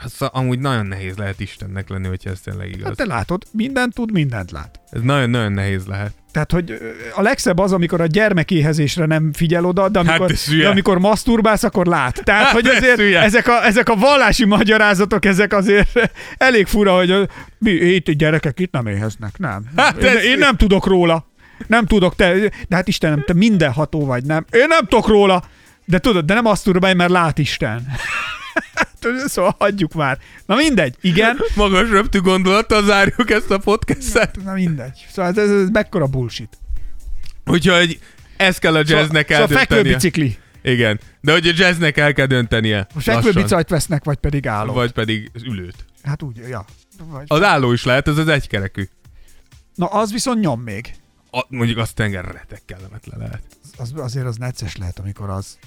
Hát 0.01 0.10
szóval 0.10 0.40
amúgy 0.43 0.59
nagyon 0.59 0.86
nehéz 0.86 1.16
lehet 1.16 1.40
Istennek 1.40 1.89
lenni, 1.89 2.09
hogyha 2.09 2.31
ez 2.31 2.40
tényleg 2.40 2.68
igaz. 2.68 2.86
Hát 2.86 2.97
te 2.97 3.05
látod, 3.06 3.43
mindent 3.51 3.94
tud, 3.94 4.12
mindent 4.12 4.51
lát. 4.51 4.81
Ez 4.90 5.01
nagyon-nagyon 5.02 5.52
nehéz 5.52 5.86
lehet. 5.86 6.12
Tehát, 6.32 6.52
hogy 6.52 6.78
a 7.14 7.22
legszebb 7.22 7.59
az, 7.59 7.72
amikor 7.72 8.01
a 8.01 8.06
gyermekéhezésre 8.06 9.06
nem 9.06 9.32
figyel 9.32 9.64
oda, 9.64 9.89
de 9.89 9.98
amikor, 9.98 10.20
Hát 10.20 10.31
ez 10.31 10.47
hülye. 10.48 10.62
de 10.62 10.68
amikor 10.68 10.98
maszturbálsz, 10.98 11.62
akkor 11.62 11.86
lát. 11.86 12.24
Tehát, 12.24 12.44
Hát 12.44 12.52
hogy 12.52 12.66
hülye. 12.68 13.20
ezek 13.20 13.48
a, 13.48 13.64
ezek 13.64 13.89
a 13.89 13.97
vallási 13.97 14.44
magyarázatok, 14.44 15.24
ezek 15.24 15.52
azért 15.52 16.10
elég 16.36 16.66
fura, 16.66 16.97
hogy 16.97 17.28
mi, 17.59 17.70
itt 17.70 18.10
gyerekek 18.10 18.60
itt 18.60 18.72
nem 18.72 18.86
éheznek, 18.86 19.39
nem. 19.39 19.64
Hát 19.77 20.02
én, 20.02 20.16
én 20.16 20.39
nem 20.39 20.56
tudok 20.56 20.86
róla. 20.86 21.27
Nem 21.66 21.86
tudok, 21.86 22.16
te, 22.16 22.35
de 22.68 22.77
hát 22.77 22.89
Istenem, 22.89 23.22
te 23.27 23.32
mindenható 23.35 24.06
vagy, 24.06 24.24
nem? 24.24 24.44
Én 24.51 24.66
nem 24.68 24.85
tudok 24.86 25.06
róla. 25.09 25.43
De 25.85 25.98
tudod, 25.98 26.24
de 26.24 26.35
nem 26.35 26.43
masturbálj, 26.43 26.94
mert 26.94 27.10
lát 27.10 27.39
Isten. 27.39 27.86
Szóval 29.27 29.55
hagyjuk 29.59 29.93
már. 29.93 30.19
Na 30.47 30.55
mindegy, 30.55 30.97
igen. 31.01 31.39
Magas 31.55 31.89
röptű 31.89 32.20
gondolattal 32.20 32.85
zárjuk 32.85 33.31
ezt 33.31 33.51
a 33.51 33.59
podcastet. 33.59 34.39
Na 34.45 34.53
mindegy. 34.53 35.07
Szóval 35.12 35.31
ez, 35.31 35.51
ez 35.51 35.69
mekkora 35.69 36.07
bullshit. 36.07 36.59
Úgyhogy 37.47 38.01
ez 38.37 38.59
kell 38.59 38.74
a 38.74 38.82
jazznek 38.87 39.28
szóval, 39.28 39.47
szóval 39.47 39.59
eldöntenie. 39.59 39.66
fekvőbicikli. 39.66 40.39
Igen. 40.62 41.01
De 41.20 41.32
hogy 41.32 41.49
a 41.49 41.53
jazznek 41.55 41.97
el 41.97 42.12
kell 42.12 42.27
döntenie. 42.27 42.87
A 42.95 43.01
fekvőbicajt 43.01 43.69
vesznek, 43.69 44.05
vagy 44.05 44.16
pedig 44.16 44.47
álló. 44.47 44.73
Vagy 44.73 44.93
pedig 44.93 45.31
ülőt. 45.45 45.85
Hát 46.03 46.23
úgy, 46.23 46.37
ja. 46.49 46.65
Vagy... 47.05 47.24
Az 47.27 47.43
álló 47.43 47.73
is 47.73 47.85
lehet, 47.85 48.09
ez 48.09 48.19
az 48.19 48.28
egykerekű. 48.28 48.89
Na 49.74 49.87
az 49.87 50.12
viszont 50.12 50.41
nyom 50.41 50.61
még. 50.61 50.95
A, 51.31 51.45
mondjuk 51.49 51.78
az 51.78 51.93
tenger 51.93 52.24
retek 52.24 52.62
kellemetlen 52.66 53.19
lehet. 53.19 53.43
Az, 53.77 53.93
azért 53.97 54.27
az 54.27 54.37
necces 54.37 54.77
lehet, 54.77 54.99
amikor 54.99 55.31
az... 55.31 55.59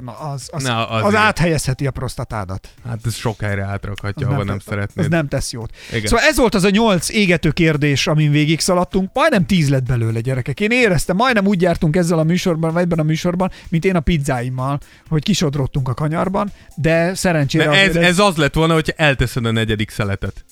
Na, 0.00 0.18
az, 0.18 0.48
az, 0.52 0.62
Na, 0.62 0.88
az, 0.88 1.02
azért. 1.04 1.22
áthelyezheti 1.22 1.86
a 1.86 1.90
prostatádat. 1.90 2.68
Hát 2.88 2.98
ez 3.04 3.14
sok 3.14 3.40
helyre 3.40 3.62
átrakhatja, 3.62 4.26
Az 4.26 4.32
ahol 4.32 4.44
nem 4.44 4.58
te- 4.58 4.64
szeretnéd. 4.68 5.04
Az 5.04 5.10
nem 5.10 5.28
tesz 5.28 5.52
jót. 5.52 5.70
Igen. 5.92 6.06
Szóval 6.06 6.24
ez 6.24 6.36
volt 6.36 6.54
az 6.54 6.64
a 6.64 6.70
nyolc 6.70 7.08
égető 7.08 7.50
kérdés, 7.50 8.06
amin 8.06 8.30
végig 8.30 8.60
szaladtunk. 8.60 9.10
Majdnem 9.12 9.46
tíz 9.46 9.68
lett 9.70 9.84
belőle, 9.86 10.20
gyerekek. 10.20 10.60
Én 10.60 10.70
éreztem, 10.70 11.16
majdnem 11.16 11.46
úgy 11.46 11.62
jártunk 11.62 11.96
ezzel 11.96 12.18
a 12.18 12.24
műsorban, 12.24 12.72
vagy 12.72 12.82
ebben 12.82 12.98
a 12.98 13.02
műsorban, 13.02 13.50
mint 13.68 13.84
én 13.84 13.96
a 13.96 14.00
pizzáimmal, 14.00 14.78
hogy 15.08 15.22
kisodrottunk 15.22 15.88
a 15.88 15.94
kanyarban, 15.94 16.52
de 16.74 17.14
szerencsére 17.14 17.64
De 17.64 17.70
azért 17.70 17.96
ez, 17.96 18.04
ez 18.04 18.18
az 18.18 18.36
lett 18.36 18.54
volna, 18.54 18.74
hogyha 18.74 18.92
elteszed 18.96 19.44
a 19.46 19.50
negyedik 19.50 19.90
szeletet. 19.90 20.44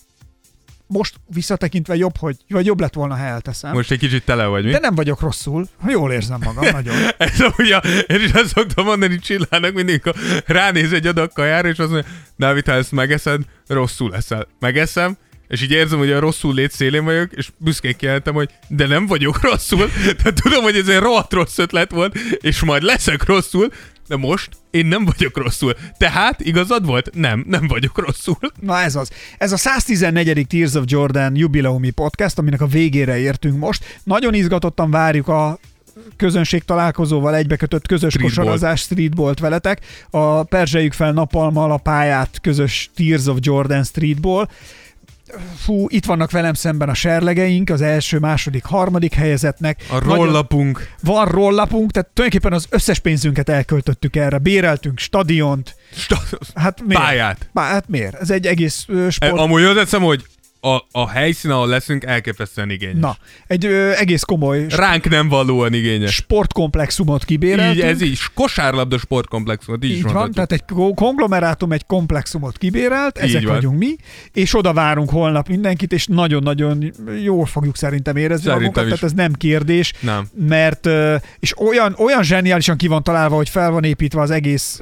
Most 0.93 1.15
visszatekintve 1.27 1.97
jobb, 1.97 2.17
hogy, 2.19 2.37
vagy 2.49 2.67
jobb 2.67 2.81
lett 2.81 2.95
volna, 2.95 3.17
ha 3.17 3.25
elteszem. 3.25 3.73
Most 3.73 3.91
egy 3.91 3.99
kicsit 3.99 4.25
tele 4.25 4.47
vagy, 4.47 4.65
mi? 4.65 4.71
De 4.71 4.79
nem 4.79 4.95
vagyok 4.95 5.21
rosszul, 5.21 5.69
jól 5.89 6.13
érzem 6.13 6.41
magam, 6.45 6.65
nagyon. 6.83 6.95
Ez 7.17 7.41
ugye, 7.57 7.77
én 8.07 8.21
is 8.21 8.33
azt 8.33 8.49
szoktam 8.49 8.85
mondani 8.85 9.19
Csillának 9.19 9.73
mindig, 9.75 10.03
ha 10.03 10.13
ránéz 10.47 10.93
egy 10.93 11.07
adag 11.07 11.33
kajára, 11.33 11.69
és 11.69 11.79
azt 11.79 11.91
mondja, 11.91 12.11
Dávid, 12.37 12.67
ha 12.67 12.73
ezt 12.73 12.93
megeszed, 12.93 13.41
rosszul 13.67 14.11
leszel. 14.11 14.49
Megeszem, 14.59 15.17
és 15.53 15.63
így 15.63 15.71
érzem, 15.71 15.99
hogy 15.99 16.13
a 16.13 16.21
rosszul 16.21 16.55
lét 16.55 16.71
szélén 16.71 17.05
vagyok, 17.05 17.33
és 17.33 17.49
büszkén 17.57 17.97
kijelentem, 17.97 18.35
hogy 18.35 18.51
de 18.69 18.87
nem 18.87 19.07
vagyok 19.07 19.43
rosszul, 19.43 19.91
de 20.23 20.33
tudom, 20.33 20.63
hogy 20.63 20.77
ez 20.77 20.89
egy 20.89 20.99
rohadt 20.99 21.33
rossz 21.33 21.59
ötlet 21.59 21.91
volt, 21.91 22.19
és 22.41 22.63
majd 22.63 22.83
leszek 22.83 23.25
rosszul, 23.25 23.73
de 24.09 24.17
most 24.17 24.49
én 24.71 24.87
nem 24.87 25.05
vagyok 25.05 25.37
rosszul. 25.37 25.75
Tehát 25.99 26.41
igazad 26.41 26.87
volt? 26.87 27.11
Nem, 27.15 27.45
nem 27.49 27.67
vagyok 27.67 27.99
rosszul. 27.99 28.39
Na 28.61 28.81
ez 28.81 28.97
az. 28.97 29.11
Ez 29.39 29.53
a 29.53 29.57
114. 29.57 30.47
Tears 30.47 30.75
of 30.75 30.85
Jordan 30.87 31.37
jubileumi 31.37 31.91
podcast, 31.91 32.39
aminek 32.39 32.61
a 32.61 32.67
végére 32.67 33.19
értünk 33.19 33.59
most. 33.59 33.85
Nagyon 34.05 34.35
izgatottan 34.35 34.91
várjuk 34.91 35.29
a 35.29 35.59
közönség 36.17 36.63
találkozóval 36.65 37.35
egybekötött 37.35 37.87
közös 37.87 38.13
Streetball. 38.13 38.45
kosarazás 38.45 38.81
streetballt 38.81 39.39
veletek. 39.39 39.81
A 40.11 40.43
Perzseljük 40.43 40.93
fel 40.93 41.13
nappalmal 41.13 41.73
a 41.73 41.77
pályát 41.77 42.39
közös 42.41 42.91
Tears 42.95 43.27
of 43.27 43.37
Jordan 43.41 43.85
streetball. 43.85 44.49
Fú, 45.57 45.87
itt 45.89 46.05
vannak 46.05 46.31
velem 46.31 46.55
szemben 46.55 46.89
a 46.89 46.95
serlegeink, 46.95 47.71
az 47.71 47.81
első, 47.81 48.19
második, 48.19 48.65
harmadik 48.65 49.15
helyezetnek. 49.15 49.85
A 49.91 49.93
Nagyon- 49.93 50.17
rollapunk. 50.17 50.89
Van 51.03 51.27
rollapunk, 51.27 51.91
tehát 51.91 52.09
tulajdonképpen 52.15 52.59
az 52.59 52.67
összes 52.71 52.99
pénzünket 52.99 53.49
elköltöttük 53.49 54.17
erre. 54.17 54.39
Béreltünk 54.39 54.99
stadiont. 54.99 55.77
Hát 56.55 56.81
miért? 56.87 57.03
Pályát. 57.03 57.49
Bá, 57.53 57.63
hát 57.63 57.89
miért? 57.89 58.15
Ez 58.15 58.31
egy 58.31 58.47
egész 58.47 58.85
ö, 58.89 59.07
E, 59.07 59.11
sport... 59.11 59.39
amúgy 59.39 59.65
hozzáteszem, 59.65 60.03
hogy 60.03 60.25
a, 60.65 60.85
a 60.91 61.09
helyszín, 61.09 61.51
ahol 61.51 61.67
leszünk, 61.69 62.05
elképesztően 62.05 62.71
igényes. 62.71 63.01
Na, 63.01 63.17
egy 63.47 63.65
ö, 63.65 63.91
egész 63.97 64.23
komoly 64.23 64.67
Ránk 64.69 65.09
nem 65.09 65.29
valóan 65.29 65.73
igényes. 65.73 66.15
sportkomplexumot 66.15 67.25
kibéreltünk. 67.25 67.77
Így, 67.77 67.81
ez 67.91 68.03
így. 68.03 68.19
Kosárlabda 68.35 68.99
sportkomplexumot, 68.99 69.85
így, 69.85 69.91
Így 69.91 70.03
van, 70.03 70.13
mondhatjuk. 70.13 70.35
tehát 70.35 70.53
egy 70.53 70.77
ko- 70.77 70.95
konglomerátum 70.95 71.73
egy 71.73 71.87
komplexumot 71.87 72.59
kibérelt, 72.59 73.19
Így 73.23 73.29
ezek 73.29 73.43
van. 73.45 73.55
vagyunk 73.55 73.79
mi, 73.79 73.97
és 74.33 74.55
oda 74.57 74.73
várunk 74.73 75.11
holnap 75.11 75.49
mindenkit, 75.49 75.93
és 75.93 76.07
nagyon-nagyon 76.07 76.93
jól 77.23 77.47
fogjuk 77.47 77.77
szerintem 77.77 78.17
érezni 78.17 78.45
Szerintem 78.45 78.67
magunkat, 78.67 78.85
is. 78.85 78.89
tehát 79.01 79.05
ez 79.05 79.13
nem 79.13 79.33
kérdés, 79.33 79.93
Nem. 80.01 80.29
mert 80.49 80.89
és 81.39 81.59
olyan, 81.59 81.95
olyan 81.99 82.23
zseniálisan 82.23 82.77
ki 82.77 82.87
van 82.87 83.03
találva, 83.03 83.37
hogy 83.37 83.49
fel 83.49 83.71
van 83.71 83.85
építve 83.85 84.21
az 84.21 84.31
egész 84.31 84.81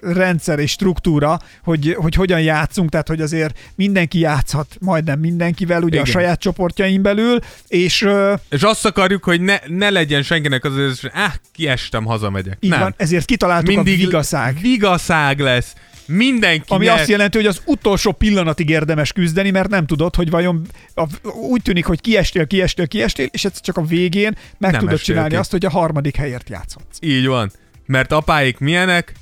rendszer 0.00 0.58
és 0.58 0.70
struktúra, 0.70 1.38
hogy, 1.62 1.94
hogy 1.98 2.14
hogyan 2.14 2.40
játszunk, 2.40 2.90
tehát 2.90 3.08
hogy 3.08 3.20
azért 3.20 3.58
mindenki 3.74 4.18
játszhat 4.18 4.76
majdnem 4.80 5.16
mindenkivel, 5.18 5.82
ugye 5.82 5.94
Igen. 5.94 6.02
a 6.02 6.10
saját 6.10 6.40
csoportjain 6.40 7.02
belül, 7.02 7.38
és 7.68 8.08
És 8.48 8.62
azt 8.62 8.84
akarjuk, 8.84 9.24
hogy 9.24 9.40
ne, 9.40 9.56
ne 9.66 9.90
legyen 9.90 10.22
senkinek 10.22 10.64
az 10.64 10.76
érzés, 10.76 11.00
hogy 11.00 11.10
áh, 11.14 11.32
kiestem, 11.52 12.04
hazamegyek. 12.04 12.56
így 12.60 12.70
nem. 12.70 12.80
van, 12.80 12.94
ezért 12.96 13.24
kitaláltuk 13.24 13.74
Mindig 13.74 13.94
a 13.94 13.96
vigaszág. 13.96 14.58
Vigaszág 14.60 15.40
lesz. 15.40 15.72
Mindenki 16.06 16.64
Ami 16.68 16.86
azt 16.88 17.08
jelenti, 17.08 17.36
hogy 17.36 17.46
az 17.46 17.62
utolsó 17.64 18.12
pillanatig 18.12 18.68
érdemes 18.68 19.12
küzdeni, 19.12 19.50
mert 19.50 19.68
nem 19.68 19.86
tudod, 19.86 20.14
hogy 20.14 20.30
vajon 20.30 20.66
a, 20.94 21.04
úgy 21.30 21.62
tűnik, 21.62 21.84
hogy 21.84 22.00
kiestél, 22.00 22.46
kiestél, 22.46 22.86
kiestél, 22.86 23.28
és 23.30 23.44
ez 23.44 23.60
csak 23.60 23.76
a 23.76 23.82
végén 23.82 24.36
meg 24.58 24.70
Nem 24.70 24.80
tudod 24.80 25.00
csinálni 25.00 25.28
ki. 25.28 25.36
azt, 25.36 25.50
hogy 25.50 25.64
a 25.64 25.70
harmadik 25.70 26.16
helyért 26.16 26.48
játszhatsz. 26.48 26.98
Így 27.00 27.26
van. 27.26 27.50
Mert 27.86 28.12
apáik 28.12 28.58
milyenek? 28.58 29.12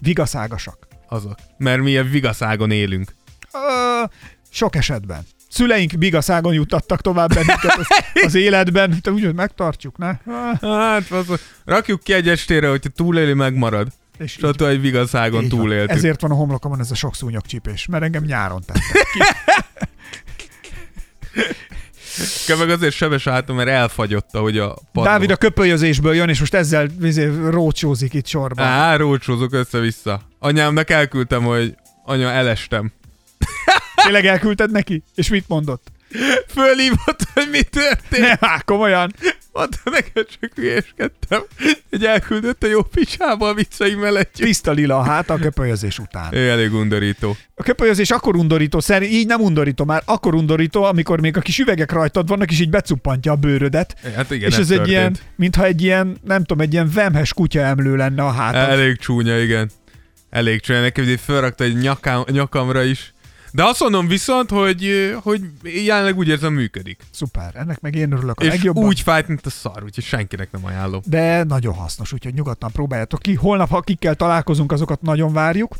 Vigaszágasak. 0.00 0.86
Azok. 1.08 1.34
Mert 1.58 1.80
mi 1.82 1.96
a 1.96 2.02
vigaszágon 2.04 2.70
élünk. 2.70 3.14
Ö, 3.52 4.04
sok 4.50 4.76
esetben. 4.76 5.22
Szüleink 5.52 5.98
bigaszágon 5.98 6.54
juttattak 6.54 7.00
tovább 7.00 7.28
bennünket 7.28 7.76
az, 7.76 7.86
az 8.26 8.34
életben. 8.34 9.00
Te 9.00 9.10
úgy, 9.10 9.24
hogy 9.24 9.34
megtartjuk, 9.34 9.98
ne? 9.98 10.12
Hát, 10.60 11.10
az, 11.10 11.40
rakjuk 11.64 12.02
ki 12.02 12.12
egy 12.12 12.28
estére, 12.28 12.68
hogyha 12.68 12.88
túléli, 12.88 13.32
megmarad. 13.32 13.88
És 14.18 14.42
ott 14.42 14.60
egy 14.60 14.80
vigaszágon 14.80 15.40
van. 15.40 15.48
túléltük. 15.48 15.96
Ezért 15.96 16.20
van 16.20 16.30
a 16.30 16.34
homlokomon 16.34 16.80
ez 16.80 16.90
a 16.90 16.94
sok 16.94 17.14
szúnyogcsípés, 17.14 17.86
mert 17.86 18.04
engem 18.04 18.24
nyáron 18.24 18.62
tett. 18.66 18.76
Kell 22.46 22.56
meg 22.56 22.70
azért 22.70 22.94
sebes 22.94 23.26
álltam, 23.26 23.56
mert 23.56 23.68
elfagyott, 23.68 24.34
ahogy 24.34 24.58
a 24.58 24.74
padló. 24.92 25.10
Dávid 25.10 25.30
a 25.30 25.36
köpölyözésből 25.36 26.14
jön, 26.14 26.28
és 26.28 26.38
most 26.38 26.54
ezzel 26.54 26.88
izé, 27.02 27.30
rócsózik 27.50 28.14
itt 28.14 28.26
sorban. 28.26 28.66
Á, 28.66 28.96
rócsózok 28.96 29.52
össze-vissza. 29.52 30.20
Anyámnak 30.38 30.90
elküldtem, 30.90 31.42
hogy 31.42 31.74
anya, 32.04 32.30
elestem. 32.30 32.92
Tényleg 34.02 34.26
elküldted 34.26 34.70
neki? 34.70 35.02
És 35.14 35.28
mit 35.28 35.48
mondott? 35.48 35.86
Fölhívott, 36.48 37.22
hogy 37.34 37.48
mi 37.50 37.62
történt. 37.62 38.40
Ne, 38.40 38.48
hát 38.48 38.64
komolyan. 38.64 39.12
Mondta 39.52 39.78
neked 39.84 40.26
csak 40.40 40.50
hülyeskedtem, 40.54 41.42
hogy 41.90 42.04
elküldött 42.04 42.62
a 42.62 42.66
jó 42.66 42.82
picsába 42.82 43.48
a 43.48 43.54
viccei 43.54 43.94
mellett. 43.94 44.32
Tiszta 44.32 44.72
lila 44.72 44.98
a 44.98 45.02
hát 45.02 45.30
a 45.30 45.36
köpölyözés 45.36 45.98
után. 45.98 46.34
Ő 46.34 46.50
elég 46.50 46.72
undorító. 46.72 47.36
A 47.54 47.62
köpölyözés 47.62 48.10
akkor 48.10 48.36
undorító, 48.36 48.80
szerint 48.80 49.12
így 49.12 49.26
nem 49.26 49.40
undorító 49.40 49.84
már, 49.84 50.02
akkor 50.04 50.34
undorító, 50.34 50.82
amikor 50.82 51.20
még 51.20 51.36
a 51.36 51.40
kis 51.40 51.58
üvegek 51.58 51.92
rajtad 51.92 52.28
vannak, 52.28 52.50
és 52.50 52.60
így 52.60 52.70
becuppantja 52.70 53.32
a 53.32 53.36
bőrödet. 53.36 53.96
Hát 54.16 54.30
igen, 54.30 54.48
és 54.48 54.56
ez, 54.56 54.60
egy 54.60 54.66
történt. 54.66 54.88
ilyen, 54.88 55.16
mintha 55.36 55.64
egy 55.64 55.82
ilyen, 55.82 56.16
nem 56.24 56.44
tudom, 56.44 56.60
egy 56.60 56.72
ilyen 56.72 56.90
vemhes 56.94 57.32
kutya 57.32 57.60
emlő 57.60 57.96
lenne 57.96 58.22
a 58.22 58.30
hátad. 58.30 58.70
Elég 58.70 58.98
csúnya, 58.98 59.38
igen. 59.38 59.70
Elég 60.30 60.60
csúnya. 60.60 60.80
Nekem 60.80 61.04
így 61.04 61.20
felrakta 61.20 61.64
egy 61.64 61.76
nyakám, 61.76 62.24
nyakamra 62.30 62.82
is. 62.82 63.12
De 63.52 63.64
azt 63.64 63.80
mondom 63.80 64.06
viszont, 64.06 64.50
hogy, 64.50 65.14
hogy 65.22 65.40
jelenleg 65.62 66.16
úgy 66.18 66.28
érzem 66.28 66.52
működik. 66.52 67.02
Szuper, 67.10 67.50
ennek 67.54 67.80
meg 67.80 67.94
én 67.94 68.12
örülök 68.12 68.40
a 68.40 68.44
És 68.44 68.48
legjobban. 68.48 68.84
úgy 68.84 69.00
fájt, 69.00 69.28
mint 69.28 69.46
a 69.46 69.50
szar, 69.50 69.82
úgyhogy 69.84 70.04
senkinek 70.04 70.50
nem 70.50 70.64
ajánlom. 70.64 71.00
de 71.04 71.44
nagyon 71.44 71.74
hasznos, 71.74 72.12
úgyhogy 72.12 72.34
nyugodtan 72.34 72.70
próbáljátok 72.70 73.20
ki. 73.20 73.34
Holnap, 73.34 73.72
akikkel 73.72 74.14
találkozunk, 74.14 74.72
azokat 74.72 75.02
nagyon 75.02 75.32
várjuk. 75.32 75.76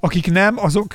Akik 0.00 0.30
nem, 0.30 0.58
azok 0.58 0.94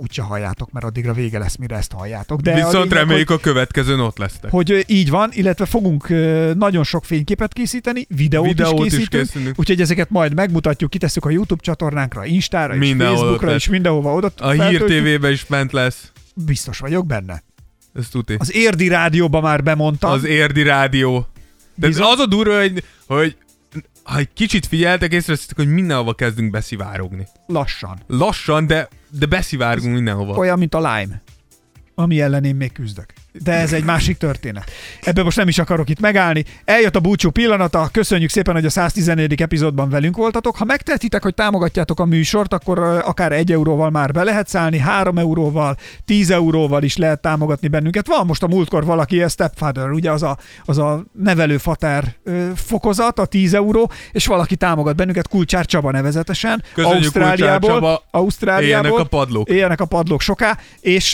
úgyse 0.00 0.22
halljátok, 0.22 0.70
mert 0.72 0.84
addigra 0.86 1.12
vége 1.12 1.38
lesz, 1.38 1.56
mire 1.56 1.76
ezt 1.76 1.92
halljátok. 1.92 2.40
De 2.40 2.52
De 2.52 2.62
a 2.62 2.66
Viszont 2.66 2.84
lényeg, 2.90 2.98
reméljük 2.98 3.30
a 3.30 3.38
következőn 3.38 4.00
ott 4.00 4.18
lesztek. 4.18 4.50
hogy, 4.50 4.70
hogy 4.70 4.84
így 4.86 5.10
van, 5.10 5.30
illetve 5.32 5.66
fogunk 5.66 6.08
nagyon 6.54 6.84
sok 6.84 7.04
fényképet 7.04 7.52
készíteni, 7.52 8.06
videót, 8.08 8.46
Videót 8.46 8.78
is 8.78 8.92
is 8.92 8.92
készítünk, 8.98 9.22
készítünk. 9.26 9.58
úgyhogy 9.58 9.80
ezeket 9.80 10.10
majd 10.10 10.34
megmutatjuk, 10.34 10.90
kitesszük 10.90 11.24
a 11.24 11.30
YouTube 11.30 11.62
csatornánkra, 11.62 12.24
Instára, 12.24 12.72
és 12.74 12.78
Mindenhol 12.78 13.14
ott 13.16 13.20
Facebookra, 13.22 13.54
és 13.54 13.68
mindenhova 13.68 14.12
oda 14.14 14.30
A 14.38 14.50
Hír. 14.50 14.82
TV-be 14.82 15.30
is 15.30 15.46
ment 15.46 15.72
lesz. 15.72 16.12
Biztos 16.34 16.78
vagyok 16.78 17.06
benne. 17.06 17.42
Ez 17.94 18.08
tuti. 18.08 18.34
Az 18.38 18.54
Érdi 18.54 18.88
Rádióba 18.88 19.40
már 19.40 19.62
bemondtam. 19.62 20.10
Az 20.10 20.24
Érdi 20.24 20.62
Rádió. 20.62 21.26
De 21.74 21.86
Bizony. 21.86 22.06
az 22.06 22.18
a 22.18 22.26
durva, 22.26 22.60
hogy, 22.60 22.84
hogy 23.06 23.36
ha 24.02 24.18
egy 24.18 24.32
kicsit 24.32 24.66
figyeltek, 24.66 25.12
észrevesztek, 25.12 25.56
hogy 25.56 25.68
mindenhova 25.68 26.14
kezdünk 26.14 26.50
beszivárogni. 26.50 27.26
Lassan. 27.46 27.98
Lassan, 28.06 28.66
de, 28.66 28.88
de 29.10 29.26
beszivárgunk 29.26 29.94
mindenhova. 29.94 30.36
Olyan, 30.36 30.58
mint 30.58 30.74
a 30.74 30.78
Lime, 30.78 31.22
ami 31.94 32.20
ellen 32.20 32.44
én 32.44 32.56
még 32.56 32.72
küzdök. 32.72 33.12
De 33.32 33.52
ez 33.52 33.72
egy 33.72 33.84
másik 33.84 34.16
történet. 34.16 34.70
Ebben 35.00 35.24
most 35.24 35.36
nem 35.36 35.48
is 35.48 35.58
akarok 35.58 35.88
itt 35.88 36.00
megállni. 36.00 36.44
Eljött 36.64 36.96
a 36.96 37.00
búcsú 37.00 37.30
pillanata, 37.30 37.88
köszönjük 37.92 38.30
szépen, 38.30 38.54
hogy 38.54 38.64
a 38.64 38.70
114. 38.70 39.42
epizódban 39.42 39.90
velünk 39.90 40.16
voltatok. 40.16 40.56
Ha 40.56 40.64
megtehetitek, 40.64 41.22
hogy 41.22 41.34
támogatjátok 41.34 42.00
a 42.00 42.04
műsort, 42.04 42.52
akkor 42.52 42.78
akár 42.78 43.32
egy 43.32 43.52
euróval 43.52 43.90
már 43.90 44.12
be 44.12 44.22
lehet 44.22 44.48
szállni, 44.48 44.78
három 44.78 45.18
euróval, 45.18 45.76
10 46.04 46.30
euróval 46.30 46.82
is 46.82 46.96
lehet 46.96 47.20
támogatni 47.20 47.68
bennünket. 47.68 48.06
Van 48.06 48.26
most 48.26 48.42
a 48.42 48.46
múltkor 48.46 48.84
valaki, 48.84 49.22
a 49.22 49.28
Stepfather, 49.28 49.90
ugye 49.90 50.10
az 50.10 50.22
a, 50.22 50.38
az 50.64 50.78
a 50.78 51.04
nevelőfater 51.12 52.16
fokozat, 52.54 53.18
a 53.18 53.26
10 53.26 53.54
euró, 53.54 53.90
és 54.12 54.26
valaki 54.26 54.56
támogat 54.56 54.96
bennünket, 54.96 55.28
Kulcsár 55.28 55.66
Csaba 55.66 55.90
nevezetesen, 55.90 56.62
Köszönjük, 56.74 57.02
Ausztráliából, 57.02 57.70
Kulcsár 57.70 57.80
Csaba. 57.80 58.02
Ausztráliából. 58.10 58.86
Éljenek 58.86 58.98
a 58.98 59.04
padlók. 59.04 59.48
Éljenek 59.48 59.80
a 59.80 59.84
padlók 59.84 60.20
soká, 60.20 60.58
és 60.80 61.12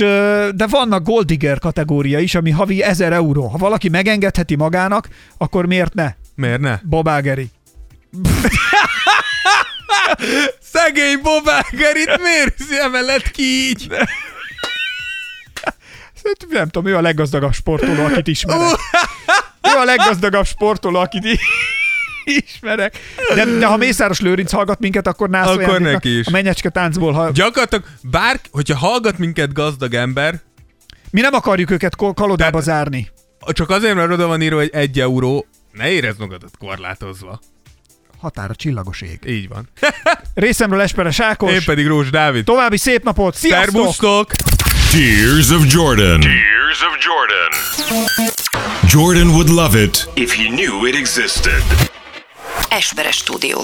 de 0.54 0.66
vannak 0.70 1.02
Goldigger 1.02 1.58
kategória 2.08 2.18
is, 2.18 2.34
ami 2.34 2.50
havi 2.50 2.82
1000 2.82 3.12
euró. 3.12 3.46
Ha 3.46 3.58
valaki 3.58 3.88
megengedheti 3.88 4.54
magának, 4.54 5.08
akkor 5.38 5.66
miért 5.66 5.94
ne? 5.94 6.14
Miért 6.34 6.60
ne? 6.60 6.80
Bobágeri. 6.82 7.50
Szegény 10.72 11.20
Bobágerit 11.22 12.20
miért 12.22 12.58
viszi 12.58 12.78
emellett 12.78 13.30
ki 13.30 13.42
így? 13.42 13.88
Nem 16.48 16.68
tudom, 16.68 16.92
ő 16.92 16.96
a 16.96 17.00
leggazdagabb 17.00 17.52
sportoló, 17.52 18.04
akit 18.04 18.26
ismerek. 18.26 18.78
Ő 19.62 19.78
a 19.78 19.84
leggazdagabb 19.84 20.46
sportoló, 20.46 20.98
akit 20.98 21.38
ismerek. 22.24 22.98
De, 23.34 23.44
de 23.44 23.66
ha 23.66 23.76
Mészáros 23.76 24.20
Lőrinc 24.20 24.52
hallgat 24.52 24.78
minket, 24.78 25.06
akkor 25.06 25.28
nász 25.28 25.48
Akkor 25.48 25.80
neki 25.80 26.18
is. 26.18 26.26
A 26.26 26.30
mennyecske 26.30 26.68
táncból, 26.68 27.12
ha... 27.12 27.30
Gyakorlatilag 27.30 27.84
bár, 28.02 28.40
hogyha 28.50 28.76
hallgat 28.76 29.18
minket 29.18 29.52
gazdag 29.52 29.94
ember, 29.94 30.40
Mi 31.10 31.20
nem 31.20 31.34
akarjuk 31.34 31.70
őket 31.70 31.96
kalodába 31.96 32.60
zárni. 32.60 33.10
csak 33.46 33.70
azért, 33.70 33.94
mert 33.94 34.10
oda 34.10 34.26
van 34.26 34.42
írva, 34.42 34.56
hogy 34.56 34.70
egy 34.72 35.00
euró, 35.00 35.46
ne 35.72 35.90
érezd 35.90 36.18
magadat 36.18 36.50
korlátozva. 36.58 37.40
Határa 38.20 38.54
csillagos 38.54 39.00
ég. 39.00 39.18
Így 39.26 39.48
van. 39.48 39.68
Részemről 40.34 40.80
Esperes 40.80 41.20
Ákos. 41.20 41.52
Én 41.52 41.64
pedig 41.64 41.86
Rós 41.86 42.10
Dávid. 42.10 42.44
További 42.44 42.76
szép 42.76 43.02
napot. 43.02 43.34
Sziasztok! 43.34 43.72
Szerbusztok! 43.74 44.30
Tears 44.90 45.50
of 45.50 45.64
Jordan. 45.72 46.20
Tears 46.20 46.80
of 46.82 46.98
Jordan. 47.04 47.50
Jordan 48.90 49.28
would 49.28 49.48
love 49.48 49.82
it 49.82 50.08
If 50.14 50.34
he 50.36 50.48
knew 50.48 50.86
it 50.86 50.94
existed. 50.94 51.62
Esperes 52.68 53.16
stúdió. 53.16 53.60